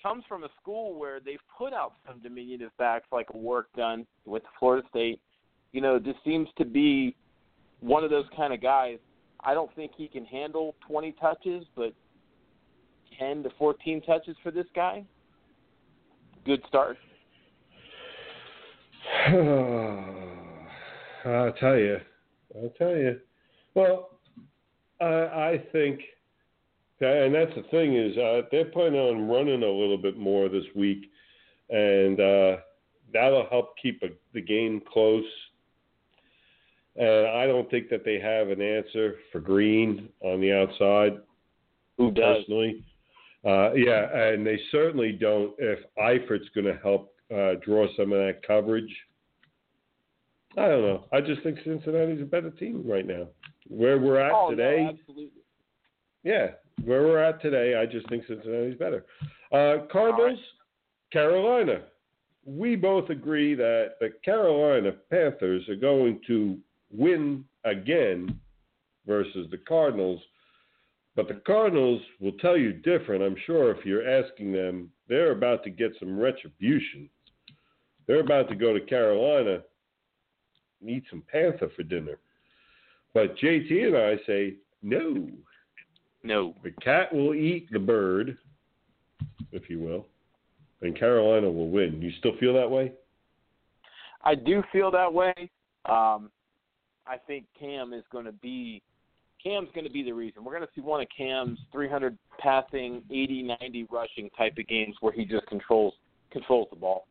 Comes 0.00 0.22
from 0.28 0.44
a 0.44 0.48
school 0.62 0.96
where 0.96 1.18
they've 1.18 1.38
put 1.56 1.72
out 1.72 1.94
some 2.06 2.20
diminutive 2.20 2.70
backs 2.78 3.06
like 3.10 3.26
a 3.34 3.36
work 3.36 3.66
done 3.76 4.06
with 4.24 4.44
Florida 4.60 4.86
State. 4.88 5.20
You 5.72 5.80
know, 5.80 5.98
this 5.98 6.14
seems 6.24 6.48
to 6.58 6.64
be 6.64 7.16
one 7.80 8.04
of 8.04 8.10
those 8.10 8.26
kind 8.36 8.52
of 8.52 8.60
guys. 8.60 8.98
I 9.40 9.54
don't 9.54 9.74
think 9.74 9.92
he 9.96 10.08
can 10.08 10.24
handle 10.24 10.74
20 10.86 11.12
touches, 11.20 11.64
but 11.76 11.92
10 13.18 13.42
to 13.44 13.50
14 13.58 14.02
touches 14.02 14.36
for 14.42 14.50
this 14.50 14.66
guy, 14.74 15.04
good 16.44 16.62
start? 16.68 16.96
I'll 21.24 21.52
tell 21.60 21.76
you. 21.76 21.98
I'll 22.54 22.72
tell 22.78 22.96
you. 22.96 23.20
Well, 23.74 24.18
I, 25.00 25.04
I 25.04 25.64
think, 25.72 26.00
that, 27.00 27.22
and 27.24 27.34
that's 27.34 27.54
the 27.54 27.62
thing 27.70 27.96
is 27.96 28.16
uh, 28.16 28.42
they're 28.50 28.66
planning 28.66 28.98
on 28.98 29.28
running 29.28 29.62
a 29.62 29.70
little 29.70 29.98
bit 29.98 30.18
more 30.18 30.48
this 30.48 30.64
week, 30.74 31.10
and 31.70 32.18
uh, 32.18 32.56
that'll 33.12 33.46
help 33.50 33.74
keep 33.80 34.02
a, 34.02 34.08
the 34.34 34.40
game 34.40 34.82
close. 34.92 35.24
And 36.98 37.28
I 37.28 37.46
don't 37.46 37.70
think 37.70 37.88
that 37.90 38.04
they 38.04 38.18
have 38.18 38.48
an 38.48 38.60
answer 38.60 39.16
for 39.30 39.40
Green 39.40 40.08
on 40.20 40.40
the 40.40 40.52
outside. 40.52 41.20
Who 41.96 42.10
does? 42.10 42.38
Personally. 42.38 42.84
Uh, 43.44 43.72
yeah, 43.74 44.12
and 44.12 44.44
they 44.44 44.58
certainly 44.72 45.12
don't 45.12 45.54
if 45.58 45.78
Eifert's 45.96 46.48
going 46.54 46.66
to 46.66 46.78
help 46.82 47.14
uh, 47.34 47.54
draw 47.64 47.86
some 47.96 48.12
of 48.12 48.18
that 48.18 48.40
coverage. 48.44 48.94
I 50.56 50.66
don't 50.66 50.82
know. 50.82 51.04
I 51.12 51.20
just 51.20 51.42
think 51.42 51.58
Cincinnati's 51.64 52.20
a 52.20 52.24
better 52.24 52.50
team 52.50 52.82
right 52.84 53.06
now. 53.06 53.28
Where 53.68 53.98
we're 53.98 54.18
at 54.18 54.32
oh, 54.34 54.50
today. 54.50 54.82
No, 54.82 54.88
absolutely. 54.90 55.42
Yeah, 56.24 56.48
where 56.84 57.02
we're 57.02 57.22
at 57.22 57.40
today, 57.40 57.76
I 57.76 57.86
just 57.86 58.08
think 58.08 58.24
Cincinnati's 58.26 58.78
better. 58.78 59.04
Uh, 59.52 59.86
Cardinals, 59.90 60.38
right. 60.38 61.12
Carolina. 61.12 61.82
We 62.44 62.76
both 62.76 63.10
agree 63.10 63.54
that 63.54 63.92
the 64.00 64.10
Carolina 64.24 64.92
Panthers 65.10 65.68
are 65.68 65.76
going 65.76 66.20
to 66.26 66.58
win 66.90 67.44
again 67.64 68.38
versus 69.06 69.46
the 69.50 69.58
Cardinals 69.58 70.20
but 71.18 71.26
the 71.26 71.42
Cardinals 71.44 72.00
will 72.20 72.34
tell 72.34 72.56
you 72.56 72.72
different, 72.72 73.24
I'm 73.24 73.34
sure, 73.44 73.72
if 73.72 73.84
you're 73.84 74.08
asking 74.08 74.52
them. 74.52 74.88
They're 75.08 75.32
about 75.32 75.64
to 75.64 75.70
get 75.70 75.90
some 75.98 76.16
retribution. 76.16 77.10
They're 78.06 78.20
about 78.20 78.48
to 78.50 78.54
go 78.54 78.72
to 78.72 78.78
Carolina 78.78 79.58
and 80.80 80.88
eat 80.88 81.02
some 81.10 81.24
panther 81.28 81.70
for 81.74 81.82
dinner. 81.82 82.20
But 83.14 83.36
JT 83.38 83.88
and 83.88 83.96
I 83.96 84.16
say, 84.28 84.58
no. 84.80 85.28
No. 86.22 86.54
The 86.62 86.70
cat 86.70 87.12
will 87.12 87.34
eat 87.34 87.66
the 87.72 87.80
bird, 87.80 88.38
if 89.50 89.68
you 89.68 89.80
will, 89.80 90.06
and 90.82 90.96
Carolina 90.96 91.50
will 91.50 91.70
win. 91.70 92.00
You 92.00 92.12
still 92.20 92.36
feel 92.38 92.54
that 92.54 92.70
way? 92.70 92.92
I 94.22 94.36
do 94.36 94.62
feel 94.70 94.92
that 94.92 95.12
way. 95.12 95.34
Um, 95.86 96.30
I 97.08 97.16
think 97.16 97.46
Cam 97.58 97.92
is 97.92 98.04
going 98.12 98.26
to 98.26 98.32
be 98.32 98.82
Cam's 99.42 99.68
going 99.72 99.86
to 99.86 99.92
be 99.92 100.02
the 100.02 100.12
reason. 100.12 100.44
We're 100.44 100.52
going 100.52 100.66
to 100.66 100.72
see 100.74 100.80
one 100.80 101.00
of 101.00 101.06
Cam's 101.16 101.58
300 101.72 102.18
passing, 102.38 103.02
80, 103.10 103.54
90 103.60 103.86
rushing 103.90 104.30
type 104.36 104.54
of 104.58 104.66
games 104.66 104.96
where 105.00 105.12
he 105.12 105.24
just 105.24 105.46
controls 105.46 105.94
controls 106.30 106.68
the 106.70 106.76
ball. 106.76 107.06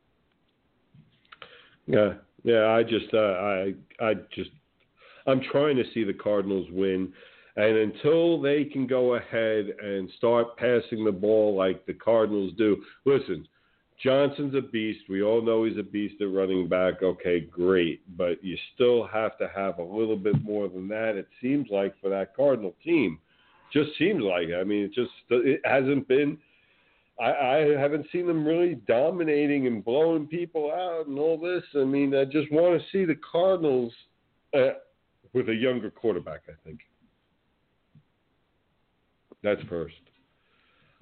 Yeah, 1.88 2.14
yeah. 2.44 2.68
I 2.68 2.84
just, 2.84 3.12
uh, 3.14 3.18
I, 3.18 3.74
I 4.00 4.14
just, 4.36 4.52
I'm 5.26 5.42
trying 5.52 5.78
to 5.78 5.84
see 5.94 6.04
the 6.04 6.14
Cardinals 6.14 6.68
win, 6.72 7.12
and 7.56 7.78
until 7.78 8.40
they 8.42 8.66
can 8.66 8.86
go 8.86 9.16
ahead 9.16 9.70
and 9.82 10.10
start 10.18 10.58
passing 10.58 11.04
the 11.04 11.12
ball 11.12 11.56
like 11.56 11.86
the 11.86 11.94
Cardinals 11.94 12.54
do, 12.58 12.78
listen. 13.06 13.48
Johnson's 14.02 14.54
a 14.54 14.62
beast. 14.62 15.02
We 15.10 15.24
all 15.24 15.42
know 15.42 15.64
he's 15.64 15.78
a 15.78 15.84
beast 15.84 16.22
at 16.22 16.32
running 16.32 16.68
back. 16.68 17.02
Okay, 17.02 17.40
great. 17.40 18.02
But 18.16 18.44
you 18.44 18.56
still 18.76 19.08
have 19.08 19.38
to 19.40 19.50
have 19.56 19.80
a 19.80 19.84
little 19.84 20.16
bit 20.16 20.42
more 20.44 20.68
than 20.68 20.88
that, 20.90 21.16
it 21.16 21.28
seems 21.42 21.68
like, 21.72 22.00
for 22.00 22.10
that 22.10 22.36
Cardinal 22.36 22.76
team. 22.84 23.20
Just 23.74 23.90
seems 23.98 24.24
like. 24.24 24.50
I 24.58 24.64
mean, 24.64 24.84
it 24.84 24.94
just 24.94 25.12
it 25.30 25.62
hasn't 25.66 26.08
been. 26.08 26.38
I, 27.20 27.32
I 27.32 27.58
haven't 27.80 28.06
seen 28.12 28.28
them 28.28 28.46
really 28.46 28.76
dominating 28.88 29.66
and 29.66 29.84
blowing 29.84 30.28
people 30.28 30.72
out 30.72 31.08
and 31.08 31.18
all 31.18 31.38
this. 31.38 31.64
I 31.76 31.84
mean, 31.84 32.14
I 32.16 32.26
just 32.26 32.52
want 32.52 32.80
to 32.80 32.88
see 32.92 33.06
the 33.06 33.20
Cardinals 33.30 33.92
uh, 34.54 34.74
with 35.34 35.50
a 35.50 35.56
younger 35.56 35.90
quarterback, 35.90 36.42
I 36.48 36.54
think. 36.64 36.82
That's 39.44 39.62
first. 39.68 39.96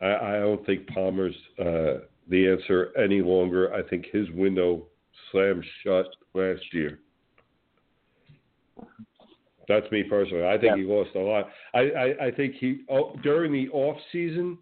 I, 0.02 0.16
I 0.16 0.40
don't 0.40 0.66
think 0.66 0.88
Palmer's. 0.88 1.36
Uh, 1.60 2.06
the 2.30 2.50
answer 2.50 2.92
any 2.98 3.22
longer. 3.22 3.74
I 3.74 3.84
think 3.84 4.08
his 4.12 4.30
window 4.32 4.88
slammed 5.32 5.66
shut 5.84 6.08
last 6.34 6.64
year. 6.74 7.00
That's 9.68 9.90
me 9.92 10.04
personally. 10.04 10.46
I 10.46 10.58
think 10.58 10.78
Yeah. 10.78 10.78
he 10.78 10.84
lost 10.84 11.16
a 11.16 11.20
lot. 11.20 11.50
I, 11.74 11.80
I, 11.80 12.26
I 12.28 12.32
think 12.32 12.56
he 12.56 12.84
oh, 12.90 13.16
during 13.24 13.52
the 13.52 13.70
off 13.70 13.98
season 14.12 14.58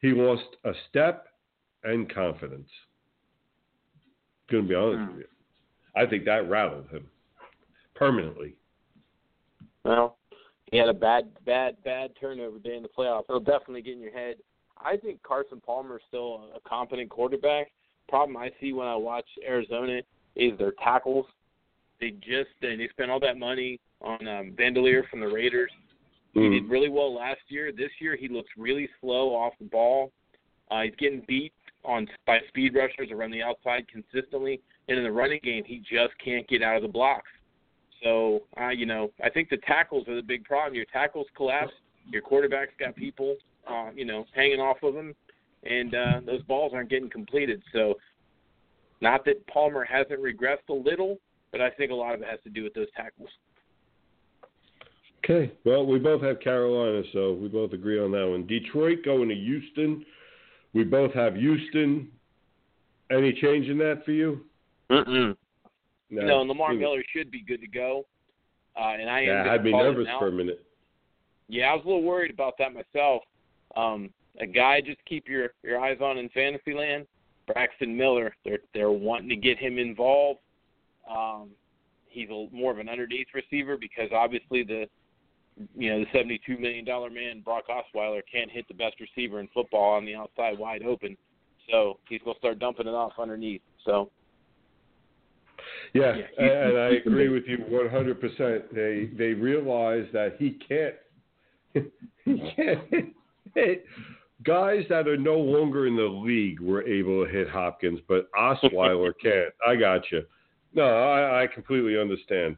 he 0.00 0.12
lost 0.12 0.56
a 0.64 0.72
step 0.88 1.26
and 1.84 2.12
confidence. 2.12 2.70
Gonna 4.50 4.62
be 4.62 4.74
honest 4.74 4.98
Hmm. 5.00 5.08
with 5.08 5.18
you. 5.18 5.26
I 5.94 6.06
think 6.06 6.24
that 6.24 6.48
rattled 6.48 6.88
him 6.88 7.10
permanently. 7.94 8.54
Well, 9.84 10.18
he 10.70 10.78
had 10.78 10.88
a 10.88 10.94
bad, 10.94 11.28
bad, 11.44 11.82
bad 11.84 12.12
turnover 12.18 12.58
day 12.58 12.76
in 12.76 12.82
the 12.82 12.88
playoffs. 12.88 13.24
It'll 13.28 13.40
definitely 13.40 13.82
get 13.82 13.94
in 13.94 14.00
your 14.00 14.12
head. 14.12 14.36
I 14.84 14.96
think 14.96 15.22
Carson 15.22 15.60
Palmer 15.64 15.96
is 15.96 16.02
still 16.08 16.44
a 16.54 16.68
competent 16.68 17.10
quarterback. 17.10 17.70
Problem 18.08 18.36
I 18.36 18.50
see 18.60 18.72
when 18.72 18.86
I 18.86 18.96
watch 18.96 19.26
Arizona 19.46 20.00
is 20.36 20.58
their 20.58 20.72
tackles. 20.82 21.26
They 22.00 22.10
just 22.10 22.50
they 22.60 22.76
they 22.76 22.88
spent 22.88 23.10
all 23.10 23.20
that 23.20 23.38
money 23.38 23.78
on 24.00 24.26
um, 24.26 24.52
Bandolier 24.56 25.04
from 25.10 25.20
the 25.20 25.28
Raiders. 25.28 25.70
He 26.32 26.40
Mm. 26.40 26.52
did 26.52 26.70
really 26.70 26.88
well 26.88 27.12
last 27.12 27.40
year. 27.48 27.72
This 27.72 27.90
year 28.00 28.16
he 28.16 28.28
looks 28.28 28.50
really 28.56 28.88
slow 29.00 29.34
off 29.34 29.52
the 29.58 29.64
ball. 29.66 30.12
Uh, 30.70 30.82
he's 30.82 30.94
getting 30.96 31.22
beat 31.26 31.52
on 31.84 32.08
by 32.26 32.38
speed 32.48 32.74
rushers 32.74 33.10
around 33.10 33.32
the 33.32 33.42
outside 33.42 33.86
consistently, 33.88 34.60
and 34.88 34.96
in 34.96 35.04
the 35.04 35.10
running 35.10 35.40
game 35.42 35.64
he 35.64 35.78
just 35.78 36.16
can't 36.24 36.46
get 36.48 36.62
out 36.62 36.76
of 36.76 36.82
the 36.82 36.88
blocks. 36.88 37.28
So, 38.02 38.44
uh, 38.58 38.68
you 38.68 38.86
know, 38.86 39.10
I 39.22 39.28
think 39.28 39.50
the 39.50 39.58
tackles 39.58 40.08
are 40.08 40.14
the 40.14 40.22
big 40.22 40.44
problem. 40.44 40.74
Your 40.74 40.86
tackles 40.86 41.26
collapse. 41.36 41.72
Your 42.08 42.22
quarterback's 42.22 42.72
got 42.78 42.96
people, 42.96 43.36
uh, 43.68 43.90
you 43.94 44.04
know, 44.04 44.24
hanging 44.34 44.60
off 44.60 44.78
of 44.82 44.94
him, 44.94 45.14
and 45.64 45.94
uh, 45.94 46.20
those 46.24 46.42
balls 46.42 46.72
aren't 46.74 46.90
getting 46.90 47.10
completed. 47.10 47.62
So, 47.72 47.94
not 49.00 49.24
that 49.24 49.46
Palmer 49.46 49.84
hasn't 49.84 50.20
regressed 50.20 50.68
a 50.68 50.74
little, 50.74 51.18
but 51.52 51.60
I 51.60 51.70
think 51.70 51.90
a 51.90 51.94
lot 51.94 52.14
of 52.14 52.22
it 52.22 52.28
has 52.28 52.40
to 52.44 52.50
do 52.50 52.62
with 52.64 52.74
those 52.74 52.88
tackles. 52.96 53.28
Okay. 55.24 55.52
Well, 55.64 55.86
we 55.86 55.98
both 55.98 56.22
have 56.22 56.40
Carolina, 56.40 57.02
so 57.12 57.34
we 57.34 57.48
both 57.48 57.72
agree 57.72 58.02
on 58.02 58.10
that 58.12 58.26
one. 58.26 58.46
Detroit 58.46 58.98
going 59.04 59.28
to 59.28 59.34
Houston. 59.34 60.04
We 60.72 60.84
both 60.84 61.12
have 61.12 61.36
Houston. 61.36 62.08
Any 63.10 63.32
change 63.32 63.66
in 63.68 63.76
that 63.78 64.02
for 64.04 64.12
you? 64.12 64.40
Mm-mm. 64.90 65.36
No. 66.10 66.22
No, 66.22 66.40
and 66.40 66.48
Lamar. 66.48 66.74
Miller 66.74 67.02
should 67.14 67.30
be 67.30 67.42
good 67.42 67.60
to 67.60 67.68
go. 67.68 68.06
Uh, 68.76 68.94
and 68.98 69.10
I 69.10 69.20
am 69.20 69.26
Yeah, 69.26 69.38
gonna 69.38 69.50
had 69.50 69.64
me 69.64 69.72
nervous 69.72 70.08
for 70.18 70.28
a 70.28 70.32
minute. 70.32 70.64
Yeah, 71.48 71.72
I 71.72 71.74
was 71.74 71.84
a 71.84 71.88
little 71.88 72.02
worried 72.02 72.30
about 72.30 72.54
that 72.58 72.72
myself. 72.72 73.22
Um, 73.76 74.10
a 74.40 74.46
guy 74.46 74.80
just 74.80 75.04
keep 75.06 75.28
your 75.28 75.50
your 75.62 75.80
eyes 75.80 75.98
on 76.00 76.18
in 76.18 76.28
Fantasyland, 76.30 77.06
Braxton 77.46 77.96
Miller. 77.96 78.34
They're 78.44 78.60
they're 78.74 78.90
wanting 78.90 79.28
to 79.28 79.36
get 79.36 79.58
him 79.58 79.78
involved. 79.78 80.40
Um, 81.10 81.50
he's 82.06 82.28
a, 82.30 82.46
more 82.52 82.72
of 82.72 82.78
an 82.78 82.88
underneath 82.88 83.28
receiver 83.34 83.76
because 83.76 84.10
obviously 84.12 84.62
the 84.62 84.86
you 85.76 85.90
know 85.90 86.00
the 86.00 86.06
seventy-two 86.12 86.58
million 86.58 86.84
dollar 86.84 87.10
man 87.10 87.40
Brock 87.40 87.64
Osweiler 87.68 88.22
can't 88.30 88.50
hit 88.50 88.66
the 88.68 88.74
best 88.74 88.96
receiver 89.00 89.40
in 89.40 89.48
football 89.52 89.94
on 89.94 90.04
the 90.04 90.14
outside 90.14 90.58
wide 90.58 90.82
open. 90.82 91.16
So 91.70 91.98
he's 92.08 92.20
gonna 92.24 92.38
start 92.38 92.58
dumping 92.58 92.86
it 92.86 92.94
off 92.94 93.12
underneath. 93.18 93.62
So 93.84 94.10
Yeah, 95.92 96.16
Yeah, 96.16 96.24
and, 96.38 96.72
Houston- 96.72 96.78
I 96.78 96.88
agree 96.96 97.28
with 97.28 97.44
you 97.46 97.58
100%. 97.58 98.72
They 98.72 99.10
they 99.16 99.32
realize 99.34 100.06
that 100.12 100.36
he 100.38 100.52
can't 100.52 100.94
he 102.24 102.52
can't 102.56 103.14
hit. 103.54 103.84
Guys 104.42 104.84
that 104.88 105.06
are 105.06 105.18
no 105.18 105.36
longer 105.36 105.86
in 105.86 105.96
the 105.96 106.02
league 106.02 106.60
were 106.60 106.82
able 106.82 107.24
to 107.24 107.30
hit 107.30 107.48
Hopkins, 107.48 108.00
but 108.08 108.30
Osweiler 108.32 109.12
can't. 109.22 109.52
I 109.66 109.76
got 109.76 110.10
you. 110.10 110.22
No, 110.74 110.84
I, 110.84 111.42
I 111.42 111.46
completely 111.46 111.98
understand. 111.98 112.56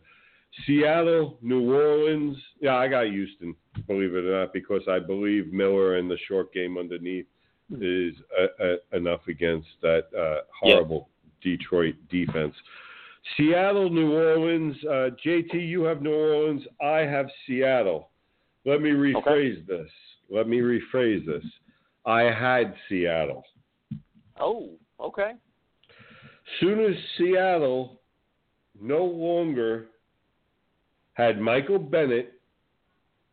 Seattle, 0.66 1.38
New 1.42 1.72
Orleans. 1.74 2.36
Yeah, 2.60 2.76
I 2.76 2.86
got 2.86 3.06
Houston, 3.06 3.54
believe 3.86 4.14
it 4.14 4.24
or 4.24 4.40
not, 4.40 4.52
because 4.52 4.82
I 4.88 4.98
believe 4.98 5.52
Miller 5.52 5.96
and 5.96 6.10
the 6.10 6.18
short 6.28 6.52
game 6.52 6.76
underneath 6.76 7.26
is 7.80 8.14
uh 8.38 8.62
uh 8.62 8.96
enough 8.96 9.20
against 9.28 9.68
that 9.80 10.04
uh, 10.16 10.42
horrible 10.60 11.08
Detroit 11.42 11.94
defense. 12.10 12.54
Seattle, 13.36 13.88
New 13.88 14.12
Orleans. 14.12 14.76
Uh, 14.84 15.10
JT, 15.24 15.54
you 15.54 15.84
have 15.84 16.02
New 16.02 16.12
Orleans. 16.12 16.62
I 16.82 16.98
have 16.98 17.26
Seattle. 17.46 18.10
Let 18.64 18.80
me 18.80 18.90
rephrase 18.90 19.66
this. 19.66 19.90
Let 20.32 20.48
me 20.48 20.60
rephrase 20.60 21.26
this. 21.26 21.44
I 22.06 22.22
had 22.22 22.74
Seattle. 22.88 23.44
oh, 24.40 24.70
okay. 24.98 25.32
Soon 26.58 26.80
as 26.80 26.96
Seattle 27.16 28.00
no 28.80 29.04
longer 29.04 29.88
had 31.12 31.38
Michael 31.38 31.78
Bennett 31.78 32.32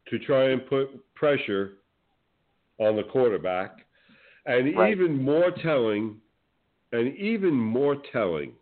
to 0.09 0.19
try 0.19 0.49
and 0.49 0.67
put 0.67 0.89
pressure 1.15 1.77
on 2.80 2.97
the 2.97 3.03
quarterback, 3.03 3.85
and 4.45 4.76
Right. 4.76 4.91
even 4.91 5.21
more 5.23 5.51
telling, 5.51 6.19
and 6.91 7.15
even 7.15 7.53
more 7.53 7.95
telling, 8.11 8.55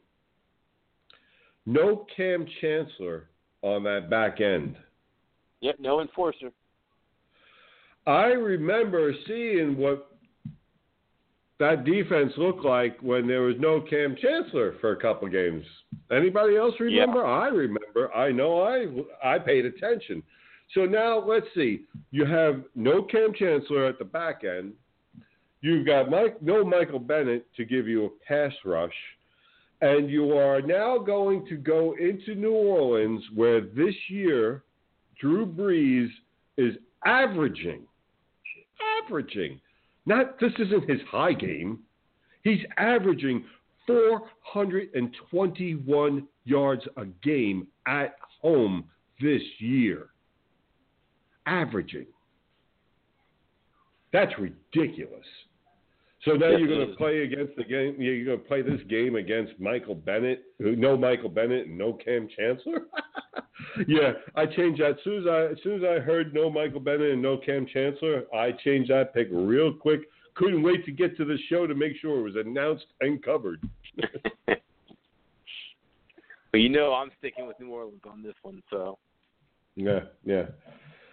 no 1.65 2.05
Kam 2.15 2.45
Chancellor 2.61 3.29
on 3.63 3.83
that 3.83 4.09
back 4.11 4.41
end. 4.41 4.77
Yep, 5.61 5.79
no 5.79 6.01
enforcer. 6.01 6.51
I 8.07 8.27
remember 8.27 9.13
seeing 9.27 9.77
what 9.77 10.09
that 11.59 11.83
defense 11.83 12.31
looked 12.37 12.63
like 12.63 12.97
when 13.01 13.27
there 13.27 13.41
was 13.41 13.55
no 13.59 13.81
Kam 13.81 14.15
Chancellor 14.21 14.75
for 14.79 14.91
a 14.91 14.95
couple 14.95 15.27
games. 15.27 15.65
Anybody 16.11 16.55
else 16.55 16.73
remember? 16.79 17.25
I 17.25 17.47
remember. 17.47 18.13
I 18.15 18.31
know 18.31 18.61
I 18.61 18.87
I 19.35 19.39
paid 19.39 19.65
attention. 19.65 20.23
So 20.73 20.85
now 20.85 21.19
let's 21.19 21.47
see. 21.55 21.81
You 22.11 22.25
have 22.25 22.63
no 22.75 23.01
Kam 23.01 23.33
Chancellor 23.33 23.85
at 23.85 23.99
the 23.99 24.05
back 24.05 24.43
end. 24.43 24.73
You've 25.61 25.85
got 25.85 26.09
Mike, 26.09 26.41
no 26.41 26.63
Michael 26.63 26.99
Bennett 26.99 27.47
to 27.55 27.65
give 27.65 27.87
you 27.87 28.05
a 28.05 28.09
pass 28.27 28.53
rush. 28.63 28.93
And 29.81 30.09
you 30.09 30.37
are 30.37 30.61
now 30.61 30.97
going 30.97 31.45
to 31.47 31.55
go 31.55 31.95
into 31.99 32.35
New 32.35 32.53
Orleans 32.53 33.23
where 33.35 33.61
this 33.61 33.95
year 34.09 34.63
Drew 35.19 35.45
Brees 35.45 36.09
is 36.57 36.75
averaging, 37.05 37.86
averaging, 39.07 39.59
not 40.05 40.39
this 40.39 40.53
isn't 40.59 40.87
his 40.89 41.01
high 41.09 41.33
game. 41.33 41.79
He's 42.43 42.61
averaging 42.77 43.43
421 43.85 46.27
yards 46.45 46.83
a 46.97 47.05
game 47.23 47.67
at 47.87 48.15
home 48.41 48.85
this 49.21 49.41
year. 49.59 50.07
Averaging. 51.45 52.07
That's 54.13 54.31
ridiculous. 54.39 55.25
So 56.25 56.31
now 56.31 56.49
Yes, 56.49 56.59
you're 56.59 56.67
going 56.67 56.89
to 56.89 56.95
play 56.95 57.23
against 57.23 57.55
the 57.55 57.63
game. 57.63 57.95
You're 57.99 58.25
going 58.25 58.39
to 58.39 58.43
play 58.43 58.61
this 58.61 58.81
game 58.89 59.15
against 59.15 59.53
Michael 59.59 59.95
Bennett, 59.95 60.45
who 60.57 60.75
no 60.75 60.97
Michael 60.97 61.29
Bennett 61.29 61.67
and 61.67 61.77
no 61.77 61.93
Kam 61.93 62.27
Chancellor. 62.35 62.81
yeah, 63.87 64.13
I 64.35 64.45
changed 64.47 64.81
that 64.81 64.91
as 64.91 64.95
soon 65.03 65.19
as 65.19 65.27
I 65.27 65.45
as 65.51 65.57
soon 65.63 65.83
as 65.83 65.83
I 65.83 65.99
heard 65.99 66.33
no 66.33 66.49
Michael 66.49 66.79
Bennett 66.79 67.11
and 67.11 67.21
no 67.21 67.37
Kam 67.37 67.67
Chancellor. 67.71 68.23
I 68.33 68.51
changed 68.63 68.89
that 68.89 69.13
pick 69.13 69.27
real 69.31 69.71
quick. 69.73 70.01
Couldn't 70.33 70.63
wait 70.63 70.85
to 70.85 70.91
get 70.91 71.17
to 71.17 71.25
the 71.25 71.37
show 71.49 71.67
to 71.67 71.75
make 71.75 71.93
sure 72.01 72.19
it 72.19 72.23
was 72.23 72.35
announced 72.35 72.85
and 73.01 73.23
covered. 73.23 73.61
but 74.45 74.57
you 76.53 76.69
know 76.69 76.93
I'm 76.93 77.11
sticking 77.19 77.47
with 77.47 77.59
New 77.59 77.69
Orleans 77.69 78.01
on 78.09 78.23
this 78.23 78.35
one, 78.41 78.63
so 78.69 78.97
Yeah, 79.75 80.01
yeah. 80.25 80.45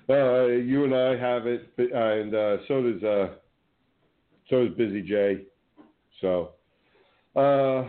Uh, 0.08 0.46
you 0.46 0.84
and 0.84 0.94
I 0.94 1.16
have 1.16 1.46
it, 1.46 1.70
and 1.78 2.34
uh, 2.34 2.56
so 2.68 2.82
does 2.82 3.02
uh, 3.02 3.34
so 4.50 4.66
does 4.66 4.76
Busy 4.76 5.02
Jay. 5.02 5.42
So, 6.20 6.52
uh, 7.36 7.84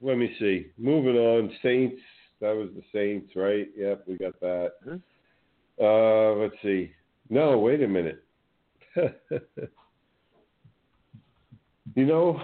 let 0.00 0.18
me 0.18 0.34
see. 0.38 0.66
Moving 0.78 1.16
on, 1.16 1.50
Saints. 1.62 2.00
That 2.40 2.54
was 2.54 2.68
the 2.74 2.82
Saints, 2.92 3.34
right? 3.34 3.68
Yep, 3.76 4.04
we 4.06 4.16
got 4.16 4.38
that. 4.40 4.72
Mhm. 4.86 5.02
Uh, 5.80 6.34
let's 6.40 6.60
see. 6.62 6.92
No, 7.28 7.58
wait 7.58 7.82
a 7.82 7.88
minute. 7.88 8.22
you 11.94 12.06
know, 12.06 12.40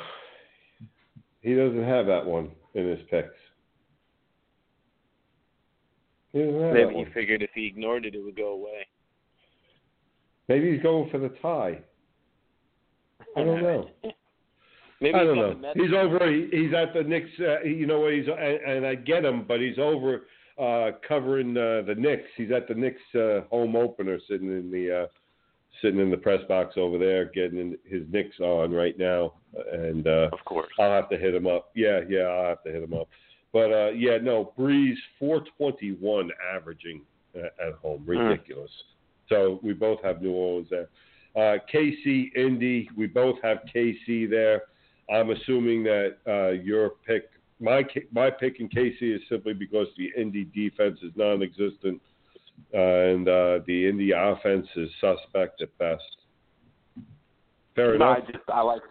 he 1.40 1.54
doesn't 1.54 1.84
have 1.84 2.06
that 2.06 2.24
one 2.24 2.50
in 2.74 2.88
his 2.88 3.00
picks. 3.10 3.28
He 6.32 6.38
maybe 6.40 6.94
he 6.94 7.04
figured 7.12 7.42
if 7.42 7.50
he 7.54 7.66
ignored 7.66 8.06
it, 8.06 8.14
it 8.14 8.24
would 8.24 8.36
go 8.36 8.52
away. 8.52 8.86
Maybe 10.48 10.72
he's 10.72 10.82
going 10.82 11.10
for 11.10 11.18
the 11.18 11.28
tie. 11.40 11.80
I 13.36 13.44
don't 13.44 13.62
know. 13.62 13.88
Maybe 15.00 15.14
I 15.14 15.24
don't 15.24 15.36
know. 15.60 15.72
He's 15.74 15.92
over. 15.92 16.30
He, 16.30 16.48
he's 16.52 16.74
at 16.74 16.94
the 16.94 17.02
Knicks. 17.02 17.30
Uh, 17.40 17.62
you 17.62 17.86
know 17.86 18.00
what? 18.00 18.12
He's 18.12 18.26
and, 18.28 18.76
and 18.76 18.86
I 18.86 18.94
get 18.94 19.24
him, 19.24 19.44
but 19.46 19.60
he's 19.60 19.78
over 19.78 20.26
uh, 20.58 20.92
covering 21.06 21.56
uh, 21.56 21.82
the 21.86 21.94
Knicks. 21.96 22.28
He's 22.36 22.52
at 22.52 22.68
the 22.68 22.74
Knicks 22.74 23.00
uh, 23.14 23.40
home 23.50 23.74
opener, 23.74 24.18
sitting 24.28 24.48
in 24.48 24.70
the 24.70 25.02
uh, 25.02 25.06
sitting 25.80 26.00
in 26.00 26.10
the 26.10 26.16
press 26.16 26.40
box 26.48 26.74
over 26.76 26.98
there, 26.98 27.24
getting 27.26 27.58
in 27.58 27.78
his 27.84 28.02
Knicks 28.10 28.38
on 28.40 28.70
right 28.70 28.96
now. 28.98 29.34
And 29.72 30.06
uh, 30.06 30.28
Of 30.32 30.44
course. 30.44 30.72
I'll 30.78 30.92
have 30.92 31.08
to 31.10 31.18
hit 31.18 31.34
him 31.34 31.46
up. 31.46 31.70
Yeah, 31.74 32.00
yeah, 32.08 32.22
I'll 32.22 32.48
have 32.50 32.62
to 32.64 32.70
hit 32.70 32.82
him 32.82 32.94
up. 32.94 33.08
But 33.52 33.72
uh, 33.72 33.90
yeah, 33.90 34.18
no, 34.22 34.52
Brees 34.58 34.94
421 35.18 36.30
averaging 36.54 37.02
at, 37.34 37.52
at 37.66 37.74
home. 37.82 38.04
Mm. 38.06 38.30
Ridiculous. 38.30 38.70
So 39.28 39.60
we 39.62 39.72
both 39.72 40.02
have 40.02 40.22
New 40.22 40.32
Orleans 40.32 40.68
there. 40.70 40.88
Uh, 41.34 41.56
KC, 41.72 42.34
Indy, 42.36 42.88
we 42.96 43.06
both 43.06 43.36
have 43.42 43.58
KC 43.74 44.28
there. 44.28 44.62
I'm 45.10 45.30
assuming 45.30 45.82
that 45.84 46.16
uh, 46.26 46.50
your 46.50 46.90
pick, 47.06 47.30
my 47.60 47.84
my 48.12 48.30
pick 48.30 48.60
in 48.60 48.68
KC 48.68 49.16
is 49.16 49.20
simply 49.28 49.54
because 49.54 49.86
the 49.96 50.10
Indy 50.20 50.44
defense 50.44 50.98
is 51.02 51.12
non-existent 51.16 52.00
uh, 52.74 52.78
and 52.78 53.28
uh, 53.28 53.58
the 53.66 53.88
Indy 53.88 54.12
offense 54.12 54.66
is 54.76 54.88
suspect 55.00 55.60
at 55.62 55.76
best. 55.78 56.02
Fair 57.74 57.94
enough. 57.94 58.18
No, 58.18 58.24
I 58.24 58.32
just 58.32 58.48
I 58.48 58.60
like 58.60 58.82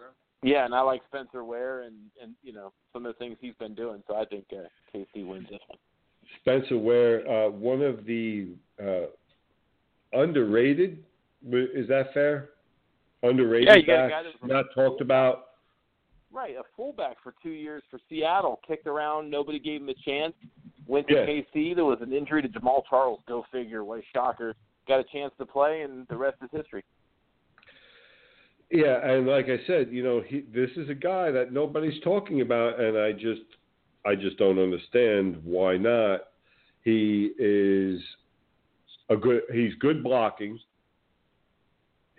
yeah, 0.42 0.64
and 0.64 0.74
I 0.74 0.80
like 0.80 1.02
Spencer 1.08 1.44
Ware 1.44 1.82
and 1.82 1.94
and 2.20 2.34
you 2.42 2.52
know 2.52 2.72
some 2.92 3.06
of 3.06 3.14
the 3.14 3.18
things 3.18 3.36
he's 3.40 3.54
been 3.54 3.74
doing. 3.74 4.02
So 4.08 4.16
I 4.16 4.24
think 4.24 4.44
uh, 4.52 4.66
KC 4.94 5.26
wins 5.26 5.46
this 5.48 5.60
one. 5.68 5.78
Spencer 6.40 6.78
Ware, 6.78 7.28
uh, 7.28 7.50
one 7.50 7.82
of 7.82 8.04
the 8.04 8.48
uh, 8.82 9.06
underrated. 10.12 11.04
Is 11.44 11.88
that 11.88 12.12
fair? 12.14 12.50
Underrated 13.22 13.68
Yeah, 13.68 13.76
you 13.76 13.86
got 13.86 14.06
a 14.06 14.08
guy 14.08 14.22
that 14.22 14.46
not 14.46 14.66
talked 14.74 15.00
about. 15.00 15.44
Right, 16.32 16.54
a 16.56 16.62
fullback 16.76 17.16
for 17.22 17.34
two 17.42 17.50
years 17.50 17.82
for 17.90 18.00
Seattle, 18.08 18.60
kicked 18.66 18.86
around, 18.86 19.30
nobody 19.30 19.58
gave 19.58 19.82
him 19.82 19.90
a 19.90 19.94
chance. 19.94 20.34
Went 20.86 21.06
to 21.08 21.14
Yeah. 21.14 21.26
KC, 21.26 21.74
there 21.74 21.84
was 21.84 22.00
an 22.00 22.12
injury 22.12 22.42
to 22.42 22.48
Jamaal 22.48 22.82
Charles. 22.88 23.20
Go 23.26 23.42
figure, 23.52 23.84
what 23.84 23.98
a 24.00 24.02
shocker. 24.14 24.54
Got 24.88 25.00
a 25.00 25.04
chance 25.04 25.32
to 25.38 25.46
play, 25.46 25.82
and 25.82 26.06
the 26.08 26.16
rest 26.16 26.38
is 26.42 26.50
history. 26.50 26.82
Yeah, 28.70 29.06
and 29.06 29.26
like 29.26 29.50
I 29.50 29.58
said, 29.66 29.92
you 29.92 30.02
know, 30.02 30.22
he, 30.26 30.46
this 30.52 30.70
is 30.76 30.88
a 30.88 30.94
guy 30.94 31.30
that 31.30 31.52
nobody's 31.52 32.00
talking 32.02 32.40
about, 32.40 32.80
and 32.80 32.96
I 32.96 33.12
just, 33.12 33.42
I 34.06 34.14
just 34.14 34.38
don't 34.38 34.58
understand 34.58 35.38
why 35.44 35.76
not. 35.76 36.22
He 36.82 37.32
is 37.38 38.00
a 39.10 39.16
good. 39.16 39.42
He's 39.52 39.74
good 39.74 40.02
blocking. 40.02 40.58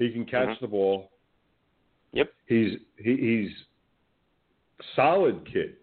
He 0.04 0.12
can 0.12 0.26
catch 0.26 0.50
Mhm. 0.50 0.60
the 0.60 0.68
ball. 0.68 1.12
Yep. 2.12 2.34
He's 2.48 2.80
he, 2.98 3.16
he's 3.16 3.66
solid 4.96 5.46
kid. 5.46 5.78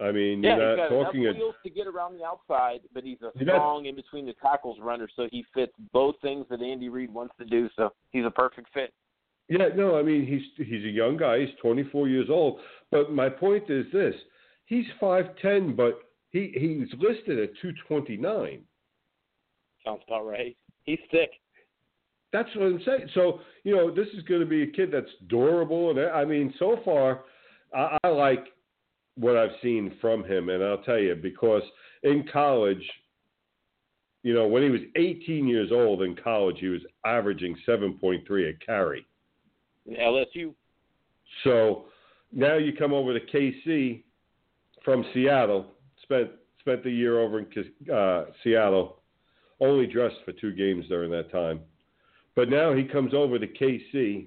I 0.00 0.10
mean, 0.10 0.42
Yeah, 0.42 0.56
you're 0.56 0.70
he's 0.70 0.76
not 0.78 0.88
got 0.90 1.04
talking. 1.04 1.22
enough 1.22 1.36
A, 1.36 1.38
wheels 1.38 1.54
to 1.62 1.70
get 1.70 1.86
around 1.86 2.18
the 2.18 2.24
outside, 2.24 2.80
but 2.92 3.04
he's 3.04 3.22
a 3.22 3.30
strong 3.40 3.86
in 3.86 3.94
between 3.94 4.26
the 4.26 4.32
tackles 4.34 4.80
runner, 4.80 5.08
so 5.14 5.28
he 5.30 5.44
fits 5.54 5.72
both 5.92 6.18
things 6.20 6.44
that 6.48 6.60
Andy 6.60 6.88
Reid 6.88 7.12
wants 7.14 7.36
to 7.38 7.44
do. 7.44 7.68
So 7.76 7.92
he's 8.10 8.24
a 8.24 8.30
perfect 8.30 8.68
fit. 8.74 8.92
Yeah, 9.48 9.68
no, 9.76 9.96
I 9.96 10.02
mean 10.02 10.26
he's 10.26 10.42
he's 10.56 10.84
a 10.84 10.88
young 10.90 11.16
guy. 11.16 11.40
He's 11.46 11.54
24 11.60 12.08
years 12.08 12.30
old. 12.30 12.60
But 12.90 13.12
my 13.12 13.28
point 13.28 13.70
is 13.70 13.90
this: 13.92 14.14
he's 14.66 14.86
5'10", 15.00 15.76
but 15.76 16.02
he 16.30 16.48
he's 16.48 16.92
listed 16.98 17.38
at 17.38 17.54
229. 17.58 18.66
Sounds 19.84 20.02
about 20.08 20.26
right. 20.26 20.56
He's 20.84 21.00
thick. 21.12 21.30
That's 22.32 22.48
what 22.56 22.66
I'm 22.66 22.80
saying. 22.84 23.08
So 23.14 23.40
you 23.64 23.76
know, 23.76 23.94
this 23.94 24.08
is 24.16 24.22
going 24.24 24.40
to 24.40 24.46
be 24.46 24.62
a 24.62 24.66
kid 24.66 24.90
that's 24.92 25.10
durable, 25.28 25.90
and 25.90 26.00
I 26.10 26.24
mean, 26.24 26.52
so 26.58 26.78
far, 26.84 27.24
I, 27.74 27.98
I 28.04 28.08
like 28.08 28.46
what 29.16 29.36
I've 29.36 29.50
seen 29.62 29.94
from 30.00 30.24
him, 30.24 30.48
and 30.48 30.62
I'll 30.62 30.82
tell 30.82 30.98
you 30.98 31.14
because 31.14 31.62
in 32.02 32.26
college. 32.32 32.82
You 34.24 34.34
know, 34.34 34.46
when 34.46 34.62
he 34.62 34.70
was 34.70 34.82
18 34.94 35.48
years 35.48 35.72
old 35.72 36.00
in 36.02 36.14
college, 36.14 36.58
he 36.60 36.68
was 36.68 36.82
averaging 37.04 37.56
7.3 37.66 38.22
a 38.50 38.64
carry. 38.64 39.04
LSU. 39.90 40.54
So 41.44 41.86
now 42.32 42.56
you 42.56 42.72
come 42.72 42.92
over 42.92 43.18
to 43.18 43.26
KC 43.26 44.02
from 44.84 45.04
Seattle. 45.12 45.66
Spent 46.02 46.30
spent 46.60 46.84
the 46.84 46.90
year 46.90 47.20
over 47.20 47.40
in 47.40 47.46
uh, 47.92 48.26
Seattle. 48.42 49.00
Only 49.60 49.86
dressed 49.86 50.16
for 50.24 50.32
two 50.32 50.52
games 50.52 50.86
during 50.88 51.10
that 51.12 51.30
time, 51.30 51.60
but 52.34 52.48
now 52.48 52.72
he 52.72 52.84
comes 52.84 53.14
over 53.14 53.38
to 53.38 53.46
KC. 53.46 54.26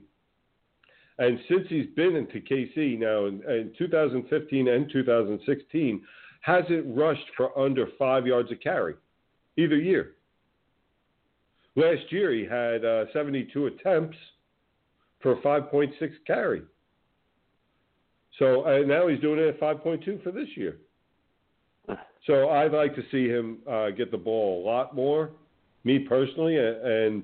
And 1.18 1.40
since 1.48 1.68
he's 1.70 1.88
been 1.96 2.16
into 2.16 2.40
KC 2.40 3.00
now 3.00 3.26
in, 3.26 3.42
in 3.50 3.72
2015 3.78 4.68
and 4.68 4.90
2016, 4.92 6.02
hasn't 6.42 6.98
rushed 6.98 7.26
for 7.36 7.58
under 7.58 7.88
five 7.98 8.28
yards 8.28 8.52
a 8.52 8.56
carry 8.56 8.96
either 9.58 9.78
year. 9.78 10.12
Last 11.76 12.12
year 12.12 12.32
he 12.34 12.46
had 12.46 12.86
uh, 12.86 13.06
72 13.14 13.68
attempts 13.68 14.18
for 15.22 15.38
5.6 15.38 15.92
carry. 16.28 16.62
So 18.38 18.64
uh, 18.64 18.86
now 18.86 19.08
he's 19.08 19.20
doing 19.22 19.40
it 19.40 19.48
at 19.48 19.60
5.2 19.60 20.24
for 20.24 20.32
this 20.32 20.48
year. 20.56 20.78
So 22.28 22.50
I'd 22.50 22.72
like 22.72 22.96
to 22.96 23.04
see 23.12 23.28
him 23.28 23.60
uh, 23.70 23.92
get 23.92 24.12
the 24.12 24.18
ball 24.18 24.64
a 24.64 24.66
lot 24.66 24.96
more, 24.96 25.32
me 25.84 26.00
personally, 26.00 26.58
and 26.58 27.24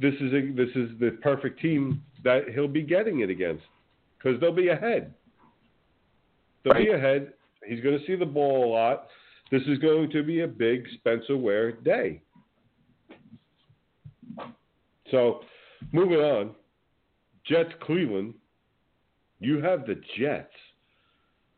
this 0.00 0.14
is 0.14 0.32
a, 0.32 0.52
this 0.52 0.70
is 0.74 0.90
the 0.98 1.18
perfect 1.22 1.60
team 1.60 2.02
that 2.24 2.44
he'll 2.54 2.68
be 2.68 2.82
getting 2.82 3.20
it 3.20 3.30
against 3.30 3.64
because 4.18 4.40
they'll 4.40 4.52
be 4.52 4.68
ahead. 4.68 5.12
They'll 6.64 6.74
be 6.74 6.90
ahead. 6.90 7.32
He's 7.66 7.80
going 7.80 7.98
to 7.98 8.06
see 8.06 8.16
the 8.16 8.26
ball 8.26 8.64
a 8.64 8.70
lot. 8.72 9.06
This 9.50 9.62
is 9.68 9.78
going 9.78 10.10
to 10.10 10.22
be 10.22 10.40
a 10.40 10.46
big 10.46 10.84
Spencer 10.94 11.36
Ware 11.36 11.72
day. 11.72 12.22
So, 15.10 15.40
moving 15.92 16.18
on, 16.18 16.54
Jets 17.46 17.70
Cleveland. 17.82 18.34
You 19.38 19.60
have 19.60 19.86
the 19.86 20.00
Jets. 20.18 20.48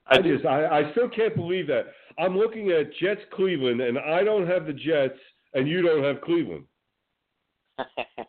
I, 0.09 0.21
do. 0.21 0.35
just 0.35 0.47
I, 0.47 0.67
I 0.67 0.91
still 0.93 1.09
can't 1.09 1.35
believe 1.35 1.67
that. 1.69 1.87
I'm 2.19 2.37
looking 2.37 2.71
at 2.71 2.95
Jets 3.01 3.21
Cleveland 3.33 3.81
and 3.81 3.99
I 3.99 4.25
don't 4.25 4.47
have 4.47 4.67
the 4.67 4.73
Jets 4.73 5.19
and 5.55 5.69
you 5.69 5.83
don't 5.83 6.03
have 6.03 6.21
Cleveland. 6.21 6.65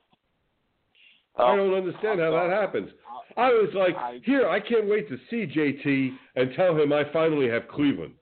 I 1.37 1.55
don't 1.55 1.73
understand 1.73 2.19
how 2.19 2.31
that 2.31 2.49
happens. 2.49 2.89
I 3.35 3.49
was 3.49 3.69
like, 3.75 4.23
here, 4.23 4.49
I 4.49 4.59
can't 4.59 4.89
wait 4.89 5.07
to 5.09 5.17
see 5.29 5.45
JT 5.45 6.15
and 6.35 6.53
tell 6.55 6.75
him 6.75 6.91
I 6.91 7.03
finally 7.13 7.47
have 7.49 7.67
Cleveland. 7.67 8.13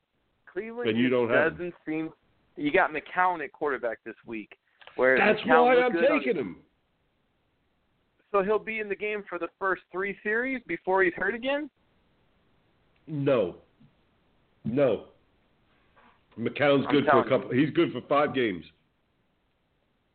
Cleveland 0.52 0.90
And 0.90 1.00
you 1.00 1.10
don't 1.10 1.30
have 1.30 1.54
doesn't 1.54 1.74
seem. 1.86 2.12
You 2.58 2.72
got 2.72 2.92
McCown 2.92 3.44
at 3.44 3.52
quarterback 3.52 4.00
this 4.06 4.16
week. 4.26 4.58
Where 4.96 5.18
That's 5.18 5.40
McCown 5.42 5.66
why 5.66 5.76
I'm 5.76 5.94
taking 5.94 6.36
him. 6.36 6.58
So 8.32 8.44
he'll 8.44 8.60
be 8.60 8.80
in 8.80 8.90
the 8.90 8.96
game 8.96 9.24
for 9.30 9.40
the 9.40 9.48
first 9.60 9.84
three 9.92 10.18
series 10.24 10.62
before 10.68 11.04
he's 11.04 11.14
hurt 11.16 11.36
again. 11.36 11.70
No. 13.08 13.56
No. 14.66 15.06
McCown's 16.38 16.86
good 16.92 17.06
for 17.06 17.20
a 17.22 17.30
couple. 17.30 17.52
He's 17.52 17.70
good 17.70 17.94
for 17.94 18.02
five 18.10 18.34
games. 18.34 18.66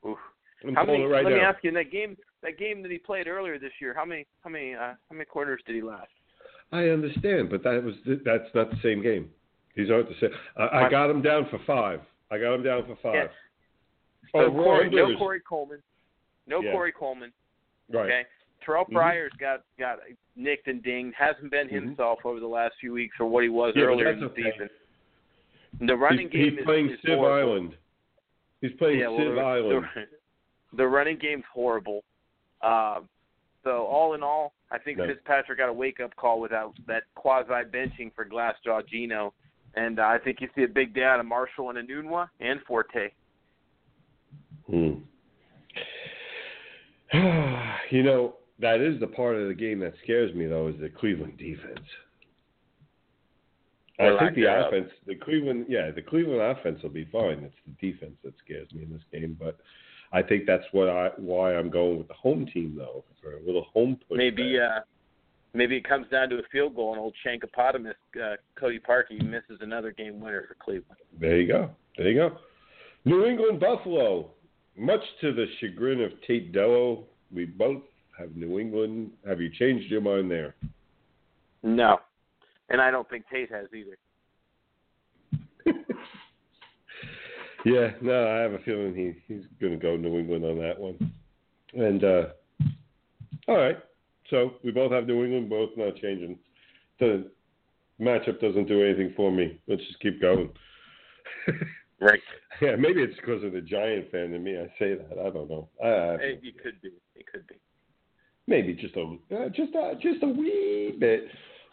Oof. 0.07 0.19
I'm 0.66 0.74
How 0.74 0.85
many? 0.85 1.05
right 1.05 1.24
let 1.24 1.32
me 1.35 1.41
ask 1.41 1.62
you 1.62 1.69
in 1.69 1.74
that 1.74 1.91
game. 1.91 2.16
That 2.43 2.59
game 2.59 2.82
that 2.82 2.91
he 2.91 2.99
played 2.99 3.27
earlier 3.27 3.59
this 3.59 3.73
year. 3.81 3.95
How 3.95 4.05
many? 4.05 4.27
How 4.45 4.51
many? 4.51 4.74
Uh, 4.74 4.78
how 4.78 4.97
many 5.12 5.24
quarters 5.24 5.61
did 5.66 5.74
he 5.77 5.82
last? 5.82 6.11
I 6.73 6.89
understand, 6.89 7.51
but 7.51 7.62
that 7.65 7.82
was 7.82 7.95
that's 8.24 8.49
not 8.55 8.70
the 8.70 8.77
same 8.82 9.03
game. 9.03 9.31
These 9.77 9.91
aren't 9.91 10.09
the 10.09 10.15
same. 10.20 10.31
I, 10.57 10.87
I 10.87 10.91
got 10.91 11.11
him 11.11 11.23
down 11.23 11.47
for 11.51 11.59
five. 11.66 12.01
I 12.31 12.39
got 12.39 12.55
him 12.55 12.62
down 12.62 12.85
for 12.87 12.97
five. 13.03 13.15
Yeah. 13.15 13.28
Oh, 14.43 14.51
Corey, 14.51 14.91
no 14.91 15.16
Corey 15.16 15.41
Coleman. 15.41 15.82
No 16.47 16.61
Yeah. 16.62 16.73
Corey 16.73 16.93
Coleman. 16.93 17.32
Right. 17.93 18.05
Okay. 18.07 18.23
Terrell 18.65 18.85
Mhm. 18.85 18.93
Pryor's 18.93 19.32
got 19.41 19.62
got 19.78 19.99
nicked 20.37 20.69
and 20.69 20.82
dinged. 20.82 21.15
Hasn't 21.16 21.51
been 21.51 21.69
Mhm. 21.69 21.73
himself 21.73 22.20
over 22.24 22.39
the 22.39 22.47
last 22.47 22.74
few 22.78 22.93
weeks 22.93 23.16
or 23.19 23.27
what 23.27 23.43
he 23.43 23.49
was 23.49 23.74
Yeah, 23.74 23.85
earlier 23.85 24.11
in 24.11 24.20
the 24.20 24.27
okay. 24.27 24.53
season. 24.53 24.70
The 25.81 25.97
running 25.97 26.28
he's, 26.31 26.32
game 26.32 26.51
he's 26.51 26.59
is, 26.61 26.65
playing 26.65 26.91
is 26.91 27.01
Civ 27.01 27.19
horrible. 27.19 27.53
Island. 27.53 27.77
He's 28.61 28.73
playing 28.74 28.99
yeah, 29.01 29.09
well, 29.09 29.19
Civ 29.19 29.39
Island. 29.39 29.87
The, 30.77 30.87
running 30.87 31.19
game's 31.19 31.45
horrible. 31.53 32.05
Um, 32.63 33.09
so 33.65 33.87
all 33.87 34.15
in 34.15 34.23
all, 34.23 34.53
I 34.71 34.79
think 34.79 34.99
No. 34.99 35.07
Fitzpatrick 35.07 35.59
got 35.59 35.69
a 35.69 35.73
wake 35.73 36.01
up 36.01 36.15
call 36.17 36.41
without 36.41 36.75
that 36.87 37.05
quasi 37.15 37.49
benching 37.49 38.13
for 38.15 38.25
Glassjaw 38.25 38.87
Gino, 38.87 39.33
and 39.75 39.99
uh, 39.99 40.05
I 40.05 40.19
think 40.19 40.41
you 40.41 40.49
see 40.55 40.63
a 40.65 40.69
big 40.69 40.95
day 40.95 41.05
out 41.05 41.21
of 41.21 41.27
Marshall 41.27 41.71
and 41.71 41.89
Enunwa 41.89 42.29
and 42.41 42.61
Forte. 42.67 43.11
Hmm. 44.69 44.93
you 47.91 48.03
know, 48.03 48.37
that 48.61 48.81
is 48.81 49.01
the 49.01 49.07
part 49.07 49.37
of 49.37 49.49
the 49.49 49.55
game 49.55 49.81
that 49.81 49.95
scares 50.03 50.35
me, 50.35 50.47
though, 50.47 50.69
is 50.69 50.77
the 50.81 50.89
Cleveland 50.89 51.39
defense. 51.39 51.87
I 53.99 54.19
think 54.19 54.35
the 54.35 54.43
thereof. 54.43 54.73
offense, 54.73 54.91
the 55.07 55.15
Cleveland, 55.15 55.67
yeah, 55.69 55.91
the 55.91 56.01
Cleveland 56.01 56.41
offense 56.41 56.83
will 56.83 56.91
be 56.91 57.07
fine. 57.13 57.41
It's 57.45 57.55
the 57.67 57.93
defense 57.93 58.15
that 58.25 58.33
scares 58.43 58.73
me 58.73 58.85
in 58.85 58.93
this 58.93 59.03
game, 59.13 59.37
but 59.39 59.59
I 60.12 60.23
think 60.23 60.45
that's 60.47 60.65
what 60.73 60.89
I 60.89 61.11
why 61.16 61.55
I'm 61.55 61.70
going 61.70 61.99
with 61.99 62.09
the 62.09 62.15
home 62.15 62.47
team 62.53 62.74
though 62.77 63.05
for 63.23 63.35
a 63.35 63.41
little 63.47 63.66
home 63.73 63.99
push. 64.09 64.19
Maybe 64.19 64.59
back. 64.59 64.78
uh, 64.78 64.81
maybe 65.55 65.77
it 65.77 65.89
comes 65.89 66.07
down 66.11 66.28
to 66.31 66.37
a 66.37 66.43
field 66.51 66.74
goal, 66.74 66.93
and 66.93 67.01
old 67.01 67.15
Shankopotamus 67.24 67.95
uh, 68.23 68.37
Cody 68.59 68.81
Parkey 68.81 69.23
misses 69.24 69.59
another 69.61 69.93
game 69.93 70.20
winner 70.20 70.45
for 70.49 70.57
Cleveland. 70.62 70.99
There 71.20 71.41
you 71.41 71.47
go. 71.47 71.70
There 71.97 72.09
you 72.09 72.16
go. 72.16 72.37
New 73.05 73.24
England 73.24 73.61
Buffalo. 73.61 74.31
Much 74.77 75.01
to 75.20 75.32
the 75.32 75.47
chagrin 75.61 76.01
of 76.01 76.12
Tate 76.27 76.53
Dello, 76.53 77.05
we 77.35 77.45
both 77.45 77.82
have 78.19 78.35
New 78.37 78.59
England. 78.59 79.11
Have 79.27 79.41
you 79.41 79.51
changed 79.51 79.91
your 79.91 80.01
mind 80.01 80.31
there? 80.31 80.55
No, 81.62 81.99
and 82.70 82.81
I 82.81 82.91
don't 82.91 83.09
think 83.11 83.24
Tate 83.31 83.51
has 83.51 83.66
either. 83.74 83.99
Yeah, 87.65 87.91
no, 88.01 88.28
I 88.28 88.41
have 88.41 88.53
a 88.53 88.59
feeling 88.61 88.95
he 88.95 89.32
he's 89.32 89.45
going 89.61 89.73
to 89.73 89.78
go 89.78 89.97
New 89.97 90.19
England 90.19 90.45
on 90.45 90.59
that 90.59 90.78
one. 90.78 91.12
And 91.74 92.05
uh 92.05 92.24
all 93.49 93.57
right, 93.57 93.78
so 94.31 94.53
we 94.62 94.70
both 94.70 94.93
have 94.93 95.07
New 95.07 95.24
England, 95.24 95.51
both 95.51 95.70
not 95.77 95.97
changing. 95.97 96.39
The 97.01 97.31
matchup 98.01 98.41
doesn't 98.41 98.69
do 98.69 98.82
anything 98.85 99.12
for 99.16 99.31
me. 99.32 99.59
Let's 99.66 99.82
just 99.87 100.01
keep 100.01 100.20
going. 100.20 100.51
Right. 102.03 102.20
yeah, 102.62 102.77
maybe 102.77 103.03
it's 103.03 103.15
because 103.16 103.45
of 103.45 103.53
the 103.53 103.61
Giant 103.61 104.11
fan 104.11 104.32
in 104.32 104.43
me. 104.43 104.57
I 104.57 104.65
say 104.78 104.95
that. 104.95 105.19
I 105.19 105.28
don't 105.28 105.51
know. 105.51 105.69
I, 105.85 105.87
I, 105.87 106.15
It, 106.43 106.62
could 106.62 106.81
be. 106.81 106.89
It 107.15 107.27
could 107.31 107.47
be. 107.47 107.57
maybe 108.47 108.73
just 108.73 108.97
a 108.97 109.03
uh, 109.37 109.49
just 109.51 109.74
a, 109.74 109.93
just 110.01 110.23
a 110.23 110.27
wee 110.27 110.97
bit. 110.99 111.24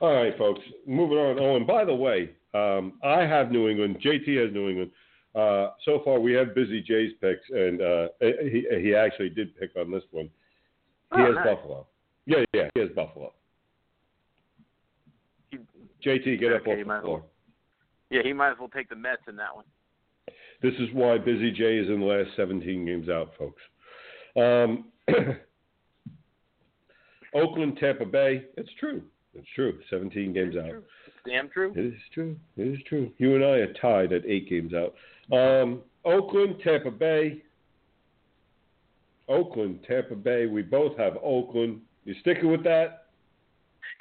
All 0.02 0.14
right, 0.14 0.38
folks, 0.38 0.60
moving 0.86 1.18
on. 1.18 1.40
Oh, 1.40 1.56
and 1.56 1.66
by 1.66 1.86
the 1.86 1.96
way, 1.96 2.32
um, 2.54 3.00
I 3.06 3.22
have 3.22 3.52
New 3.52 3.70
England. 3.70 4.02
JT 4.04 4.44
has 4.46 4.54
New 4.54 4.68
England. 4.68 4.92
Uh, 5.38 5.72
so 5.86 6.02
far, 6.04 6.20
we 6.20 6.34
have 6.34 6.56
busy 6.56 6.82
Jay's 6.82 7.12
picks, 7.22 7.48
and 7.52 7.82
uh, 7.82 8.08
he 8.20 8.66
he 8.82 8.96
actually 8.96 9.30
did 9.30 9.56
pick 9.60 9.70
on 9.80 9.92
this 9.92 10.04
one. 10.12 10.30
He 11.16 11.22
Oh, 11.22 11.26
has 11.28 11.36
nice. 11.36 11.46
Buffalo. 11.46 11.88
Yeah, 12.26 12.44
yeah, 12.54 12.70
he 12.74 12.80
has 12.80 12.90
Buffalo. 12.96 13.34
He- 15.52 15.60
JT, 16.04 16.40
get 16.40 16.54
up 16.54 16.68
off 16.68 16.78
the 16.78 16.84
floor. 17.02 17.24
Yeah, 18.10 18.22
he 18.24 18.34
might 18.34 18.52
as 18.52 18.58
well 18.60 18.70
take 18.70 18.90
the 18.90 18.96
Mets 18.96 19.22
in 19.28 19.36
that 19.36 19.56
one. 19.56 19.66
This 20.62 20.74
is 20.80 20.90
why 20.94 21.18
Busy 21.20 21.52
Jay 21.52 21.78
is 21.78 21.88
in 21.88 22.00
the 22.00 22.06
last 22.06 22.30
17 22.36 22.86
games 22.86 23.08
out, 23.10 23.32
folks. 23.38 23.62
Um, 24.36 24.86
Oakland, 27.34 27.78
Tampa 27.80 28.06
Bay. 28.06 28.44
It's 28.58 28.70
true. 28.80 29.04
It's 29.36 29.48
true. 29.56 29.80
17 29.90 30.34
games 30.34 30.56
It's 30.56 30.66
out. 30.66 30.70
true. 30.72 30.84
It's 31.08 31.16
damn 31.26 31.50
true. 31.50 31.74
It 31.76 31.86
is 31.94 32.02
true. 32.14 32.36
It 32.58 32.68
is 32.68 32.80
true. 32.88 33.12
You 33.18 33.36
and 33.36 33.44
I 33.44 33.58
are 33.60 33.74
tied 33.74 34.14
at 34.14 34.26
eight 34.26 34.50
games 34.50 34.74
out. 34.74 34.96
Um, 35.32 35.82
Oakland, 36.06 36.58
Tampa 36.64 36.92
Bay. 36.92 37.44
Oakland, 39.28 39.80
Tampa 39.88 40.16
Bay. 40.16 40.46
We 40.46 40.62
both 40.62 40.98
have 40.98 41.18
Oakland. 41.22 41.82
You 42.06 42.16
sticking 42.22 42.50
with 42.50 42.64
that? 42.64 43.08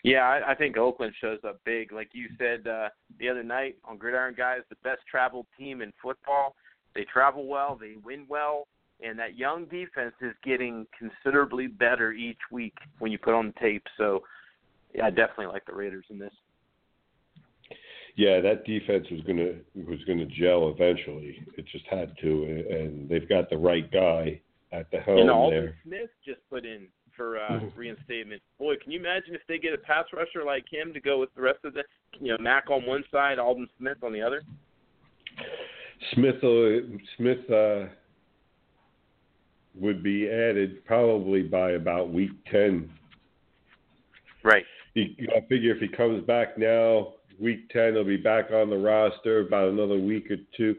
Yeah, 0.04 0.20
I, 0.20 0.52
I 0.52 0.54
think 0.54 0.76
Oakland 0.76 1.14
shows 1.20 1.40
up 1.46 1.60
big. 1.64 1.92
Like 1.92 2.10
you 2.12 2.28
said 2.38 2.66
uh, 2.68 2.90
the 3.18 3.28
other 3.28 3.42
night 3.42 3.76
on 3.84 3.98
Gridiron 3.98 4.34
Guys, 4.36 4.60
the 4.68 4.76
best 4.84 5.00
traveled 5.10 5.46
team 5.58 5.82
in 5.82 5.92
football. 6.00 6.54
They 6.94 7.04
travel 7.04 7.46
well, 7.46 7.76
they 7.78 7.94
win 8.04 8.24
well, 8.28 8.68
and 9.02 9.18
that 9.18 9.36
young 9.36 9.64
defense 9.66 10.14
is 10.20 10.32
getting 10.44 10.86
considerably 10.96 11.66
better 11.66 12.12
each 12.12 12.38
week 12.50 12.74
when 13.00 13.10
you 13.10 13.18
put 13.18 13.34
on 13.34 13.48
the 13.48 13.60
tape. 13.60 13.82
So, 13.98 14.22
yeah, 14.94 15.06
I 15.06 15.10
definitely 15.10 15.46
like 15.46 15.66
the 15.66 15.74
Raiders 15.74 16.06
in 16.08 16.18
this. 16.18 16.32
Yeah, 18.16 18.40
that 18.40 18.64
defense 18.64 19.06
was 19.10 19.20
gonna 19.26 19.52
was 19.74 20.02
gonna 20.06 20.24
gel 20.24 20.70
eventually. 20.70 21.47
It 21.59 21.66
just 21.70 21.84
had 21.86 22.16
to, 22.22 22.64
and 22.70 23.09
they've 23.09 23.28
got 23.28 23.51
the 23.51 23.59
right 23.59 23.90
guy 23.93 24.40
at 24.72 24.90
the 24.90 24.98
helm 25.01 25.18
and 25.18 25.30
Aldon 25.30 25.60
there. 25.60 25.76
Smith 25.84 26.10
just 26.24 26.40
put 26.48 26.64
in 26.64 26.86
for 27.14 27.38
uh, 27.38 27.60
reinstatement. 27.76 28.40
Boy, 28.59 28.74
can 28.82 28.93
you 28.93 29.01
imagine 29.01 29.34
if 29.34 29.43
they 29.48 29.59
get 29.59 29.74
a 29.74 29.78
pass 29.78 30.05
rusher 30.14 30.44
like 30.44 30.64
him 30.70 30.93
to 30.94 31.01
go 31.01 31.20
with 31.20 31.34
the 31.34 31.43
rest 31.43 31.59
of 31.64 31.74
the, 31.74 31.82
you 32.18 32.28
know, 32.28 32.36
Mack 32.38 32.70
on 32.70 32.84
one 32.86 33.05
side, 33.10 33.38
Aldon 33.38 33.68
Smith 33.78 33.98
on 34.02 34.12
the 34.12 34.22
other? 34.22 34.43
Smith 36.14 36.36
uh, 36.43 36.97
Smith 37.16 37.51
uh, 37.51 37.86
would 39.74 40.02
be 40.02 40.28
added 40.28 40.84
probably 40.86 41.43
by 41.43 41.72
about 41.72 42.10
week 42.10 42.32
ten. 42.51 42.90
Right. 44.43 44.64
You, 44.94 45.05
you 45.18 45.26
gotta 45.26 45.47
figure 45.48 45.74
if 45.74 45.80
he 45.80 45.88
comes 45.88 46.24
back 46.26 46.56
now, 46.56 47.14
week 47.40 47.68
ten, 47.70 47.94
he'll 47.94 48.04
be 48.04 48.16
back 48.16 48.50
on 48.50 48.70
the 48.70 48.76
roster 48.76 49.40
about 49.40 49.68
another 49.68 49.98
week 49.98 50.30
or 50.30 50.36
two. 50.56 50.76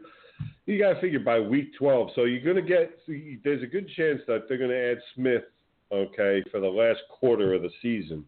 You 0.66 0.78
gotta 0.78 1.00
figure 1.00 1.20
by 1.20 1.40
week 1.40 1.72
twelve. 1.78 2.10
So 2.14 2.24
you're 2.24 2.44
gonna 2.44 2.66
get. 2.66 2.98
There's 3.06 3.62
a 3.62 3.66
good 3.66 3.88
chance 3.96 4.20
that 4.26 4.48
they're 4.48 4.58
gonna 4.58 4.74
add 4.74 4.98
Smith, 5.14 5.44
okay, 5.92 6.42
for 6.50 6.60
the 6.60 6.68
last 6.68 7.00
quarter 7.10 7.54
of 7.54 7.62
the 7.62 7.70
season. 7.82 8.24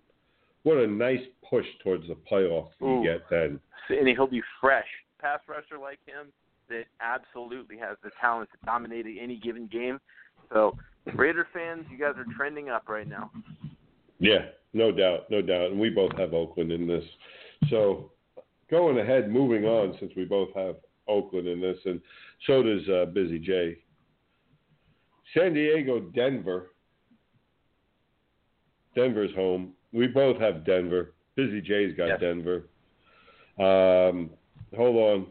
What 0.62 0.78
a 0.78 0.86
nice 0.86 1.20
push 1.48 1.66
towards 1.82 2.06
the 2.08 2.16
playoff 2.30 2.68
you 2.80 2.86
Ooh. 2.86 3.02
get 3.02 3.22
then. 3.30 3.60
and 3.88 4.08
he'll 4.08 4.26
be 4.26 4.42
fresh. 4.60 4.86
Pass 5.20 5.40
rusher 5.48 5.78
like 5.80 5.98
him 6.06 6.32
that 6.68 6.84
absolutely 7.00 7.76
has 7.76 7.96
the 8.02 8.10
talent 8.20 8.48
to 8.52 8.66
dominate 8.66 9.06
any 9.20 9.36
given 9.36 9.66
game. 9.66 9.98
So, 10.52 10.76
Raider 11.14 11.46
fans, 11.52 11.84
you 11.90 11.98
guys 11.98 12.14
are 12.16 12.26
trending 12.36 12.68
up 12.68 12.88
right 12.88 13.08
now. 13.08 13.30
Yeah, 14.18 14.46
no 14.72 14.92
doubt, 14.92 15.30
no 15.30 15.42
doubt. 15.42 15.70
And 15.70 15.80
we 15.80 15.90
both 15.90 16.16
have 16.16 16.34
Oakland 16.34 16.72
in 16.72 16.86
this. 16.86 17.04
So 17.68 18.12
going 18.70 18.98
ahead, 18.98 19.30
moving 19.30 19.64
on, 19.64 19.96
since 19.98 20.12
we 20.16 20.24
both 20.24 20.48
have 20.54 20.76
Oakland 21.08 21.48
in 21.48 21.60
this, 21.60 21.78
and 21.84 22.00
so 22.46 22.62
does 22.62 22.88
uh, 22.88 23.04
Busy 23.06 23.38
J. 23.38 23.76
San 25.34 25.54
Diego, 25.54 26.00
Denver. 26.00 26.70
Denver's 28.94 29.34
home. 29.34 29.72
We 29.92 30.06
both 30.06 30.40
have 30.40 30.64
Denver. 30.64 31.12
Busy 31.36 31.60
J's 31.60 31.96
got 31.96 32.06
Yes. 32.08 32.20
Denver. 32.20 32.64
Um, 33.58 34.30
hold 34.76 34.96
on. 34.96 35.26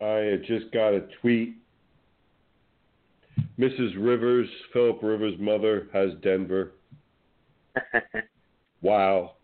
I 0.00 0.36
just 0.46 0.72
got 0.72 0.94
a 0.94 1.06
tweet. 1.20 1.56
Mrs. 3.58 3.94
Rivers, 3.98 4.48
Philip 4.72 4.98
Rivers' 5.02 5.34
mother, 5.38 5.88
has 5.92 6.10
Denver. 6.22 6.72
Wow. 8.82 9.34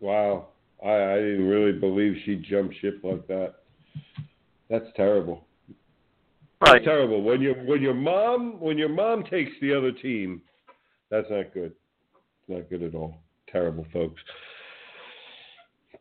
Wow. 0.00 0.48
I, 0.84 1.12
I 1.12 1.16
didn't 1.16 1.48
really 1.48 1.72
believe 1.72 2.16
she 2.24 2.36
jumped 2.36 2.76
ship 2.80 3.00
like 3.02 3.26
that. 3.26 3.54
That's 4.70 4.86
terrible. 4.96 5.46
right. 6.60 6.74
That's 6.74 6.84
terrible. 6.84 7.22
When 7.22 7.40
your 7.40 7.54
when 7.64 7.82
your 7.82 7.94
mom 7.94 8.60
when 8.60 8.78
your 8.78 8.88
mom 8.88 9.24
takes 9.24 9.52
the 9.60 9.76
other 9.76 9.92
team, 9.92 10.40
that's 11.10 11.26
not 11.30 11.52
good. 11.54 11.72
Not 12.48 12.68
good 12.70 12.82
at 12.82 12.94
all. 12.94 13.18
Terrible 13.50 13.86
folks. 13.92 14.20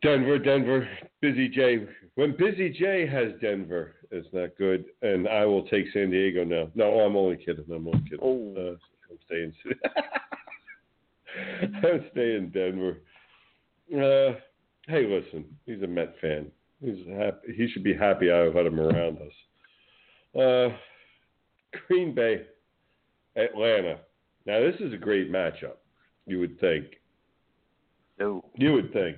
Denver, 0.04 0.38
Denver, 0.38 0.88
Busy 1.22 1.50
J. 1.50 1.88
When 2.16 2.36
Busy 2.38 2.70
J 2.70 3.08
has 3.08 3.30
Denver, 3.42 3.96
it's 4.12 4.28
not 4.32 4.56
good. 4.58 4.86
And 5.02 5.28
I 5.28 5.44
will 5.46 5.64
take 5.68 5.86
San 5.92 6.12
Diego 6.12 6.44
now. 6.44 6.70
No, 6.76 7.00
I'm 7.00 7.16
only 7.16 7.38
kidding. 7.38 7.66
I'm 7.74 7.88
only 7.88 8.04
kidding. 8.04 8.20
Oh. 8.22 8.54
Uh, 8.56 8.76
I'm 9.10 9.18
staying. 9.26 9.54
I'm 11.84 12.06
staying 12.12 12.38
in 12.38 12.50
Denver. 12.52 12.98
Uh, 13.94 14.34
hey, 14.88 15.06
listen, 15.06 15.46
he's 15.66 15.82
a 15.82 15.88
Met 15.88 16.16
fan. 16.22 16.52
He's 16.84 17.06
happy. 17.08 17.54
He 17.56 17.68
should 17.70 17.84
be 17.84 17.94
happy 17.94 18.32
I've 18.32 18.54
had 18.54 18.66
him 18.66 18.80
around 18.80 19.18
us. 19.18 20.40
Uh, 20.40 20.76
Green 21.88 22.14
Bay, 22.14 22.44
Atlanta. 23.36 24.00
Now 24.46 24.60
this 24.60 24.76
is 24.80 24.94
a 24.94 24.98
great 24.98 25.32
matchup. 25.32 25.78
You 26.26 26.40
would 26.40 26.60
think. 26.60 26.86
No, 28.20 28.44
You 28.56 28.74
would 28.74 28.92
think. 28.94 29.18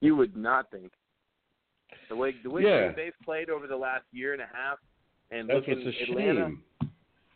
you 0.00 0.16
would 0.16 0.36
not 0.36 0.70
think. 0.70 0.92
The 2.08 2.16
way 2.16 2.34
the 2.42 2.50
way 2.50 2.62
Yeah. 2.62 2.92
Green 2.92 2.96
Bay's 2.96 3.12
played 3.24 3.50
over 3.50 3.66
the 3.66 3.76
last 3.76 4.04
year 4.12 4.32
and 4.32 4.42
a 4.42 4.46
half, 4.52 4.78
and 5.30 5.48
That's 5.48 5.56
looking 5.66 5.84
what's 5.84 5.96
a 5.96 6.02
Atlanta. 6.10 6.40
shame. 6.46 6.62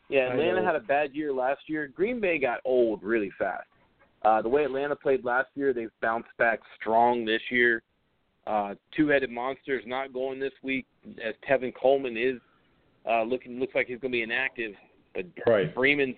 Yeah, 0.09 0.33
Atlanta 0.33 0.65
had 0.65 0.77
a 0.77 0.81
bad 0.81 1.15
year 1.15 1.33
last 1.33 1.69
year. 1.69 1.89
Green 1.89 2.21
Bay 2.21 2.39
got 2.39 2.61
old 2.65 3.03
really 3.03 3.31
fast. 3.39 3.67
Uh, 4.27 4.43
the 4.43 4.49
way 4.49 4.65
Atlanta 4.65 4.97
played 4.97 5.25
last 5.25 5.49
year, 5.55 5.73
they've 5.73 5.89
bounced 6.03 6.29
back 6.37 6.59
strong 6.81 7.25
this 7.25 7.41
year. 7.49 7.83
Uh, 8.45 8.75
two-headed 8.97 9.31
monsters 9.31 9.85
not 9.87 10.13
going 10.13 10.41
this 10.41 10.53
week, 10.65 10.85
as 11.25 11.35
Tevin 11.49 11.73
Coleman 11.81 12.17
is 12.17 12.41
uh, 13.09 13.23
looking 13.23 13.61
looks 13.61 13.77
like 13.77 13.87
he's 13.87 14.01
going 14.01 14.11
to 14.11 14.17
be 14.17 14.23
inactive. 14.23 14.73
But 15.15 15.27
Right. 15.47 15.73
Freeman's 15.73 16.17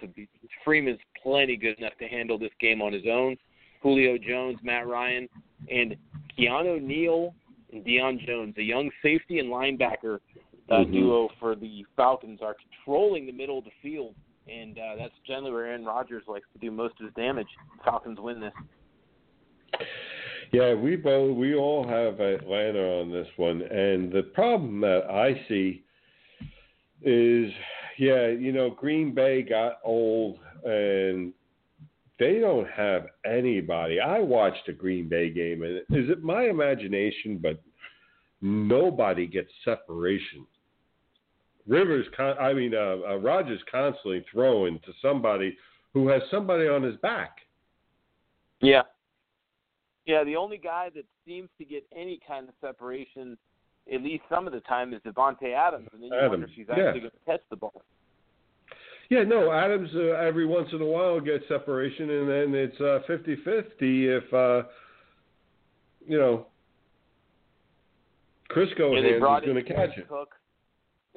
Freeman's 0.65 0.99
plenty 1.23 1.57
good 1.57 1.79
enough 1.79 1.93
to 2.01 2.07
handle 2.09 2.39
this 2.39 2.51
game 2.59 2.81
on 2.81 2.95
his 2.95 3.05
own. 3.07 3.37
Julio 3.83 4.17
Jones, 4.17 4.59
Matt 4.63 4.87
Ryan, 4.87 5.29
and 5.71 5.95
Keanu 6.39 6.81
Neal 6.81 7.35
and 7.73 7.85
Deion 7.85 8.25
Jones, 8.27 8.55
the 8.57 8.65
young 8.65 8.91
safety 9.03 9.39
and 9.39 9.51
linebacker 9.51 10.21
uh, 10.71 10.79
Mhm. 10.79 10.93
duo 10.93 11.29
for 11.39 11.55
the 11.55 11.85
Falcons, 11.95 12.41
are 12.41 12.55
controlling 12.55 13.27
the 13.27 13.33
middle 13.33 13.59
of 13.59 13.65
the 13.65 13.71
field, 13.83 14.15
and 14.51 14.79
uh, 14.79 14.97
that's 14.99 15.15
generally 15.27 15.53
where 15.53 15.66
Aaron 15.66 15.85
Rodgers 15.85 16.25
likes 16.27 16.47
to 16.53 16.59
do 16.59 16.70
most 16.70 16.95
of 17.01 17.07
his 17.07 17.15
damage. 17.15 17.49
Falcons 17.85 18.19
win 18.20 18.41
this. 18.41 18.53
Yeah, 20.53 20.75
we 20.75 20.97
both 20.97 21.37
we 21.37 21.55
all 21.55 21.87
have 21.87 22.20
Atlanta 22.20 23.01
on 23.01 23.12
this 23.12 23.29
one, 23.37 23.62
and 23.62 24.11
the 24.11 24.23
problem 24.35 24.81
that 24.81 25.03
I 25.11 25.41
see 25.47 25.85
is, 27.03 27.53
yeah, 27.99 28.29
you 28.29 28.53
know, 28.53 28.70
Green 28.70 29.15
Bay 29.15 29.43
got 29.43 29.79
old, 29.85 30.39
and 30.65 31.33
they 32.19 32.39
don't 32.39 32.69
have 32.70 33.07
anybody. 33.27 34.01
I 34.01 34.20
watched 34.20 34.69
a 34.69 34.73
Green 34.73 35.09
Bay 35.09 35.31
game, 35.31 35.62
and 35.62 35.79
is 35.91 36.11
it 36.11 36.23
my 36.23 36.45
imagination? 36.45 37.39
But 37.41 37.62
nobody 38.41 39.27
gets 39.27 39.51
separation. 39.65 40.47
Rivers, 41.69 42.07
con- 42.16 42.39
I 42.39 42.53
mean, 42.55 42.74
uh, 42.74 42.97
uh, 43.09 43.16
Rodgers 43.16 43.61
constantly 43.70 44.24
throwing 44.32 44.81
to 44.81 44.93
somebody 45.03 45.57
who 45.93 46.09
has 46.09 46.23
somebody 46.31 46.66
on 46.66 46.82
his 46.82 46.97
back. 46.97 47.36
Yeah. 48.61 48.82
Yeah, 50.07 50.24
the 50.24 50.36
only 50.36 50.57
guy 50.57 50.89
that 50.95 51.05
seems 51.27 51.51
to 51.59 51.65
get 51.65 51.85
any 51.95 52.19
kind 52.27 52.49
of 52.49 52.55
separation 52.61 53.36
at 53.93 54.03
least 54.03 54.23
some 54.28 54.47
of 54.47 54.53
the 54.53 54.61
time 54.61 54.93
is 54.93 55.01
Davante 55.01 55.55
Adams, 55.55 55.89
and 55.93 56.03
then 56.03 56.11
you 56.12 56.28
wonder 56.28 56.47
if 56.47 56.51
he's 56.55 56.66
yeah. 56.69 56.74
actually 56.74 57.01
going 57.01 57.11
to 57.11 57.24
catch 57.27 57.40
the 57.51 57.57
ball. 57.57 57.82
Yeah, 59.09 59.23
no, 59.23 59.51
Adams 59.51 59.89
uh, 59.95 60.12
every 60.16 60.45
once 60.45 60.69
in 60.73 60.82
a 60.82 60.86
while 60.86 61.19
gets 61.20 61.45
separation, 61.49 62.11
and 62.11 62.28
then 62.28 62.55
it's 62.55 62.78
uh, 62.81 63.01
50-50 63.09 63.65
if, 63.81 64.35
uh, 64.35 64.69
you 66.07 66.19
know, 66.19 66.47
Crisco 68.51 68.95
Yeah, 68.95 69.11
hands 69.11 69.45
is 69.45 69.53
going 69.53 69.55
to 69.55 69.62
catch 69.62 69.97
it. 69.97 70.09
Cook. 70.09 70.35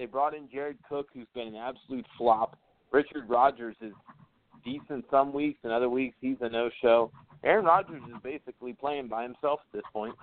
They 0.02 0.07
brought 0.07 0.34
in 0.34 0.49
Jared 0.52 0.80
Cook, 0.90 1.10
who's 1.14 1.28
been 1.36 1.49
an 1.49 1.56
absolute 1.56 2.07
flop. 2.18 2.57
Richard 2.91 3.30
Rodgers 3.30 3.76
is 3.82 3.94
decent 4.65 5.06
some 5.11 5.32
weeks, 5.32 5.60
and 5.64 5.72
other 5.72 5.91
weeks 5.91 6.15
he's 6.19 6.38
a 6.41 6.49
no-show. 6.49 7.11
Aaron 7.44 7.65
Rodgers 7.65 8.02
is 8.10 8.15
basically 8.23 8.73
playing 8.73 9.10
by 9.10 9.22
himself 9.22 9.60
at 9.64 9.78
this 9.78 9.84
point. 9.94 10.15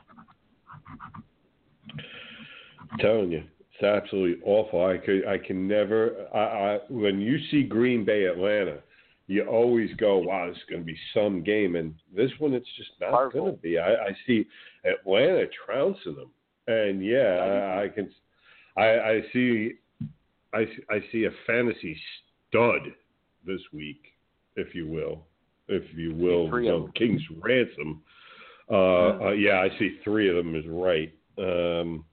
I'm 2.90 2.98
telling 2.98 3.30
you, 3.30 3.44
it's 3.72 3.84
absolutely 3.84 4.42
awful. 4.44 4.84
I 4.84 4.98
could, 4.98 5.24
I 5.28 5.38
can 5.38 5.68
never. 5.68 6.26
I, 6.34 6.38
I 6.38 6.78
when 6.90 7.20
you 7.20 7.38
see 7.52 7.62
Green 7.62 8.05
Bay, 8.05 8.24
Atlanta, 8.24 8.78
you 9.28 9.44
always 9.46 9.94
go, 9.94 10.18
"Wow, 10.18 10.48
this 10.48 10.56
is 10.56 10.62
going 10.68 10.82
to 10.82 10.86
be 10.86 10.98
some 11.14 11.44
game." 11.44 11.76
And 11.76 11.94
this 12.12 12.32
one, 12.40 12.52
it's 12.52 12.66
just 12.76 12.90
not 13.00 13.32
going 13.32 13.55
to 13.55 13.60
be. 13.60 13.78
I, 13.78 13.92
I 13.92 14.16
see 14.26 14.44
Atlanta 14.84 15.44
trouncing 15.64 16.16
them, 16.16 16.30
and 16.66 17.00
yeah, 17.06 17.76
I, 17.76 17.84
I 17.84 17.88
can. 17.90 18.10
I, 18.78 19.10
I 19.10 19.20
see, 19.32 19.72
I, 20.55 20.66
I 20.90 21.00
see 21.12 21.24
a 21.24 21.30
fantasy 21.46 21.96
stud 22.48 22.82
this 23.46 23.60
week, 23.72 24.00
if 24.56 24.74
you 24.74 24.86
will, 24.86 25.24
if 25.68 25.82
you 25.96 26.14
will, 26.14 26.48
Three 26.48 26.68
of 26.68 26.74
of 26.76 26.82
them. 26.82 26.92
King's 26.92 27.22
ransom. 27.40 28.02
Uh, 28.70 28.74
uh, 29.28 29.30
yeah, 29.32 29.60
I 29.60 29.68
see 29.78 29.98
three 30.05 30.28
of 30.28 30.36
them 30.36 30.55
is 30.55 30.64
right. 30.68 31.12
Um, 31.38 32.05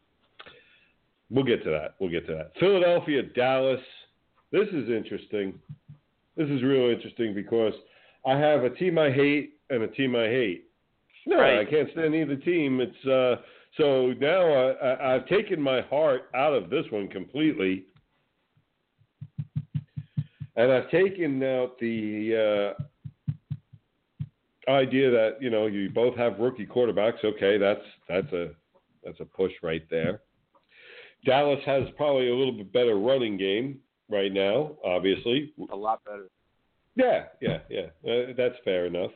we'll 1.30 1.44
get 1.44 1.64
to 1.66 1.70
that. 1.70 1.96
We'll 2.00 2.12
get 2.12 2.26
to 2.28 2.34
that. 2.34 2.52
Philadelphia, 2.60 3.24
Dallas. 3.36 3.82
This 4.52 4.68
is 4.70 4.90
interesting. 4.90 5.60
This 6.38 6.50
is 6.50 6.64
real 6.64 6.90
interesting 6.90 7.34
because 7.34 7.74
I 8.26 8.38
have 8.38 8.64
a 8.64 8.70
team 8.70 8.98
I 8.98 9.12
hate 9.12 9.54
and 9.70 9.84
a 9.84 9.88
team 9.88 10.16
I 10.16 10.28
hate. 10.28 10.66
No, 11.28 11.38
Right. 11.40 11.60
I 11.60 11.66
can't 11.66 11.90
stand 11.92 12.14
either 12.16 12.36
team. 12.36 12.80
It's 12.82 13.06
uh, 13.08 13.42
so 13.78 14.14
now 14.20 14.42
I, 14.42 14.72
I, 14.72 15.16
I've 15.16 15.28
taken 15.28 15.62
my 15.62 15.82
heart 15.82 16.30
out 16.34 16.54
of 16.54 16.70
this 16.70 16.86
one 16.92 17.08
completely, 17.08 17.86
and 20.56 20.72
I've 20.72 20.90
taken 20.90 21.44
out 21.44 21.78
the 21.80 22.76
uh, 22.78 24.72
idea 24.72 25.12
that 25.12 25.38
you 25.42 25.50
know 25.50 25.68
you 25.68 25.90
both 25.90 26.16
have 26.16 26.40
rookie 26.40 26.66
quarterbacks. 26.66 27.24
Okay, 27.24 27.58
that's 27.58 27.84
that's 28.08 28.32
a 28.34 28.52
that's 29.04 29.20
a 29.20 29.26
push 29.26 29.52
right 29.62 29.86
there. 29.90 30.22
Dallas 31.26 31.60
has 31.66 31.84
probably 31.98 32.30
a 32.30 32.36
little 32.36 32.54
bit 32.54 32.72
better 32.72 32.96
running 32.96 33.36
game 33.38 33.80
right 34.10 34.32
now, 34.32 34.78
obviously. 34.86 35.54
A 35.72 35.76
lot 35.76 36.04
better. 36.06 36.30
Yeah, 36.96 37.26
yeah, 37.42 37.60
yeah. 37.70 37.88
Uh, 38.10 38.34
that's 38.38 38.56
fair 38.64 38.86
enough. 38.86 39.12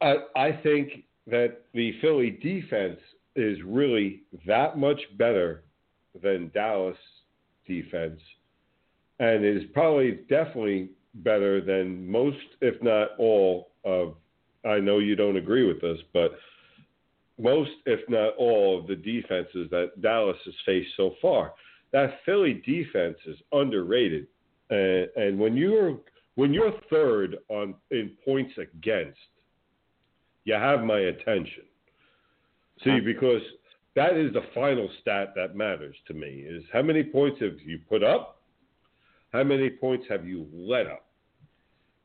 I 0.00 0.14
I 0.34 0.52
think 0.62 1.04
that 1.26 1.62
the 1.74 1.92
Philly 2.00 2.30
defense 2.30 3.00
is 3.38 3.58
really 3.64 4.22
that 4.46 4.76
much 4.76 5.00
better 5.16 5.62
than 6.22 6.50
Dallas 6.52 6.96
defense, 7.66 8.20
and 9.20 9.44
is 9.44 9.62
probably 9.72 10.20
definitely 10.28 10.90
better 11.14 11.60
than 11.60 12.10
most, 12.10 12.36
if 12.60 12.82
not 12.82 13.10
all, 13.18 13.70
of. 13.84 14.14
I 14.64 14.80
know 14.80 14.98
you 14.98 15.14
don't 15.14 15.36
agree 15.36 15.66
with 15.66 15.80
this, 15.80 15.98
but 16.12 16.32
most, 17.38 17.70
if 17.86 18.00
not 18.08 18.34
all, 18.36 18.80
of 18.80 18.88
the 18.88 18.96
defenses 18.96 19.68
that 19.70 20.02
Dallas 20.02 20.36
has 20.44 20.54
faced 20.66 20.90
so 20.96 21.14
far. 21.22 21.54
That 21.92 22.18
Philly 22.26 22.60
defense 22.66 23.16
is 23.24 23.36
underrated, 23.52 24.26
and, 24.70 25.08
and 25.16 25.38
when 25.38 25.56
you're 25.56 25.98
when 26.34 26.52
you're 26.52 26.72
third 26.90 27.38
on 27.48 27.74
in 27.90 28.12
points 28.24 28.54
against, 28.58 29.18
you 30.44 30.54
have 30.54 30.82
my 30.82 30.98
attention. 30.98 31.64
See, 32.84 33.00
because 33.00 33.42
that 33.96 34.16
is 34.16 34.32
the 34.32 34.42
final 34.54 34.88
stat 35.00 35.32
that 35.36 35.56
matters 35.56 35.96
to 36.06 36.14
me 36.14 36.44
is 36.48 36.62
how 36.72 36.82
many 36.82 37.02
points 37.02 37.40
have 37.40 37.60
you 37.64 37.80
put 37.88 38.02
up? 38.02 38.40
How 39.32 39.42
many 39.44 39.68
points 39.70 40.06
have 40.08 40.26
you 40.26 40.46
let 40.52 40.86
up? 40.86 41.04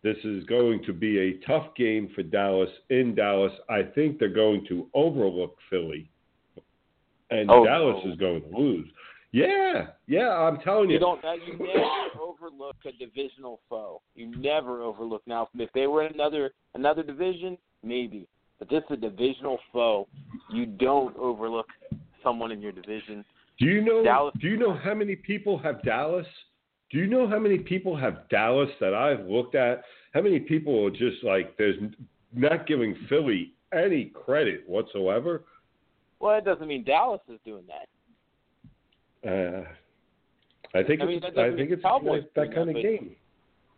This 0.01 0.17
is 0.25 0.43
going 0.45 0.83
to 0.83 0.91
be 0.91 1.17
a 1.19 1.47
tough 1.47 1.73
game 1.75 2.09
for 2.13 2.23
Dallas 2.23 2.69
in 2.89 3.15
Dallas. 3.15 3.53
I 3.69 3.83
think 3.83 4.19
they're 4.19 4.27
going 4.27 4.65
to 4.67 4.87
overlook 4.93 5.55
Philly. 5.69 6.09
And 7.29 7.49
Oh, 7.49 7.63
Dallas 7.63 8.03
no. 8.03 8.11
is 8.11 8.17
going 8.17 8.41
to 8.41 8.57
lose. 8.57 8.87
Yeah, 9.31 9.87
yeah, 10.05 10.29
I'm 10.29 10.59
telling 10.59 10.89
you. 10.89 10.95
You 10.95 10.99
don't. 10.99 11.23
You 11.47 11.57
never 11.57 12.21
overlook 12.21 12.75
a 12.85 12.91
divisional 12.91 13.61
foe. 13.67 14.01
You 14.13 14.27
never 14.37 14.81
overlook. 14.81 15.23
Now, 15.25 15.49
if 15.55 15.71
they 15.73 15.87
were 15.87 16.05
in 16.05 16.13
another 16.13 16.51
another 16.75 17.01
division, 17.01 17.57
maybe. 17.81 18.27
But 18.59 18.69
this 18.69 18.83
is 18.89 18.91
a 18.91 18.97
divisional 18.97 19.59
foe. 19.71 20.07
You 20.51 20.65
don't 20.65 21.15
overlook 21.17 21.67
someone 22.23 22.51
in 22.51 22.61
your 22.61 22.71
division. 22.71 23.25
Do 23.59 23.65
you 23.65 23.81
know? 23.81 24.03
Dallas- 24.03 24.35
Do 24.39 24.47
you 24.47 24.57
know 24.57 24.73
how 24.73 24.93
many 24.93 25.15
people 25.15 25.57
have 25.59 25.83
Dallas? 25.83 26.27
Do 26.91 26.97
you 26.99 27.07
know 27.07 27.27
how 27.27 27.39
many 27.39 27.57
people 27.57 27.95
have 27.95 28.29
Dallas 28.29 28.69
that 28.79 28.93
I've 28.93 29.25
looked 29.25 29.55
at? 29.55 29.83
How 30.13 30.21
many 30.21 30.39
people 30.39 30.85
are 30.85 30.91
just 30.91 31.23
like 31.23 31.57
there's 31.57 31.77
not 32.33 32.67
giving 32.67 32.95
Philly 33.09 33.53
any 33.73 34.05
credit 34.05 34.63
whatsoever? 34.67 35.43
Well, 36.19 36.37
it 36.37 36.45
doesn't 36.45 36.67
mean 36.67 36.83
Dallas 36.83 37.21
is 37.27 37.39
doing 37.43 37.63
that. 37.67 37.87
Uh, 39.27 39.63
I 40.77 40.83
think 40.83 41.01
I 41.01 41.05
mean, 41.05 41.21
it's 41.23 41.37
I 41.37 41.55
think 41.55 41.71
it's 41.71 41.81
Cowboys 41.81 42.23
that, 42.35 42.47
that 42.47 42.55
kind 42.55 42.69
of 42.69 42.75
game. 42.75 43.15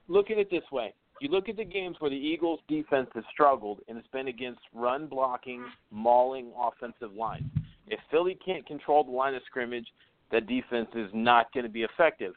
Look 0.07 0.29
at 0.29 0.37
it 0.37 0.49
this 0.51 0.63
way. 0.71 0.93
You 1.21 1.29
look 1.29 1.47
at 1.47 1.55
the 1.55 1.63
games 1.63 1.95
where 1.99 2.09
the 2.09 2.15
Eagles' 2.15 2.59
defense 2.67 3.07
has 3.15 3.23
struggled, 3.31 3.79
and 3.87 3.97
it's 3.97 4.07
been 4.09 4.27
against 4.27 4.59
run 4.73 5.07
blocking, 5.07 5.63
mauling 5.89 6.51
offensive 6.59 7.15
lines. 7.15 7.45
If 7.87 7.99
Philly 8.11 8.37
can't 8.45 8.65
control 8.65 9.03
the 9.03 9.11
line 9.11 9.33
of 9.33 9.41
scrimmage, 9.45 9.87
that 10.31 10.47
defense 10.47 10.89
is 10.93 11.09
not 11.13 11.53
going 11.53 11.65
to 11.65 11.71
be 11.71 11.83
effective. 11.83 12.33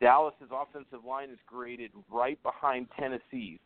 Dallas's 0.00 0.50
offensive 0.50 1.04
line 1.06 1.30
is 1.30 1.38
graded 1.46 1.92
right 2.10 2.42
behind 2.42 2.88
Tennessee's. 2.98 3.60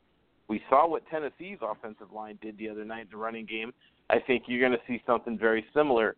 We 0.48 0.60
saw 0.68 0.86
what 0.88 1.08
Tennessee's 1.08 1.58
offensive 1.62 2.12
line 2.12 2.38
did 2.42 2.58
the 2.58 2.68
other 2.68 2.84
night 2.84 3.02
in 3.02 3.08
the 3.12 3.16
running 3.16 3.46
game. 3.46 3.72
I 4.10 4.18
think 4.18 4.44
you're 4.46 4.60
going 4.60 4.72
to 4.72 4.86
see 4.86 5.02
something 5.06 5.38
very 5.38 5.64
similar 5.72 6.16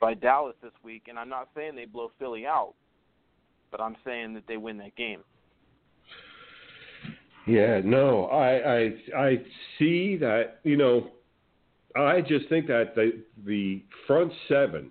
by 0.00 0.14
Dallas 0.14 0.56
this 0.62 0.72
week, 0.82 1.04
and 1.08 1.18
I'm 1.18 1.28
not 1.28 1.48
saying 1.54 1.74
they 1.74 1.84
blow 1.84 2.10
Philly 2.18 2.46
out, 2.46 2.74
but 3.70 3.80
I'm 3.80 3.96
saying 4.04 4.34
that 4.34 4.44
they 4.46 4.56
win 4.56 4.78
that 4.78 4.96
game. 4.96 5.20
Yeah, 7.46 7.80
no, 7.84 8.26
I 8.26 8.74
I 8.74 8.94
I 9.16 9.36
see 9.78 10.16
that. 10.16 10.60
You 10.62 10.76
know, 10.76 11.10
I 11.96 12.20
just 12.20 12.48
think 12.48 12.66
that 12.68 12.94
the 12.94 13.22
the 13.44 13.82
front 14.06 14.32
seven 14.48 14.90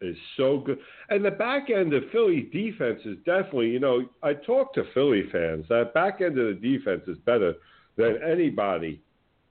is 0.00 0.16
so 0.36 0.58
good, 0.58 0.78
and 1.10 1.24
the 1.24 1.30
back 1.30 1.70
end 1.70 1.94
of 1.94 2.02
Philly 2.10 2.48
defense 2.52 3.00
is 3.04 3.16
definitely. 3.24 3.68
You 3.68 3.80
know, 3.80 4.08
I 4.22 4.34
talk 4.34 4.74
to 4.74 4.84
Philly 4.94 5.24
fans. 5.30 5.64
That 5.68 5.94
back 5.94 6.20
end 6.20 6.38
of 6.38 6.46
the 6.46 6.54
defense 6.54 7.02
is 7.06 7.18
better 7.18 7.54
than 7.96 8.18
anybody 8.22 9.00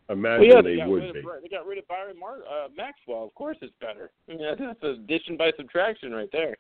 imagined 0.10 0.48
Well, 0.48 0.58
yeah, 0.58 0.62
they 0.62 0.76
got 0.78 0.90
would 0.90 1.04
rid 1.04 1.14
be. 1.14 1.20
Of, 1.20 1.26
they 1.42 1.50
got 1.50 1.66
rid 1.66 1.78
of 1.78 1.88
Byron 1.88 2.20
Mar- 2.20 2.44
uh, 2.50 2.68
Maxwell. 2.76 3.24
Of 3.24 3.36
course, 3.36 3.58
it's 3.62 3.74
better. 3.80 4.12
Yeah, 4.28 4.56
that's 4.58 4.84
addition 4.84 5.38
by 5.38 5.52
subtraction 5.58 6.12
right 6.12 6.30
there. 6.32 6.58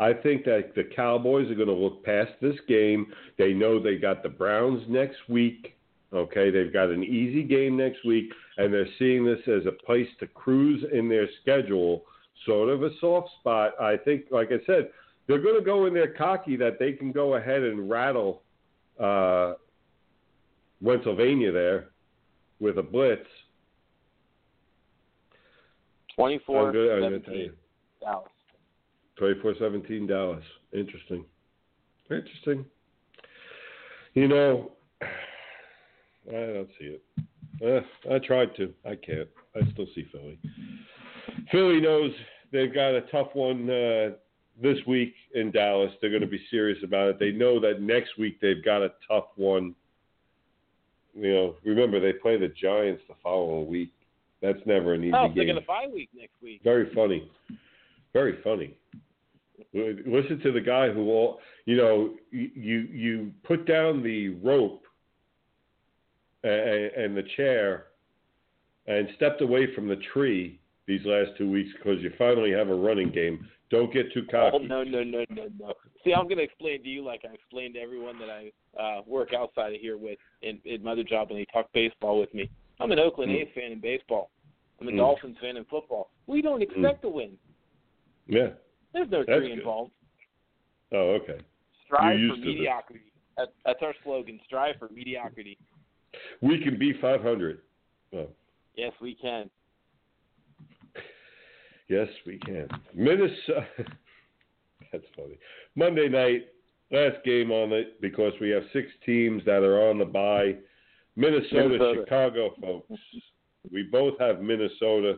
I 0.00 0.12
think 0.12 0.44
that 0.44 0.74
the 0.76 0.84
Cowboys 0.84 1.50
are 1.50 1.54
going 1.56 1.68
to 1.68 1.74
look 1.74 2.04
past 2.04 2.30
this 2.40 2.56
game. 2.68 3.12
They 3.36 3.52
know 3.52 3.82
they 3.82 3.96
got 3.96 4.22
the 4.22 4.28
Browns 4.28 4.82
next 4.88 5.16
week. 5.28 5.74
Okay, 6.12 6.50
they've 6.50 6.72
got 6.72 6.88
an 6.88 7.02
easy 7.04 7.42
game 7.42 7.76
next 7.76 8.04
week, 8.04 8.32
and 8.56 8.72
they're 8.72 8.86
seeing 8.98 9.24
this 9.24 9.40
as 9.46 9.66
a 9.66 9.72
place 9.84 10.08
to 10.20 10.26
cruise 10.26 10.82
in 10.92 11.08
their 11.08 11.28
schedule, 11.42 12.04
sort 12.46 12.70
of 12.70 12.82
a 12.82 12.90
soft 13.00 13.28
spot. 13.40 13.72
I 13.80 13.96
think, 13.96 14.26
like 14.30 14.48
I 14.50 14.64
said, 14.66 14.90
they're 15.26 15.42
going 15.42 15.58
to 15.58 15.64
go 15.64 15.84
in 15.86 15.92
there 15.92 16.14
cocky 16.14 16.56
that 16.56 16.78
they 16.78 16.92
can 16.92 17.12
go 17.12 17.34
ahead 17.34 17.62
and 17.62 17.90
rattle 17.90 18.42
uh, 18.98 19.54
Pennsylvania 20.82 21.52
there 21.52 21.88
with 22.60 22.78
a 22.78 22.82
blitz. 22.82 23.26
Twenty-four 26.16 26.68
I'm 26.68 26.72
good- 26.72 27.02
I'm 27.04 27.22
gonna 27.22 27.50
tell 29.18 29.28
Dallas. 29.34 29.56
24-17 29.60 30.08
Dallas. 30.08 30.44
Interesting. 30.72 31.24
Interesting. 32.10 32.64
You 34.14 34.28
know, 34.28 34.72
I 35.02 36.32
don't 36.32 36.68
see 36.78 36.96
it. 36.96 37.02
Uh, 37.64 38.14
I 38.14 38.18
tried 38.18 38.54
to. 38.56 38.72
I 38.84 38.94
can't. 38.94 39.28
I 39.54 39.60
still 39.72 39.86
see 39.94 40.06
Philly. 40.12 40.38
Philly 41.50 41.80
knows 41.80 42.12
they've 42.52 42.72
got 42.72 42.90
a 42.94 43.02
tough 43.12 43.28
one 43.34 43.68
uh, 43.68 44.10
this 44.62 44.78
week 44.86 45.14
in 45.34 45.50
Dallas. 45.50 45.90
They're 46.00 46.10
going 46.10 46.22
to 46.22 46.28
be 46.28 46.40
serious 46.50 46.78
about 46.84 47.08
it. 47.08 47.18
They 47.18 47.32
know 47.32 47.58
that 47.60 47.80
next 47.82 48.18
week 48.18 48.40
they've 48.40 48.64
got 48.64 48.82
a 48.82 48.92
tough 49.08 49.26
one. 49.36 49.74
You 51.14 51.32
know, 51.32 51.54
remember 51.64 51.98
they 51.98 52.12
play 52.12 52.38
the 52.38 52.48
Giants 52.48 53.02
the 53.08 53.14
following 53.22 53.68
week. 53.68 53.92
That's 54.40 54.60
never 54.66 54.94
an 54.94 55.02
easy 55.02 55.12
Oh, 55.14 55.26
game. 55.26 55.34
they're 55.36 55.44
going 55.46 55.60
to 55.60 55.66
bye 55.66 55.86
week 55.92 56.10
next 56.14 56.34
week. 56.40 56.60
Very 56.62 56.92
funny. 56.94 57.28
Very 58.12 58.40
funny. 58.44 58.76
Listen 59.74 60.40
to 60.42 60.52
the 60.52 60.60
guy 60.60 60.90
who 60.90 61.10
all 61.10 61.40
you 61.66 61.76
know. 61.76 62.14
You 62.30 62.88
you 62.90 63.32
put 63.44 63.66
down 63.66 64.02
the 64.02 64.30
rope 64.30 64.82
and, 66.42 66.52
and 66.52 67.16
the 67.16 67.24
chair, 67.36 67.86
and 68.86 69.08
stepped 69.16 69.42
away 69.42 69.74
from 69.74 69.86
the 69.88 69.96
tree 70.12 70.58
these 70.86 71.04
last 71.04 71.30
two 71.36 71.50
weeks 71.50 71.70
because 71.76 72.00
you 72.02 72.10
finally 72.16 72.50
have 72.50 72.68
a 72.68 72.74
running 72.74 73.10
game. 73.10 73.46
Don't 73.70 73.92
get 73.92 74.10
too 74.14 74.22
cocky. 74.30 74.56
Oh 74.56 74.58
no 74.58 74.82
no 74.82 75.04
no 75.04 75.26
no 75.28 75.48
no! 75.60 75.74
See, 76.02 76.14
I'm 76.14 76.24
going 76.24 76.38
to 76.38 76.44
explain 76.44 76.82
to 76.82 76.88
you 76.88 77.04
like 77.04 77.26
I 77.30 77.34
explained 77.34 77.74
to 77.74 77.80
everyone 77.80 78.18
that 78.20 78.30
I 78.30 78.82
uh, 78.82 79.02
work 79.06 79.34
outside 79.34 79.74
of 79.74 79.80
here 79.80 79.98
with 79.98 80.18
in, 80.40 80.58
in 80.64 80.82
my 80.82 80.92
other 80.92 81.04
job, 81.04 81.28
and 81.30 81.38
they 81.38 81.44
talk 81.52 81.70
baseball 81.74 82.18
with 82.18 82.32
me. 82.32 82.48
I'm 82.80 82.90
an 82.92 82.98
Oakland 82.98 83.32
Mm. 83.32 83.42
A's 83.42 83.48
fan 83.54 83.72
in 83.72 83.80
baseball. 83.80 84.30
I'm 84.80 84.88
a 84.88 84.92
Mm. 84.92 84.96
Dolphins 84.96 85.36
fan 85.42 85.58
in 85.58 85.64
football. 85.66 86.10
We 86.26 86.40
don't 86.40 86.62
expect 86.62 87.02
to 87.02 87.10
win. 87.10 87.36
Yeah. 88.26 88.50
There's 88.98 89.10
no 89.10 89.18
That's 89.18 89.38
tree 89.38 89.48
good. 89.50 89.58
involved. 89.60 89.92
Oh, 90.92 91.18
okay. 91.22 91.38
Strive 91.86 92.18
for 92.30 92.36
mediocrity. 92.36 93.00
That, 93.36 93.48
that's 93.64 93.78
our 93.82 93.94
slogan. 94.02 94.40
Strive 94.46 94.74
for 94.78 94.88
mediocrity. 94.92 95.56
We 96.42 96.60
can 96.60 96.78
be 96.78 96.94
500. 97.00 97.60
Oh, 98.14 98.26
Yes, 98.74 98.92
we 99.00 99.14
can. 99.14 99.50
yes, 101.88 102.08
we 102.26 102.38
can. 102.38 102.68
Minnesota. 102.94 103.66
That's 104.92 105.04
funny. 105.16 105.38
Monday 105.74 106.08
night, 106.08 106.46
last 106.90 107.22
game 107.24 107.50
on 107.50 107.72
it 107.72 108.00
because 108.00 108.32
we 108.40 108.50
have 108.50 108.62
six 108.72 108.88
teams 109.04 109.42
that 109.44 109.62
are 109.62 109.88
on 109.90 109.98
the 109.98 110.04
bye. 110.04 110.54
Minnesota, 111.16 111.68
Minnesota. 111.68 112.00
Chicago, 112.04 112.54
folks. 112.60 112.88
We 113.70 113.82
both 113.82 114.14
have 114.20 114.40
Minnesota. 114.40 115.16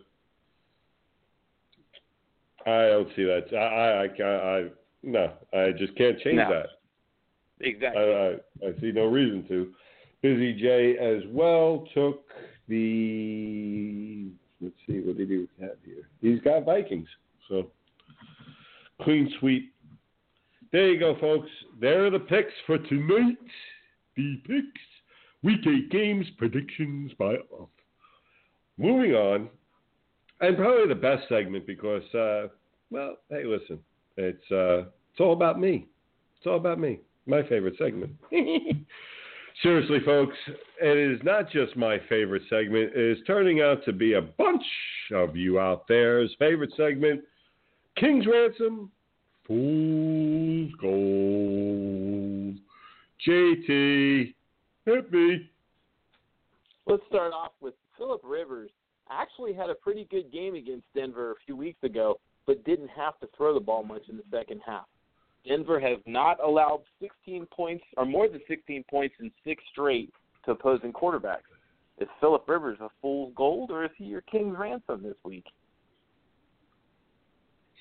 I 2.66 2.88
don't 2.88 3.08
see 3.16 3.24
that. 3.24 3.46
I, 3.52 4.22
I, 4.22 4.22
I, 4.22 4.58
I 4.58 4.68
no, 5.02 5.32
I 5.52 5.72
just 5.78 5.94
can't 5.96 6.18
change 6.20 6.36
No. 6.36 6.50
that. 6.50 6.66
Exactly. 7.60 8.02
I, 8.02 8.66
I, 8.66 8.70
I 8.70 8.80
see 8.80 8.92
no 8.92 9.06
reason 9.06 9.46
to. 9.48 9.72
Busy 10.22 10.52
J 10.54 10.98
as 10.98 11.22
well 11.30 11.86
took 11.94 12.24
the. 12.68 14.28
Let's 14.60 14.74
see, 14.86 15.00
what 15.00 15.16
did 15.16 15.30
he 15.30 15.48
have 15.60 15.76
here? 15.84 16.08
He's 16.20 16.40
got 16.40 16.64
Vikings. 16.66 17.08
So 17.48 17.68
clean 19.02 19.32
sweep. 19.40 19.72
There 20.72 20.88
you 20.90 21.00
go, 21.00 21.16
folks. 21.18 21.48
There 21.80 22.04
are 22.06 22.10
the 22.10 22.18
picks 22.20 22.52
for 22.66 22.78
tonight. 22.78 23.38
The 24.16 24.36
picks. 24.46 24.80
Week 25.42 25.60
eight 25.66 25.90
games 25.90 26.26
predictions 26.36 27.12
by 27.18 27.36
off. 27.58 27.70
Moving 28.76 29.12
on, 29.12 29.48
and 30.40 30.56
probably 30.56 30.88
the 30.88 30.94
best 30.94 31.28
segment 31.28 31.66
because, 31.66 32.02
uh, 32.14 32.48
well, 32.90 33.16
hey, 33.28 33.44
listen, 33.44 33.78
it's 34.16 34.50
uh, 34.50 34.88
it's 35.12 35.20
all 35.20 35.32
about 35.32 35.60
me. 35.60 35.86
It's 36.38 36.46
all 36.46 36.56
about 36.56 36.78
me. 36.78 37.00
My 37.26 37.42
favorite 37.42 37.74
segment. 37.78 38.12
Seriously, 39.62 39.98
folks, 40.06 40.36
it 40.80 40.96
is 40.96 41.20
not 41.22 41.50
just 41.50 41.76
my 41.76 41.98
favorite 42.08 42.42
segment. 42.48 42.92
It 42.94 43.18
is 43.18 43.24
turning 43.26 43.60
out 43.60 43.84
to 43.84 43.92
be 43.92 44.14
a 44.14 44.22
bunch 44.22 44.64
of 45.12 45.36
you 45.36 45.60
out 45.60 45.86
there's 45.86 46.34
favorite 46.38 46.72
segment. 46.76 47.20
King's 47.96 48.26
Ransom, 48.26 48.90
Fool's 49.46 50.72
Gold. 50.80 52.58
JT, 53.28 54.34
hit 54.86 55.12
me. 55.12 55.50
Let's 56.86 57.02
start 57.08 57.34
off 57.34 57.52
with 57.60 57.74
Philip 57.98 58.22
Rivers. 58.24 58.70
Actually 59.10 59.52
had 59.52 59.70
a 59.70 59.74
pretty 59.74 60.06
good 60.10 60.32
game 60.32 60.54
against 60.54 60.84
Denver 60.94 61.32
a 61.32 61.34
few 61.44 61.56
weeks 61.56 61.82
ago, 61.82 62.18
but 62.46 62.64
didn't 62.64 62.88
have 62.88 63.18
to 63.20 63.28
throw 63.36 63.52
the 63.54 63.60
ball 63.60 63.82
much 63.82 64.02
in 64.08 64.16
the 64.16 64.22
second 64.30 64.60
half. 64.64 64.86
Denver 65.46 65.80
has 65.80 65.98
not 66.06 66.42
allowed 66.44 66.82
16 67.00 67.46
points 67.46 67.84
or 67.96 68.04
more 68.04 68.28
than 68.28 68.40
16 68.46 68.84
points 68.90 69.14
in 69.20 69.30
six 69.44 69.62
straight 69.72 70.12
to 70.44 70.52
opposing 70.52 70.92
quarterbacks. 70.92 71.48
Is 71.98 72.08
Philip 72.20 72.48
Rivers 72.48 72.78
a 72.80 72.88
fool's 73.02 73.32
gold, 73.36 73.70
or 73.70 73.84
is 73.84 73.90
he 73.96 74.04
your 74.04 74.22
king's 74.22 74.56
ransom 74.58 75.02
this 75.02 75.16
week? 75.24 75.44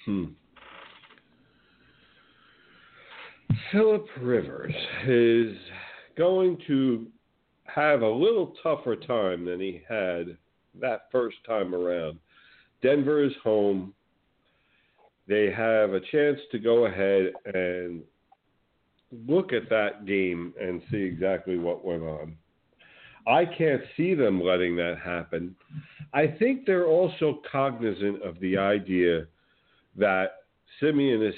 Hmm. 0.06 0.26
Philip 3.72 4.06
Rivers 4.20 4.74
is 5.08 5.56
going 6.18 6.58
to 6.68 7.08
have 7.66 8.02
a 8.02 8.10
little 8.10 8.54
tougher 8.64 8.96
time 8.96 9.46
than 9.46 9.60
he 9.60 9.82
had 9.88 10.38
that 10.82 11.08
first 11.12 11.38
time 11.46 11.74
around. 11.74 12.20
Denver 12.82 13.24
is 13.24 13.34
home. 13.44 13.94
They 15.28 15.52
have 15.52 15.94
a 15.94 16.00
chance 16.00 16.40
to 16.52 16.60
go 16.60 16.86
ahead 16.86 17.34
and 17.54 18.02
look 19.28 19.54
at 19.54 19.70
that 19.70 20.06
game 20.06 20.54
and 20.60 20.82
see 20.90 20.98
exactly 20.98 21.58
what 21.58 21.86
went 21.86 22.04
on. 22.04 22.36
I 23.28 23.46
can't 23.46 23.82
see 23.96 24.16
them 24.16 24.42
letting 24.42 24.76
that 24.78 24.98
happen. 25.04 25.56
I 26.14 26.28
think 26.28 26.66
they're 26.66 26.88
also 26.88 27.42
cognizant 27.52 28.24
of 28.24 28.40
the 28.40 28.58
idea 28.58 29.28
that 29.98 30.32
Siemian 30.80 31.22
is 31.22 31.36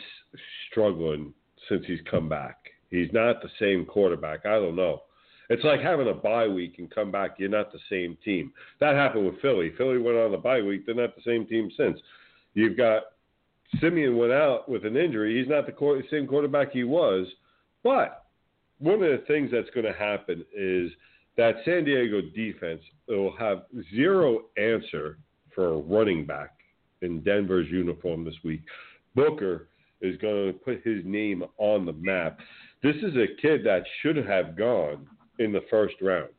struggling 0.70 1.34
since 1.68 1.84
he's 1.86 2.00
come 2.10 2.30
back. 2.30 2.58
He's 2.90 3.12
not 3.12 3.42
the 3.42 3.50
same 3.60 3.86
quarterback. 3.86 4.46
I 4.46 4.56
don't 4.56 4.76
know. 4.76 5.02
It's 5.52 5.66
like 5.66 5.82
having 5.82 6.08
a 6.08 6.14
bye 6.14 6.48
week 6.48 6.76
and 6.78 6.90
come 6.90 7.12
back. 7.12 7.32
You're 7.38 7.50
not 7.50 7.74
the 7.74 7.80
same 7.90 8.18
team. 8.24 8.54
That 8.80 8.96
happened 8.96 9.26
with 9.26 9.42
Philly. 9.42 9.74
Philly 9.78 9.98
went 9.98 10.18
on 10.18 10.32
the 10.32 10.38
bye 10.38 10.62
week. 10.62 10.86
They're 10.86 10.96
not 10.96 11.14
the 11.14 11.22
same 11.26 11.46
team 11.46 11.70
since. 11.76 12.00
You've 12.54 12.78
got 12.78 13.04
Siemian 13.82 14.16
went 14.16 14.32
out 14.32 14.70
with 14.70 14.86
an 14.86 14.96
injury. 14.96 15.38
He's 15.38 15.50
not 15.50 15.66
the 15.66 16.04
same 16.10 16.26
quarterback 16.26 16.72
he 16.72 16.86
was. 16.86 17.28
But 17.84 18.28
one 18.80 18.96
of 18.96 19.12
the 19.12 19.26
things 19.28 19.50
that's 19.52 19.70
going 19.72 19.86
to 19.86 19.92
happen 19.92 20.46
is 20.58 20.90
that 21.36 21.56
San 21.66 21.84
Diego 21.84 22.22
defense 22.34 22.82
will 23.10 23.36
have 23.38 23.64
zero 23.94 24.44
answer 24.56 25.18
for 25.54 25.74
a 25.74 25.78
running 25.80 26.26
back 26.26 26.52
in 27.02 27.20
Denver's 27.24 27.68
uniform 27.70 28.24
this 28.24 28.36
week. 28.46 28.62
Booker 29.16 29.68
is 30.00 30.16
going 30.22 30.54
to 30.54 30.60
put 30.60 30.82
his 30.86 31.04
name 31.04 31.44
on 31.58 31.86
the 31.86 31.92
map. 31.92 32.40
This 32.82 32.96
is 32.96 33.18
a 33.18 33.42
kid 33.42 33.66
that 33.66 33.84
should 34.02 34.16
have 34.16 34.56
gone 34.56 35.08
in 35.42 35.52
the 35.52 35.64
first 35.70 35.96
round. 36.02 36.30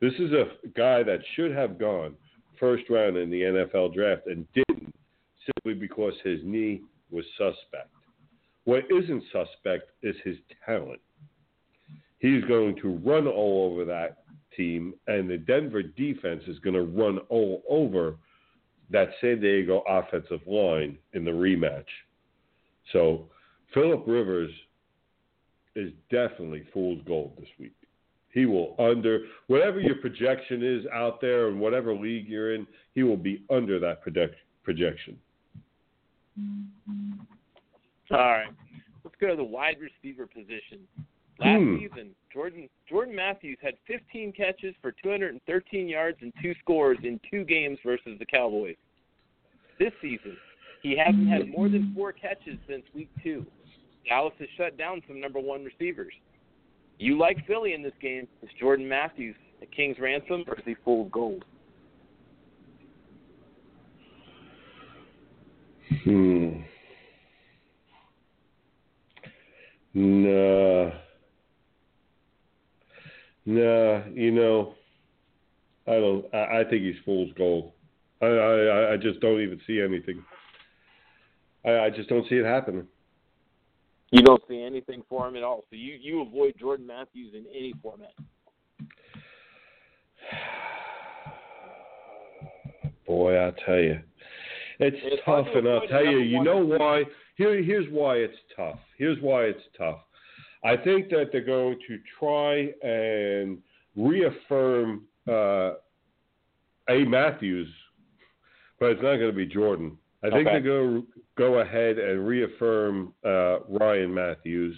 This 0.00 0.12
is 0.14 0.32
a 0.32 0.68
guy 0.76 1.02
that 1.04 1.20
should 1.34 1.52
have 1.52 1.78
gone 1.78 2.16
first 2.58 2.90
round 2.90 3.16
in 3.16 3.30
the 3.30 3.42
NFL 3.42 3.94
draft 3.94 4.26
and 4.26 4.46
didn't 4.52 4.94
simply 5.46 5.74
because 5.74 6.14
his 6.24 6.40
knee 6.42 6.82
was 7.10 7.24
suspect. 7.38 7.90
What 8.64 8.84
isn't 8.90 9.24
suspect 9.32 9.90
is 10.02 10.16
his 10.24 10.36
talent. 10.66 11.00
He's 12.18 12.44
going 12.44 12.76
to 12.82 13.00
run 13.04 13.26
all 13.26 13.70
over 13.70 13.84
that 13.84 14.24
team, 14.56 14.94
and 15.06 15.28
the 15.28 15.38
Denver 15.38 15.82
defense 15.82 16.42
is 16.46 16.58
going 16.60 16.74
to 16.74 16.82
run 16.82 17.18
all 17.28 17.62
over 17.68 18.16
that 18.90 19.10
San 19.20 19.40
Diego 19.40 19.82
offensive 19.88 20.40
line 20.46 20.98
in 21.14 21.24
the 21.24 21.30
rematch. 21.30 21.84
So 22.92 23.28
Philip 23.72 24.04
Rivers 24.06 24.50
is 25.74 25.92
definitely 26.10 26.64
fool's 26.72 27.00
gold 27.06 27.32
this 27.38 27.48
week. 27.58 27.72
He 28.32 28.46
will 28.46 28.74
under 28.78 29.26
whatever 29.46 29.78
your 29.78 29.96
projection 29.96 30.62
is 30.62 30.84
out 30.92 31.20
there 31.20 31.48
and 31.48 31.60
whatever 31.60 31.94
league 31.94 32.26
you're 32.26 32.54
in, 32.54 32.66
he 32.94 33.02
will 33.02 33.16
be 33.16 33.42
under 33.50 33.78
that 33.78 34.02
project, 34.02 34.36
projection. 34.62 35.18
All 38.10 38.18
right. 38.18 38.48
Let's 39.04 39.16
go 39.20 39.28
to 39.28 39.36
the 39.36 39.44
wide 39.44 39.76
receiver 39.80 40.26
position. 40.26 40.86
Last 41.38 41.60
Hmm. 41.60 41.78
season, 41.78 42.14
Jordan 42.32 42.68
Jordan 42.88 43.14
Matthews 43.14 43.58
had 43.60 43.74
15 43.86 44.32
catches 44.32 44.74
for 44.80 44.92
213 44.92 45.88
yards 45.88 46.18
and 46.22 46.32
two 46.40 46.54
scores 46.60 46.98
in 47.02 47.18
two 47.30 47.44
games 47.44 47.78
versus 47.84 48.18
the 48.18 48.26
Cowboys. 48.26 48.76
This 49.78 49.92
season, 50.00 50.36
he 50.82 50.96
hasn't 50.96 51.28
had 51.28 51.48
more 51.48 51.68
than 51.68 51.92
four 51.94 52.12
catches 52.12 52.58
since 52.66 52.84
week 52.94 53.10
two. 53.22 53.44
Dallas 54.08 54.34
has 54.38 54.48
shut 54.56 54.76
down 54.76 55.02
some 55.06 55.20
number 55.20 55.40
one 55.40 55.64
receivers. 55.64 56.12
You 56.98 57.18
like 57.18 57.46
Philly 57.46 57.74
in 57.74 57.82
this 57.82 57.92
game? 58.00 58.28
Is 58.42 58.50
Jordan 58.60 58.88
Matthews 58.88 59.36
a 59.60 59.66
king's 59.66 59.98
ransom 59.98 60.44
or 60.46 60.54
is 60.54 60.64
he 60.64 60.76
of 60.86 61.10
gold? 61.10 61.44
Hmm. 66.04 66.60
Nah. 69.94 70.90
Nah, 73.44 74.02
you 74.14 74.30
know, 74.30 74.74
I 75.86 75.92
don't. 75.92 76.24
I, 76.32 76.60
I 76.60 76.64
think 76.68 76.82
he's 76.82 76.94
fool's 77.04 77.32
gold. 77.36 77.72
I, 78.20 78.26
I 78.26 78.92
I 78.92 78.96
just 78.96 79.20
don't 79.20 79.40
even 79.40 79.60
see 79.66 79.80
anything. 79.80 80.22
I, 81.64 81.86
I 81.86 81.90
just 81.90 82.08
don't 82.08 82.26
see 82.28 82.36
it 82.36 82.44
happening. 82.44 82.86
You 84.12 84.20
don't 84.22 84.42
see 84.46 84.62
anything 84.62 85.02
for 85.08 85.26
him 85.26 85.36
at 85.36 85.42
all. 85.42 85.64
So 85.70 85.76
you, 85.76 85.94
you 85.98 86.20
avoid 86.20 86.54
Jordan 86.60 86.86
Matthews 86.86 87.32
in 87.34 87.46
any 87.50 87.72
format. 87.82 88.12
Boy, 93.06 93.42
I 93.42 93.50
tell 93.64 93.78
you, 93.78 93.98
It's, 94.78 94.96
It's 95.02 95.22
tough, 95.24 95.46
and 95.54 95.66
I'll 95.66 95.86
tell 95.88 96.04
you. 96.04 96.18
You 96.18 96.44
know 96.44 96.58
why? 96.58 97.04
Here, 97.36 97.62
here's 97.62 97.86
why 97.90 98.16
it's 98.16 98.36
tough. 98.54 98.78
Here's 98.98 99.18
why 99.22 99.44
it's 99.44 99.62
tough. 99.78 100.00
I 100.62 100.76
think 100.76 101.08
that 101.08 101.30
they're 101.32 101.40
going 101.42 101.78
to 101.88 101.98
try 102.20 102.68
and 102.86 103.56
reaffirm 103.96 105.04
uh, 105.26 105.72
A. 106.90 107.04
Matthews, 107.06 107.68
but 108.78 108.90
it's 108.90 109.02
not 109.02 109.16
going 109.16 109.30
to 109.30 109.36
be 109.36 109.46
Jordan. 109.46 109.96
I 110.22 110.28
think 110.28 110.46
Okay. 110.46 110.52
they're 110.52 110.60
going 110.60 111.02
to 111.02 111.06
go 111.36 111.60
ahead 111.60 111.98
and 111.98 112.26
reaffirm 112.26 113.12
uh, 113.24 113.60
Ryan 113.68 114.12
Mathews. 114.12 114.76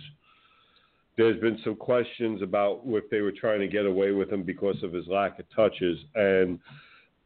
There's 1.16 1.40
been 1.40 1.58
some 1.64 1.76
questions 1.76 2.42
about 2.42 2.82
if 2.86 3.08
they 3.10 3.20
were 3.20 3.32
trying 3.32 3.60
to 3.60 3.68
get 3.68 3.86
away 3.86 4.12
with 4.12 4.32
him 4.32 4.42
because 4.42 4.82
of 4.82 4.92
his 4.92 5.06
lack 5.06 5.38
of 5.38 5.46
touches, 5.54 5.98
and 6.14 6.58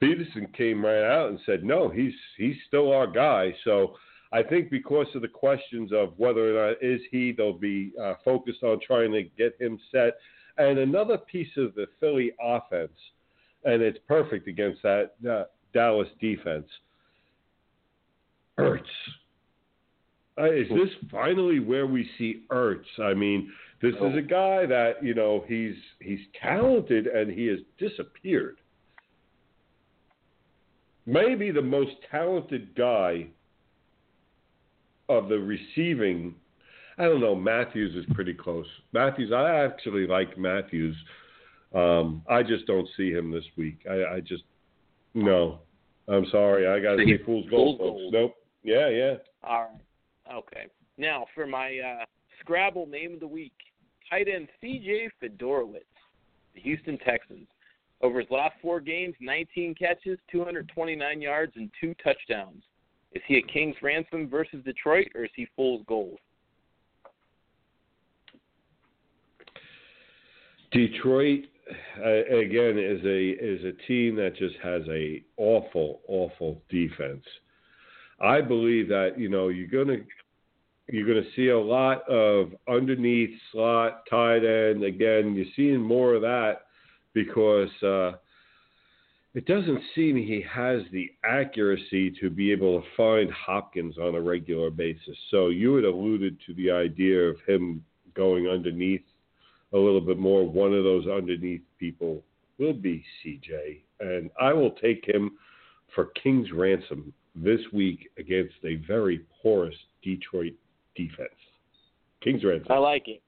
Pederson 0.03 0.53
came 0.55 0.85
right 0.85 1.05
out 1.05 1.31
and 1.31 1.41
said, 1.47 1.65
"No, 1.65 1.89
he's 1.89 2.13
he's 2.37 2.57
still 2.67 2.93
our 2.93 3.07
guy." 3.07 3.55
So 3.65 3.97
I 4.33 4.43
think 4.43 4.71
because 4.71 5.07
of 5.15 5.23
the 5.23 5.29
questions 5.29 5.91
of 5.93 6.13
whether 6.19 6.51
or 6.51 6.69
not 6.69 6.83
is 6.83 7.01
he, 7.11 7.33
they'll 7.33 7.53
be 7.53 7.93
uh, 8.01 8.15
focused 8.25 8.63
on 8.63 8.79
trying 8.87 9.13
to 9.13 9.23
get 9.23 9.57
him 9.59 9.79
set. 9.91 10.19
And 10.59 10.79
another 10.79 11.17
piece 11.17 11.57
of 11.57 11.75
the 11.75 11.87
Philly 11.99 12.33
offense, 12.43 12.93
and 13.65 13.81
it's 13.81 13.99
perfect 14.07 14.49
against 14.49 14.83
that 14.83 15.13
uh, 15.29 15.45
Dallas 15.73 16.09
defense. 16.21 16.67
Ertz. 18.59 18.81
Uh, 20.39 20.53
is 20.53 20.69
this 20.69 20.91
finally 21.11 21.59
where 21.59 21.87
we 21.87 22.09
see 22.17 22.43
Ertz? 22.51 22.85
I 23.01 23.15
mean, 23.15 23.51
this 23.83 23.95
is 23.95 24.17
a 24.17 24.23
guy 24.23 24.67
that 24.67 25.03
you 25.03 25.15
know 25.15 25.45
he's 25.47 25.75
he's 26.01 26.21
talented 26.41 27.07
and 27.07 27.31
he 27.31 27.47
has 27.47 27.59
disappeared. 27.79 28.59
Maybe 31.07 31.51
the 31.51 31.63
most 31.63 31.93
talented 32.11 32.75
guy 32.75 33.29
of 35.09 35.29
the 35.29 35.39
receiving. 35.39 36.35
I 36.99 37.05
don't 37.05 37.21
know. 37.21 37.35
Matthews 37.35 37.95
is 37.95 38.05
pretty 38.15 38.35
close. 38.35 38.67
Matthews, 38.93 39.33
I 39.33 39.65
actually 39.65 40.07
like 40.07 40.37
Matthews. 40.37 40.97
Um, 41.75 42.23
I 42.29 42.43
just 42.43 42.67
don't 42.67 42.89
see 42.97 43.11
him 43.11 43.31
this 43.31 43.45
week. 43.57 43.79
I, 43.89 44.17
I 44.17 44.21
just 44.21 44.43
no. 45.15 45.61
I'm 46.09 46.27
sorry. 46.31 46.67
I 46.67 46.81
got 46.81 46.97
to 46.97 47.05
say 47.05 47.23
fool's 47.25 47.49
gold, 47.51 47.79
folks. 47.79 48.03
Nope. 48.11 48.35
Yeah, 48.63 48.89
yeah. 48.89 49.15
All 49.43 49.71
right. 49.73 50.37
Okay. 50.37 50.67
Now 50.97 51.27
for 51.35 51.47
my 51.47 51.79
uh, 51.79 52.05
Scrabble 52.41 52.87
name 52.87 53.15
of 53.15 53.21
the 53.21 53.29
week, 53.29 53.53
tight 54.11 54.27
end 54.29 54.49
C.J. 54.61 55.11
Fedorowicz, 55.23 55.83
the 56.55 56.61
Houston 56.61 56.99
Texans. 56.99 57.47
Over 58.01 58.21
his 58.21 58.31
last 58.31 58.55
four 58.63 58.81
games, 58.81 59.15
19 59.21 59.75
catches, 59.75 60.19
229 60.31 61.21
yards, 61.21 61.53
and 61.57 61.69
two 61.81 61.95
touchdowns. 62.03 62.63
Is 63.13 63.23
he 63.27 63.39
a 63.39 63.43
King's 63.43 63.75
ransom 63.83 64.29
versus 64.29 64.63
Detroit, 64.65 65.09
or 65.15 65.25
is 65.25 65.31
he 65.35 65.49
fool's 65.57 65.85
gold? 65.89 66.19
Detroit 70.71 71.45
uh, 71.99 72.37
again 72.37 72.79
is 72.79 73.03
a 73.05 73.31
is 73.31 73.65
a 73.65 73.73
team 73.87 74.15
that 74.17 74.37
just 74.37 74.55
has 74.63 74.83
a 74.89 75.23
awful 75.39 76.01
awful 76.07 76.61
defense. 76.69 77.25
I 78.21 78.41
believe 78.41 78.89
that 78.89 79.19
you 79.19 79.29
know 79.29 79.49
you're 79.49 79.67
gonna 79.69 79.99
you're 80.89 81.07
gonna 81.07 81.27
see 81.37 81.49
a 81.49 81.59
lot 81.59 82.09
of 82.09 82.53
underneath 82.69 83.31
slot 83.53 84.05
tight 84.11 84.45
end 84.45 84.83
again. 84.83 85.35
You're 85.35 85.47
seeing 85.55 85.81
more 85.81 86.15
of 86.15 86.23
that 86.23 86.63
because 87.15 87.71
uh, 87.83 88.13
it 89.35 89.47
doesn't 89.47 89.81
seem 89.95 90.17
he 90.17 90.45
has 90.51 90.83
the 90.93 91.11
accuracy 91.25 92.11
to 92.21 92.31
be 92.31 92.51
able 92.51 92.81
to 92.81 92.87
find 92.97 93.31
Hopkins 93.31 93.99
on 93.99 94.15
a 94.15 94.21
regular 94.21 94.71
basis. 94.71 95.17
So 95.31 95.49
you 95.49 95.75
had 95.77 95.85
alluded 95.85 96.39
to 96.47 96.55
the 96.55 96.71
idea 96.71 97.21
of 97.21 97.37
him 97.47 97.85
going 98.15 98.49
underneath 98.49 99.05
a 99.73 99.79
little 99.79 100.01
bit 100.01 100.19
more. 100.19 100.49
One 100.49 100.73
of 100.73 100.85
those 100.85 101.07
underneath 101.07 101.63
people 101.79 102.23
will 102.59 102.73
be 102.73 103.05
CJ, 103.25 103.83
and 104.01 104.31
I 104.41 104.53
will 104.53 104.73
take 104.73 105.07
him 105.07 105.33
for 105.95 106.07
King's 106.23 106.51
ransom 106.51 107.13
this 107.43 107.61
week 107.73 108.11
against 108.19 108.55
a 108.65 108.77
very 108.87 109.23
porous 109.43 109.75
Detroit 110.03 110.55
defense. 110.97 111.29
King's 112.23 112.45
ransom. 112.45 112.71
I 112.71 112.79
like 112.79 113.07
it. 113.09 113.23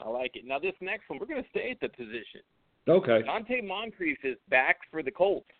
I 0.00 0.08
like 0.08 0.36
it. 0.36 0.44
Now 0.46 0.58
this 0.58 0.74
next 0.80 1.08
one, 1.08 1.18
we're 1.18 1.26
going 1.26 1.42
to 1.42 1.50
stay 1.50 1.70
at 1.70 1.80
the 1.80 1.88
position. 1.88 2.40
Okay. 2.88 3.22
Donte 3.26 3.66
Moncrief 3.66 4.18
is 4.22 4.36
back 4.48 4.78
for 4.90 5.02
the 5.02 5.10
Colts. 5.10 5.50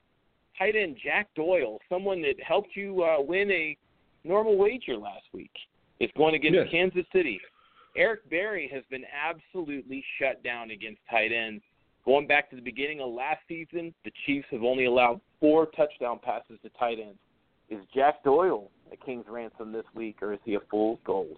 Tight 0.59 0.77
end 0.77 0.97
Jack 1.03 1.28
Doyle, 1.35 1.78
someone 1.89 2.23
that 2.23 2.35
helped 2.47 2.70
you 2.77 3.03
uh, 3.03 3.20
win 3.20 3.51
a 3.51 3.77
normal 4.24 4.57
wager 4.57 4.97
last 4.97 5.24
week, 5.33 5.51
is 6.01 6.11
going 6.16 6.35
against 6.35 6.57
Yes. 6.57 6.69
Kansas 6.70 7.05
City. 7.12 7.41
Eric 7.97 8.28
Berry 8.31 8.70
has 8.73 8.85
been 8.91 9.05
absolutely 9.12 10.05
shut 10.19 10.43
down 10.45 10.70
against 10.70 11.01
tight 11.11 11.33
ends. 11.33 11.62
Going 12.05 12.27
back 12.27 12.49
to 12.51 12.57
the 12.57 12.62
beginning 12.62 13.01
of 13.01 13.11
last 13.11 13.41
season, 13.49 13.93
the 14.05 14.12
Chiefs 14.24 14.47
have 14.53 14.62
only 14.62 14.85
allowed 14.85 15.20
four 15.41 15.66
touchdown 15.66 16.20
passes 16.23 16.59
to 16.62 16.69
tight 16.78 16.99
ends. 17.01 17.19
Is 17.69 17.81
Jack 17.95 18.23
Doyle 18.23 18.71
a 18.93 18.97
King's 18.97 19.27
ransom 19.29 19.73
this 19.73 19.85
week, 19.95 20.19
or 20.23 20.33
is 20.33 20.39
he 20.45 20.55
a 20.55 20.61
fool's 20.71 20.99
gold? 21.05 21.37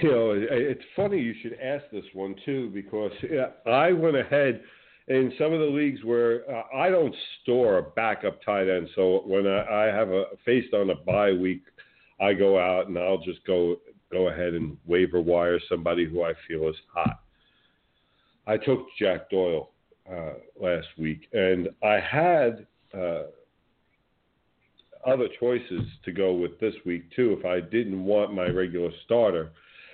You 0.00 0.10
know, 0.10 0.32
it's 0.34 0.84
funny 0.94 1.18
you 1.18 1.34
should 1.42 1.58
ask 1.62 1.84
this 1.90 2.04
one 2.12 2.34
too 2.44 2.70
because 2.72 3.10
I 3.66 3.92
went 3.92 4.16
ahead 4.16 4.62
in 5.08 5.32
some 5.38 5.52
of 5.52 5.60
the 5.60 5.66
leagues 5.66 6.02
where 6.04 6.42
uh, 6.50 6.62
I 6.76 6.90
don't 6.90 7.14
store 7.42 7.78
a 7.78 7.82
backup 7.82 8.42
tight 8.44 8.68
end. 8.68 8.88
So 8.94 9.22
when 9.26 9.46
I, 9.46 9.86
I 9.86 9.86
have 9.86 10.10
a 10.10 10.24
faced 10.44 10.74
on 10.74 10.90
a 10.90 10.94
bye 10.94 11.32
week, 11.32 11.62
I 12.20 12.32
go 12.32 12.58
out 12.58 12.88
and 12.88 12.98
I'll 12.98 13.18
just 13.18 13.44
go 13.46 13.76
go 14.12 14.28
ahead 14.28 14.54
and 14.54 14.76
waiver 14.86 15.20
wire 15.20 15.58
somebody 15.68 16.04
who 16.04 16.22
I 16.22 16.32
feel 16.46 16.68
is 16.68 16.76
hot. 16.92 17.20
I 18.46 18.56
took 18.56 18.86
Jack 18.98 19.30
Doyle 19.30 19.70
uh, 20.10 20.34
last 20.60 20.86
week, 20.96 21.28
and 21.32 21.68
I 21.82 21.98
had 22.00 22.66
uh, 22.96 23.22
other 25.06 25.28
choices 25.38 25.86
to 26.04 26.12
go 26.12 26.34
with 26.34 26.58
this 26.60 26.74
week 26.84 27.04
too 27.14 27.36
if 27.38 27.44
I 27.46 27.60
didn't 27.60 28.04
want 28.04 28.34
my 28.34 28.48
regular 28.48 28.90
starter. 29.04 29.52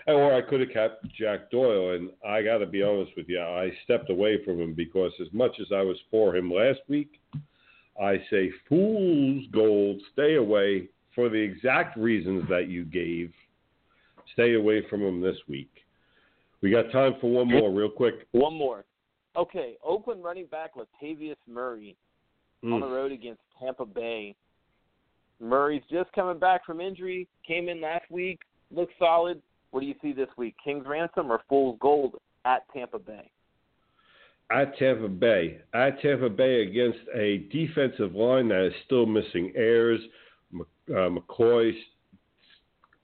Or 0.08 0.34
I 0.34 0.42
could 0.42 0.60
have 0.60 0.72
kept 0.72 1.06
Jack 1.12 1.48
Doyle, 1.52 1.94
and 1.94 2.10
I 2.26 2.42
got 2.42 2.58
to 2.58 2.66
be 2.66 2.82
honest 2.82 3.12
with 3.16 3.28
you, 3.28 3.40
I 3.40 3.70
stepped 3.84 4.10
away 4.10 4.44
from 4.44 4.60
him 4.60 4.74
because 4.74 5.12
as 5.20 5.32
much 5.32 5.52
as 5.60 5.68
I 5.72 5.82
was 5.82 5.96
for 6.10 6.34
him 6.34 6.52
last 6.52 6.80
week, 6.88 7.20
I 8.02 8.20
say 8.28 8.50
fool's 8.68 9.44
gold, 9.52 10.00
stay 10.12 10.34
away 10.34 10.88
for 11.14 11.28
the 11.28 11.36
exact 11.38 11.96
reasons 11.96 12.48
that 12.48 12.68
you 12.68 12.84
gave. 12.84 13.32
Stay 14.32 14.54
away 14.54 14.82
from 14.88 15.02
him 15.02 15.20
this 15.20 15.36
week. 15.48 15.70
We 16.62 16.70
got 16.70 16.90
time 16.90 17.14
for 17.20 17.30
one 17.30 17.48
more, 17.48 17.70
real 17.70 17.90
quick. 17.90 18.26
One 18.32 18.54
more. 18.54 18.84
Okay, 19.36 19.76
Oakland 19.84 20.24
running 20.24 20.46
back 20.46 20.72
Latavius 20.74 21.36
Murray 21.46 21.96
on 22.64 22.80
the 22.80 22.86
Mm. 22.86 22.92
road 22.92 23.12
against 23.12 23.42
Tampa 23.58 23.86
Bay. 23.86 24.34
Murray's 25.42 25.82
just 25.90 26.12
coming 26.12 26.38
back 26.38 26.64
from 26.64 26.80
injury, 26.80 27.28
came 27.46 27.68
in 27.68 27.80
last 27.80 28.10
week, 28.10 28.40
looks 28.70 28.94
solid. 28.98 29.42
What 29.70 29.80
do 29.80 29.86
you 29.86 29.94
see 30.00 30.12
this 30.12 30.28
week? 30.36 30.54
King's 30.62 30.86
ransom 30.86 31.30
or 31.30 31.40
Fool's 31.48 31.78
gold 31.80 32.14
at 32.44 32.62
Tampa 32.72 32.98
Bay? 32.98 33.30
at 34.52 34.76
Tampa 34.78 35.08
Bay. 35.08 35.58
At 35.74 36.00
Tampa 36.00 36.28
Bay 36.28 36.62
against 36.62 36.98
a 37.14 37.38
defensive 37.50 38.14
line 38.14 38.48
that 38.48 38.66
is 38.66 38.74
still 38.84 39.06
missing 39.06 39.52
Ayers, 39.56 40.00
uh, 40.94 41.08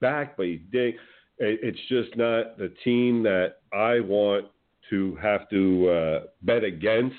back, 0.01 0.36
but 0.36 0.47
he 0.47 0.56
did. 0.70 0.94
It's 1.39 1.78
just 1.89 2.16
not 2.16 2.59
the 2.59 2.73
team 2.85 3.23
that 3.23 3.56
I 3.73 4.01
want 4.01 4.47
to 4.90 5.16
have 5.23 5.48
to 5.51 5.89
uh, 5.89 6.20
bet 6.43 6.65
against, 6.65 7.15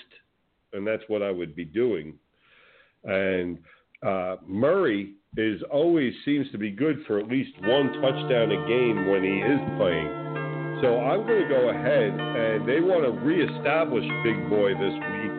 and 0.73 0.85
that's 0.85 1.03
what 1.07 1.23
I 1.23 1.31
would 1.31 1.55
be 1.55 1.65
doing. 1.65 2.15
And 3.05 3.59
uh, 4.05 4.37
Murray 4.45 5.13
is 5.37 5.61
always 5.71 6.13
seems 6.25 6.49
to 6.51 6.57
be 6.57 6.71
good 6.71 7.03
for 7.05 7.19
at 7.19 7.27
least 7.27 7.51
one 7.61 7.93
touchdown 8.01 8.51
a 8.51 8.67
game 8.67 9.09
when 9.09 9.23
he 9.23 9.39
is 9.39 9.61
playing. 9.77 10.09
So 10.81 10.95
I'm 11.03 11.27
going 11.27 11.43
to 11.43 11.49
go 11.49 11.69
ahead, 11.69 12.15
and 12.15 12.67
they 12.67 12.79
want 12.79 13.03
to 13.03 13.11
reestablish 13.11 14.07
Big 14.23 14.39
Boy 14.49 14.71
this 14.73 14.95
week. 14.95 15.33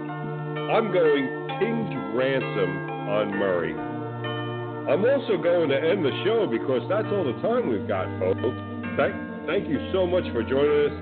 I'm 0.68 0.92
going 0.92 1.24
King's 1.58 1.92
Ransom 2.12 2.72
on 3.08 3.32
Murray. 3.34 3.72
I'm 3.72 5.04
also 5.04 5.40
going 5.40 5.70
to 5.70 5.76
end 5.76 6.04
the 6.04 6.12
show 6.24 6.46
because 6.46 6.82
that's 6.88 7.08
all 7.08 7.24
the 7.24 7.40
time 7.40 7.68
we've 7.68 7.88
got, 7.88 8.06
folks. 8.20 8.44
Thank, 8.96 9.16
thank 9.46 9.68
you 9.68 9.80
so 9.92 10.06
much 10.06 10.24
for 10.32 10.42
joining 10.44 10.92
us. 10.92 10.96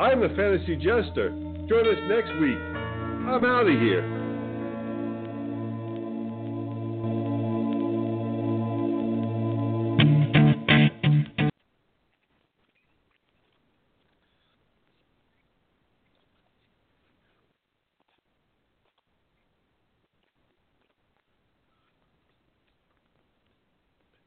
I'm 0.00 0.20
the 0.20 0.34
Fantasy 0.34 0.74
Jester. 0.76 1.30
Join 1.70 1.86
us 1.86 2.00
next 2.10 2.34
week. 2.42 2.58
I'm 3.30 3.44
out 3.46 3.70
of 3.70 3.78
here. 3.78 4.23